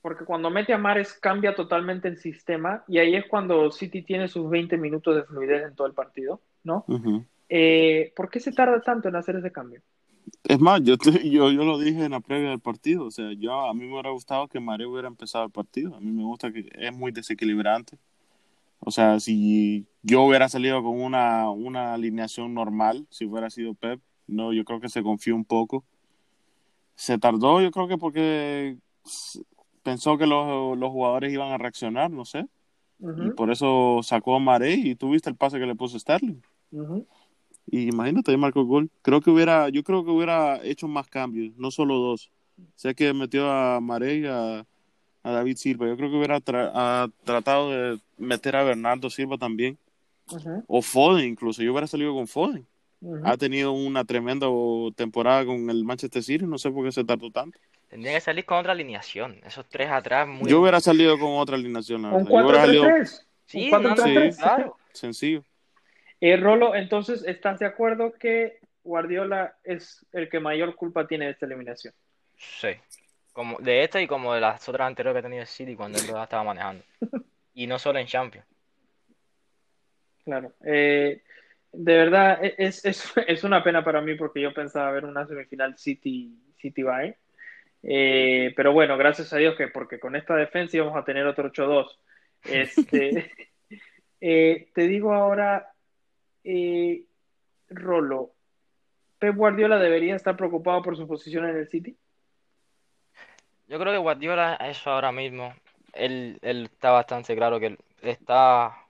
porque 0.01 0.26
cuando 0.26 0.49
mete 0.49 0.74
a 0.74 0.78
Mares 0.78 1.13
cambia 1.13 1.55
totalmente 1.55 2.09
el 2.09 2.18
sistema 2.18 2.84
y 2.89 2.97
ahí 2.97 3.15
es 3.15 3.26
cuando 3.28 3.72
City 3.72 4.01
tiene 4.01 4.28
sus 4.28 4.49
20 4.49 4.78
minutos 4.78 5.15
de 5.15 5.24
fluidez 5.24 5.65
en 5.65 5.76
todo 5.76 5.88
el 5.88 5.93
partido, 5.93 6.41
¿no? 6.63 6.86
Eh, 7.47 8.11
¿Por 8.15 8.30
qué 8.30 8.41
se 8.41 8.51
tarda 8.51 8.82
tanto 8.82 9.07
en 9.07 9.15
hacer 9.15 9.38
ese 9.38 9.51
cambio? 9.51 9.82
Es 10.43 10.59
más, 10.59 10.82
yo, 10.84 10.95
yo, 11.24 11.51
yo 11.51 11.63
lo 11.63 11.80
dije 11.80 12.03
en 12.03 12.11
la 12.11 12.20
previa 12.20 12.49
del 12.49 12.59
partido, 12.59 13.05
o 13.05 13.11
sea, 13.11 13.32
yo 13.32 13.53
a 13.53 13.74
mí 13.74 13.86
me 13.86 13.93
hubiera 13.93 14.09
gustado 14.09 14.49
que 14.49 14.59
Mares 14.59 14.88
hubiera 14.88 15.07
empezado 15.07 15.45
el 15.45 15.51
partido, 15.51 15.95
a 15.95 16.01
mí 16.01 16.11
me 16.11 16.24
gusta 16.24 16.51
que 16.51 16.70
es 16.74 16.93
muy 16.93 17.13
desequilibrante. 17.13 17.97
O 18.80 18.91
sea, 18.91 19.22
si 19.22 19.88
yo 20.03 20.24
hubiera 20.24 20.49
salido 20.49 20.84
con 20.84 21.01
una, 21.01 21.49
una 21.49 21.93
alineación 21.93 22.53
normal, 22.53 23.07
si 23.09 23.26
hubiera 23.26 23.49
sido 23.49 23.74
Pep, 23.74 24.01
no, 24.28 24.51
yo 24.51 24.65
creo 24.65 24.82
que 24.82 24.89
se 24.89 25.01
confió 25.01 25.34
un 25.34 25.45
poco 25.45 25.86
se 26.98 27.20
tardó, 27.20 27.62
yo 27.62 27.72
creo 27.72 27.88
que 27.88 27.98
porque 27.98 28.78
pensó 29.84 30.18
que 30.18 30.26
los, 30.26 30.78
los 30.78 30.89
jugadores 30.89 31.32
iban 31.32 31.52
a 31.52 31.58
reaccionar, 31.58 32.10
no 32.10 32.26
sé. 32.26 32.48
Y 33.00 33.30
por 33.30 33.52
eso 33.52 34.00
sacó 34.02 34.36
a 34.36 34.39
Maré 34.39 34.74
y 34.74 34.95
tuviste 34.95 35.30
el 35.30 35.36
pase 35.36 35.60
que 35.60 35.68
le 35.68 35.76
puso 35.76 36.00
Sterling. 36.00 36.41
Y 37.68 37.89
imagínate, 37.89 38.32
ahí 38.32 38.38
marcó 38.38 38.62
el 38.62 38.66
gol. 38.66 38.89
Creo 39.04 39.22
que 39.22 39.30
hubiera, 39.30 39.70
yo 39.70 39.84
creo 39.84 40.04
que 40.04 40.10
hubiera 40.10 40.60
hecho 40.64 40.88
más 40.88 41.08
cambios, 41.08 41.56
no 41.56 41.70
solo 41.70 41.95
dos. 42.00 42.32
Sé 42.76 42.95
que 42.95 43.14
metió 43.14 43.52
a 43.52 43.80
Maré 43.80 44.16
y 44.18 44.26
a, 44.26 44.66
a, 45.22 45.32
David 45.32 45.58
Silva. 45.58 45.88
Yo 45.88 45.95
creo 45.95 46.10
que 46.10 46.18
hubiera 46.18 46.41
tratado 46.41 47.70
de 47.70 48.00
meter 48.18 48.56
a 48.56 48.64
Bernardo 48.64 49.12
Silva 49.12 49.38
también. 49.38 49.78
O 50.66 50.82
Foden 50.82 51.30
incluso. 51.30 51.62
Yo 51.62 51.72
hubiera 51.72 51.86
salido 51.86 52.16
con 52.16 52.28
Foden 52.28 52.66
ha 53.24 53.38
tenido 53.38 53.72
una 53.72 54.04
tremenda 54.06 54.48
temporada 54.95 55.45
con 55.45 55.70
el 55.70 55.84
Manchester 55.84 56.24
City, 56.24 56.45
no 56.45 56.58
sé 56.58 56.72
por 56.72 56.86
qué 56.86 56.91
se 56.91 57.04
tardó 57.04 57.32
tanto. 57.32 57.60
Tendría 57.89 58.14
que 58.14 58.22
salir 58.22 58.45
con 58.45 58.58
otra 58.58 58.74
alineación, 58.74 59.39
esos 59.45 59.66
tres 59.70 59.89
atrás. 59.89 60.28
Muy... 60.28 60.50
Yo 60.50 60.62
hubiera 60.62 60.80
salido 60.80 61.18
con 61.18 61.38
otra 61.38 61.56
alineación. 61.56 62.10
¿Con 62.10 62.26
4 62.26 62.58
Sí, 63.45 63.72
claro. 64.38 64.78
Sencillo. 64.91 65.43
Eh, 66.20 66.36
Rolo, 66.36 66.76
entonces, 66.76 67.24
¿estás 67.26 67.60
de 67.60 67.66
acuerdo 67.66 68.12
que 68.14 68.60
Guardiola 68.84 69.56
es 69.64 70.06
el 70.12 70.30
que 70.30 70.39
mayor 70.39 70.76
culpa 70.76 71.08
tiene 71.08 71.26
de 71.26 71.32
esta 71.32 71.45
eliminación? 71.45 71.93
Sí, 72.36 72.70
como 73.32 73.58
de 73.60 73.84
esta 73.84 74.02
y 74.02 74.08
como 74.08 74.34
de 74.34 74.41
las 74.41 74.68
otras 74.68 74.88
anteriores 74.88 75.16
que 75.16 75.20
ha 75.20 75.30
tenido 75.30 75.41
el 75.43 75.48
City 75.48 75.76
cuando 75.76 75.98
él 76.00 76.08
lo 76.08 76.22
estaba 76.22 76.43
manejando. 76.43 76.84
Y 77.54 77.66
no 77.66 77.80
solo 77.80 77.98
en 77.98 78.06
Champions. 78.06 78.45
Claro. 80.24 80.54
Eh, 80.64 81.24
de 81.78 81.96
verdad, 81.96 82.44
e, 82.44 82.56
es, 82.58 82.84
es, 82.84 83.14
es, 83.28 83.44
una 83.44 83.64
pena 83.64 83.84
para 83.84 84.02
mí 84.02 84.16
porque 84.16 84.42
yo 84.42 84.54
pensaba 84.54 84.92
ver 84.92 85.06
una 85.06 85.28
semifinal 85.28 85.78
City, 85.78 86.36
City 86.58 86.84
Bayern. 86.84 87.16
Eh, 87.84 88.54
pero 88.56 88.74
bueno, 88.74 88.98
gracias 88.98 89.32
a 89.32 89.38
Dios 89.38 89.56
que 89.56 89.68
porque 89.68 90.00
con 90.00 90.16
esta 90.16 90.36
defensa 90.36 90.78
íbamos 90.78 90.98
a 90.98 91.06
tener 91.06 91.26
otro 91.26 91.52
8-2. 91.52 91.98
Este, 92.44 93.32
eh, 94.22 94.70
te 94.74 94.88
digo 94.88 95.14
ahora, 95.14 95.72
eh, 96.44 97.04
Rolo, 97.70 98.34
¿Pep 99.20 99.36
Guardiola 99.36 99.78
debería 99.78 100.16
estar 100.16 100.36
preocupado 100.36 100.82
por 100.82 100.98
su 100.98 101.08
posición 101.08 101.46
en 101.46 101.58
el 101.58 101.70
City? 101.70 101.96
Yo 103.68 103.80
creo 103.80 103.92
que 103.92 104.00
Guardiola, 104.00 104.56
eso 104.56 104.90
ahora 104.90 105.12
mismo, 105.12 105.54
él, 105.94 106.40
él 106.42 106.66
está 106.66 106.92
bastante 106.92 107.36
claro 107.36 107.60
que 107.60 107.78
está, 108.02 108.87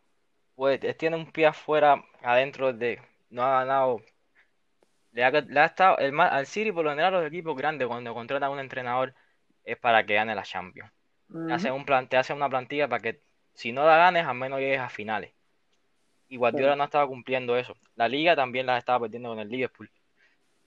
pues, 0.58 0.98
tiene 0.98 1.16
un 1.16 1.32
pie 1.32 1.46
afuera, 1.46 2.04
adentro 2.22 2.74
de, 2.74 3.00
no 3.30 3.44
ha 3.44 3.64
ganado 3.64 4.02
le 5.12 5.24
ha, 5.24 5.32
le 5.32 5.60
ha 5.60 5.66
estado, 5.66 5.98
el, 5.98 6.20
al 6.20 6.46
City, 6.46 6.72
por 6.72 6.84
lo 6.84 6.92
general, 6.92 7.14
los 7.14 7.26
equipos 7.26 7.56
grandes, 7.56 7.88
cuando 7.88 8.14
contratan 8.14 8.50
a 8.50 8.52
un 8.52 8.60
entrenador, 8.60 9.16
es 9.64 9.78
para 9.78 10.06
que 10.06 10.14
gane 10.16 10.36
la 10.36 10.44
Champions. 10.44 10.92
te, 11.48 11.54
hace 11.54 11.72
un 11.72 11.86
plan, 11.86 12.08
te 12.08 12.18
hace 12.18 12.34
una 12.34 12.50
plantilla 12.50 12.88
para 12.88 13.02
que, 13.02 13.22
si 13.54 13.72
no 13.72 13.86
la 13.86 13.98
ganes, 13.98 14.26
al 14.26 14.36
menos 14.36 14.60
llegues 14.60 14.80
a 14.80 14.90
finales. 14.90 15.34
Y 16.28 16.38
Guardiola 16.38 16.76
no 16.76 16.84
estaba 16.84 17.08
cumpliendo 17.08 17.58
eso. 17.58 17.76
La 17.96 18.08
liga 18.08 18.36
también 18.36 18.66
la 18.66 18.78
estaba 18.78 19.02
perdiendo 19.02 19.30
con 19.30 19.40
el 19.40 19.50
Liverpool. 19.50 19.90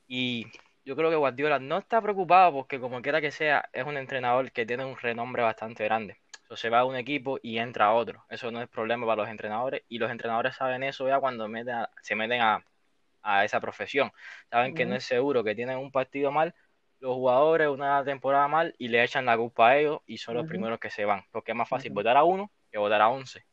Y 0.08 0.46
yo 0.84 0.96
creo 0.96 1.10
que 1.10 1.16
Guardiola 1.16 1.58
no 1.58 1.78
está 1.78 2.00
preocupado 2.00 2.52
porque, 2.52 2.80
como 2.80 3.02
quiera 3.02 3.20
que 3.20 3.30
sea, 3.30 3.68
es 3.72 3.84
un 3.84 3.96
entrenador 3.96 4.50
que 4.50 4.66
tiene 4.66 4.84
un 4.84 4.96
renombre 4.96 5.42
bastante 5.42 5.84
grande. 5.84 6.16
O 6.50 6.56
se 6.56 6.68
va 6.68 6.80
a 6.80 6.84
un 6.84 6.96
equipo 6.96 7.38
y 7.42 7.58
entra 7.58 7.86
a 7.86 7.94
otro. 7.94 8.24
Eso 8.28 8.50
no 8.50 8.60
es 8.60 8.68
problema 8.68 9.06
para 9.06 9.22
los 9.22 9.30
entrenadores. 9.30 9.82
Y 9.88 9.98
los 9.98 10.10
entrenadores 10.10 10.56
saben 10.56 10.82
eso 10.82 11.06
ya 11.06 11.20
cuando 11.20 11.48
se 12.02 12.16
meten 12.16 12.40
a, 12.42 12.64
a 13.22 13.44
esa 13.44 13.60
profesión. 13.60 14.10
Saben 14.50 14.74
que 14.74 14.84
no 14.84 14.94
es 14.94 15.04
seguro, 15.04 15.44
que 15.44 15.54
tienen 15.54 15.78
un 15.78 15.92
partido 15.92 16.32
mal, 16.32 16.54
los 17.00 17.14
jugadores 17.14 17.68
una 17.68 18.04
temporada 18.04 18.46
mal 18.48 18.74
y 18.78 18.88
le 18.88 19.02
echan 19.02 19.26
la 19.26 19.36
culpa 19.36 19.70
a 19.70 19.78
ellos 19.78 20.00
y 20.06 20.18
son 20.18 20.34
los 20.34 20.46
primeros 20.46 20.78
que 20.78 20.90
se 20.90 21.04
van, 21.04 21.24
porque 21.30 21.52
es 21.52 21.56
más 21.56 21.68
fácil 21.68 21.92
votar 21.92 22.16
a 22.16 22.24
uno 22.24 22.50
que 22.70 22.78
votar 22.78 23.00
a 23.00 23.08
once. 23.08 23.44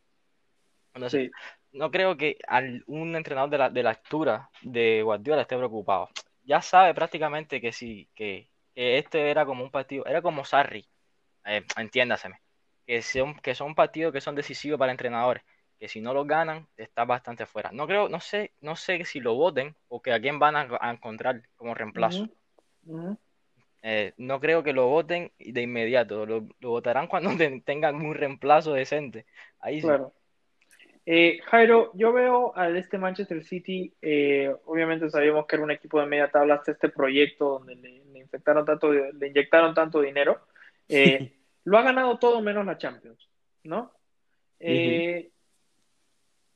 Entonces, 0.94 1.32
no 1.72 1.92
creo 1.92 2.18
que 2.18 2.38
al, 2.48 2.84
un 2.88 3.16
entrenador 3.16 3.50
de 3.50 3.58
la, 3.58 3.70
de 3.70 3.84
la 3.84 3.92
altura 3.92 4.50
de 4.62 5.02
Guardiola 5.04 5.44
esté 5.44 5.56
preocupado. 5.56 6.10
Ya 6.44 6.62
sabe 6.62 6.94
prácticamente 6.94 7.62
que 7.62 7.72
sí, 7.72 8.10
que, 8.16 8.50
este 8.76 9.32
era 9.32 9.46
como 9.46 9.64
un 9.64 9.72
partido, 9.72 10.06
era 10.06 10.22
como 10.22 10.46
Sarri, 10.46 10.86
eh, 11.46 11.64
entiéndaseme, 11.78 12.40
que 12.88 13.04
son, 13.04 13.36
que 13.36 13.54
son 13.54 13.76
partidos 13.76 14.12
que 14.12 14.22
son 14.22 14.34
decisivos 14.34 14.80
para 14.80 14.92
entrenadores 14.92 15.44
que 15.80 15.88
si 15.88 16.02
no 16.02 16.14
lo 16.14 16.26
ganan, 16.26 16.68
está 16.76 17.06
bastante 17.06 17.46
fuera. 17.46 17.72
No 17.72 17.88
creo, 17.88 18.10
no 18.10 18.20
sé, 18.20 18.52
no 18.62 18.76
sé 18.76 19.06
si 19.06 19.20
lo 19.20 19.36
voten 19.36 19.76
o 19.88 20.02
que 20.02 20.12
a 20.12 20.20
quién 20.20 20.40
van 20.40 20.56
a, 20.56 20.92
encontrar 20.92 21.44
como 21.56 21.76
reemplazo. 21.76 22.28
Eh, 23.84 24.14
no 24.18 24.40
creo 24.40 24.64
que 24.64 24.74
lo 24.74 24.88
voten 24.88 25.32
de 25.38 25.62
inmediato, 25.62 26.26
lo, 26.26 26.48
votarán 26.62 27.08
cuando 27.08 27.32
tengan 27.64 27.96
un 27.96 28.16
reemplazo 28.16 28.74
decente. 28.74 29.26
Ahí 29.60 29.82
claro. 29.82 30.14
Eh, 31.10 31.40
Jairo, 31.46 31.92
yo 31.94 32.12
veo 32.12 32.54
al 32.58 32.76
este 32.76 32.98
Manchester 32.98 33.42
City, 33.42 33.94
eh, 34.02 34.54
obviamente 34.66 35.10
sabíamos 35.10 35.46
que 35.46 35.56
era 35.56 35.64
un 35.64 35.72
equipo 35.72 36.02
de 36.02 36.06
media 36.06 36.30
tabla 36.30 36.56
hasta 36.56 36.74
este 36.74 36.90
proyecto 36.90 37.60
donde 37.60 37.76
le, 37.76 38.20
infectaron 38.20 38.66
tanto, 38.66 38.92
le 38.92 39.28
inyectaron 39.28 39.74
tanto 39.74 40.02
dinero. 40.02 40.42
lo 41.68 41.78
ha 41.78 41.82
ganado 41.82 42.18
todo 42.18 42.42
menos 42.42 42.66
la 42.66 42.78
Champions, 42.78 43.28
¿no? 43.66 43.92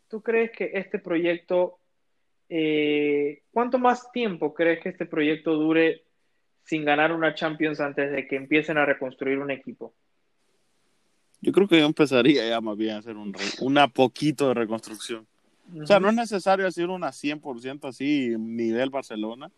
¿tú 0.07 0.21
crees 0.23 0.51
que 0.51 0.71
este 0.73 0.99
proyecto, 0.99 1.79
eh, 2.47 3.41
cuánto 3.51 3.77
más 3.77 4.09
tiempo 4.13 4.53
crees 4.53 4.81
que 4.81 4.87
este 4.87 5.05
proyecto 5.05 5.55
dure 5.55 6.05
sin 6.63 6.85
ganar 6.85 7.11
una 7.11 7.35
Champions 7.35 7.81
antes 7.81 8.09
de 8.09 8.25
que 8.25 8.37
empiecen 8.37 8.77
a 8.77 8.85
reconstruir 8.85 9.37
un 9.39 9.51
equipo? 9.51 9.93
Yo 11.41 11.51
creo 11.51 11.67
que 11.67 11.79
yo 11.79 11.85
empezaría 11.85 12.47
ya 12.47 12.61
más 12.61 12.77
bien 12.77 12.95
a 12.95 12.99
hacer 12.99 13.17
un 13.17 13.35
una 13.59 13.89
poquito 13.89 14.47
de 14.47 14.53
reconstrucción. 14.53 15.27
O 15.77 15.85
sea, 15.85 15.99
no 15.99 16.07
es 16.07 16.15
necesario 16.15 16.65
hacer 16.65 16.89
una 16.89 17.09
100% 17.09 17.85
así, 17.85 18.33
nivel 18.37 18.89
Barcelona, 18.89 19.51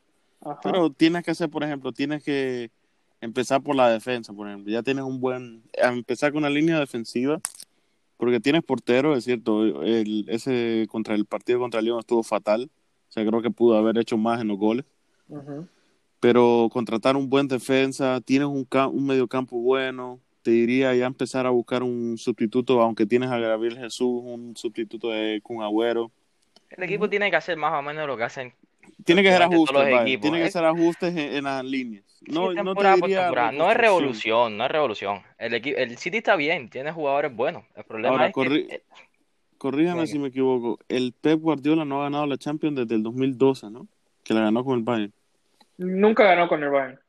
pero 0.64 0.90
tienes 0.90 1.24
que 1.24 1.30
hacer, 1.30 1.52
por 1.52 1.64
ejemplo, 1.64 1.92
tienes 1.92 2.24
que 2.24 2.72
empezar 3.24 3.62
por 3.64 3.76
la 3.76 3.90
defensa, 3.90 4.34
por 4.34 4.48
ejemplo. 4.48 4.72
Ya 4.72 4.84
tienes 4.84 5.04
un 5.06 5.20
buen, 5.20 5.64
empezar 5.74 6.32
con 6.32 6.40
una 6.40 6.50
línea 6.50 6.80
defensiva 6.80 7.40
porque 8.18 8.40
tienes 8.40 8.64
portero, 8.64 9.16
es 9.16 9.24
cierto, 9.24 9.84
el, 9.84 10.26
ese 10.30 10.88
contra 10.90 11.16
el 11.16 11.26
partido 11.26 11.60
contra 11.60 11.80
el 11.80 11.88
León 11.88 12.00
estuvo 12.00 12.24
fatal, 12.24 12.70
o 13.10 13.12
sea, 13.12 13.26
creo 13.26 13.42
que 13.42 13.52
pudo 13.52 13.78
haber 13.78 13.98
hecho 13.98 14.18
más 14.18 14.42
en 14.42 14.48
los 14.48 14.58
goles. 14.58 14.86
Pero 16.20 16.70
contratar 16.72 17.18
un 17.18 17.30
buen 17.30 17.48
defensa, 17.48 18.22
tienes 18.22 18.48
un, 18.48 18.68
un 18.72 19.06
medio 19.06 19.28
campo 19.28 19.58
bueno, 19.58 20.20
te 20.42 20.52
diría 20.52 20.94
ya 20.96 21.06
empezar 21.06 21.46
a 21.46 21.50
buscar 21.50 21.84
un 21.84 22.18
sustituto, 22.18 22.82
aunque 22.82 23.06
tienes 23.06 23.30
a 23.30 23.38
Gabriel 23.40 23.78
Jesús, 23.78 24.22
un 24.24 24.56
sustituto 24.56 25.10
de 25.10 25.42
Kun 25.42 25.62
Agüero. 25.62 26.12
El 26.70 26.84
equipo 26.84 27.10
tiene 27.10 27.30
que 27.30 27.36
hacer 27.36 27.58
más 27.58 27.74
o 27.74 27.82
menos 27.82 28.08
lo 28.08 28.16
que 28.16 28.24
hacen 28.24 28.54
tiene 29.04 29.24
que 29.24 29.32
ser 29.32 29.44
ajustes, 29.44 30.22
tiene 30.22 30.42
que 30.42 30.52
ser 30.52 30.66
ajustes 30.66 31.16
en, 31.16 31.44
las 31.44 31.64
líneas. 31.64 32.04
No, 32.22 32.54
no, 32.54 32.76
te 32.76 32.96
diría 32.96 33.52
no 33.52 33.70
es 33.70 33.78
revolución, 33.78 34.58
no 34.58 34.66
es 34.66 34.72
revolución. 34.72 35.22
El, 35.38 35.54
el 35.54 35.98
City 35.98 36.18
está 36.18 36.36
bien, 36.36 36.70
tiene 36.70 36.92
jugadores 36.92 37.36
buenos. 37.36 37.64
El 37.76 37.84
problema 37.84 38.28
es 38.28 38.34
que... 38.34 38.56
Eh, 38.76 38.84
corríjame 39.58 40.08
si 40.08 40.20
me 40.20 40.30
equivoco. 40.30 40.80
El 40.88 41.14
Pep 41.14 41.40
Guardiola 41.40 41.86
no 41.86 42.02
ha 42.02 42.04
ganado 42.04 42.26
la 42.26 42.38
Champions 42.38 42.76
desde 42.76 42.96
el 42.96 43.04
2012, 43.04 43.70
¿no? 43.72 43.88
Que 44.24 44.34
la 44.34 44.42
ganó 44.42 44.64
con 44.64 44.78
el 44.78 44.84
Bayern. 44.84 45.14
Nunca 45.78 46.24
ganó 46.24 46.48
con 46.48 46.64
el 46.64 46.70
Bayern. 46.70 47.00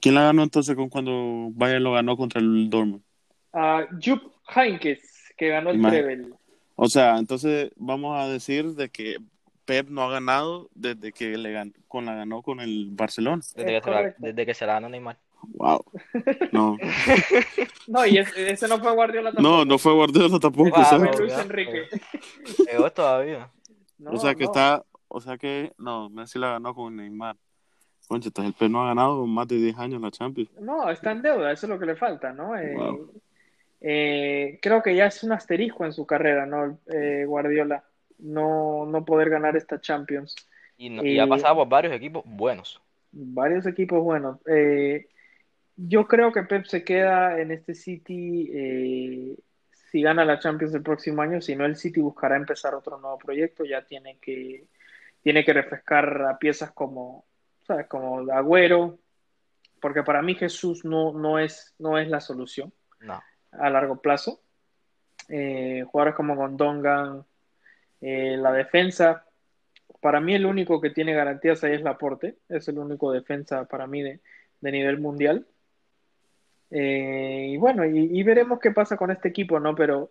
¿Quién 0.00 0.14
la 0.14 0.22
ganó 0.22 0.42
entonces 0.42 0.76
con 0.76 0.88
cuando 0.88 1.50
Bayern 1.52 1.82
lo 1.82 1.92
ganó 1.92 2.16
contra 2.16 2.40
el 2.40 2.70
Dortmund? 2.70 3.02
Uh, 3.52 3.86
Jupp 4.02 4.22
Heynckes, 4.54 5.32
que 5.36 5.48
ganó 5.48 5.70
el 5.70 5.80
Trevel. 5.80 6.34
O 6.76 6.88
sea, 6.88 7.18
entonces 7.18 7.70
vamos 7.76 8.18
a 8.18 8.28
decir 8.28 8.74
de 8.74 8.88
que 8.88 9.16
Pep 9.64 9.88
no 9.88 10.02
ha 10.02 10.10
ganado 10.10 10.68
desde 10.74 11.12
que 11.12 11.36
le 11.36 11.52
ganó, 11.52 11.72
con 11.88 12.06
la 12.06 12.14
ganó 12.14 12.42
con 12.42 12.60
el 12.60 12.88
Barcelona. 12.92 13.42
Desde, 13.54 13.66
que 13.66 13.80
se, 13.82 13.90
la, 13.90 14.14
desde 14.18 14.46
que 14.46 14.54
se 14.54 14.66
la 14.66 14.74
ganó 14.74 14.88
Neymar. 14.88 15.18
Wow. 15.48 15.84
No. 16.52 16.78
no, 17.86 18.06
y 18.06 18.18
ese, 18.18 18.68
no 18.68 18.78
fue 18.78 18.92
Guardiola 18.92 19.32
tampoco. 19.32 19.56
No, 19.56 19.64
no 19.64 19.78
fue 19.78 19.92
Guardiola 19.92 20.38
tampoco. 20.38 20.70
Ah, 20.74 20.98
Luis 21.18 21.32
Enrique. 21.34 21.88
Todavía. 22.94 23.50
o 24.06 24.16
sea 24.18 24.34
que 24.34 24.44
está, 24.44 24.84
o 25.08 25.20
sea 25.20 25.36
que, 25.36 25.72
no, 25.78 26.08
Messi 26.10 26.38
la 26.38 26.52
ganó 26.52 26.74
con 26.74 26.96
Neymar. 26.96 27.36
Concha, 28.06 28.30
el 28.42 28.52
Pep 28.52 28.70
no 28.70 28.82
ha 28.82 28.88
ganado 28.88 29.26
más 29.26 29.48
de 29.48 29.56
10 29.56 29.78
años 29.78 30.00
la 30.00 30.10
Champions. 30.10 30.50
No, 30.60 30.90
está 30.90 31.12
en 31.12 31.22
deuda, 31.22 31.52
eso 31.52 31.66
es 31.66 31.70
lo 31.70 31.78
que 31.78 31.86
le 31.86 31.96
falta, 31.96 32.32
¿no? 32.32 32.56
Eh, 32.56 32.76
eh, 33.80 34.58
creo 34.60 34.82
que 34.82 34.94
ya 34.94 35.06
es 35.06 35.22
un 35.22 35.32
asterisco 35.32 35.84
en 35.86 35.92
su 35.92 36.04
carrera, 36.04 36.44
¿no? 36.44 36.78
Eh, 36.86 37.24
Guardiola 37.26 37.82
no, 38.18 38.86
no 38.86 39.04
poder 39.04 39.30
ganar 39.30 39.56
esta 39.56 39.80
Champions. 39.80 40.34
Y, 40.76 41.18
ha 41.18 41.26
pasado 41.26 41.56
por 41.56 41.68
varios 41.68 41.94
equipos 41.94 42.24
buenos. 42.26 42.80
Varios 43.12 43.66
equipos 43.66 44.02
buenos. 44.02 44.38
Eh, 44.46 45.06
yo 45.76 46.06
creo 46.06 46.32
que 46.32 46.42
Pep 46.42 46.64
se 46.66 46.84
queda 46.84 47.40
en 47.40 47.52
este 47.52 47.74
City 47.74 48.50
eh, 48.52 49.36
si 49.94 50.02
gana 50.02 50.24
la 50.24 50.40
Champions 50.40 50.74
el 50.74 50.82
próximo 50.82 51.22
año, 51.22 51.40
si 51.40 51.54
no 51.54 51.64
el 51.64 51.76
City 51.76 52.00
buscará 52.00 52.36
empezar 52.36 52.74
otro 52.74 52.98
nuevo 52.98 53.16
proyecto, 53.16 53.64
ya 53.64 53.82
tiene 53.82 54.18
que, 54.18 54.66
tiene 55.22 55.44
que 55.44 55.52
refrescar 55.52 56.22
a 56.22 56.36
piezas 56.36 56.72
como, 56.72 57.24
¿sabes? 57.62 57.86
como 57.86 58.28
Agüero, 58.32 58.98
porque 59.80 60.02
para 60.02 60.20
mí 60.20 60.34
Jesús 60.34 60.84
no, 60.84 61.12
no, 61.12 61.38
es, 61.38 61.76
no 61.78 61.96
es 61.96 62.08
la 62.08 62.20
solución 62.20 62.72
a 63.52 63.70
largo 63.70 64.00
plazo. 64.00 64.40
Eh, 65.28 65.84
jugadores 65.86 66.16
como 66.16 66.34
Gondongan, 66.34 67.24
eh, 68.06 68.36
la 68.36 68.52
defensa, 68.52 69.24
para 70.02 70.20
mí 70.20 70.34
el 70.34 70.44
único 70.44 70.78
que 70.78 70.90
tiene 70.90 71.14
garantías 71.14 71.64
ahí 71.64 71.72
es 71.72 71.80
Laporte, 71.80 72.36
es 72.50 72.68
el 72.68 72.78
único 72.78 73.10
defensa 73.10 73.64
para 73.64 73.86
mí 73.86 74.02
de, 74.02 74.20
nivel 74.60 75.00
mundial. 75.00 75.46
Eh, 76.70 77.46
y 77.52 77.56
bueno, 77.56 77.86
y, 77.86 78.22
veremos 78.22 78.60
qué 78.60 78.72
pasa 78.72 78.98
con 78.98 79.10
este 79.10 79.28
equipo, 79.28 79.58
¿no? 79.58 79.74
Pero, 79.74 80.10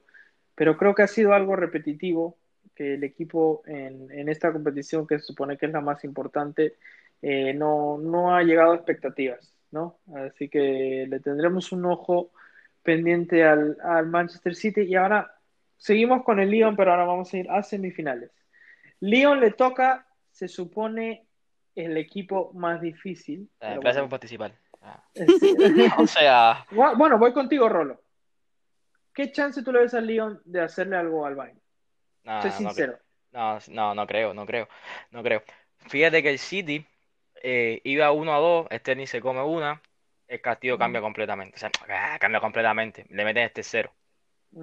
pero 0.56 0.76
creo 0.76 0.95
que 0.95 1.03
ha 1.03 1.07
sido 1.07 1.34
algo 1.34 1.56
repetitivo 1.56 2.36
que 2.74 2.95
el 2.95 3.03
equipo 3.03 3.61
en, 3.68 4.28
esta 4.28 4.52
competición, 4.52 5.06
que 5.06 5.20
se 5.20 5.26
supone 5.26 5.56
que 5.56 5.68
es 5.68 5.72
la 5.72 5.82
más 5.82 6.03
importante, 6.03 6.74
eh, 7.22 7.53
no, 7.53 7.99
no 7.99 8.36
ha 8.36 8.41
llegado 8.41 8.72
a 8.72 8.76
expectativas, 8.76 9.53
¿no? 9.70 9.99
Así 10.15 10.49
que 10.49 11.06
le 11.07 11.20
tendremos 11.20 11.72
un 11.72 11.86
ojo 11.86 12.32
pendiente 12.82 13.44
al, 13.44 13.78
al 13.84 14.07
Manchester 14.07 14.56
City. 14.56 14.82
Y 14.82 14.95
ahora 14.95 15.32
Seguimos 15.84 16.23
con 16.23 16.39
el 16.39 16.49
Lyon, 16.49 16.77
pero 16.77 16.91
ahora 16.91 17.03
vamos 17.03 17.34
a 17.34 17.38
ir 17.38 17.51
a 17.51 17.61
semifinales. 17.61 18.31
Lyon 19.01 19.41
le 19.41 19.51
toca, 19.51 20.07
se 20.31 20.47
supone, 20.47 21.27
el 21.76 21.97
equipo 21.97 22.53
más 22.53 22.80
difícil. 22.80 23.49
Eh, 23.60 23.76
gracias 23.81 24.03
por 24.03 24.11
participar. 24.11 24.53
O 25.97 26.07
sea, 26.07 26.65
Bueno, 26.72 27.18
voy 27.18 27.34
contigo, 27.34 27.68
Rolo. 27.68 28.01
¿Qué 29.14 29.34
chance 29.34 29.61
tú 29.61 29.73
le 29.73 29.80
ves 29.81 29.93
al 29.93 30.07
Lyon 30.07 30.41
de 30.45 30.61
hacerle 30.61 30.95
algo 30.95 31.26
al 31.26 31.35
Bayern? 31.35 31.60
no, 32.23 32.41
Soy 32.41 32.51
no, 32.51 32.57
sincero. 32.57 32.99
no, 33.34 33.60
no, 33.68 33.93
no 33.93 34.07
creo, 34.07 34.34
no 34.34 34.45
creo, 34.45 34.69
no 35.11 35.22
creo. 35.22 35.43
Fíjate 35.89 36.23
que 36.23 36.30
el 36.30 36.39
City 36.39 36.85
eh, 37.41 37.81
iba 37.84 38.10
1 38.14 38.34
a 38.34 38.38
2, 38.38 38.68
este 38.69 38.95
ni 38.95 39.05
se 39.05 39.19
come 39.19 39.43
una, 39.43 39.81
el 40.30 40.39
Castillo 40.39 40.77
cambia 40.77 41.01
completamente. 41.01 41.57
O 41.57 41.60
sea, 41.60 41.69
ah, 41.89 42.18
cambia 42.22 42.39
completamente. 42.39 43.05
Le 43.10 43.26
meten 43.26 43.43
este 43.43 43.64
cero. 43.64 43.91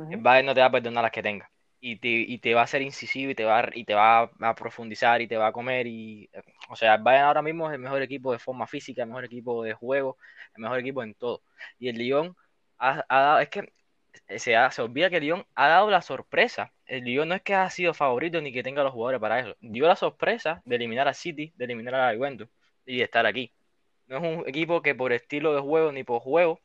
El 0.09 0.19
Bayern 0.21 0.47
no 0.47 0.55
te 0.55 0.61
va 0.61 0.67
a 0.67 0.71
perdonar 0.71 1.03
las 1.03 1.13
que 1.13 1.23
tenga. 1.23 1.51
Y 1.83 1.97
te, 1.97 2.09
y 2.09 2.39
te 2.39 2.53
va 2.55 2.63
a 2.63 2.67
ser 2.67 2.83
incisivo 2.83 3.31
y 3.31 3.35
te 3.35 3.45
va 3.45 3.69
y 3.73 3.85
te 3.85 3.95
va 3.95 4.31
a 4.41 4.55
profundizar 4.55 5.23
y 5.23 5.29
te 5.29 5.37
va 5.37 5.49
a 5.49 5.53
comer. 5.53 5.87
Y, 5.87 6.29
o 6.69 6.77
sea, 6.77 6.95
el 6.97 7.03
Bayern 7.03 7.27
ahora 7.27 7.43
mismo 7.43 7.69
es 7.69 7.75
el 7.75 7.81
mejor 7.81 8.03
equipo 8.03 8.33
de 8.33 8.39
forma 8.39 8.67
física, 8.67 9.03
el 9.03 9.09
mejor 9.09 9.25
equipo 9.25 9.63
de 9.65 9.73
juego, 9.75 10.19
el 10.57 10.63
mejor 10.63 10.79
equipo 10.81 11.03
en 11.03 11.15
todo. 11.15 11.43
Y 11.79 11.89
el 11.89 11.97
Lyon 11.97 12.37
ha, 12.79 13.05
ha 13.09 13.21
dado, 13.21 13.41
es 13.41 13.49
que 13.49 13.73
se, 14.39 14.57
ha- 14.57 14.71
se 14.71 14.83
olvida 14.83 15.11
que 15.11 15.17
el 15.17 15.23
Lyon 15.25 15.47
ha 15.55 15.69
dado 15.69 15.91
la 15.91 16.03
sorpresa. 16.03 16.73
El 16.87 17.05
Lyon 17.05 17.29
no 17.29 17.35
es 17.35 17.43
que 17.43 17.55
ha 17.55 17.69
sido 17.71 17.95
favorito 17.95 18.41
ni 18.41 18.53
que 18.53 18.63
tenga 18.63 18.83
los 18.83 18.93
jugadores 18.93 19.21
para 19.21 19.41
eso. 19.41 19.57
Dio 19.61 19.87
la 19.87 19.97
sorpresa 19.97 20.63
de 20.65 20.77
eliminar 20.77 21.09
a 21.09 21.15
City, 21.15 21.53
de 21.57 21.65
eliminar 21.65 21.95
a 21.95 22.15
Juventus 22.17 22.49
y 22.87 22.99
de 22.99 23.05
estar 23.05 23.27
aquí. 23.27 23.53
No 24.07 24.19
es 24.19 24.23
un 24.23 24.49
equipo 24.49 24.83
que 24.83 24.95
por 24.95 25.13
estilo 25.13 25.55
de 25.55 25.61
juego 25.61 25.93
ni 25.93 26.05
por 26.05 26.21
juego 26.23 26.61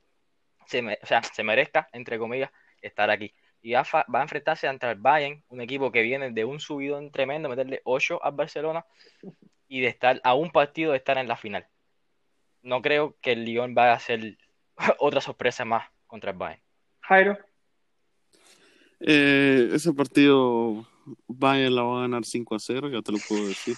se, 0.68 0.82
me- 0.82 0.98
o 1.02 1.06
sea, 1.06 1.24
se 1.24 1.44
merezca, 1.44 1.88
entre 1.94 2.18
comillas, 2.20 2.52
estar 2.88 3.10
aquí. 3.10 3.34
Y 3.62 3.74
va 3.74 3.80
a, 3.82 4.06
va 4.12 4.20
a 4.20 4.24
enfrentarse 4.24 4.68
ante 4.68 4.90
el 4.90 4.96
Bayern, 4.96 5.44
un 5.50 5.62
equipo 5.62 5.92
que 5.92 6.02
viene 6.02 6.32
de 6.32 6.46
un 6.46 6.60
subidón 6.60 7.12
tremendo, 7.12 7.50
meterle 7.50 7.82
8 7.84 8.24
al 8.24 8.34
Barcelona 8.34 8.86
y 9.68 9.82
de 9.82 9.88
estar 9.88 10.22
a 10.24 10.36
un 10.36 10.52
partido 10.52 10.92
de 10.92 10.98
estar 10.98 11.18
en 11.18 11.28
la 11.28 11.36
final. 11.36 11.68
No 12.62 12.82
creo 12.82 13.16
que 13.22 13.32
el 13.32 13.46
Lyon 13.46 13.74
vaya 13.74 13.94
a 13.94 13.96
hacer 13.96 14.38
otra 15.00 15.22
sorpresa 15.22 15.66
más 15.66 15.90
contra 16.08 16.32
el 16.32 16.38
Bayern. 16.38 16.62
Jairo, 17.02 17.38
Eh, 19.00 19.70
ese 19.74 19.94
partido 19.94 20.88
Bayern 21.28 21.76
la 21.76 21.84
va 21.84 21.98
a 21.98 22.02
ganar 22.02 22.26
5 22.26 22.56
a 22.56 22.60
0, 22.60 22.90
ya 22.90 23.02
te 23.02 23.12
lo 23.12 23.18
puedo 23.28 23.48
decir. 23.48 23.76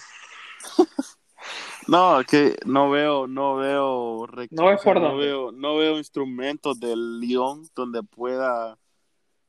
No, 1.88 2.20
es 2.20 2.26
que 2.26 2.56
no 2.66 2.90
veo, 2.90 3.26
no 3.26 3.56
veo, 3.56 4.26
No 4.50 4.76
no 4.76 5.16
veo, 5.16 5.52
no 5.52 5.76
veo 5.78 5.96
instrumentos 5.96 6.78
del 6.78 7.18
Lyon 7.18 7.66
donde 7.74 8.02
pueda 8.02 8.78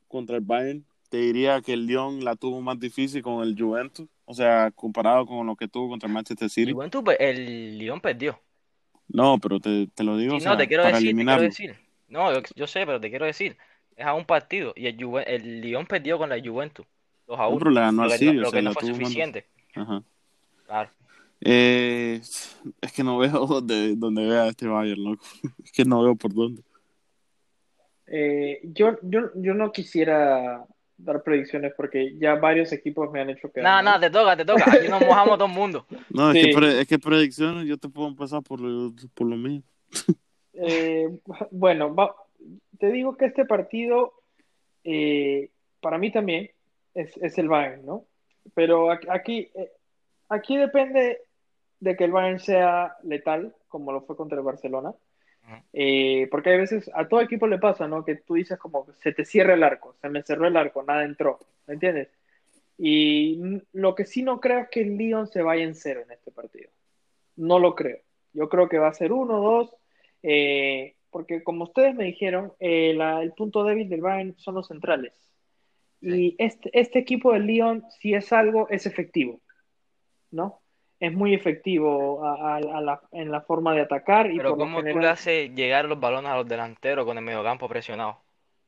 contra 0.10 0.36
el 0.36 0.42
Bayern. 0.44 0.84
Te 1.10 1.18
diría 1.18 1.62
que 1.62 1.74
el 1.74 1.88
Lyon 1.88 2.24
la 2.26 2.36
tuvo 2.36 2.60
más 2.62 2.78
difícil 2.80 3.24
con 3.24 3.42
el 3.48 3.56
Juventus, 3.58 4.08
o 4.26 4.34
sea, 4.34 4.70
comparado 4.72 5.26
con 5.26 5.48
lo 5.48 5.56
que 5.56 5.68
tuvo 5.68 5.90
contra 5.90 6.08
el 6.08 6.14
Manchester 6.14 6.50
City. 6.50 6.72
Juventus, 6.74 7.02
pues, 7.04 7.18
el 7.22 7.78
Lyon 7.78 8.00
perdió. 8.02 8.40
No, 9.08 9.40
pero 9.40 9.60
te, 9.60 9.88
te 9.88 10.04
lo 10.04 10.18
digo, 10.18 10.40
Sí, 10.40 10.46
o 10.46 10.50
no, 10.52 10.58
te 10.58 10.68
quiero 10.68 10.84
para 10.84 10.98
decir, 11.00 11.16
te 11.16 11.24
quiero 11.24 11.42
decir. 11.42 11.76
No, 12.10 12.32
yo, 12.34 12.42
yo 12.56 12.68
sé, 12.68 12.86
pero 12.86 13.00
te 13.00 13.10
quiero 13.10 13.26
decir. 13.26 13.58
Es 13.96 14.06
a 14.06 14.14
un 14.14 14.26
partido 14.26 14.72
y 14.76 14.86
el, 14.88 14.98
Juve- 14.98 15.24
el 15.28 15.62
Lyon 15.62 15.86
perdió 15.88 16.18
con 16.18 16.30
la 16.30 16.40
Juventus 16.40 16.86
2 17.28 17.40
a 17.40 17.44
No, 17.44 17.50
1. 17.50 17.58
pero 17.60 17.72
le 17.72 17.82
ganó 17.82 18.04
al 18.04 18.10
que 18.10 18.14
no, 18.14 18.18
City, 18.20 18.38
o 18.38 18.42
lo 18.42 18.52
que 18.52 18.62
no 18.62 18.74
fue 18.74 18.84
suficiente. 18.88 19.46
Ajá. 19.76 20.04
Claro. 20.68 20.90
Eh, 21.42 22.22
es 22.82 22.92
que 22.94 23.04
no 23.04 23.18
veo 23.18 23.32
donde, 23.48 23.96
donde 23.96 24.28
vea 24.28 24.48
este 24.48 24.68
Bayern, 24.68 25.04
loco. 25.04 25.26
Es 25.64 25.72
que 25.72 25.86
no 25.86 26.04
veo 26.04 26.16
por 26.16 26.34
dónde. 26.34 26.62
Eh, 28.12 28.60
yo, 28.64 28.98
yo, 29.04 29.32
yo 29.36 29.54
no 29.54 29.72
quisiera 29.72 30.66
dar 30.98 31.24
predicciones 31.24 31.74
porque 31.78 32.18
ya 32.18 32.36
varios 32.36 32.72
equipos 32.74 33.10
me 33.12 33.22
han 33.22 33.30
hecho 33.30 33.50
quedar 33.52 33.64
Nada, 33.64 33.82
nada, 33.82 34.00
te 34.02 34.10
toca, 34.10 34.36
te 34.36 34.44
toca. 34.46 34.66
Aquí 34.74 34.88
nos 34.90 35.02
mojamos 35.06 35.38
todo 35.38 35.48
el 35.48 35.54
mundo. 35.54 35.86
No, 36.10 36.32
es, 36.32 36.38
Sí. 36.42 36.50
que, 36.50 36.56
pre- 36.58 36.82
es 36.82 36.88
que 36.88 37.00
predicciones 37.00 37.68
yo 37.68 37.78
te 37.78 37.88
puedo 37.90 38.08
empezar 38.10 38.42
por 38.44 38.60
lo, 38.60 38.92
por 39.14 39.28
lo 39.28 39.36
mío. 39.38 39.62
Eh, 40.54 41.08
bueno, 41.52 41.94
va- 41.96 42.16
te 42.80 42.92
digo 42.92 43.16
que 43.16 43.26
este 43.26 43.46
partido 43.46 44.14
eh, 44.84 45.50
para 45.82 45.98
mí 45.98 46.12
también 46.12 46.50
es, 46.94 47.16
es 47.18 47.38
el 47.38 47.48
Bayern, 47.48 47.86
¿no? 47.86 48.06
Pero 48.56 48.92
aquí, 48.92 49.08
aquí, 49.10 49.52
eh, 49.56 49.72
aquí 50.28 50.58
depende 50.58 51.20
de 51.80 51.96
que 51.96 52.04
el 52.06 52.12
Bayern 52.12 52.40
sea 52.40 52.96
letal, 53.04 53.56
como 53.70 53.92
lo 53.94 54.02
fue 54.02 54.18
contra 54.18 54.38
el 54.38 54.44
Barcelona. 54.44 54.94
Eh, 55.74 56.28
porque 56.32 56.50
hay 56.52 56.58
veces, 56.58 56.90
a 56.94 57.08
todo 57.08 57.22
equipo 57.22 57.48
le 57.48 57.58
pasa, 57.60 57.88
¿no? 57.88 58.04
Que 58.04 58.16
tú 58.16 58.36
dices 58.36 58.58
como, 58.58 58.88
se 58.94 59.14
te 59.14 59.26
cierra 59.26 59.54
el 59.54 59.64
arco, 59.64 59.96
se 60.02 60.10
me 60.10 60.24
cerró 60.24 60.48
el 60.48 60.58
arco, 60.58 60.84
nada 60.84 61.04
entró, 61.04 61.40
¿me 61.68 61.76
entiendes? 61.76 62.10
Y 62.78 63.62
lo 63.74 63.94
que 63.94 64.06
sí 64.06 64.24
no 64.24 64.40
creo 64.40 64.60
es 64.60 64.70
que 64.70 64.82
el 64.82 64.98
Lyon 64.98 65.28
se 65.28 65.42
vaya 65.42 65.64
en 65.64 65.76
cero 65.76 66.02
en 66.06 66.12
este 66.12 66.32
partido. 66.32 66.70
No 67.36 67.60
lo 67.60 67.76
creo. 67.76 68.00
Yo 68.34 68.48
creo 68.50 68.70
que 68.70 68.80
va 68.80 68.88
a 68.88 68.94
ser 68.94 69.12
uno, 69.12 69.42
dos, 69.42 69.76
eh, 70.24 70.96
porque 71.12 71.44
como 71.44 71.66
ustedes 71.66 71.94
me 71.96 72.06
dijeron, 72.06 72.54
eh, 72.60 72.94
la- 72.96 73.22
el 73.22 73.34
punto 73.34 73.64
débil 73.64 73.90
del 73.90 74.02
Bayern 74.02 74.36
son 74.38 74.56
los 74.56 74.68
centrales. 74.68 75.14
Y 76.02 76.36
este, 76.38 76.70
este 76.74 77.00
equipo 77.00 77.34
del 77.34 77.46
Lyon, 77.48 77.84
si 78.00 78.14
es 78.14 78.32
algo, 78.32 78.70
es 78.70 78.86
efectivo, 78.86 79.42
¿no? 80.32 80.62
Es 81.00 81.14
muy 81.14 81.34
efectivo 81.34 82.24
a- 82.26 82.56
a- 82.56 82.58
a 82.58 82.82
la- 82.82 83.02
en 83.12 83.32
la 83.32 83.42
forma 83.42 83.74
de 83.74 83.82
atacar 83.82 84.30
y 84.32 84.38
Pero 84.38 84.58
¿cómo 84.58 84.78
tú 84.78 84.82
le 84.84 84.90
general, 84.94 85.14
haces 85.14 85.56
llegar 85.56 85.86
los 85.86 86.00
balones 86.00 86.30
a 86.32 86.36
los 86.38 86.48
delanteros 86.48 87.06
con 87.06 87.18
el 87.18 87.24
mediocampo 87.24 87.68
presionado? 87.70 88.18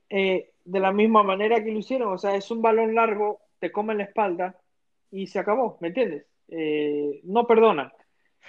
eh, 0.10 0.52
de 0.66 0.80
la 0.80 0.92
misma 0.92 1.24
manera 1.24 1.64
que 1.64 1.72
lo 1.72 1.80
hicieron, 1.80 2.14
o 2.14 2.18
sea, 2.18 2.36
es 2.36 2.52
un 2.52 2.62
balón 2.62 2.94
largo, 2.96 3.40
te 3.60 3.72
come 3.72 3.96
la 3.96 4.04
espalda 4.04 4.56
y 5.10 5.28
se 5.28 5.40
acabó, 5.40 5.78
¿me 5.82 5.88
entiendes? 5.90 6.26
Eh, 6.50 7.22
no 7.24 7.48
perdonan. 7.48 7.92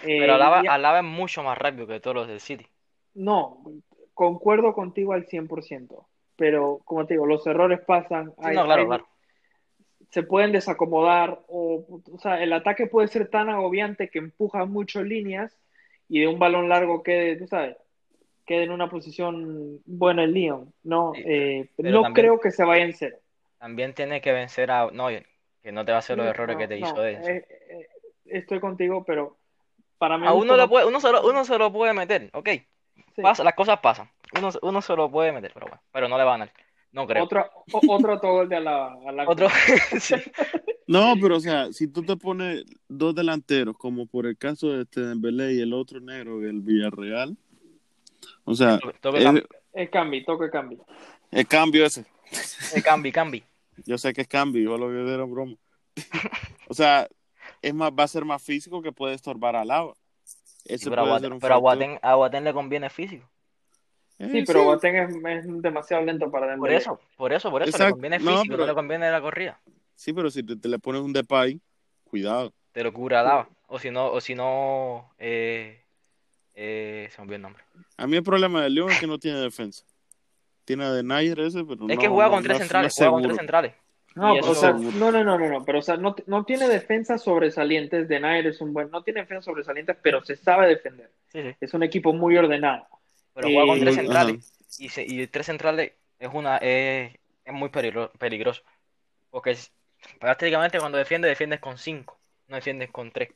Eh, 0.02 0.18
Pero 0.18 0.34
Alaba, 0.34 0.62
y- 0.62 0.66
Alaba 0.66 0.98
es 0.98 1.04
mucho 1.04 1.42
más 1.42 1.56
rápido 1.56 1.86
que 1.86 2.00
todos 2.00 2.16
los 2.16 2.28
del 2.28 2.40
City. 2.40 2.66
No, 3.14 3.62
concuerdo 4.14 4.72
contigo 4.74 5.12
al 5.12 5.26
100%, 5.26 6.06
pero 6.36 6.80
como 6.84 7.06
te 7.06 7.14
digo, 7.14 7.26
los 7.26 7.46
errores 7.46 7.80
pasan, 7.86 8.30
Sí, 8.30 8.34
hay- 8.46 8.56
no, 8.56 8.64
claro, 8.64 8.82
hay- 8.82 8.88
claro. 8.88 9.06
Se 10.12 10.22
pueden 10.22 10.52
desacomodar, 10.52 11.40
o, 11.48 12.02
o 12.12 12.18
sea, 12.18 12.42
el 12.42 12.52
ataque 12.52 12.86
puede 12.86 13.08
ser 13.08 13.28
tan 13.28 13.48
agobiante 13.48 14.10
que 14.10 14.18
empuja 14.18 14.66
mucho 14.66 15.02
líneas 15.02 15.58
y 16.06 16.20
de 16.20 16.28
un 16.28 16.38
balón 16.38 16.68
largo 16.68 17.02
quede, 17.02 17.36
tú 17.36 17.46
sabes, 17.46 17.76
quede 18.44 18.64
en 18.64 18.72
una 18.72 18.90
posición 18.90 19.80
buena 19.86 20.24
el 20.24 20.34
Lyon, 20.34 20.70
¿no? 20.82 21.14
Sí, 21.14 21.22
Eh, 21.24 21.70
no 21.78 22.02
también- 22.02 22.26
creo 22.26 22.40
que 22.40 22.50
se 22.50 22.62
vaya 22.62 22.84
en 22.84 22.92
cero. 22.92 23.16
También 23.58 23.94
tiene 23.94 24.20
que 24.20 24.32
vencer 24.32 24.70
a 24.70 24.90
Neuer, 24.92 25.24
que 25.62 25.72
no 25.72 25.82
te 25.82 25.92
va 25.92 25.96
a 25.96 26.00
hacer 26.00 26.18
los 26.18 26.26
errores 26.26 26.56
No, 26.56 26.60
que 26.60 26.68
te 26.68 26.78
no, 26.78 26.86
hizo 26.86 27.06
eh, 27.06 27.46
eh, 27.70 27.86
estoy 28.26 28.60
contigo, 28.60 29.04
pero 29.04 29.38
para 29.96 30.18
mí 30.18 30.26
A 30.26 30.34
uno, 30.34 30.58
le 30.58 30.68
puede, 30.68 30.86
uno, 30.86 31.00
se 31.00 31.10
lo, 31.10 31.26
uno 31.26 31.42
se 31.46 31.56
lo 31.56 31.72
puede 31.72 31.94
meter, 31.94 32.28
ok. 32.34 32.50
Pasa, 33.22 33.44
las 33.44 33.54
cosas 33.54 33.78
pasan. 33.80 34.10
Uno, 34.36 34.50
uno 34.60 34.82
se 34.82 34.94
lo 34.94 35.10
puede 35.10 35.32
meter, 35.32 35.52
pero 35.54 35.68
bueno. 35.68 35.82
Pero 35.90 36.08
no 36.08 36.18
le 36.18 36.24
va 36.24 36.34
a 36.34 36.38
ganar. 36.38 36.52
No 36.92 37.06
creo. 37.06 37.24
Otro, 37.24 37.48
o- 37.72 37.94
otro 37.94 38.12
autogol 38.12 38.48
de 38.48 38.56
Alaba. 38.56 38.96
Alaba. 39.06 39.30
Otro. 39.32 39.48
sí. 40.00 40.14
No, 40.86 41.14
pero 41.20 41.36
o 41.36 41.40
sea, 41.40 41.72
si 41.72 41.88
tú 41.88 42.02
te 42.02 42.16
pones 42.16 42.64
dos 42.88 43.14
delanteros, 43.14 43.76
como 43.78 44.06
por 44.06 44.26
el 44.26 44.36
caso 44.36 44.68
de 44.70 44.82
este 44.82 45.00
Dembélé 45.00 45.54
y 45.54 45.60
el 45.60 45.72
otro 45.72 46.00
negro 46.00 46.38
del 46.40 46.60
Villarreal, 46.60 47.36
o 48.44 48.54
sea, 48.54 48.78
Toque 49.00 49.18
es- 49.18 49.24
cambi, 49.24 49.42
Es 49.72 49.90
Cambi, 49.90 50.24
toque 50.24 50.50
Cambi. 50.50 50.78
el 51.30 51.46
cambio 51.48 51.86
ese. 51.86 52.04
eh, 52.74 52.82
cambi, 52.82 53.10
cambi. 53.10 53.42
Yo 53.86 53.96
sé 53.96 54.12
que 54.12 54.20
es 54.20 54.28
cambio, 54.28 54.62
yo 54.62 54.76
lo 54.76 54.88
que 54.88 55.14
era 55.14 55.24
broma. 55.24 55.56
o 56.68 56.74
sea, 56.74 57.08
es 57.62 57.72
más, 57.72 57.90
va 57.90 58.04
a 58.04 58.08
ser 58.08 58.24
más 58.26 58.42
físico 58.42 58.82
que 58.82 58.92
puede 58.92 59.14
estorbar 59.14 59.56
al. 59.56 59.70
Ese 60.66 60.90
Pero, 60.90 61.02
a 61.02 61.18
Boateng- 61.18 61.38
pero 61.40 61.54
a. 61.54 61.58
Boateng, 61.58 61.98
a 62.02 62.14
Boateng 62.16 62.44
le 62.44 62.52
conviene 62.52 62.90
físico. 62.90 63.26
Sí, 64.18 64.44
pero 64.46 64.64
Boateng 64.64 64.94
es, 64.96 65.16
es 65.44 65.62
demasiado 65.62 66.04
lento 66.04 66.30
para 66.30 66.46
Por 66.46 66.50
Dembélé. 66.52 66.76
eso, 66.76 67.00
por 67.16 67.32
eso, 67.32 67.50
por 67.50 67.62
eso 67.62 67.70
Exacto. 67.70 67.86
le 67.86 67.92
conviene 67.92 68.18
No, 68.20 68.30
físico, 68.32 68.52
no, 68.52 68.56
pero- 68.58 68.66
le 68.66 68.74
conviene 68.74 69.10
la 69.10 69.20
corrida. 69.20 69.60
Sí, 69.94 70.12
pero 70.12 70.30
si 70.30 70.42
te, 70.44 70.56
te 70.56 70.68
le 70.68 70.78
pones 70.78 71.02
un 71.02 71.12
Depay, 71.12 71.60
cuidado. 72.04 72.52
Te 72.72 72.82
lo 72.84 72.92
cura. 72.92 73.48
O 73.66 73.78
si 73.78 73.90
no, 73.90 74.10
o 74.12 74.20
si 74.20 74.34
no, 74.34 75.12
eh, 75.18 75.82
eh, 76.54 77.08
se 77.10 77.18
me 77.20 77.22
olvidó 77.24 77.36
el 77.36 77.42
nombre. 77.42 77.64
A 77.96 78.06
mí 78.06 78.16
el 78.16 78.22
problema 78.22 78.62
del 78.62 78.74
León 78.74 78.90
es 78.90 79.00
que 79.00 79.06
no 79.06 79.18
tiene 79.18 79.38
defensa. 79.38 79.84
Tiene 80.64 80.84
a 80.84 80.92
Denayer 80.92 81.40
ese, 81.40 81.64
pero 81.64 81.86
Es 81.88 81.96
no, 81.96 82.00
que 82.00 82.08
juega 82.08 82.30
con 82.30 82.42
tres 82.42 82.58
centrales, 82.58 82.94
juega 82.96 83.12
con 83.12 83.22
tres 83.22 83.36
centrales. 83.36 83.74
No, 84.14 84.34
o 84.34 84.54
sea, 84.54 84.72
no, 84.72 85.10
no, 85.10 85.24
no, 85.24 85.38
no, 85.38 85.48
no, 85.48 85.64
pero 85.64 85.78
o 85.78 85.82
sea, 85.82 85.96
no, 85.96 86.14
no 86.26 86.44
tiene 86.44 86.68
defensas 86.68 87.22
sobresalientes, 87.22 88.08
de 88.08 88.20
Nair 88.20 88.46
es 88.46 88.60
un 88.60 88.74
buen, 88.74 88.90
no 88.90 89.02
tiene 89.02 89.20
defensas 89.20 89.46
sobresalientes, 89.46 89.96
pero 90.02 90.22
se 90.22 90.36
sabe 90.36 90.68
defender. 90.68 91.10
Sí, 91.28 91.40
sí. 91.42 91.56
Es 91.60 91.72
un 91.72 91.82
equipo 91.82 92.12
muy 92.12 92.36
ordenado. 92.36 92.86
Pero 93.34 93.50
juega 93.50 93.66
con 93.66 93.78
tres 93.78 93.94
centrales. 93.94 94.36
Y, 94.76 94.88
se- 94.90 95.04
y 95.06 95.26
tres 95.28 95.46
centrales 95.46 95.92
es 96.18 96.30
una 96.32 96.56
es, 96.58 97.14
es 97.44 97.52
muy 97.54 97.68
peligro- 97.70 98.12
peligroso. 98.18 98.62
Porque 99.30 99.52
es- 99.52 99.72
prácticamente 100.20 100.78
cuando 100.80 100.98
defiendes, 100.98 101.30
defiendes 101.30 101.60
con 101.60 101.78
cinco, 101.78 102.20
no 102.48 102.56
defiendes 102.56 102.90
con 102.90 103.10
tres. 103.12 103.30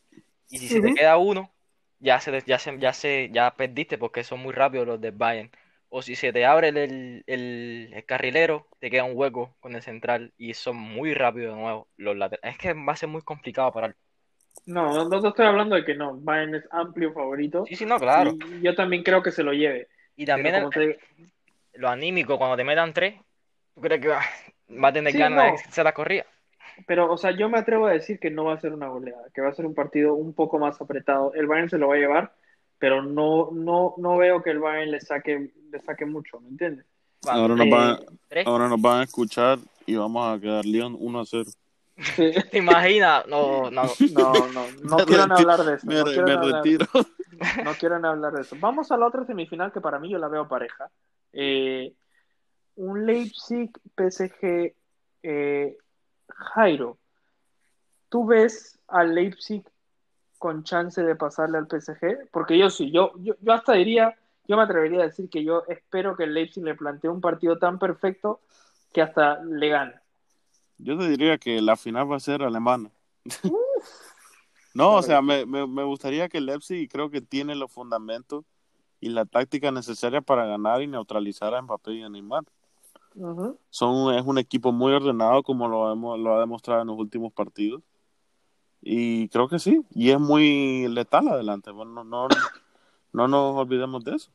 Y 0.51 0.59
si 0.59 0.69
se 0.69 0.81
te 0.81 0.93
queda 0.93 1.17
uno, 1.19 1.53
ya 1.99 2.21
se, 2.21 2.43
ya 2.47 2.59
se, 2.59 2.79
ya 2.79 2.93
se, 2.93 3.31
ya 3.33 3.57
perdiste 3.57 3.99
porque 3.99 4.25
son 4.25 4.41
muy 4.41 4.53
rápidos 4.53 4.87
los 4.87 5.01
del 5.01 5.13
Bayern. 5.13 5.51
O 5.89 6.03
si 6.03 6.17
se 6.17 6.33
te 6.33 6.45
abre 6.47 6.69
el, 6.69 6.77
el, 6.79 7.25
el- 7.27 7.91
el 7.95 8.05
carrilero, 8.07 8.69
te 8.81 8.91
queda 8.91 9.05
un 9.05 9.17
hueco 9.17 9.57
con 9.61 9.75
el 9.77 9.83
central 9.83 10.33
y 10.37 10.55
son 10.55 10.77
muy 10.77 11.15
rápidos 11.15 11.55
de 11.57 11.63
nuevo 11.63 11.89
los 11.97 12.17
laterales. 12.17 12.55
Es 12.57 12.59
que 12.61 12.73
va 12.75 12.93
a 12.93 12.97
ser 12.97 13.09
muy 13.09 13.23
complicado 13.23 13.73
parar. 13.73 13.97
No, 14.65 15.05
no, 15.05 15.21
no 15.21 15.29
estoy 15.29 15.47
hablando 15.47 15.77
de 15.77 15.85
que 15.85 15.95
no. 15.95 16.17
Bayern 16.19 16.55
es 16.57 16.65
amplio 16.71 17.13
favorito. 17.13 17.65
Sí, 17.69 17.77
sí, 17.77 17.87
no, 17.87 17.99
claro. 17.99 18.33
Y 18.33 18.63
yo 18.63 18.75
también 18.75 19.03
creo 19.03 19.23
que 19.23 19.31
se 19.31 19.43
lo 19.43 19.53
lleve. 19.53 19.89
Y 20.17 20.25
también 20.27 20.55
el- 20.55 20.71
te- 20.71 20.99
lo 21.75 21.89
anímico, 21.89 22.39
cuando 22.39 22.57
te 22.57 22.65
metan 22.65 22.93
tres, 22.95 23.15
¿tú 23.75 23.81
crees 23.83 24.01
que 24.01 24.09
va, 24.09 24.23
va 24.83 24.89
a 24.89 24.93
tener 24.93 25.13
Sí, 25.13 25.19
ganas 25.19 25.37
no. 25.39 25.57
de 25.57 25.63
hacer 25.69 25.85
la 25.85 25.93
corrida? 25.93 26.25
Pero, 26.87 27.13
o 27.13 27.17
sea, 27.17 27.31
yo 27.31 27.49
me 27.49 27.59
atrevo 27.59 27.87
a 27.87 27.93
decir 27.93 28.19
que 28.19 28.31
no 28.31 28.45
va 28.45 28.55
a 28.55 28.61
ser 28.61 28.73
una 28.73 28.89
goleada, 28.89 29.29
que 29.35 29.41
va 29.41 29.49
a 29.49 29.55
ser 29.55 29.67
un 29.67 29.75
partido 29.75 30.15
un 30.15 30.35
poco 30.35 30.59
más 30.59 30.81
apretado. 30.81 31.33
El 31.35 31.47
Bayern 31.47 31.71
se 31.71 31.79
lo 31.79 31.89
va 31.89 31.95
a 31.95 31.99
llevar, 31.99 32.33
pero 32.79 33.03
no, 33.03 33.51
no, 33.53 33.95
no 33.99 34.17
veo 34.17 34.43
que 34.43 34.51
el 34.51 34.59
Bayern 34.59 34.91
le 34.91 35.01
saque, 35.01 35.53
le 35.71 35.81
saque 35.81 36.05
mucho, 36.07 36.41
¿me 36.41 36.49
entiendes? 36.49 36.85
Ahora 37.27 37.55
nos, 37.55 37.67
Eh, 37.67 37.71
van, 37.71 37.99
¿Tres? 38.29 38.47
ahora 38.47 38.69
nos 38.69 38.81
van 38.81 39.01
a 39.01 39.05
escuchar 39.05 39.59
y 39.87 39.95
vamos 39.97 40.37
a 40.37 40.41
quedar 40.41 40.65
León 40.67 40.97
1 40.99 41.21
a 41.21 41.25
0. 41.25 41.51
Sí. 41.99 42.33
¿Te 42.51 42.59
imaginas? 42.59 43.27
No, 43.27 43.71
no. 43.71 43.85
No, 44.11 44.33
no, 44.83 44.99
retiro- 44.99 45.23
hablar 45.39 45.65
de 45.65 45.75
eso. 45.75 45.87
Me, 45.87 45.95
no 45.95 46.05
re- 46.05 46.13
quiero 46.13 46.27
me 46.27 46.33
hablar- 46.35 46.55
retiro. 46.65 46.87
No 47.65 47.75
quieren 47.75 48.05
hablar 48.07 48.33
de 48.33 48.41
eso. 48.43 48.57
Vamos 48.59 48.91
a 48.91 48.97
la 48.97 49.07
otra 49.07 49.25
semifinal 49.27 49.71
que 49.71 49.81
para 49.83 49.99
mí 49.99 50.09
yo 50.09 50.17
la 50.19 50.29
veo 50.29 50.49
pareja. 50.49 50.91
Eh, 51.35 51.93
un 52.77 53.05
Leipzig 53.05 53.71
PSG 53.95 54.75
eh, 55.23 55.77
Jairo. 56.29 56.97
¿Tú 58.09 58.25
ves 58.27 58.79
al 58.89 59.15
Leipzig 59.15 59.63
con 60.39 60.65
chance 60.65 61.03
de 61.03 61.15
pasarle 61.17 61.59
al 61.59 61.67
PSG? 61.67 62.31
Porque 62.31 62.57
yo 62.57 62.71
sí, 62.71 62.91
yo, 62.91 63.13
yo, 63.19 63.35
yo 63.41 63.53
hasta 63.53 63.73
diría, 63.75 64.15
yo 64.47 64.57
me 64.57 64.63
atrevería 64.63 65.01
a 65.01 65.07
decir 65.07 65.29
que 65.29 65.45
yo 65.45 65.65
espero 65.69 66.17
que 66.17 66.25
el 66.25 66.33
Leipzig 66.33 66.65
le 66.65 66.75
plantee 66.75 67.11
un 67.11 67.21
partido 67.21 67.59
tan 67.59 67.79
perfecto 67.79 68.41
que 68.95 69.03
hasta 69.03 69.43
le 69.45 69.69
gane. 69.69 69.95
Yo 70.79 70.99
te 70.99 71.09
diría 71.09 71.39
que 71.39 71.61
la 71.61 71.77
final 71.77 72.11
va 72.11 72.17
a 72.17 72.21
ser 72.21 72.43
alemana. 72.43 72.91
no, 74.75 74.95
o 74.95 75.03
sea, 75.03 75.23
me, 75.23 75.47
me, 75.47 75.67
me 75.67 75.85
gustaría 75.85 76.29
que 76.29 76.39
el 76.39 76.47
Leipzig 76.47 76.89
creo 76.89 77.11
que 77.11 77.21
tiene 77.21 77.55
los 77.55 77.73
fundamentos 77.73 78.45
y 79.01 79.09
la 79.09 79.25
táctica 79.25 79.71
necesaria 79.71 80.21
para 80.21 80.47
ganar 80.47 80.83
y 80.83 80.87
neutralizar 80.87 81.55
a 81.55 81.63
Mbappé 81.63 81.93
y 81.93 82.03
a 82.03 82.09
Neymar. 82.09 82.45
Son, 83.71 84.15
es 84.15 84.23
un 84.27 84.39
equipo 84.39 84.73
muy 84.73 84.93
ordenado 84.93 85.43
como 85.43 85.69
lo, 85.69 85.91
hemos, 85.91 86.19
lo 86.19 86.35
ha 86.35 86.41
demostrado 86.41 86.83
en 86.83 86.89
los 86.89 86.99
últimos 86.99 87.33
partidos. 87.33 87.83
Y 88.83 89.29
creo 89.31 89.49
que 89.49 89.59
sí, 89.59 89.83
y 89.91 90.11
es 90.11 90.21
muy 90.21 90.87
letal 90.89 91.29
adelante. 91.29 91.71
Bueno, 91.71 92.05
no, 92.05 92.29
no 93.13 93.29
nos 93.29 93.57
olvidemos 93.57 94.05
de 94.05 94.17
eso. 94.17 94.31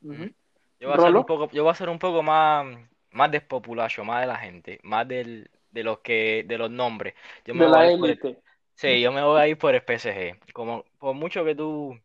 Yo 0.00 0.88
voy 0.88 0.98
a 0.98 1.00
ser 1.00 1.16
un 1.16 1.24
poco, 1.24 1.50
yo 1.50 1.62
voy 1.62 1.72
a 1.72 1.74
ser 1.74 1.88
un 1.88 1.98
poco 1.98 2.22
más, 2.22 2.66
más 3.10 3.30
despopulacho, 3.30 4.04
más 4.04 4.22
de 4.22 4.26
la 4.26 4.36
gente, 4.36 4.80
más 4.82 5.06
del, 5.06 5.50
de 5.72 5.84
los 5.84 6.00
que, 6.00 6.44
de 6.46 6.58
los 6.58 6.70
nombres. 6.70 7.14
Yo 7.46 7.54
me 7.54 7.64
De 7.64 7.68
voy 7.68 7.84
a 7.84 7.86
la 7.86 7.92
ir 7.92 7.94
por 7.98 8.10
el- 8.10 8.20
sí, 8.74 9.00
yo 9.00 9.12
me 9.12 9.22
voy 9.22 9.40
a 9.40 9.48
ir 9.48 9.58
por 9.58 9.74
el 9.74 9.84
PSG. 9.84 10.38
Como, 10.52 10.84
por 10.98 11.14
mucho 11.14 11.44
que 11.44 11.54
tú, 11.54 11.98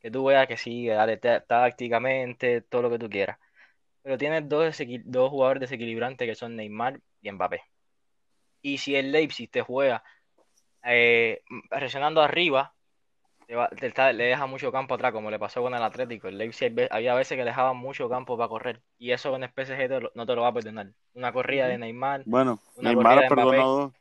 que 0.00 0.10
tú 0.10 0.24
veas 0.26 0.48
que 0.48 0.56
sí, 0.58 0.88
dale 0.88 1.18
tácticamente, 1.18 2.62
todo 2.62 2.82
lo 2.82 2.90
que 2.90 2.98
tú 3.00 3.10
quieras. 3.10 3.38
Pero 4.02 4.18
tienes 4.18 4.48
dos, 4.48 4.76
dos 5.06 5.30
jugadores 5.30 5.60
desequilibrantes 5.62 6.28
que 6.28 6.34
son 6.36 6.56
Neymar 6.56 7.00
y 7.22 7.32
Mbappé. 7.32 7.62
Y 8.62 8.78
si 8.78 8.94
el 8.96 9.12
Leipzig 9.12 9.50
te 9.50 9.62
juega 9.62 10.02
eh, 10.84 11.42
presionando 11.70 12.22
arriba, 12.22 12.74
te 13.50 13.56
va- 13.56 13.68
te 13.68 13.88
está- 13.88 14.12
le 14.12 14.26
deja 14.26 14.46
mucho 14.46 14.70
campo 14.70 14.94
atrás, 14.94 15.10
como 15.12 15.28
le 15.28 15.36
pasó 15.36 15.60
con 15.60 15.74
el 15.74 15.82
Atlético. 15.82 16.28
El 16.28 16.38
Leipzig 16.38 16.72
había 16.88 17.14
veces 17.16 17.36
que 17.36 17.42
le 17.42 17.50
dejaba 17.50 17.72
mucho 17.72 18.08
campo 18.08 18.36
para 18.38 18.48
correr. 18.48 18.80
Y 18.96 19.10
eso 19.10 19.32
con 19.32 19.42
el 19.42 19.50
PSG 19.50 19.88
te 19.88 20.00
lo- 20.00 20.12
no 20.14 20.24
te 20.24 20.36
lo 20.36 20.42
va 20.42 20.48
a 20.48 20.54
perdonar. 20.54 20.86
Una 21.14 21.32
corrida 21.32 21.66
de 21.66 21.76
Neymar. 21.76 22.22
Bueno, 22.26 22.60
Una 22.76 22.90
Neymar 22.90 23.06
corrida 23.06 23.18
ha 23.18 23.22
de 23.22 23.28
perdonado. 23.34 23.92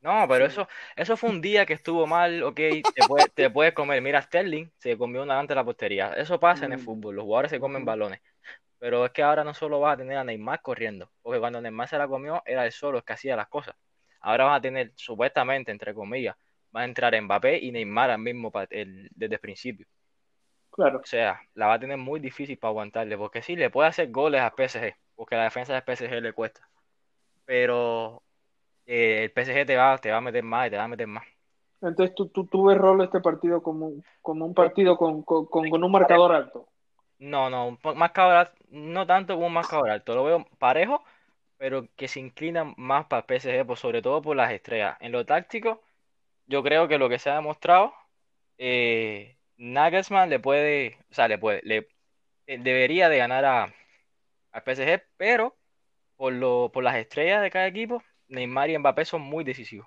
No, 0.00 0.26
pero 0.28 0.46
eso, 0.46 0.68
eso 0.94 1.16
fue 1.16 1.28
un 1.30 1.40
día 1.40 1.66
que 1.66 1.72
estuvo 1.72 2.06
mal, 2.06 2.40
ok, 2.44 2.54
te 2.54 3.04
puedes, 3.08 3.34
te 3.34 3.50
puedes 3.50 3.74
comer. 3.74 4.00
Mira, 4.00 4.22
Sterling 4.22 4.70
se 4.78 4.96
comió 4.96 5.24
una 5.24 5.34
delante 5.34 5.54
de 5.54 5.56
la 5.56 5.64
portería. 5.64 6.12
Eso 6.12 6.38
pasa 6.38 6.66
en 6.66 6.72
el 6.74 6.78
Mm. 6.78 6.82
fútbol, 6.82 7.16
los 7.16 7.24
jugadores 7.24 7.50
se 7.50 7.58
comen 7.58 7.84
balones. 7.84 8.20
Pero 8.78 9.06
es 9.06 9.12
que 9.12 9.22
ahora 9.24 9.44
no 9.44 9.54
solo 9.54 9.80
vas 9.80 9.94
a 9.94 9.96
tener 9.98 10.18
a 10.18 10.24
Neymar 10.24 10.62
corriendo, 10.62 11.10
porque 11.22 11.40
cuando 11.40 11.60
Neymar 11.60 11.88
se 11.88 11.98
la 11.98 12.08
comió 12.08 12.42
era 12.46 12.64
él 12.64 12.72
solo 12.72 12.98
el 12.98 13.04
que 13.04 13.14
hacía 13.14 13.36
las 13.36 13.48
cosas. 13.48 13.74
Ahora 14.20 14.44
vas 14.44 14.58
a 14.58 14.62
tener, 14.62 14.92
supuestamente, 14.96 15.72
entre 15.72 15.94
comillas, 15.94 16.36
va 16.76 16.82
a 16.82 16.84
entrar 16.84 17.20
Mbappé 17.20 17.58
y 17.58 17.72
Neymar 17.72 18.10
al 18.10 18.18
mismo 18.20 18.52
el- 18.70 19.08
desde 19.14 19.34
el 19.36 19.40
principio. 19.40 19.86
Claro. 20.70 21.00
O 21.00 21.06
sea, 21.06 21.40
la 21.54 21.66
va 21.66 21.74
a 21.74 21.80
tener 21.80 21.96
muy 21.98 22.20
difícil 22.20 22.58
para 22.58 22.70
aguantarle, 22.70 23.16
porque 23.16 23.42
sí, 23.42 23.56
le 23.56 23.70
puede 23.70 23.88
hacer 23.88 24.10
goles 24.10 24.40
a 24.40 24.50
PSG, 24.54 24.94
porque 25.14 25.36
la 25.36 25.44
defensa 25.44 25.72
del 25.72 25.82
PSG 25.82 26.20
le 26.20 26.32
cuesta. 26.32 26.68
Pero 27.44 28.22
eh, 28.86 29.24
el 29.24 29.32
PSG 29.32 29.66
te 29.66 29.76
va, 29.76 29.98
te 29.98 30.10
va 30.10 30.18
a 30.18 30.20
meter 30.20 30.42
más 30.44 30.68
y 30.68 30.70
te 30.70 30.76
va 30.76 30.84
a 30.84 30.88
meter 30.88 31.06
más. 31.06 31.24
Entonces 31.80 32.14
tú, 32.14 32.28
tú, 32.28 32.46
tú 32.46 32.64
ves 32.66 32.76
rol 32.78 33.02
este 33.02 33.20
partido 33.20 33.62
como, 33.62 33.86
un- 33.86 34.04
como 34.22 34.46
un 34.46 34.54
partido 34.54 34.96
con, 34.96 35.22
con, 35.22 35.46
con- 35.46 35.70
con 35.70 35.84
un 35.84 35.92
marcador 35.92 36.32
alto. 36.34 36.66
No, 37.18 37.50
no, 37.50 37.68
un 37.68 37.78
más 37.96 38.12
cabral, 38.12 38.52
no 38.70 39.06
tanto 39.06 39.34
como 39.34 39.46
un 39.48 39.52
más 39.52 39.68
cabral, 39.68 40.02
lo 40.06 40.24
veo 40.24 40.46
parejo, 40.58 41.02
pero 41.56 41.88
que 41.96 42.08
se 42.08 42.20
inclina 42.20 42.64
más 42.76 43.06
para 43.06 43.20
el 43.20 43.26
PSG, 43.26 43.66
por, 43.66 43.78
sobre 43.78 44.02
todo 44.02 44.22
por 44.22 44.36
las 44.36 44.52
estrellas. 44.52 44.96
En 45.00 45.12
lo 45.12 45.26
táctico, 45.26 45.82
yo 46.48 46.62
creo 46.62 46.88
que 46.88 46.98
lo 46.98 47.08
que 47.08 47.18
se 47.18 47.30
ha 47.30 47.36
demostrado, 47.36 47.92
eh, 48.58 49.36
Nagelsmann 49.56 50.30
le 50.30 50.40
puede, 50.40 50.98
o 51.10 51.14
sea, 51.14 51.28
le 51.28 51.38
puede, 51.38 51.60
le 51.64 51.88
eh, 52.46 52.58
debería 52.58 53.08
de 53.08 53.18
ganar 53.18 53.44
a, 53.44 53.74
al 54.52 54.62
PSG, 54.64 55.02
pero 55.16 55.54
por 56.16 56.32
lo, 56.32 56.70
por 56.72 56.82
las 56.84 56.96
estrellas 56.96 57.42
de 57.42 57.50
cada 57.50 57.66
equipo, 57.66 58.02
Neymar 58.28 58.70
y 58.70 58.78
Mbappé 58.78 59.04
son 59.04 59.22
muy 59.22 59.44
decisivos. 59.44 59.86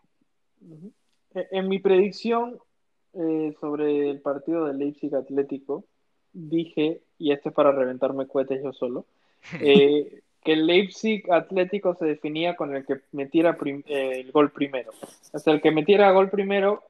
Eh, 1.36 1.48
En 1.52 1.68
mi 1.68 1.80
predicción 1.80 2.60
eh, 3.14 3.54
sobre 3.60 4.10
el 4.10 4.22
partido 4.22 4.66
del 4.66 4.78
Leipzig 4.78 5.14
Atlético, 5.16 5.86
dije, 6.32 7.02
y 7.18 7.32
esto 7.34 7.50
es 7.50 7.56
para 7.56 7.72
reventarme 7.72 8.28
cohetes 8.28 8.64
yo 8.64 8.72
solo, 8.74 9.06
eh, 9.62 10.22
que 10.44 10.54
el 10.54 10.66
Leipzig 10.66 11.32
Atlético 11.32 11.96
se 11.96 12.06
definía 12.06 12.56
con 12.56 12.76
el 12.76 12.86
que 12.86 13.02
metiera 13.12 13.58
eh, 13.64 14.12
el 14.22 14.32
gol 14.32 14.52
primero. 14.52 14.92
O 15.34 15.40
sea, 15.40 15.54
el 15.54 15.62
que 15.62 15.72
metiera 15.72 16.12
gol 16.12 16.30
primero 16.30 16.84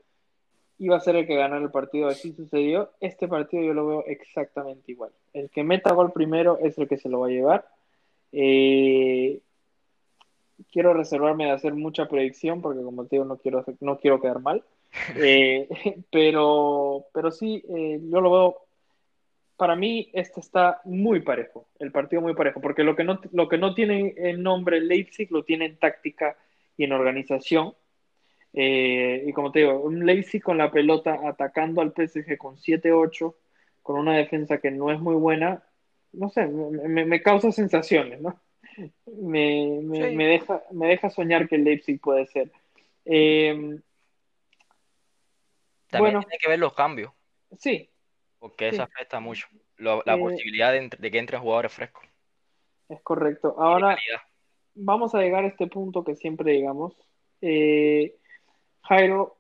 iba 0.80 0.98
a 0.98 1.02
ser 1.02 1.16
el 1.16 1.28
que 1.28 1.36
ganara 1.36 1.62
el 1.62 1.72
partido. 1.72 2.08
Así 2.08 2.34
sucedió. 2.34 2.92
Este 3.00 3.28
partido 3.28 3.64
yo 3.64 3.74
lo 3.74 3.88
veo 3.88 4.04
exactamente 4.08 4.92
igual. 4.92 5.12
El 5.34 5.50
que 5.50 5.64
meta 5.64 5.94
gol 5.94 6.12
primero 6.12 6.60
es 6.62 6.78
el 6.78 6.88
que 6.88 6.98
se 6.98 7.10
lo 7.10 7.20
va 7.20 7.28
a 7.28 7.32
llevar. 7.32 7.68
Eh, 8.32 9.40
quiero 10.72 10.94
reservarme 10.94 11.46
de 11.46 11.52
hacer 11.52 11.74
mucha 11.74 12.08
predicción 12.08 12.62
porque 12.62 12.82
como 12.82 13.06
te 13.06 13.16
digo 13.16 13.26
no 13.26 13.38
quiero 13.38 13.66
no 13.80 13.98
quiero 14.00 14.22
quedar 14.22 14.40
mal 14.40 14.64
Eh, 15.18 15.68
pero 16.12 17.06
pero 17.14 17.32
sí 17.32 17.64
eh, 17.70 18.00
yo 18.04 18.22
lo 18.22 18.32
veo 18.32 18.58
para 19.62 19.76
mí 19.76 20.10
este 20.14 20.40
está 20.40 20.82
muy 20.86 21.20
parejo 21.22 21.68
el 21.78 21.92
partido 21.92 22.20
muy 22.20 22.34
parejo 22.34 22.60
porque 22.62 22.84
lo 22.84 22.96
que 22.96 23.04
no 23.04 23.22
lo 23.32 23.48
que 23.48 23.60
no 23.60 23.76
tiene 23.76 24.16
el 24.18 24.42
nombre 24.42 24.82
Leipzig 24.82 25.32
lo 25.32 25.44
tiene 25.44 25.66
en 25.66 25.78
táctica 25.78 26.36
y 26.78 26.86
en 26.86 26.94
organización 26.94 27.76
Eh, 28.54 29.24
y 29.28 29.32
como 29.34 29.52
te 29.52 29.60
digo 29.60 29.80
un 29.82 30.04
Leipzig 30.04 30.42
con 30.42 30.58
la 30.58 30.72
pelota 30.72 31.20
atacando 31.32 31.80
al 31.82 31.94
PSG 31.94 32.38
con 32.40 32.58
7-8 32.58 33.36
con 33.84 34.00
una 34.00 34.18
defensa 34.18 34.58
que 34.58 34.72
no 34.72 34.90
es 34.92 35.00
muy 35.00 35.14
buena 35.16 35.62
no 36.12 36.28
sé 36.30 36.48
me, 36.48 36.88
me- 36.88 37.06
me 37.06 37.22
causa 37.22 37.52
sensaciones 37.52 38.20
no 38.20 38.32
me, 39.06 39.80
me, 39.84 40.10
Sí. 40.10 40.16
me 40.16 40.26
deja, 40.26 40.64
me 40.72 40.88
deja 40.88 41.12
soñar 41.12 41.48
que 41.48 41.56
el 41.58 41.66
Leipzig 41.66 42.00
puede 42.02 42.26
ser. 42.26 42.52
Eh, 43.06 43.80
También 45.92 46.14
Bueno. 46.16 46.20
tiene 46.22 46.38
que 46.42 46.50
ver 46.50 46.60
los 46.60 46.74
cambios, 46.74 47.12
sí, 47.60 47.91
porque 48.42 48.70
Sí. 48.70 48.76
eso 48.76 48.84
afecta 48.84 49.20
mucho. 49.20 49.48
Lo- 49.78 50.02
la 50.06 50.16
Eh, 50.16 50.20
posibilidad 50.20 50.72
de, 50.72 50.80
entre- 50.80 51.00
de 51.00 51.12
que 51.12 51.20
entren 51.20 51.42
jugadores 51.42 51.72
frescos. 51.72 52.04
es 52.90 53.02
correcto. 53.04 53.56
Ahora 53.58 53.98
vamos 54.76 55.16
a 55.16 55.20
llegar 55.20 55.46
a 55.46 55.48
este 55.48 55.68
punto 55.68 56.04
que 56.04 56.16
siempre 56.16 56.54
llegamos. 56.54 56.94
Eh, 57.40 58.18
Jairo, 58.82 59.38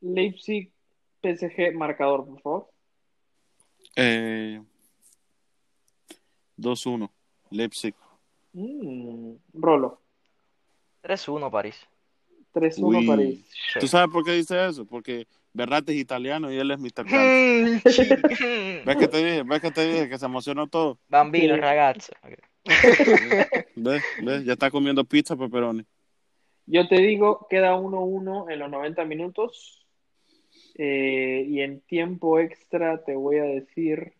Leipzig, 0.00 0.72
PSG, 1.20 1.74
marcador, 1.74 2.24
por 2.24 2.40
favor. 2.40 2.70
Eh, 3.96 4.62
2-1, 6.56 7.10
Leipzig. 7.50 7.94
Mm, 8.52 9.34
Rolo, 9.54 10.00
3-1 11.02 11.50
París. 11.50 11.86
3-1 12.52 12.98
Uy. 13.00 13.06
París. 13.06 13.50
Sí. 13.74 13.80
¿Tú 13.80 13.86
sabes 13.86 14.08
por 14.10 14.24
qué 14.24 14.32
dice 14.32 14.66
eso? 14.66 14.86
Porque 14.86 15.26
Berratti 15.58 15.92
es 15.92 15.98
italiano 15.98 16.52
y 16.52 16.56
él 16.56 16.70
es 16.70 16.78
Mr. 16.78 17.04
Cali. 17.04 17.80
¿Ves 18.86 18.96
que 18.96 19.08
te 19.08 19.18
dije? 19.18 19.42
¿Ves 19.42 19.60
que 19.60 19.70
te 19.72 19.86
dije? 19.88 20.08
Que 20.08 20.16
se 20.18 20.24
emocionó 20.26 20.68
todo. 20.68 20.98
Bambino, 21.08 21.56
Sí. 21.56 21.60
ragazzo. 21.60 22.12
¿Ves? 23.74 24.02
¿Ves? 24.22 24.44
Ya 24.44 24.52
está 24.52 24.70
comiendo 24.70 25.04
pizza 25.04 25.36
pepperoni. 25.36 25.84
Yo 26.66 26.86
te 26.86 26.96
digo, 27.00 27.46
queda 27.50 27.74
1-1 27.76 28.48
en 28.50 28.58
los 28.60 28.70
90 28.70 29.04
minutos. 29.04 29.84
Eh, 30.76 31.44
y 31.48 31.60
en 31.60 31.80
tiempo 31.80 32.38
extra 32.38 33.02
te 33.04 33.16
voy 33.16 33.38
a 33.38 33.42
decir 33.44 34.12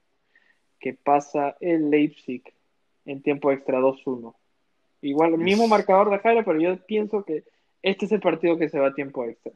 que 0.80 0.92
pasa 0.92 1.56
el 1.60 1.88
Leipzig 1.88 2.42
en 3.04 3.22
tiempo 3.22 3.52
extra 3.52 3.78
2-1. 3.78 4.34
Igual, 5.02 5.34
el 5.34 5.38
mismo 5.38 5.68
marcador 5.68 6.10
de 6.10 6.18
Jairo, 6.18 6.44
pero 6.44 6.60
yo 6.60 6.76
pienso 6.84 7.24
que 7.24 7.44
este 7.82 8.06
es 8.06 8.12
el 8.12 8.18
partido 8.20 8.58
que 8.58 8.68
se 8.68 8.80
va 8.80 8.88
a 8.88 8.94
tiempo 8.94 9.24
extra. 9.24 9.52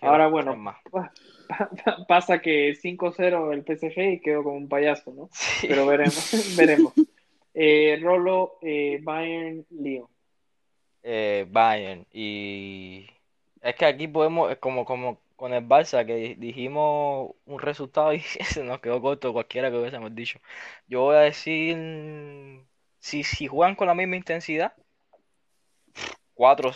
Ahora, 0.00 0.28
bueno, 0.28 0.56
más. 0.56 0.76
pa- 0.90 1.12
pa- 1.48 2.06
pasa 2.06 2.40
que 2.40 2.74
5-0 2.74 3.52
el 3.52 3.64
PSG 3.64 4.12
y 4.14 4.20
quedó 4.20 4.42
como 4.44 4.56
un 4.56 4.68
payaso, 4.68 5.12
¿no? 5.12 5.28
Sí. 5.32 5.66
Pero 5.68 5.86
veremos, 5.86 6.30
veremos. 6.56 6.92
Eh, 7.54 7.98
Rolo, 8.02 8.58
eh, 8.62 8.98
Bayern, 9.02 9.64
Lyon. 9.70 10.06
Eh, 11.02 11.46
Bayern. 11.48 12.04
Y 12.12 13.06
es 13.62 13.74
que 13.76 13.86
aquí 13.86 14.08
podemos, 14.08 14.50
es 14.52 14.58
como, 14.58 14.84
como 14.84 15.20
con 15.36 15.52
el 15.52 15.66
Barça, 15.66 16.04
que 16.04 16.14
di- 16.16 16.34
dijimos 16.34 17.32
un 17.46 17.58
resultado 17.58 18.12
y 18.12 18.20
se 18.20 18.62
nos 18.64 18.80
quedó 18.80 19.00
corto 19.00 19.32
cualquiera 19.32 19.70
que 19.70 19.76
hubiésemos 19.78 20.14
dicho. 20.14 20.40
Yo 20.88 21.02
voy 21.02 21.16
a 21.16 21.20
decir, 21.20 21.76
si, 22.98 23.22
si 23.22 23.46
juegan 23.46 23.74
con 23.76 23.86
la 23.86 23.94
misma 23.94 24.16
intensidad, 24.16 24.72
4 26.36 26.70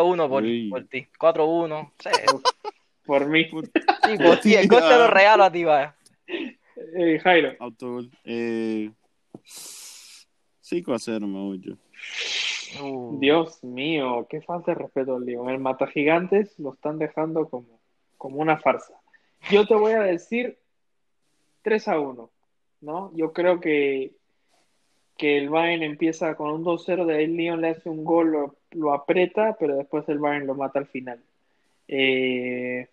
a 0.00 0.02
1 0.04 0.28
por, 0.28 0.42
Uy. 0.44 0.68
por 0.70 0.84
ti. 0.86 1.08
4 1.18 1.42
a 1.42 1.46
1. 1.46 1.92
Sí, 1.98 2.10
Por 3.04 3.26
mí. 3.28 3.44
sí, 3.44 4.16
por 4.16 4.38
ti. 4.38 4.54
El 4.54 4.68
coste 4.68 4.96
lo 4.96 5.08
regalo 5.08 5.42
a 5.42 5.50
ti, 5.50 5.64
vaya. 5.64 5.96
Eh, 6.28 7.18
Jairo. 7.18 7.54
Autogol. 7.58 8.10
Eh, 8.24 8.90
5 9.44 10.94
a 10.94 10.98
0 10.98 11.26
me 11.26 11.40
voy 11.40 11.60
yo. 11.60 11.74
Uh, 12.80 13.18
Dios 13.18 13.62
mío, 13.64 14.26
qué 14.30 14.40
falta 14.40 14.72
de 14.72 14.78
respeto 14.78 15.16
al 15.16 15.24
Lyon. 15.26 15.50
El 15.50 15.58
Mata 15.58 15.86
Gigantes 15.88 16.58
lo 16.58 16.74
están 16.74 16.98
dejando 16.98 17.48
como, 17.48 17.80
como 18.16 18.36
una 18.36 18.56
farsa. 18.58 18.94
Yo 19.50 19.66
te 19.66 19.74
voy 19.74 19.92
a 19.92 20.00
decir 20.02 20.58
3 21.62 21.88
a 21.88 21.98
1, 21.98 22.30
¿no? 22.82 23.10
Yo 23.14 23.32
creo 23.32 23.60
que, 23.60 24.14
que 25.16 25.38
el 25.38 25.48
Bayern 25.50 25.82
empieza 25.82 26.34
con 26.34 26.50
un 26.50 26.64
2-0, 26.64 27.04
de 27.06 27.14
ahí 27.16 27.24
el 27.24 27.36
Lyon 27.36 27.60
le 27.60 27.68
hace 27.70 27.88
un 27.88 28.04
gol, 28.04 28.32
lo, 28.32 28.56
lo 28.72 28.92
aprieta, 28.92 29.56
pero 29.58 29.76
después 29.76 30.08
el 30.08 30.18
Bayern 30.18 30.46
lo 30.46 30.54
mata 30.54 30.78
al 30.78 30.86
final. 30.86 31.20
Eh, 31.88 32.88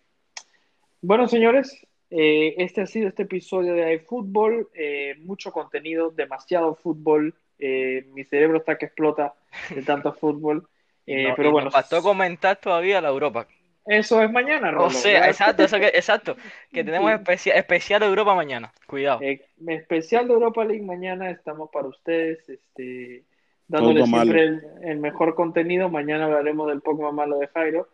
bueno, 1.02 1.26
señores, 1.28 1.86
eh, 2.10 2.54
este 2.58 2.82
ha 2.82 2.86
sido 2.86 3.08
este 3.08 3.22
episodio 3.22 3.72
de 3.74 3.94
iFootball. 3.94 4.68
Eh, 4.74 5.14
mucho 5.20 5.50
contenido, 5.52 6.10
demasiado 6.10 6.74
fútbol. 6.74 7.34
Eh, 7.58 8.06
mi 8.12 8.24
cerebro 8.24 8.58
está 8.58 8.76
que 8.76 8.86
explota 8.86 9.34
de 9.74 9.82
tanto 9.82 10.12
fútbol. 10.12 10.66
No- 11.06 11.34
pero 11.34 11.50
bueno, 11.50 11.64
nos 11.64 11.74
faltó 11.74 12.02
comentar 12.02 12.56
todavía 12.58 13.00
la 13.00 13.08
Europa. 13.08 13.48
Eso 13.90 14.22
es 14.22 14.30
mañana, 14.30 14.68
O 14.70 14.72
Rolo. 14.72 14.90
sea, 14.90 15.20
Ya- 15.20 15.26
exacto, 15.28 15.64
eso 15.64 15.78
que, 15.78 15.86
exacto, 15.94 16.36
que 16.72 16.84
tenemos 16.84 17.10
especia- 17.12 17.54
especial 17.54 18.00
de 18.00 18.06
Europa 18.06 18.34
mañana. 18.34 18.72
Cuidado. 18.86 19.20
Eh, 19.22 19.44
especial 19.66 20.26
de 20.28 20.34
Europa 20.34 20.64
League 20.64 20.82
mañana 20.82 21.30
estamos 21.30 21.70
para 21.70 21.88
ustedes, 21.88 22.48
este, 22.48 23.24
dándoles 23.68 24.08
siempre 24.08 24.42
el, 24.44 24.62
el 24.82 24.98
mejor 24.98 25.34
contenido. 25.34 25.88
Mañana 25.88 26.24
hablaremos 26.26 26.68
del 26.68 26.80
Pokémon 26.80 27.14
malo 27.14 27.38
de 27.38 27.48
Jairo. 27.48 27.88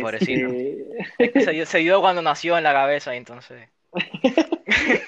Pobrecito. 0.00 0.48
Este, 1.18 1.40
Se 1.44 1.50
dio, 1.52 1.64
se 1.66 1.78
dio 1.78 2.00
cuando 2.00 2.20
nació 2.22 2.58
en 2.58 2.64
la 2.64 2.72
cabeza, 2.72 3.14
entonces. 3.14 3.68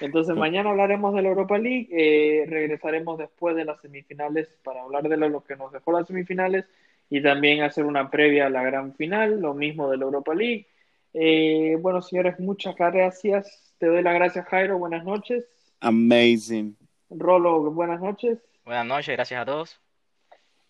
Entonces 0.00 0.34
mañana 0.34 0.70
hablaremos 0.70 1.14
de 1.14 1.22
la 1.22 1.28
Europa 1.28 1.58
League, 1.58 1.88
eh, 1.92 2.44
regresaremos 2.48 3.18
después 3.18 3.54
de 3.54 3.64
las 3.64 3.80
semifinales 3.80 4.48
para 4.64 4.82
hablar 4.82 5.04
de 5.04 5.16
lo 5.16 5.44
que 5.44 5.54
nos 5.56 5.72
dejó 5.72 5.92
las 5.92 6.06
semifinales 6.08 6.64
y 7.08 7.22
también 7.22 7.62
hacer 7.62 7.84
una 7.84 8.10
previa 8.10 8.46
a 8.46 8.50
la 8.50 8.62
gran 8.62 8.94
final, 8.94 9.40
lo 9.40 9.54
mismo 9.54 9.90
de 9.90 9.96
la 9.96 10.04
Europa 10.04 10.34
League. 10.34 10.66
Eh, 11.14 11.76
bueno, 11.80 12.02
señores, 12.02 12.38
muchas 12.38 12.74
gracias. 12.76 13.74
Te 13.78 13.86
doy 13.86 14.02
las 14.02 14.14
gracias, 14.14 14.46
Jairo. 14.46 14.78
Buenas 14.78 15.04
noches. 15.04 15.44
Amazing. 15.80 16.76
Rolo, 17.10 17.70
buenas 17.70 18.00
noches. 18.00 18.38
Buenas 18.64 18.86
noches, 18.86 19.14
gracias 19.14 19.40
a 19.40 19.44
todos. 19.44 19.80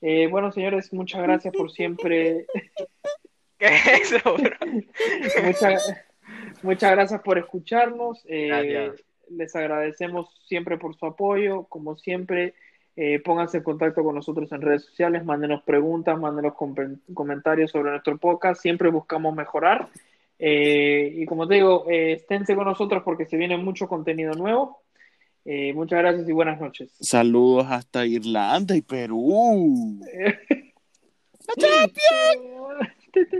Eh, 0.03 0.29
bueno, 0.31 0.53
señores, 0.53 0.93
muchas 0.93 1.23
gracias 1.23 1.55
por 1.55 1.71
siempre. 1.71 2.47
¿Qué 3.59 3.67
es 3.67 4.13
eso, 4.13 4.37
bro? 4.37 4.57
Muchas, 5.45 5.95
muchas 6.63 6.91
gracias 6.93 7.23
por 7.23 7.39
escucharnos. 7.39 8.23
Eh, 8.29 8.49
Gracias. 8.49 9.05
les 9.31 9.57
agradecemos 9.57 10.29
siempre 10.47 10.77
por 10.77 10.95
su 10.95 11.07
apoyo. 11.07 11.65
Como 11.65 11.97
siempre, 11.97 12.55
eh, 12.97 13.21
pónganse 13.21 13.59
en 13.59 13.63
contacto 13.63 14.03
con 14.03 14.15
nosotros 14.15 14.51
en 14.53 14.63
redes 14.63 14.85
sociales, 14.87 15.25
mándenos 15.25 15.63
preguntas, 15.63 16.19
mándenos 16.19 16.55
com- 16.55 16.75
comentarios 17.15 17.71
sobre 17.71 17.91
nuestro 17.91 18.17
podcast. 18.19 18.61
Siempre 18.61 18.89
buscamos 18.89 19.35
mejorar. 19.37 19.89
Eh, 20.39 21.13
y 21.15 21.27
como 21.27 21.47
te 21.47 21.55
digo, 21.55 21.85
eh, 21.91 22.13
esténse 22.13 22.55
con 22.55 22.65
nosotros 22.65 23.03
porque 23.05 23.27
se 23.27 23.37
viene 23.37 23.57
mucho 23.57 23.87
contenido 23.89 24.33
nuevo. 24.33 24.83
Muchas 25.75 26.01
gracias 26.01 26.29
y 26.29 26.33
buenas 26.33 26.61
noches. 26.61 26.91
Saludos 27.01 27.67
hasta 27.71 28.05
Irlanda 28.05 28.75
y 28.75 28.83
Perú. 28.83 30.01
Te- 33.13 33.25
te- 33.27 33.37